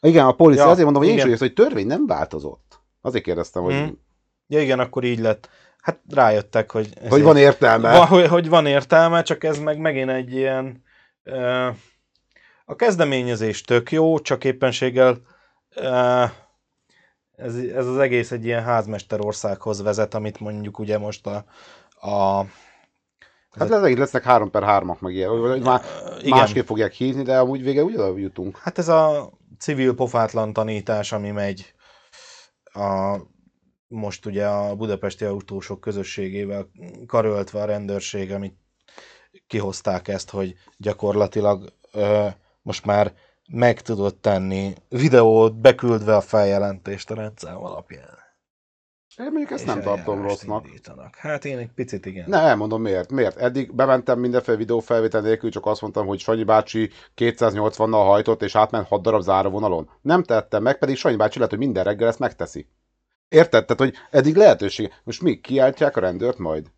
Igen, 0.00 0.26
a 0.26 0.32
policia, 0.32 0.62
Ja, 0.64 0.68
azért 0.70 0.84
mondom, 0.84 1.02
hogy 1.02 1.10
én 1.10 1.16
is 1.16 1.22
igen. 1.22 1.34
úgy 1.34 1.40
érzem, 1.42 1.54
hogy 1.56 1.66
törvény 1.66 1.86
nem 1.86 2.06
változott. 2.06 2.80
Azért 3.00 3.24
kérdeztem, 3.24 3.62
hogy, 3.62 3.74
Mhm. 3.74 3.88
Ja 4.46 4.60
igen, 4.60 4.78
akkor 4.78 5.04
így 5.04 5.18
lett. 5.18 5.48
Hát 5.82 6.00
rájöttek, 6.08 6.70
hogy... 6.70 6.92
hogy 7.08 7.22
van 7.22 7.36
értelme. 7.36 7.92
Va, 7.92 8.06
hogy, 8.06 8.26
hogy 8.26 8.48
van 8.48 8.66
értelme, 8.66 9.22
csak 9.22 9.44
ez 9.44 9.58
meg 9.58 9.78
megint 9.78 10.10
egy 10.10 10.32
ilyen... 10.32 10.82
Uh, 11.24 11.66
a 12.64 12.76
kezdeményezés 12.76 13.60
tök 13.60 13.92
jó, 13.92 14.18
csak 14.18 14.44
éppenséggel 14.44 15.18
uh, 15.76 16.30
ez, 17.36 17.54
ez 17.54 17.86
az 17.86 17.98
egész 17.98 18.30
egy 18.30 18.44
ilyen 18.44 18.62
házmesterországhoz 18.62 19.82
vezet, 19.82 20.14
amit 20.14 20.40
mondjuk 20.40 20.78
ugye 20.78 20.98
most 20.98 21.26
a, 21.26 21.44
a 22.08 22.44
Hát 23.58 23.68
lesz, 23.68 23.96
lesznek 23.96 24.22
3 24.22 24.50
per 24.50 24.62
3-ak 24.66 24.98
meg 24.98 25.14
ilyen, 25.14 25.40
vagy 25.40 25.62
már 25.62 25.82
igen. 26.20 26.38
másképp 26.38 26.66
fogják 26.66 26.92
hívni, 26.92 27.22
de 27.22 27.38
amúgy 27.38 27.62
végre 27.62 27.82
ugyanúgy 27.82 28.20
jutunk. 28.20 28.58
Hát 28.58 28.78
ez 28.78 28.88
a 28.88 29.32
civil 29.58 29.94
pofátlan 29.94 30.52
tanítás, 30.52 31.12
ami 31.12 31.30
megy 31.30 31.74
a, 32.64 33.16
most 33.92 34.26
ugye 34.26 34.46
a 34.46 34.74
budapesti 34.74 35.24
autósok 35.24 35.80
közösségével 35.80 36.70
karöltve 37.06 37.60
a 37.62 37.64
rendőrség, 37.64 38.32
amit 38.32 38.56
kihozták 39.46 40.08
ezt, 40.08 40.30
hogy 40.30 40.54
gyakorlatilag 40.76 41.72
ö, 41.92 42.26
most 42.62 42.84
már 42.84 43.14
meg 43.50 43.80
tudod 43.80 44.16
tenni 44.16 44.72
videót, 44.88 45.56
beküldve 45.60 46.16
a 46.16 46.20
feljelentést 46.20 47.10
a 47.10 47.14
rendszám 47.14 47.64
alapján. 47.64 48.20
Én 49.18 49.24
mondjuk 49.24 49.50
ezt 49.50 49.66
nem 49.66 49.80
tartom 49.80 50.22
rossznak. 50.22 50.66
indítanak. 50.66 51.16
Hát 51.16 51.44
én 51.44 51.58
egy 51.58 51.70
picit 51.74 52.06
igen. 52.06 52.28
Ne, 52.28 52.38
elmondom 52.38 52.82
miért. 52.82 53.10
Miért? 53.10 53.36
Eddig 53.36 53.74
bementem 53.74 54.18
mindenféle 54.18 54.56
videófelvétel 54.56 55.20
nélkül, 55.20 55.50
csak 55.50 55.66
azt 55.66 55.80
mondtam, 55.80 56.06
hogy 56.06 56.18
Sanyi 56.18 56.44
bácsi 56.44 56.90
280-nal 57.16 58.04
hajtott, 58.04 58.42
és 58.42 58.56
átment 58.56 58.86
6 58.86 59.02
darab 59.02 59.22
záróvonalon. 59.22 59.90
Nem 60.00 60.22
tettem 60.22 60.62
meg, 60.62 60.78
pedig 60.78 60.96
Sanyi 60.96 61.16
bácsi 61.16 61.36
lehet, 61.36 61.50
hogy 61.50 61.62
minden 61.62 61.84
reggel 61.84 62.08
ezt 62.08 62.18
megteszi. 62.18 62.66
Érted? 63.32 63.64
Tehát, 63.64 63.82
hogy 63.82 63.94
eddig 64.10 64.36
lehetőség. 64.36 64.92
Most 65.04 65.22
mi? 65.22 65.40
Kiáltják 65.40 65.96
a 65.96 66.00
rendőrt 66.00 66.38
majd? 66.38 66.70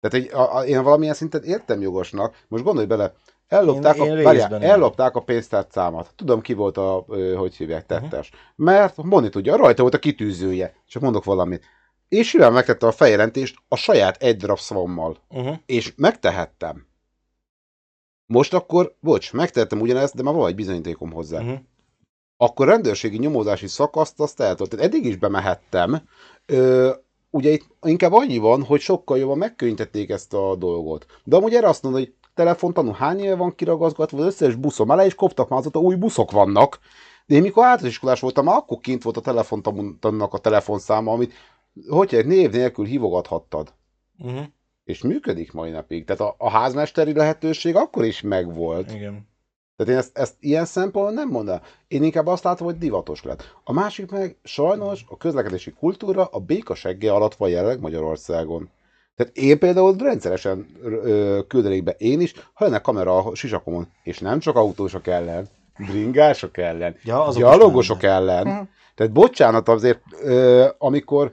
Tehát 0.00 0.26
egy, 0.26 0.32
a, 0.32 0.56
a, 0.56 0.64
én 0.64 0.82
valamilyen 0.82 1.14
szinten 1.14 1.42
értem 1.42 1.80
jogosnak. 1.80 2.44
Most 2.48 2.64
gondolj 2.64 2.86
bele, 2.86 3.14
ellopták, 3.46 3.96
Én- 3.96 4.04
én 4.04 4.10
a, 4.10 4.14
várjál, 4.14 4.32
részben 4.32 4.60
igen. 4.60 4.70
ellopták 4.70 5.16
a 5.16 5.22
pénztárcámat. 5.22 6.12
Tudom, 6.16 6.40
ki 6.40 6.52
volt 6.52 6.76
a, 6.76 7.04
hogy 7.36 7.56
hívják, 7.56 7.86
tettes. 7.86 8.30
Mert 8.56 8.96
Moni 8.96 9.28
tudja, 9.28 9.56
rajta 9.56 9.82
volt 9.82 9.94
a 9.94 9.98
kitűzője. 9.98 10.74
Csak 10.86 11.02
mondok 11.02 11.24
valamit. 11.24 11.64
És 12.08 12.28
simán 12.28 12.52
megtette 12.52 12.86
a 12.86 12.92
feljelentést 12.92 13.56
a 13.68 13.76
saját 13.76 14.22
egy 14.22 14.36
darab 14.36 14.58
szavammal. 14.58 15.16
Uh-huh. 15.28 15.56
És 15.66 15.92
megtehettem. 15.96 16.86
Most 18.26 18.54
akkor, 18.54 18.96
bocs, 19.00 19.32
megtehettem 19.32 19.80
ugyanezt, 19.80 20.14
de 20.14 20.22
már 20.22 20.34
van 20.34 20.48
egy 20.48 20.54
bizonyítékom 20.54 21.12
hozzá. 21.12 21.40
Uh-huh. 21.40 21.58
Akkor 22.36 22.66
rendőrségi 22.66 23.18
nyomozási 23.18 23.66
szakaszt 23.66 24.20
azt 24.20 24.40
eltolt. 24.40 24.70
Tehát 24.70 24.84
eddig 24.84 25.04
is 25.04 25.16
bemehettem. 25.16 26.02
Ö, 26.46 26.92
ugye 27.30 27.50
itt 27.50 27.66
inkább 27.82 28.12
annyi 28.12 28.38
van, 28.38 28.62
hogy 28.62 28.80
sokkal 28.80 29.18
jobban 29.18 29.38
megkönnyítették 29.38 30.10
ezt 30.10 30.34
a 30.34 30.56
dolgot. 30.56 31.06
De 31.24 31.36
amúgy 31.36 31.54
erre 31.54 31.68
azt 31.68 31.82
mondod, 31.82 32.00
hogy 32.00 32.14
telefontanú 32.34 32.92
hány 32.92 33.18
éve 33.18 33.34
van 33.34 33.54
kiragazgatva, 33.54 34.18
az 34.18 34.24
összes 34.24 34.54
buszom 34.54 34.90
elé, 34.90 35.04
és 35.04 35.14
koptak 35.14 35.48
már 35.48 35.58
azóta 35.58 35.78
új 35.78 35.94
buszok 35.94 36.30
vannak. 36.30 36.78
De 37.26 37.34
én 37.34 37.42
mikor 37.42 37.64
általános 37.64 38.20
voltam, 38.20 38.44
már 38.44 38.56
akkor 38.56 38.78
kint 38.78 39.02
volt 39.02 39.16
a 39.16 39.20
telefontanúnak 39.20 40.32
a 40.32 40.38
telefonszáma, 40.38 41.12
amit 41.12 41.32
hogy 41.88 42.14
egy 42.14 42.26
név 42.26 42.50
nélkül 42.50 42.84
hívogathattad. 42.84 43.72
Uh-huh. 44.18 44.44
És 44.84 45.02
működik 45.02 45.52
mai 45.52 45.70
napig. 45.70 46.04
Tehát 46.04 46.20
a, 46.20 46.34
a 46.38 46.50
házmesteri 46.50 47.12
lehetőség 47.12 47.76
akkor 47.76 48.04
is 48.04 48.20
megvolt. 48.20 48.92
Igen. 48.92 49.28
Tehát 49.76 49.92
én 49.92 49.98
ezt, 49.98 50.18
ezt 50.18 50.34
ilyen 50.40 50.64
szempontból 50.64 51.14
nem 51.14 51.28
mondanám. 51.28 51.60
Én 51.88 52.02
inkább 52.02 52.26
azt 52.26 52.44
látom, 52.44 52.66
hogy 52.66 52.78
divatos 52.78 53.22
lett. 53.22 53.54
A 53.64 53.72
másik 53.72 54.10
meg 54.10 54.36
sajnos 54.42 55.04
a 55.08 55.16
közlekedési 55.16 55.72
kultúra 55.72 56.24
a 56.24 56.38
béka 56.38 56.74
segge 56.74 57.12
alatt 57.12 57.34
van 57.34 57.48
jelenleg 57.48 57.80
Magyarországon. 57.80 58.70
Tehát 59.16 59.36
én 59.36 59.58
például 59.58 59.96
rendszeresen 59.96 60.66
ö, 60.82 61.38
küldenék 61.48 61.82
be 61.82 61.94
én 61.98 62.20
is, 62.20 62.34
ha 62.52 62.64
lenne 62.64 62.78
kamera 62.78 63.16
a 63.16 63.34
sisakomon, 63.34 63.88
és 64.02 64.18
nem 64.18 64.38
csak 64.38 64.56
autósok 64.56 65.06
ellen, 65.06 65.48
bringások 65.78 66.56
ellen, 66.56 66.96
Ja, 67.04 67.24
azok 67.24 67.42
gyalogosok 67.42 68.02
ellen. 68.02 68.46
Mhm. 68.46 68.60
Tehát 68.94 69.12
bocsánat 69.12 69.68
azért, 69.68 70.00
ö, 70.22 70.66
amikor 70.78 71.32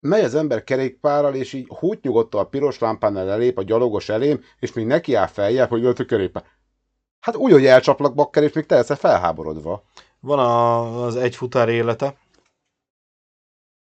megy 0.00 0.24
az 0.24 0.34
ember 0.34 0.64
kerékpárral, 0.64 1.34
és 1.34 1.52
így 1.52 1.68
hút 1.68 2.02
nyugodtan 2.02 2.40
a 2.40 2.44
piros 2.44 2.78
lámpánál 2.78 3.30
elép 3.30 3.58
a 3.58 3.62
gyalogos 3.62 4.08
elém, 4.08 4.40
és 4.60 4.72
még 4.72 4.86
neki 4.86 5.14
áll 5.14 5.26
feljebb, 5.26 5.68
hogy 5.68 5.84
ölt 5.84 5.98
a 5.98 6.04
kerékpár. 6.04 6.44
Hát 7.20 7.36
úgy, 7.36 7.52
hogy 7.52 7.66
elcsaplak 7.66 8.14
bakker, 8.14 8.42
és 8.42 8.52
még 8.52 8.66
te 8.66 8.74
leszel 8.74 8.96
felháborodva. 8.96 9.82
Van 10.20 10.38
a, 10.38 11.04
az 11.04 11.16
egy 11.16 11.36
futár 11.36 11.68
élete, 11.68 12.16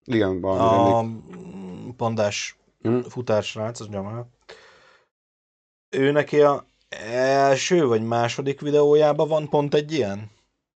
Igen, 0.04 0.40
van. 0.40 0.60
a 0.60 0.98
A... 0.98 1.06
pandás 1.96 2.56
Mhm. 2.84 2.98
futársrác, 3.00 3.80
az 3.80 3.88
Jamal. 3.90 4.28
Ő 5.90 6.10
neki 6.10 6.40
a 6.40 6.66
első 6.98 7.86
vagy 7.86 8.02
második 8.02 8.60
videójában 8.60 9.28
van 9.28 9.48
pont 9.48 9.74
egy 9.74 9.92
ilyen. 9.92 10.30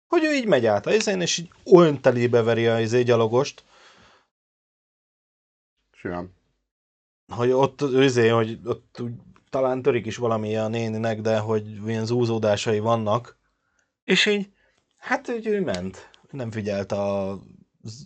Hogy 0.09 0.25
ő 0.25 0.35
így 0.35 0.47
megy 0.47 0.67
át 0.67 0.87
a 0.87 0.95
izén, 0.95 1.21
és 1.21 1.39
így 1.39 1.51
olyan 1.73 2.01
telébe 2.01 2.43
veri 2.43 2.67
a 2.67 2.81
izé 2.81 3.03
gyalogost, 3.03 3.65
Simán. 5.93 6.35
hogy 7.33 7.51
ott 7.51 7.81
izé, 7.81 8.29
hogy 8.29 8.61
ott 8.65 9.01
úgy, 9.01 9.13
talán 9.55 9.83
törik 9.83 10.07
is 10.07 10.17
valami 10.17 10.57
a 10.57 10.69
néninek, 10.69 11.21
de 11.21 11.39
hogy 11.39 11.87
ilyen 11.87 12.07
zúzódásai 12.07 12.79
vannak. 12.79 13.37
És 14.05 14.27
így, 14.27 14.49
hát 14.97 15.29
úgy 15.29 15.47
ő 15.47 15.61
ment. 15.61 16.11
Nem 16.31 16.51
figyelt 16.51 16.93
a, 16.93 17.39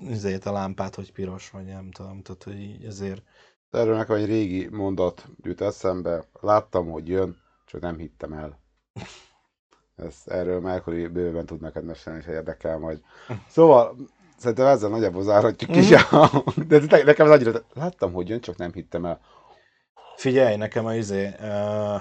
izét, 0.01 0.45
a 0.45 0.53
lámpát, 0.53 0.95
hogy 0.95 1.13
piros, 1.13 1.51
vagy 1.51 1.65
nem 1.65 1.91
tudom, 1.91 2.23
tehát 2.23 2.43
hogy 2.43 2.61
így 2.61 2.85
ezért. 2.85 3.23
Erről 3.71 3.97
nekem 3.97 4.17
egy 4.17 4.27
régi 4.27 4.69
mondat 4.71 5.29
jut 5.43 5.61
eszembe. 5.61 6.25
Láttam, 6.41 6.91
hogy 6.91 7.09
jön, 7.09 7.37
csak 7.67 7.81
nem 7.81 7.99
hittem 7.99 8.33
el. 8.33 8.59
Ezt, 10.07 10.29
erről 10.29 10.61
Melkori 10.61 11.07
bőven 11.07 11.47
tud 11.47 11.61
neked 11.61 11.85
mesélni, 11.85 12.19
és 12.19 12.27
érdekel 12.27 12.79
majd. 12.79 13.01
Szóval, 13.49 13.97
szerintem 14.37 14.67
ezzel 14.67 14.91
nagyjából 14.91 15.23
zárhatjuk 15.23 15.77
is. 15.77 15.89
De 16.69 16.79
ne- 16.89 17.03
nekem 17.03 17.27
ez 17.27 17.33
annyira... 17.33 17.63
Láttam, 17.73 18.13
hogy 18.13 18.29
jön, 18.29 18.41
csak 18.41 18.57
nem 18.57 18.73
hittem 18.73 19.05
el. 19.05 19.21
Figyelj, 20.19 20.57
nekem 20.57 20.87
a 20.87 20.95
izé, 20.95 21.27
uh, 21.27 22.01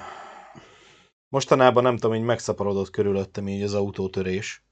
mostanában 1.29 1.83
nem 1.83 1.97
tudom, 1.97 2.15
így 2.15 2.23
megszaporodott 2.23 2.89
körülöttem 2.89 3.47
így 3.47 3.61
az 3.61 3.73
autótörés, 3.73 4.63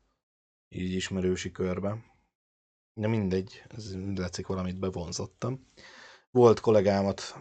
így 0.70 0.94
ismerősi 0.94 1.52
körben. 1.52 2.04
De 2.94 3.08
mindegy, 3.08 3.64
ez 3.68 3.96
látszik 4.16 4.48
valamit 4.48 4.80
bevonzottam. 4.80 5.68
Volt 6.32 6.60
kollégámat, 6.60 7.36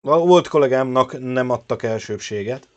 volt 0.00 0.48
kollégámnak 0.48 1.18
nem 1.20 1.50
adtak 1.50 1.82
elsőbséget. 1.82 2.68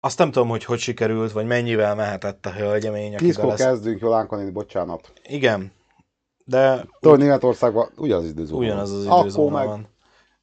Azt 0.00 0.18
nem 0.18 0.30
tudom, 0.30 0.48
hogy 0.48 0.64
hogy 0.64 0.78
sikerült, 0.78 1.32
vagy 1.32 1.46
mennyivel 1.46 1.94
mehetett 1.94 2.46
a 2.46 2.52
hölgyemény, 2.52 3.16
Tízkor 3.16 3.44
belesz... 3.44 3.60
kezdünk, 3.60 4.00
Jolánka 4.00 4.36
néni, 4.36 4.50
bocsánat. 4.50 5.12
Igen, 5.22 5.72
de 6.44 6.86
Tudod, 7.00 7.18
Németországban 7.18 7.92
ugyanaz 7.96 8.24
az 8.24 8.30
időzóna. 8.30 8.64
ugyanaz 8.64 8.92
az 8.92 9.06
Akkor 9.06 9.20
időzóna 9.20 9.56
meg, 9.56 9.66
van. 9.66 9.94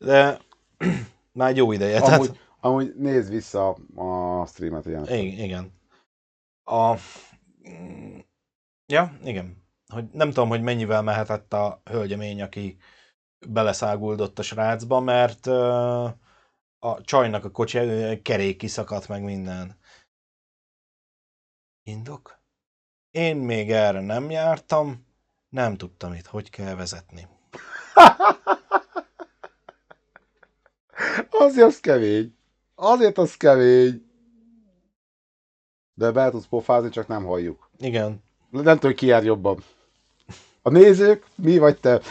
De 0.04 0.40
már 1.32 1.50
egy 1.50 1.58
jó 1.58 1.72
ideje. 1.72 2.00
tehát- 2.00 2.20
amúgy, 2.20 2.40
amúgy 2.60 2.96
nézd 2.96 3.30
vissza 3.30 3.70
a 3.96 4.46
streamet, 4.46 4.86
ilyen. 4.86 5.08
Igen, 5.08 5.44
igen. 5.44 5.72
A... 6.64 6.98
Ja, 8.86 9.18
igen. 9.24 9.64
Hogy 9.88 10.06
nem 10.12 10.28
tudom, 10.28 10.50
hogy 10.50 10.62
mennyivel 10.62 11.02
mehetett 11.02 11.54
a 11.54 11.82
hölgyemény, 11.84 12.42
aki 12.42 12.78
beleszáguldott 13.48 14.40
a 14.40 14.42
srácba, 14.42 15.00
mert 15.00 15.46
a 16.80 17.02
csajnak 17.02 17.46
a 17.46 17.52
kocsi 17.52 17.80
kerék 18.22 18.58
kiszakadt 18.58 19.08
meg 19.08 19.24
minden. 19.24 19.78
Indok? 21.84 22.42
Én 23.12 23.36
még 23.36 23.72
erre 23.72 24.02
nem 24.02 24.30
jártam, 24.30 25.06
nem 25.50 25.78
tudtam 25.78 26.14
itt, 26.14 26.26
hogy 26.26 26.50
kell 26.50 26.76
vezetni. 26.76 27.28
Azért 31.30 31.68
az 31.68 31.80
kemény. 31.80 32.36
Azért 32.76 33.18
az 33.18 33.38
kemény. 33.38 34.06
De 35.94 36.12
be 36.12 36.30
tudsz 36.30 36.46
pofázni, 36.46 36.90
csak 36.90 37.08
nem 37.08 37.24
halljuk. 37.24 37.70
Igen. 37.78 38.24
Nem 38.50 38.78
tudom, 38.80 38.96
ki 38.96 39.06
jár 39.06 39.24
jobban. 39.24 39.64
A 40.62 40.70
nézők, 40.70 41.26
mi 41.36 41.58
vagy 41.58 41.80
te? 41.80 42.02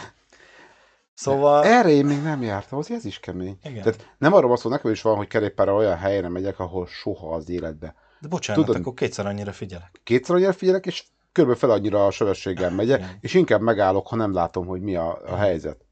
Szóval... 1.13 1.63
Erre 1.63 1.89
én 1.89 2.05
még 2.05 2.21
nem 2.21 2.41
jártam, 2.41 2.79
az 2.79 2.91
ez 2.91 3.05
is 3.05 3.19
kemény. 3.19 3.57
Igen. 3.63 3.83
Tehát 3.83 4.15
nem 4.17 4.33
arról 4.33 4.47
van 4.47 4.57
szó, 4.57 4.69
nekem 4.69 4.91
is 4.91 5.01
van, 5.01 5.15
hogy 5.15 5.27
kerékpárra 5.27 5.75
olyan 5.75 5.97
helyre 5.97 6.29
megyek, 6.29 6.59
ahol 6.59 6.87
soha 6.87 7.35
az 7.35 7.49
életbe. 7.49 7.95
De 8.19 8.27
bocsánat, 8.27 8.65
Tudod- 8.65 8.81
akkor 8.81 8.93
kétszer 8.93 9.25
annyira 9.25 9.51
figyelek. 9.51 9.99
Kétszer 10.03 10.35
annyira 10.35 10.53
figyelek, 10.53 10.85
és 10.85 11.03
körülbelül 11.31 11.67
fel 11.67 11.77
annyira 11.77 12.05
a 12.05 12.11
sebességgel 12.11 12.71
megyek, 12.81 12.99
Igen. 12.99 13.17
és 13.21 13.33
inkább 13.33 13.61
megállok, 13.61 14.07
ha 14.07 14.15
nem 14.15 14.33
látom, 14.33 14.65
hogy 14.65 14.81
mi 14.81 14.95
a, 14.95 15.21
a 15.25 15.35
helyzet. 15.35 15.85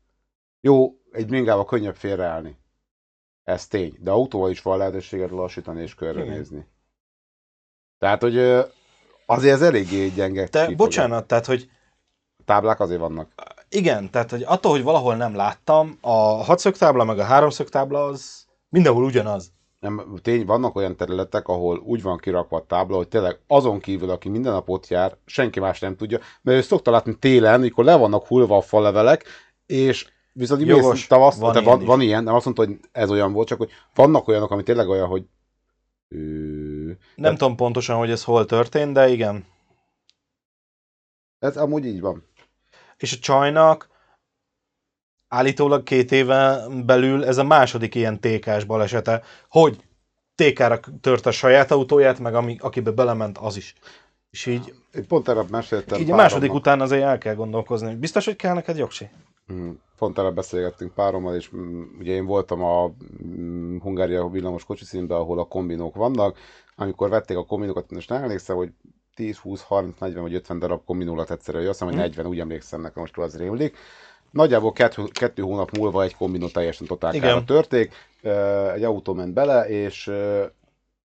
Jó, 0.62 0.96
egy 1.12 1.26
bringával 1.28 1.66
könnyebb 1.66 1.96
félreállni. 1.96 2.58
Ez 3.44 3.68
tény. 3.68 3.98
De 4.00 4.12
autóval 4.12 4.50
is 4.50 4.62
van 4.62 4.78
lehetőséged 4.78 5.32
lassítani 5.32 5.82
és 5.82 5.96
körbenézni. 5.96 6.68
Tehát, 8.00 8.22
hogy 8.22 8.38
azért 9.26 9.54
ez 9.54 9.62
eléggé 9.62 10.08
gyenge. 10.08 10.48
Te, 10.48 10.60
kifogás. 10.60 10.76
bocsánat, 10.76 11.28
tehát, 11.28 11.46
hogy 11.46 11.70
Táblák 12.46 12.80
azért 12.80 13.00
vannak. 13.00 13.32
igen, 13.70 14.10
tehát, 14.10 14.30
hogy 14.30 14.44
attól, 14.44 14.72
hogy 14.72 14.84
valahol 14.84 15.16
nem 15.16 15.36
láttam, 15.36 15.98
a 16.02 16.44
hatszögtábla 16.44 17.04
meg 17.04 17.20
a 17.20 17.24
háromszögtábla 17.24 18.06
az 18.06 18.46
mindenhol 18.70 19.04
ugyanaz. 19.04 19.52
Nem, 19.80 20.20
tény, 20.22 20.46
vannak 20.46 20.76
olyan 20.76 20.96
területek, 20.96 21.48
ahol 21.48 21.78
úgy 21.78 22.02
van 22.02 22.18
kirakva 22.18 22.58
a 22.58 22.66
tábla, 22.66 22.96
hogy 22.96 23.08
tényleg 23.08 23.40
azon 23.48 23.80
kívül, 23.80 24.10
aki 24.10 24.30
minden 24.30 24.52
nap 24.52 24.70
ott 24.70 24.88
jár, 24.88 25.18
senki 25.26 25.60
más 25.60 25.80
nem 25.80 25.96
tudja, 25.96 26.20
mert 26.42 26.58
ő 26.58 26.62
szokta 26.62 26.92
látni 26.92 27.18
télen, 27.18 27.60
mikor 27.60 27.86
le 27.86 27.96
vannak 27.96 28.28
hullva 28.28 28.58
a 28.58 28.62
falevelek, 28.62 29.26
és 29.66 30.08
viszont 30.34 30.62
Jogos, 30.62 31.08
tavasz, 31.08 31.38
van 31.38 31.54
ilyen 31.54 31.64
van, 31.66 31.86
van 31.86 32.02
ilyen, 32.02 32.24
nem 32.24 32.34
azt 32.34 32.46
mondta, 32.46 32.66
hogy 32.66 32.80
ez 32.92 33.10
olyan 33.10 33.34
volt, 33.34 33.48
csak 33.48 33.58
hogy 33.58 33.72
vannak 33.94 34.28
olyanok, 34.28 34.52
ami 34.52 34.64
tényleg 34.64 34.90
olyan, 34.90 35.08
hogy 35.08 35.26
ő, 36.08 36.98
Nem 37.16 37.36
tudom 37.36 37.56
pontosan, 37.56 37.98
hogy 37.98 38.12
ez 38.12 38.24
hol 38.24 38.46
történt, 38.46 38.94
de 38.94 39.10
igen. 39.10 39.46
ez 41.40 41.58
amúgy 41.58 41.86
így 41.86 42.02
van. 42.02 42.24
És 42.98 43.14
a 43.14 43.20
csajnak 43.20 43.90
állítólag 45.28 45.84
két 45.84 46.12
éve 46.12 46.68
belül 46.86 47.26
ez 47.26 47.38
a 47.38 47.44
második 47.44 47.96
ilyen 47.96 48.20
tékás 48.20 48.64
balesete, 48.64 49.24
hogy 49.50 49.84
tékára 50.36 50.80
tört 51.02 51.26
a 51.26 51.32
saját 51.32 51.72
autóját, 51.72 52.20
meg 52.20 52.36
ami, 52.36 52.58
akibe 52.60 52.92
belement, 52.92 53.38
az 53.38 53.58
is. 53.58 53.76
És 54.30 54.46
így, 54.46 54.74
Én 54.94 55.08
pont 55.08 55.28
erre 55.28 55.44
meséltem 55.50 56.00
így 56.00 56.12
a 56.12 56.16
második 56.16 56.54
után 56.54 56.82
azért 56.82 57.04
el 57.04 57.18
kell 57.18 57.36
gondolkozni. 57.36 57.96
Biztos, 57.96 58.26
hogy 58.26 58.36
kell 58.36 58.54
neked 58.54 58.78
jogsi? 58.78 59.10
Mm, 59.54 59.72
Pont 60.02 60.20
erre 60.20 60.30
beszélgettünk 60.30 60.94
párommal, 60.94 61.36
és 61.36 61.50
mm, 61.56 61.82
ugye 62.00 62.14
én 62.14 62.26
voltam 62.26 62.64
a 62.64 62.92
mm, 63.24 63.78
Hungária 63.78 64.28
villamos 64.28 64.66
kocsiszínben, 64.66 65.18
ahol 65.18 65.40
a 65.40 65.44
kombinók 65.44 65.96
vannak. 65.96 66.38
Amikor 66.76 67.10
vették 67.10 67.38
a 67.38 67.46
kombinókat, 67.46 67.92
most 67.92 68.10
nem 68.10 68.24
emlékszem, 68.24 68.56
hogy 68.56 68.72
10, 69.16 69.38
20, 69.38 69.62
30, 69.62 70.00
40 70.00 70.22
vagy 70.22 70.34
50 70.34 70.60
darab 70.60 70.86
kombinó 70.86 71.16
lett 71.16 71.30
egyszerre, 71.30 71.58
azt 71.58 71.68
hiszem, 71.68 71.88
hogy 71.88 71.96
40, 71.96 72.26
úgy 72.26 72.40
emlékszem 72.40 72.82
nekem, 72.82 73.02
most 73.02 73.18
az 73.18 73.38
rémlik. 73.38 73.78
Nagyjából 74.32 74.72
kettő, 74.72 75.04
kettő 75.12 75.42
hónap 75.42 75.78
múlva 75.78 76.04
egy 76.04 76.16
kombinó 76.16 76.48
teljesen 76.48 76.88
totálkára 76.88 77.44
törték, 77.44 77.94
egy 78.74 78.84
autó 78.84 79.14
ment 79.14 79.34
bele, 79.34 79.70
és 79.70 80.12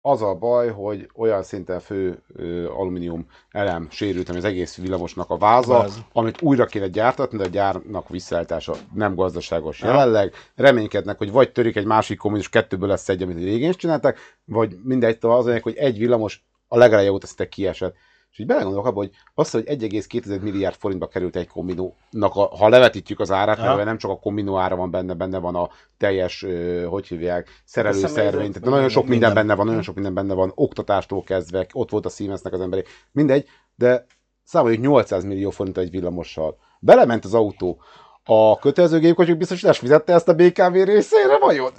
az 0.07 0.21
a 0.21 0.33
baj, 0.33 0.69
hogy 0.69 1.09
olyan 1.15 1.43
szinten 1.43 1.79
fő 1.79 2.23
ö, 2.35 2.69
alumínium 2.69 3.25
elem 3.51 3.87
sérült, 3.89 4.29
ami 4.29 4.37
az 4.37 4.43
egész 4.43 4.77
villamosnak 4.77 5.29
a 5.29 5.37
váza, 5.37 5.77
Váz. 5.77 5.97
amit 6.13 6.41
újra 6.41 6.65
kéne 6.65 6.87
gyártatni, 6.87 7.37
de 7.37 7.43
a 7.43 7.47
gyárnak 7.47 8.09
visszaállítása 8.09 8.73
nem 8.93 9.15
gazdaságos 9.15 9.81
Aha. 9.81 9.91
jelenleg. 9.91 10.33
Reménykednek, 10.55 11.17
hogy 11.17 11.31
vagy 11.31 11.51
törik 11.51 11.75
egy 11.75 11.85
másik 11.85 12.19
és 12.35 12.49
kettőből 12.49 12.87
lesz 12.89 13.09
egy, 13.09 13.21
amit 13.21 13.37
régén 13.37 13.69
is 13.69 13.75
csináltak, 13.75 14.17
vagy 14.45 14.77
mindegy, 14.83 15.17
az 15.21 15.59
hogy 15.61 15.75
egy 15.75 15.97
villamos 15.97 16.45
a 16.67 16.77
legeleje 16.77 17.11
óta 17.11 17.27
szinte 17.27 17.49
kiesett. 17.49 17.95
És 18.37 18.43
így 18.43 18.49
belegondolok 18.49 18.85
abba, 18.85 18.97
hogy 18.97 19.11
azt, 19.33 19.51
hogy 19.51 19.63
1,2 19.65 20.41
milliárd 20.41 20.75
forintba 20.75 21.07
került 21.07 21.35
egy 21.35 21.47
kombinónak, 21.47 22.35
a, 22.35 22.55
ha 22.57 22.69
levetítjük 22.69 23.19
az 23.19 23.31
árát, 23.31 23.57
mert 23.57 23.85
nem 23.85 23.97
csak 23.97 24.11
a 24.11 24.19
kombinó 24.19 24.57
ára 24.57 24.75
van 24.75 24.91
benne, 24.91 25.13
benne 25.13 25.37
van 25.37 25.55
a 25.55 25.69
teljes, 25.97 26.45
hogy 26.89 27.07
hívják, 27.07 27.61
szerelőszervény, 27.65 28.51
tehát 28.51 28.69
nagyon 28.69 28.89
sok 28.89 29.07
minden, 29.07 29.17
minden. 29.17 29.33
benne 29.33 29.55
van, 29.55 29.65
nagyon 29.65 29.81
sok 29.81 29.95
minden 29.95 30.13
benne 30.13 30.33
van, 30.33 30.51
oktatástól 30.55 31.23
kezdve, 31.23 31.67
ott 31.73 31.89
volt 31.89 32.05
a 32.05 32.09
Siemensnek 32.09 32.53
az 32.53 32.61
emberi, 32.61 32.83
mindegy, 33.11 33.47
de 33.75 34.05
számoljuk 34.43 34.81
800 34.81 35.23
millió 35.23 35.49
forint 35.49 35.77
egy 35.77 35.91
villamossal. 35.91 36.57
Belement 36.79 37.25
az 37.25 37.33
autó. 37.33 37.81
A 38.23 38.59
kötelező 38.59 38.99
gépkocsik 38.99 39.37
biztosítás 39.37 39.77
fizette 39.77 40.13
ezt 40.13 40.27
a 40.27 40.33
BKV 40.33 40.73
részére, 40.73 41.37
vajon? 41.39 41.71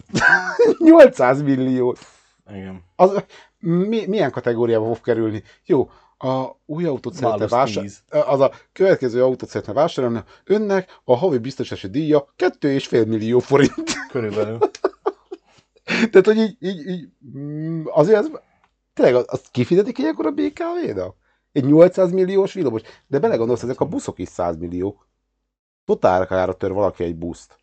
800 0.78 1.42
millió. 1.42 1.94
Igen. 2.50 2.84
Az, 2.96 3.24
mi, 3.60 4.06
milyen 4.06 4.30
kategóriába 4.30 4.84
fog 4.84 5.00
kerülni? 5.00 5.42
Jó, 5.66 5.90
a 6.18 6.56
új 6.66 6.84
autót 6.84 7.14
szeretne 7.14 7.46
vásárolni. 7.46 7.88
10. 7.88 8.02
Az 8.26 8.40
a 8.40 8.52
következő 8.72 9.22
autót 9.22 9.48
szeretne 9.48 9.72
vásárolni. 9.72 10.22
Önnek 10.44 11.00
a 11.04 11.16
havi 11.16 11.38
biztosítási 11.38 11.88
díja 11.88 12.34
2,5 12.36 13.06
millió 13.06 13.38
forint. 13.38 13.92
Körülbelül. 14.12 14.58
Tehát, 16.10 16.26
hogy 16.26 16.36
így, 16.36 16.56
így, 16.60 16.86
így 16.86 17.08
mm, 17.36 17.82
azért 17.86 18.18
az, 18.18 18.30
tényleg 18.94 19.14
az- 19.14 19.26
azt 19.28 19.50
kifizetik 19.50 19.98
ilyenkor 19.98 20.26
a 20.26 20.30
BKV-nak? 20.30 21.16
Egy 21.52 21.64
800 21.64 22.12
milliós 22.12 22.52
villamos. 22.52 22.82
De 23.06 23.18
belegondolsz, 23.18 23.62
ezek 23.62 23.80
a 23.80 23.84
buszok 23.84 24.18
is 24.18 24.28
100 24.28 24.56
milliók. 24.56 25.08
Totálkára 25.84 26.56
tör 26.56 26.72
valaki 26.72 27.04
egy 27.04 27.16
buszt. 27.16 27.58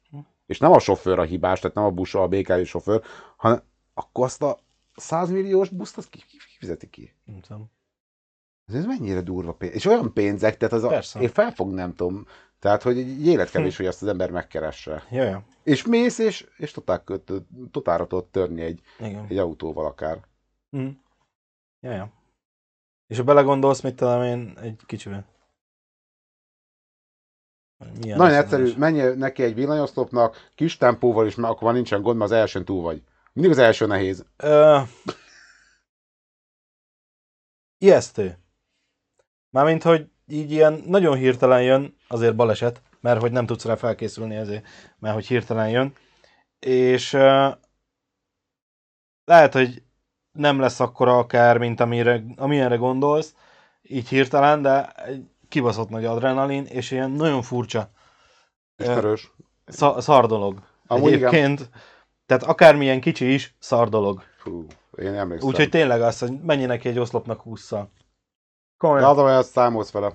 És 0.46 0.60
nem 0.60 0.72
a 0.72 0.80
sofőr 0.80 1.20
a 1.20 1.24
hibás, 1.24 1.60
tehát 1.60 1.76
nem 1.76 1.86
a 1.86 1.90
busz 1.90 2.14
a 2.14 2.28
BKV 2.28 2.62
sofőr, 2.64 3.02
hanem 3.38 3.62
akkor 3.94 4.26
azt 4.26 4.42
a 4.42 4.58
100 4.96 5.30
milliós 5.30 5.70
buszt 5.70 5.98
azt 5.98 6.10
ki, 6.10 6.20
ki, 6.20 6.38
ki 6.38 6.58
fizeti 6.60 6.90
ki? 6.90 7.16
Nem 7.26 7.40
tudom. 7.40 7.72
Ez 8.68 8.74
ez 8.76 8.86
mennyire 8.86 9.22
durva 9.22 9.54
pénz. 9.54 9.74
És 9.74 9.86
olyan 9.86 10.14
pénzek, 10.14 10.58
tehát 10.58 10.74
az 10.74 10.84
a, 10.84 10.88
Persze. 10.88 11.20
én 11.20 11.30
felfog, 11.30 11.74
nem 11.74 11.96
tudom. 11.96 12.28
Tehát, 12.60 12.82
hogy 12.82 12.98
egy 12.98 13.26
életkevés, 13.26 13.78
hogy 13.78 13.86
azt 13.86 14.02
az 14.02 14.08
ember 14.08 14.32
megkeresse. 14.32 15.04
Ja, 15.12 15.24
ja. 15.24 15.44
És 15.64 15.86
mész, 15.86 16.18
és, 16.18 16.48
és 16.58 16.72
totál, 16.72 17.04
köt- 17.04 17.32
totálra 17.72 18.08
tudod 18.08 18.26
törni 18.26 18.62
egy, 18.62 18.82
Igen. 19.00 19.26
egy 19.30 19.38
autóval 19.38 19.86
akár. 19.86 20.20
Mm. 20.78 20.90
Ja, 21.80 21.92
ja. 21.92 22.12
És 23.08 23.18
ha 23.18 23.24
belegondolsz, 23.24 23.82
mit 23.82 23.96
tudom 23.96 24.22
én, 24.24 24.58
egy 24.62 24.82
kicsiben. 24.86 25.26
Milyen 28.02 28.18
Nagyon 28.18 28.38
egyszerű, 28.38 28.74
menj 28.78 29.02
neki 29.16 29.44
egy 29.44 29.56
villanyoszlopnak, 29.56 30.52
kis 30.56 30.78
tempóval 30.78 31.28
is, 31.28 31.36
mert 31.36 31.54
akkor 31.54 31.64
már 31.64 31.74
nincsen 31.74 32.02
gond, 32.02 32.18
mert 32.18 32.32
az 32.32 32.38
elsőn 32.38 32.66
túl 32.66 32.82
vagy. 32.82 33.04
Mindig 33.34 33.52
az 33.52 33.58
első 33.58 33.86
nehéz. 33.86 34.26
Ö... 34.38 34.80
Ijesztő. 37.86 38.38
Mármint, 39.56 39.84
hogy 39.84 40.08
így 40.28 40.52
ilyen 40.52 40.84
nagyon 40.86 41.18
hirtelen 41.18 41.62
jön, 41.62 41.96
azért 42.08 42.36
baleset, 42.36 42.82
mert 43.00 43.22
hogy 43.22 43.32
nem 43.32 43.46
tudsz 43.46 43.66
rá 43.66 43.76
felkészülni 43.76 44.36
ezért, 44.36 44.66
mert 45.00 45.14
hogy 45.14 45.28
hirtelen 45.28 45.70
jön. 45.70 45.94
És 46.60 47.14
ö... 47.14 47.48
lehet, 49.26 49.54
hogy 49.54 49.84
nem 50.32 50.60
lesz 50.60 50.80
akkora 50.80 51.18
akár, 51.18 51.58
mint 51.58 51.80
amire, 51.80 52.24
amilyenre 52.36 52.76
gondolsz, 52.76 53.36
így 53.82 54.08
hirtelen, 54.10 54.62
de 54.62 54.92
egy 54.92 55.24
kibaszott 55.50 55.90
nagy 55.90 56.06
adrenalin, 56.06 56.66
és 56.66 56.92
ilyen 56.92 57.12
nagyon 57.12 57.42
furcsa 57.42 57.90
Ismerős. 58.78 59.32
Sz- 59.66 60.02
szar 60.02 60.28
dolog. 60.28 60.62
Amúgy 60.88 61.14
Egyébként, 61.14 61.70
tehát 62.26 62.44
akármilyen 62.44 63.02
kicsi 63.02 63.34
is, 63.34 63.56
szar 63.60 63.90
dolog. 63.90 64.24
Fú, 64.38 64.66
én 64.98 65.14
emlékszem. 65.14 65.50
Úgyhogy 65.50 65.70
tényleg 65.70 66.02
az, 66.02 66.20
hogy 66.20 66.40
mennyi 66.42 66.66
neki 66.66 66.88
egy 66.88 67.00
oszlopnak 67.00 67.42
20 67.42 67.72
De 68.80 68.88
Komolyan. 68.88 69.10
az 69.10 69.18
a 69.18 69.22
baj, 69.22 69.36
azt 69.36 69.52
számolsz 69.52 69.92
vele. 69.92 70.14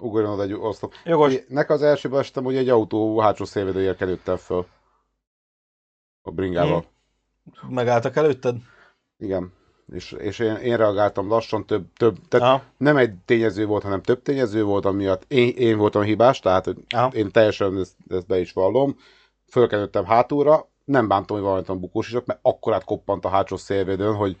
Ugorjon 0.00 0.32
oda 0.32 0.42
egy 0.42 0.52
oszlop. 0.52 0.92
Jogos. 1.04 1.34
Nek 1.48 1.70
az 1.70 1.82
első 1.82 2.08
balesetem, 2.08 2.44
hogy 2.44 2.56
egy 2.56 2.68
autó 2.68 3.20
hátsó 3.20 3.44
szélvédőjel 3.44 3.96
kerültem 3.96 4.36
föl. 4.36 4.66
A 6.22 6.30
bringával. 6.30 6.84
Hm. 7.60 7.74
Megálltak 7.74 8.16
előtted? 8.16 8.56
Igen. 9.18 9.52
És, 9.92 10.12
és 10.12 10.38
én, 10.38 10.54
én 10.54 10.76
reagáltam 10.76 11.28
lassan, 11.28 11.66
több, 11.66 11.92
több, 11.96 12.16
tehát 12.28 12.48
Aha. 12.48 12.62
nem 12.76 12.96
egy 12.96 13.14
tényező 13.24 13.66
volt, 13.66 13.82
hanem 13.82 14.02
több 14.02 14.22
tényező 14.22 14.64
volt, 14.64 14.84
amiatt 14.84 15.24
én, 15.28 15.48
én 15.48 15.78
voltam 15.78 16.02
hibás, 16.02 16.40
tehát 16.40 16.64
hogy 16.64 16.76
Aha. 16.88 17.10
én 17.12 17.30
teljesen 17.30 17.78
ezt, 17.78 17.96
ezt 18.08 18.26
be 18.26 18.38
is 18.38 18.52
vallom. 18.52 18.96
Fölkenődtem 19.48 20.04
hátulra, 20.04 20.68
nem 20.84 21.08
bántam, 21.08 21.36
hogy 21.36 21.44
valamit 21.44 21.80
bukósisok, 21.80 22.26
mert 22.26 22.38
akkorát 22.42 22.84
koppant 22.84 23.24
a 23.24 23.28
hátsó 23.28 23.56
szélvédőn, 23.56 24.14
hogy 24.14 24.36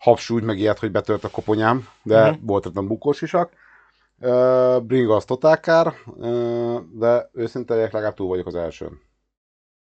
hapsúgy 0.00 0.42
meg 0.42 0.58
ilyet, 0.58 0.78
hogy 0.78 0.90
betört 0.90 1.24
a 1.24 1.30
koponyám, 1.30 1.88
de 2.02 2.20
Mhm. 2.20 2.30
uh-huh. 2.30 2.46
volt 2.46 2.66
ott 2.66 2.84
bukósisak. 2.86 3.52
Uh, 4.22 4.80
bringa 4.82 5.14
az 5.14 5.24
totálkár, 5.24 5.94
uh, 6.06 6.80
de 6.92 7.30
őszinte 7.32 7.74
legalább 7.74 8.14
túl 8.14 8.28
vagyok 8.28 8.46
az 8.46 8.54
elsőn. 8.54 9.00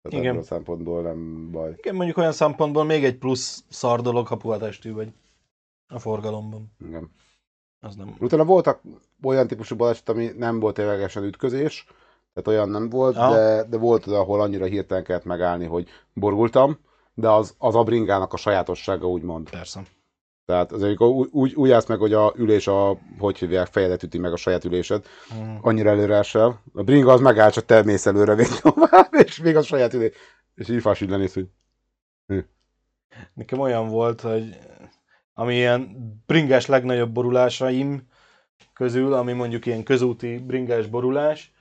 Tehát 0.01 0.19
Igen. 0.19 0.37
a 0.37 0.43
szempontból 0.43 1.01
nem 1.01 1.51
baj. 1.51 1.73
Igen, 1.77 1.95
mondjuk 1.95 2.17
olyan 2.17 2.31
szempontból 2.31 2.83
még 2.83 3.03
egy 3.03 3.17
plusz 3.17 3.63
szar 3.69 4.01
dolog, 4.01 4.27
ha 4.27 4.35
puhatestű 4.35 4.93
vagy 4.93 5.11
a 5.87 5.99
forgalomban. 5.99 6.71
Igen. 6.87 7.11
Az 7.79 7.95
nem. 7.95 8.15
Utána 8.19 8.45
voltak 8.45 8.81
olyan 9.23 9.47
típusú 9.47 9.75
baleset, 9.75 10.09
ami 10.09 10.31
nem 10.37 10.59
volt 10.59 10.75
ténylegesen 10.75 11.23
ütközés, 11.23 11.85
tehát 12.33 12.47
olyan 12.59 12.69
nem 12.69 12.89
volt, 12.89 13.15
Aha. 13.15 13.33
de, 13.33 13.63
de 13.63 13.77
volt 13.77 14.05
az, 14.05 14.11
ahol 14.13 14.41
annyira 14.41 14.65
hirtelen 14.65 15.03
kellett 15.03 15.25
megállni, 15.25 15.65
hogy 15.65 15.87
borultam, 16.13 16.79
de 17.13 17.29
az, 17.29 17.55
az 17.57 17.75
a 17.75 17.83
bringának 17.83 18.33
a 18.33 18.37
sajátossága, 18.37 19.07
úgymond. 19.07 19.49
Persze. 19.49 19.81
Tehát 20.51 20.71
az, 20.71 20.83
amikor 20.83 21.07
úgy, 21.07 21.29
úgy, 21.31 21.53
úgy 21.53 21.71
állsz 21.71 21.85
meg, 21.85 21.99
hogy 21.99 22.13
a 22.13 22.33
ülés 22.35 22.67
a, 22.67 22.97
hogy 23.17 23.37
hívják, 23.37 23.67
fejedet 23.67 24.03
üti 24.03 24.17
meg 24.17 24.31
a 24.31 24.35
saját 24.35 24.65
ülésed, 24.65 25.05
Mm. 25.35 25.55
annyira 25.61 25.89
előre 25.89 26.17
esel. 26.17 26.61
A 26.73 26.83
bringa 26.83 27.11
az 27.11 27.19
megáll, 27.19 27.49
csak 27.49 27.65
te 27.65 27.83
mész 27.83 28.05
előre 28.05 28.35
még 28.35 28.47
tovább, 28.47 29.13
és 29.25 29.37
még 29.37 29.55
a 29.55 29.61
saját 29.61 29.93
ülés. 29.93 30.11
És 30.55 30.69
így 30.69 30.81
fás 30.81 31.01
így 31.01 31.09
lenéz, 31.09 31.33
hogy 31.33 31.47
Nekem 33.33 33.59
olyan 33.59 33.87
volt, 33.87 34.21
hogy 34.21 34.57
ami 35.33 35.55
ilyen 35.55 35.95
bringás 36.25 36.65
legnagyobb 36.65 37.11
borulásaim 37.11 38.07
közül, 38.73 39.13
ami 39.13 39.33
mondjuk 39.33 39.65
ilyen 39.65 39.83
közúti 39.83 40.37
bringás 40.37 40.87
borulás, 40.87 41.51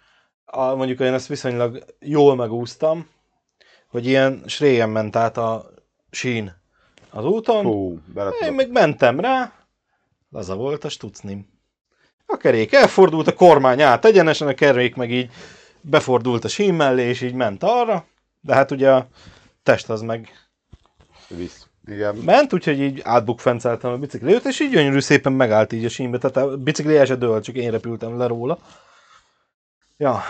a, 0.45 0.75
mondjuk 0.75 1.01
én 1.01 1.13
ezt 1.13 1.29
viszonylag 1.29 1.85
jól 2.01 2.37
megúsztam, 2.37 3.09
hogy 3.87 4.07
ilyen 4.07 4.43
sréjen 4.47 4.91
ment 4.91 5.17
át 5.17 5.37
a 5.37 5.71
sín 6.11 6.60
az 7.11 7.25
úton, 7.25 7.65
hú, 7.65 7.99
én 8.45 8.53
meg 8.53 8.71
mentem 8.71 9.21
rá, 9.21 9.53
laza 10.31 10.55
volt 10.55 10.85
a 10.85 10.89
stucnim. 10.89 11.49
A 12.27 12.37
kerék 12.37 12.73
elfordult, 12.73 13.27
a 13.27 13.35
kormány 13.35 13.83
át 13.83 14.05
egyenesen, 14.05 14.49
a 14.49 14.55
kerék 14.55 14.95
meg 14.95 15.11
így 15.11 15.31
befordult 15.81 16.45
a 16.45 16.49
sín 16.49 16.75
mellé, 16.75 17.03
és 17.03 17.21
így 17.21 17.35
ment 17.35 17.63
arra, 17.63 18.07
de 18.41 18.55
hát 18.55 18.71
ugye 18.71 18.93
a 18.93 19.07
test 19.63 19.91
az 19.91 20.01
meg 20.01 20.29
Visz. 21.29 21.69
Igen. 21.87 22.17
ment, 22.17 22.53
úgyhogy 22.53 22.81
így 22.81 23.01
átbukfenceltem 23.05 23.91
a 23.93 23.97
biciklét, 23.97 24.45
és 24.45 24.61
így 24.61 24.71
gyönyörű 24.71 25.01
szépen 25.01 25.33
megállt 25.33 25.73
így 25.73 25.85
a 25.85 25.89
sínbe, 25.89 26.19
tehát 26.19 26.37
a 26.37 26.57
bicikli 26.57 26.97
el 26.97 27.05
se 27.05 27.17
dőlt, 27.17 27.45
csak 27.45 27.55
én 27.57 27.71
repültem 27.71 28.19
le 28.19 28.27
róla. 28.27 28.59
Ja, 29.97 30.23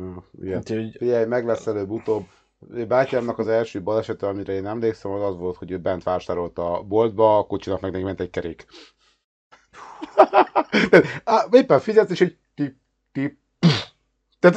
Mm, 0.00 0.16
Igen. 0.42 0.58
úgyhogy 0.58 0.96
Figyelj, 0.96 1.24
meg 1.24 1.46
lesz 1.46 1.66
előbb-utóbb. 1.66 2.26
Bátyámnak 2.88 3.38
az 3.38 3.48
első 3.48 3.82
balesete, 3.82 4.26
amire 4.26 4.52
én 4.52 4.66
emlékszem, 4.66 5.10
az 5.10 5.22
az 5.22 5.36
volt, 5.38 5.56
hogy 5.56 5.70
ő 5.70 5.78
bent 5.78 6.02
vásárolt 6.02 6.58
a 6.58 6.82
boltba, 6.82 7.38
a 7.38 7.46
kocsinak 7.46 7.80
meg 7.80 8.02
ment 8.02 8.20
egy 8.20 8.30
kerék. 8.30 8.66
Á, 11.24 11.46
éppen 11.50 11.80
fizetsz, 11.80 12.10
és 12.10 12.20
egy 12.20 12.36
tip, 12.54 12.76
tip. 13.12 13.36
Tehát 14.38 14.56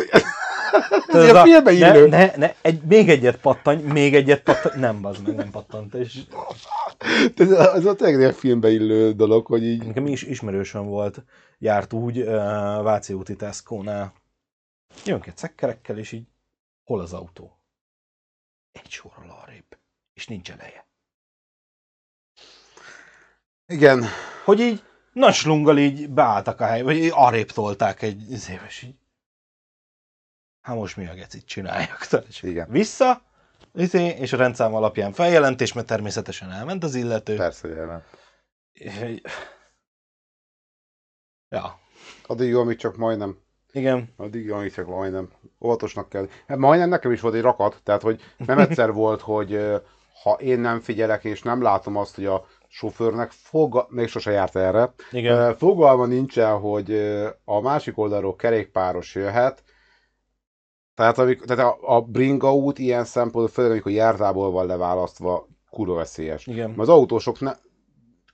ez 1.07 1.23
ilyen 1.23 1.43
filmbe 1.43 1.71
ne, 1.71 1.77
illő. 1.77 2.07
ne, 2.07 2.31
ne, 2.35 2.53
egy, 2.61 2.81
még 2.81 3.09
egyet 3.09 3.37
pattanj, 3.37 3.81
még 3.81 4.15
egyet 4.15 4.43
pattanj, 4.43 4.79
nem 4.79 5.01
bazd 5.01 5.27
meg, 5.27 5.35
nem 5.35 5.51
pattant, 5.51 5.93
és 5.93 6.19
Ez, 7.35 7.51
ez 7.51 7.85
a 7.85 7.95
tényleg 7.95 8.19
ilyen 8.19 8.33
filmbe 8.33 8.69
illő 8.69 9.11
dolog, 9.11 9.45
hogy 9.45 9.63
így... 9.63 9.85
nekem 9.85 10.07
is 10.07 10.23
ismerősöm 10.23 10.85
volt, 10.85 11.23
járt 11.57 11.93
úgy 11.93 12.19
uh, 12.19 12.27
Váci 12.83 13.13
úti 13.13 13.35
Tesco-nál, 13.35 14.13
jönk 15.05 15.27
egy 15.27 15.37
szekkerekkel, 15.37 15.97
és 15.97 16.11
így, 16.11 16.27
hol 16.83 16.99
az 16.99 17.13
autó? 17.13 17.59
Egy 18.83 18.89
sorral 18.89 19.29
arrébb, 19.29 19.77
és 20.13 20.27
nincs 20.27 20.51
eleje. 20.51 20.85
Igen, 23.65 24.05
hogy 24.43 24.59
így 24.59 24.83
nagy 25.13 25.33
slunggal 25.33 25.77
így 25.77 26.09
beálltak 26.09 26.59
a 26.59 26.65
helybe, 26.65 26.93
vagy 26.93 27.09
arrébb 27.13 27.51
tolták 27.51 28.01
egy 28.01 28.31
éves 28.49 28.81
így. 28.81 28.95
Hát 30.61 30.75
most 30.75 30.97
mi 30.97 31.07
a 31.07 31.13
gecit 31.13 31.45
csináljak? 31.45 32.07
És 32.27 32.43
Igen. 32.43 32.69
Vissza, 32.69 33.21
izé, 33.73 34.07
és 34.07 34.33
a 34.33 34.37
rendszám 34.37 34.73
alapján 34.73 35.13
feljelentés, 35.13 35.73
mert 35.73 35.87
természetesen 35.87 36.51
elment 36.51 36.83
az 36.83 36.95
illető. 36.95 37.35
persze, 37.35 37.67
hogy 37.67 37.77
elment. 37.77 38.03
Ja, 41.49 41.79
Addig 42.27 42.49
jó, 42.49 42.59
amíg 42.59 42.77
csak 42.77 42.95
majdnem. 42.95 43.37
Igen, 43.75 44.13
Addig 44.17 44.51
amíg 44.51 44.73
csak 44.73 44.87
majdnem. 44.87 45.29
Óvatosnak 45.61 46.09
kell. 46.09 46.27
Hát 46.47 46.57
majdnem 46.57 46.89
nekem 46.89 47.11
is 47.11 47.21
volt 47.21 47.33
egy 47.33 47.41
rakat, 47.41 47.79
tehát 47.83 48.01
hogy 48.01 48.21
nem 48.45 48.59
egyszer 48.59 48.93
volt, 48.93 49.21
hogy 49.21 49.59
ha 50.23 50.31
én 50.31 50.59
nem 50.59 50.79
figyelek 50.79 51.23
és 51.23 51.41
nem 51.41 51.61
látom 51.61 51.95
azt, 51.95 52.15
hogy 52.15 52.25
a 52.25 52.45
sofőrnek 52.67 53.31
foga... 53.31 53.87
még 53.89 54.07
sose 54.07 54.31
járt 54.31 54.55
erre, 54.55 54.93
igen, 55.11 55.55
Fogalma 55.55 56.05
nincsen, 56.05 56.59
hogy 56.59 56.91
a 57.45 57.61
másik 57.61 57.97
oldalról 57.97 58.35
kerékpáros 58.35 59.15
jöhet, 59.15 59.63
tehát, 60.95 61.17
amik, 61.17 61.41
tehát 61.41 61.65
a, 61.65 61.95
a 61.95 62.01
bringa 62.01 62.55
út 62.55 62.79
ilyen 62.79 63.03
szempontból, 63.03 63.47
főleg 63.47 63.71
amikor 63.71 63.91
járdából 63.91 64.51
van 64.51 64.65
leválasztva, 64.65 65.47
kurva 65.69 65.93
veszélyes. 65.93 66.47
igen. 66.47 66.67
Mert 66.69 66.79
az 66.79 66.89
autósok 66.89 67.39
ne, 67.39 67.51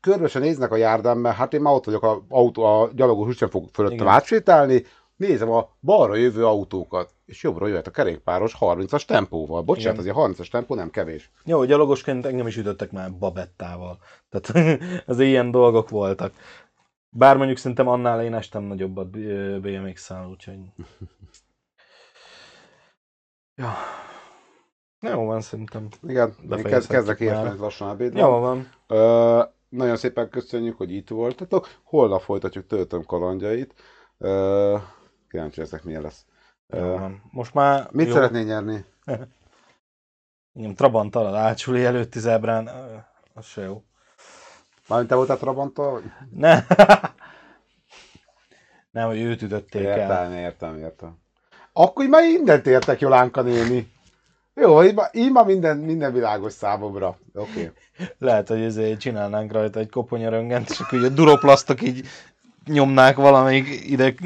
körbe 0.01 0.27
se 0.27 0.39
néznek 0.39 0.71
a 0.71 0.75
járdán, 0.75 1.17
mert 1.17 1.35
hát 1.35 1.53
én 1.53 1.61
már 1.61 1.73
ott 1.73 1.85
vagyok, 1.85 2.03
a, 2.03 2.25
autó, 2.29 2.63
a 2.63 2.89
gyalogos 2.95 3.27
úgysem 3.27 3.49
fog 3.49 3.69
fölöttem 3.73 3.97
Igen. 3.97 4.13
átsétálni, 4.13 4.83
nézem 5.21 5.51
a 5.51 5.69
balra 5.81 6.15
jövő 6.15 6.45
autókat, 6.45 7.13
és 7.25 7.43
jobbra 7.43 7.67
jöhet 7.67 7.87
a 7.87 7.91
kerékpáros 7.91 8.55
30-as 8.59 9.05
tempóval. 9.05 9.61
Bocsánat, 9.61 10.03
Igen. 10.03 10.15
azért 10.15 10.37
30-as 10.37 10.51
tempó 10.51 10.75
nem 10.75 10.89
kevés. 10.89 11.31
Jó, 11.43 11.63
gyalogosként 11.63 12.25
engem 12.25 12.47
is 12.47 12.57
ütöttek 12.57 12.91
már 12.91 13.17
babettával. 13.17 13.99
Tehát 14.29 14.79
az 15.05 15.19
ilyen 15.19 15.51
dolgok 15.51 15.89
voltak. 15.89 16.33
Bár 17.09 17.37
mondjuk 17.37 17.57
szerintem 17.57 17.87
annál 17.87 18.23
én 18.23 18.33
estem 18.33 18.63
nagyobbat 18.63 19.09
BMX-szel, 19.61 20.27
úgyhogy... 20.29 20.59
Ja. 23.55 23.73
Jó 24.99 25.25
van, 25.25 25.41
szerintem. 25.41 25.87
Igen, 26.07 26.35
kezd, 26.63 26.89
kezdek 26.89 27.19
érteni 27.19 27.57
lassan 27.57 27.89
a 27.89 28.03
Jó 28.13 28.29
van. 28.29 28.69
Ö, 28.87 29.43
nagyon 29.69 29.95
szépen 29.95 30.29
köszönjük, 30.29 30.77
hogy 30.77 30.91
itt 30.91 31.09
voltatok. 31.09 31.67
Holnap 31.83 32.21
folytatjuk 32.21 32.67
töltöm 32.67 33.05
kalandjait. 33.05 33.73
Ö, 34.17 34.77
kíváncsi 35.31 35.59
leszek, 35.59 35.83
milyen 35.83 36.01
lesz. 36.01 36.25
Van. 36.67 37.21
Most 37.31 37.53
már... 37.53 37.87
mit 37.91 38.07
jó. 38.07 38.13
szeretnél 38.13 38.43
nyerni? 38.43 38.85
Igen, 40.53 40.75
Trabanttal 40.75 41.25
az 41.25 41.33
átsuli 41.33 41.85
előtti 41.85 42.19
zebrán, 42.19 42.69
az 43.33 43.45
se 43.45 43.61
jó. 43.61 43.83
Mármint 44.87 45.09
te 45.09 45.15
voltál 45.15 45.37
Trabanttal? 45.37 46.01
Ne. 46.31 46.65
Nem, 48.91 49.07
hogy 49.07 49.19
őt 49.19 49.41
ütötték 49.41 49.85
el. 49.85 49.97
Értem, 49.97 50.33
értem, 50.33 50.77
értem. 50.77 51.17
Akkor 51.73 52.05
már 52.05 52.23
mindent 52.23 52.67
értek, 52.67 52.99
Jolánka 52.99 53.41
néni. 53.41 53.91
Jó, 54.53 54.83
így 54.83 54.99
így 55.11 55.31
már 55.31 55.45
minden, 55.45 55.77
minden 55.77 56.13
világos 56.13 56.53
számomra. 56.53 57.17
Oké. 57.33 57.49
Okay. 57.49 57.71
Lehet, 58.19 58.47
hogy 58.47 58.61
ezért 58.61 58.99
csinálnánk 58.99 59.51
rajta 59.51 59.79
egy 59.79 59.89
koponyaröngent, 59.89 60.69
és 60.69 60.79
akkor 60.79 60.99
így 60.99 61.05
a 61.05 61.09
duroplasztok 61.09 61.81
így 61.81 62.07
nyomnák 62.71 63.15
valamelyik 63.15 63.89
ideg 63.89 64.19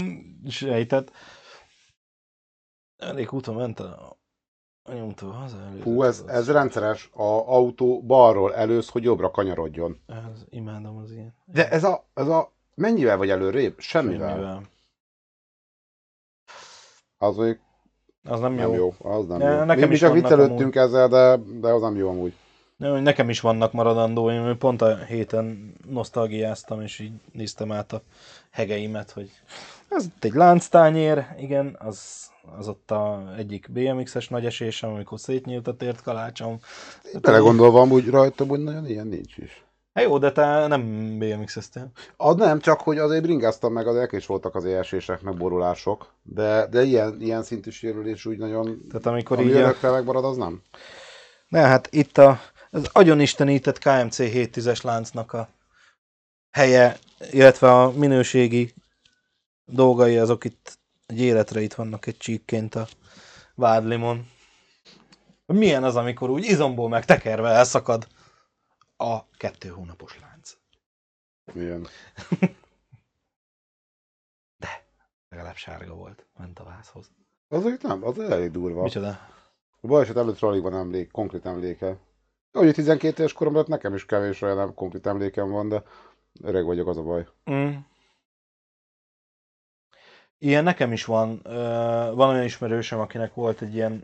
sejtet. 0.47 1.11
Elég 2.97 3.34
úton 3.34 3.55
ment 3.55 3.80
a, 3.80 4.17
a 4.84 4.93
nyomtó 4.93 5.30
haza. 5.30 5.57
előzött 5.61 5.84
Hú, 5.84 6.03
ez, 6.03 6.19
az- 6.19 6.30
ez 6.30 6.51
rendszeres. 6.51 7.09
A 7.13 7.23
autó 7.23 8.01
balról 8.03 8.55
elősz, 8.55 8.89
hogy 8.89 9.03
jobbra 9.03 9.31
kanyarodjon. 9.31 9.99
Ez, 10.07 10.45
imádom 10.49 10.97
az 10.97 11.11
ilyen. 11.11 11.34
De 11.45 11.69
ez 11.69 11.84
a, 11.84 12.05
ez 12.13 12.27
a 12.27 12.51
mennyivel 12.76 13.17
vagy 13.17 13.30
előrébb? 13.30 13.80
Semmivel. 13.80 14.30
Semmivel. 14.30 14.61
Az 17.17 17.38
még 17.38 17.59
Az 18.23 18.39
nem, 18.39 18.53
nem 18.53 18.67
jó. 18.67 18.73
jó. 18.73 18.93
Az 19.11 19.26
nem 19.27 19.39
Ja, 19.39 19.51
jó. 19.57 19.63
nekem 19.63 19.88
Mi, 19.88 19.93
is 19.95 20.01
vannak 20.01 20.15
viccelődtünk 20.17 20.76
ezzel, 20.76 21.07
de, 21.07 21.38
de 21.59 21.67
az 21.67 21.81
nem 21.81 21.95
jó 21.95 22.09
amúgy. 22.09 22.34
Nekem 22.77 23.30
is 23.30 23.39
vannak 23.39 23.72
maradandóim, 23.72 24.57
pont 24.57 24.81
a 24.81 24.95
héten 24.95 25.76
nosztalgiáztam, 25.89 26.81
és 26.81 26.99
így 26.99 27.14
néztem 27.31 27.72
át 27.72 27.93
a 27.93 28.02
hegeimet, 28.52 29.11
hogy 29.11 29.31
ez 29.89 30.03
itt 30.03 30.23
egy 30.23 30.34
lánctányér, 30.34 31.26
igen, 31.38 31.76
az, 31.80 32.30
az 32.57 32.68
ott 32.68 32.91
a 32.91 33.34
egyik 33.38 33.72
BMX-es 33.72 34.27
nagy 34.27 34.45
esésem, 34.45 34.93
amikor 34.93 35.19
szétnyílt 35.19 35.68
a 35.68 35.76
tért 35.76 36.02
kalácsom. 36.02 36.60
Belegondolva 37.22 37.81
amúgy 37.81 38.10
rajtam, 38.10 38.47
hogy 38.47 38.64
nagyon 38.64 38.88
ilyen 38.88 39.07
nincs 39.07 39.38
is. 39.38 39.65
Hát 39.93 40.03
jó, 40.03 40.18
de 40.18 40.31
te 40.31 40.68
nem 40.68 41.15
BMX-eztél. 41.19 41.91
Az 42.18 42.35
nem, 42.35 42.60
csak 42.60 42.81
hogy 42.81 42.97
azért 42.97 43.22
bringáztam 43.22 43.73
meg, 43.73 43.88
az 43.88 44.07
is 44.11 44.26
voltak 44.26 44.56
az 44.56 44.65
esések, 44.65 45.22
meg 45.22 45.38
borulások, 45.38 46.14
de, 46.23 46.68
de 46.68 46.84
ilyen, 46.84 47.18
ilyen 47.19 47.43
szintű 47.43 47.69
sérülés 47.69 48.26
úgy 48.26 48.38
nagyon, 48.38 48.81
Tehát 48.89 49.06
amikor 49.06 49.38
ami 49.38 49.47
így 49.47 49.56
a... 49.56 49.76
megmarad, 49.81 50.26
az 50.26 50.38
nem. 50.38 50.61
Ne, 51.47 51.60
hát 51.60 51.88
itt 51.91 52.18
a, 52.18 52.39
az 52.76 52.89
agyonistenített 52.91 53.77
KMC 53.77 54.15
710-es 54.19 54.84
láncnak 54.84 55.34
a 55.34 55.49
helye, 56.52 56.97
illetve 57.31 57.72
a 57.72 57.91
minőségi 57.91 58.73
dolgai, 59.65 60.18
azok 60.18 60.43
itt 60.43 60.80
egy 61.06 61.19
életre 61.19 61.61
itt 61.61 61.73
vannak 61.73 62.06
egy 62.06 62.18
csíkként 62.18 62.76
a 62.76 62.88
vádlimon. 63.56 64.30
Milyen 65.45 65.84
az, 65.84 65.95
amikor 65.95 66.30
úgy 66.30 66.43
izomból 66.43 66.89
meg 66.89 67.06
tekerve 67.06 67.49
elszakad 67.49 68.07
a 68.97 69.30
kettő 69.30 69.69
hónapos 69.69 70.19
lánc? 70.19 70.57
Ilyen. 71.53 71.88
Legalább 75.30 75.56
sárga 75.56 75.93
volt, 75.93 76.26
ment 76.38 76.60
a 76.60 76.64
vázhoz. 76.64 77.11
Az 77.47 77.65
úgy 77.65 77.81
nem, 77.81 78.03
az 78.03 78.19
elég 78.19 78.52
durva. 78.52 78.81
Micsoda? 78.81 79.19
A 79.81 79.88
baleset 79.88 80.18
előtt 80.18 80.41
alig 80.41 80.61
van 80.61 80.76
emlék, 80.76 81.11
konkrét 81.11 81.45
emléke. 81.45 81.97
Úgy 82.56 82.73
12 82.73 83.19
éves 83.19 83.34
korom 83.34 83.56
lett 83.56 83.68
nekem 83.68 83.94
is 83.94 84.06
kevés 84.06 84.41
olyan 84.41 84.73
konkrét 84.73 85.07
emlékem 85.07 85.49
van, 85.49 85.69
de 85.69 85.84
öreg 86.41 86.65
vagyok, 86.65 86.88
az 86.88 86.98
a 86.98 87.03
baj. 87.03 87.27
Mm. 87.52 87.76
Ilyen 90.38 90.64
nekem 90.64 90.91
is 90.91 91.06
van. 91.06 91.40
Van 92.15 92.30
olyan 92.30 92.44
ismerősöm, 92.44 92.99
akinek 92.99 93.34
volt 93.34 93.61
egy 93.61 93.73
ilyen 93.73 94.03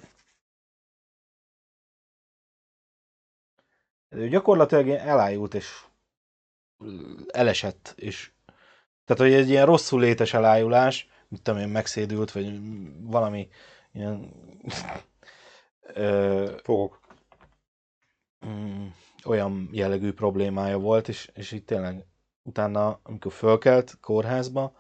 Ő 4.10 4.28
gyakorlatilag 4.28 4.86
ilyen 4.86 5.08
elájult, 5.08 5.54
és 5.54 5.86
elesett, 7.28 7.94
és 7.96 8.32
tehát, 9.06 9.22
hogy 9.22 9.34
egy 9.34 9.50
ilyen 9.50 9.66
rosszul 9.66 10.00
létes 10.00 10.34
elájulás, 10.34 11.10
mit 11.28 11.42
tudom 11.42 11.60
én, 11.60 11.68
megszédült, 11.68 12.32
vagy 12.32 12.60
valami 13.02 13.50
ilyen 13.92 14.34
ö, 15.94 16.56
Fogok. 16.64 17.01
Mm, 18.46 18.88
olyan 19.26 19.70
jellegű 19.72 20.12
problémája 20.14 20.80
volt, 20.80 21.08
és, 21.08 21.32
és 21.34 21.52
itt 21.52 21.66
tényleg 21.66 22.06
utána, 22.44 23.00
amikor 23.04 23.32
fölkelt 23.32 23.98
kórházba, 24.00 24.76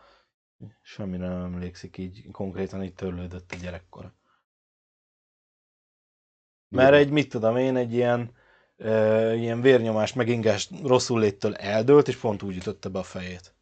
semmire 0.82 1.28
nem 1.28 1.44
emlékszik, 1.44 1.98
így 1.98 2.32
konkrétan 2.32 2.84
így 2.84 2.94
törlődött 2.94 3.52
a 3.52 3.56
gyerekkora. 3.62 4.14
Mert 6.68 6.94
egy, 6.94 7.10
mit 7.10 7.30
tudom 7.30 7.58
én, 7.58 7.76
egy 7.76 7.94
ilyen, 7.94 8.32
ö, 8.76 9.34
ilyen 9.34 9.62
vérnyomás 9.62 10.14
megingás 10.14 10.70
rosszul 10.84 11.20
léttől 11.20 11.56
eldőlt, 11.56 12.08
és 12.08 12.16
pont 12.16 12.42
úgy 12.42 12.56
ütötte 12.56 12.90
be 12.90 13.00
a 13.00 13.04
fejét. 13.04 13.54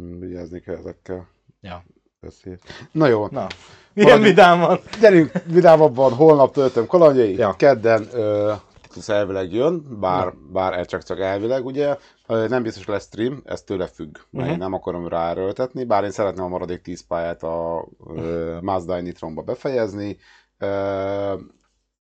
Mm, 0.00 0.18
Vigyázni 0.18 0.60
kell 0.60 0.76
ezekkel. 0.76 1.28
Ja. 1.60 1.84
Beszél. 2.20 2.58
Na 2.92 3.06
jó, 3.06 3.26
Na, 3.26 3.46
milyen 3.94 4.10
Maradjunk- 4.18 4.24
vidáman. 4.36 4.78
gyerünk 5.00 5.32
vidámabban, 5.46 6.12
holnap 6.12 6.52
töltöm 6.52 6.86
kalandjai, 6.86 7.36
Ja. 7.36 7.54
kedden 7.56 8.06
ö, 8.12 8.52
Titus 8.82 9.08
elvileg 9.08 9.52
jön, 9.52 9.98
bár, 10.00 10.32
bár 10.52 10.72
el 10.72 10.84
csak, 10.84 11.02
csak 11.02 11.20
elvileg, 11.20 11.64
ugye. 11.66 11.96
Nem 12.26 12.62
biztos 12.62 12.86
lesz 12.86 13.04
stream, 13.06 13.42
ez 13.44 13.62
tőle 13.62 13.86
függ, 13.86 14.16
mert 14.30 14.44
Mhm. 14.44 14.52
én 14.54 14.58
nem 14.58 14.72
akarom 14.72 15.08
ráerőltetni, 15.08 15.84
bár 15.84 16.04
én 16.04 16.10
szeretném 16.10 16.44
a 16.44 16.48
maradék 16.48 16.82
10 16.82 17.06
pályát 17.06 17.42
a 17.42 17.86
ö, 18.16 18.56
Mazda 18.60 19.00
Nitronba 19.00 19.42
befejezni. 19.42 20.16
Ö, 20.58 20.66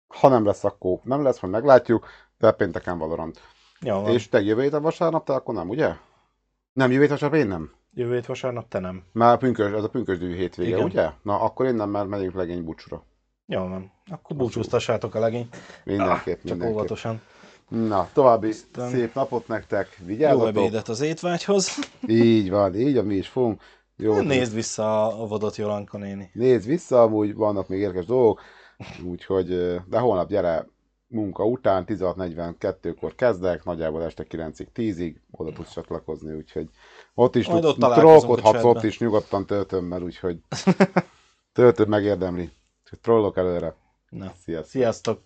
ha 0.07 0.27
nem 0.27 0.45
lesz, 0.45 0.63
akkor 0.63 0.97
nem 1.03 1.23
lesz, 1.23 1.39
majd 1.39 1.53
meglátjuk, 1.53 2.07
de 2.37 2.51
pénteken 2.51 2.97
Valorant. 2.97 3.39
Jó, 3.81 4.01
van. 4.01 4.11
És 4.11 4.29
te 4.29 4.41
jövő 4.41 4.61
héten 4.61 4.81
vasárnap, 4.81 5.25
te 5.25 5.33
akkor 5.33 5.53
nem, 5.55 5.69
ugye? 5.69 5.89
Nem, 6.73 6.91
jövő 6.91 7.01
héten 7.01 7.17
vasárnap 7.19 7.39
én 7.39 7.47
nem. 7.47 7.71
Jövő 7.95 8.13
hét 8.13 8.25
vasárnap 8.25 8.67
te 8.67 8.79
nem. 8.79 9.03
Már 9.11 9.37
pünkös, 9.37 9.71
ez 9.71 9.83
a 9.83 9.89
pünkösdű 9.89 10.35
hétvége, 10.35 10.69
Igen. 10.75 10.83
ugye? 10.85 11.09
Na, 11.21 11.39
akkor 11.41 11.65
én 11.65 11.75
nem, 11.75 11.89
mert 11.89 12.07
megyünk 12.07 12.33
legény 12.33 12.63
bucsra. 12.63 13.03
Jó 13.45 13.59
van. 13.67 13.91
Akkor 14.11 14.35
búcsúztassátok 14.37 15.15
a 15.15 15.19
legény. 15.19 15.47
Mindenképp, 15.83 16.35
Csak 16.37 16.43
mindenképp. 16.43 16.75
óvatosan. 16.75 17.21
Na, 17.69 18.09
további 18.13 18.49
Aztán- 18.49 18.89
szép 18.89 19.13
napot 19.13 19.47
nektek, 19.47 19.95
Jó 19.99 20.05
vigyázzatok. 20.05 20.47
ebédet 20.47 20.87
az 20.87 21.01
étvágyhoz. 21.01 21.79
Így 22.07 22.49
van, 22.49 22.75
így, 22.75 23.03
mi 23.03 23.15
is 23.15 23.27
fogunk. 23.27 23.61
Jó, 23.97 24.21
Nézd 24.21 24.53
vissza 24.53 25.07
a 25.21 25.27
Vodot 25.27 25.55
Jolanka 25.55 25.97
néni. 25.97 26.29
nézd 26.33 26.67
vissza, 26.67 27.01
amúgy 27.01 27.35
vannak 27.35 27.67
még 27.67 27.79
érdekes 27.79 28.05
dolgok, 28.05 28.41
úgyhogy, 29.05 29.47
de 29.87 29.99
holnap 29.99 30.27
gyere 30.29 30.67
munka 31.07 31.45
után, 31.45 31.83
16.42-kor 31.87 33.15
kezdek, 33.15 33.63
nagyjából 33.63 34.03
este 34.03 34.25
9-ig, 34.29 34.67
10-ig, 34.75 35.15
oda 35.31 35.51
tudsz 35.51 35.73
csatlakozni, 35.73 36.33
úgyhogy 36.35 36.69
ott 37.13 37.35
is 37.35 37.47
Majd 37.47 37.61
tudsz, 37.61 37.83
ott 37.83 37.93
trollkodhatsz 37.93 38.63
ott 38.63 38.83
is 38.83 38.99
nyugodtan 38.99 39.45
töltömmel, 39.45 40.01
úgyhogy 40.01 40.39
töltöd 41.53 41.87
megérdemli. 41.87 42.51
Úgyhogy 42.83 42.99
trollok 42.99 43.37
előre. 43.37 43.75
Na, 44.09 44.33
Sziasztok! 44.43 44.69
sziasztok! 44.71 45.21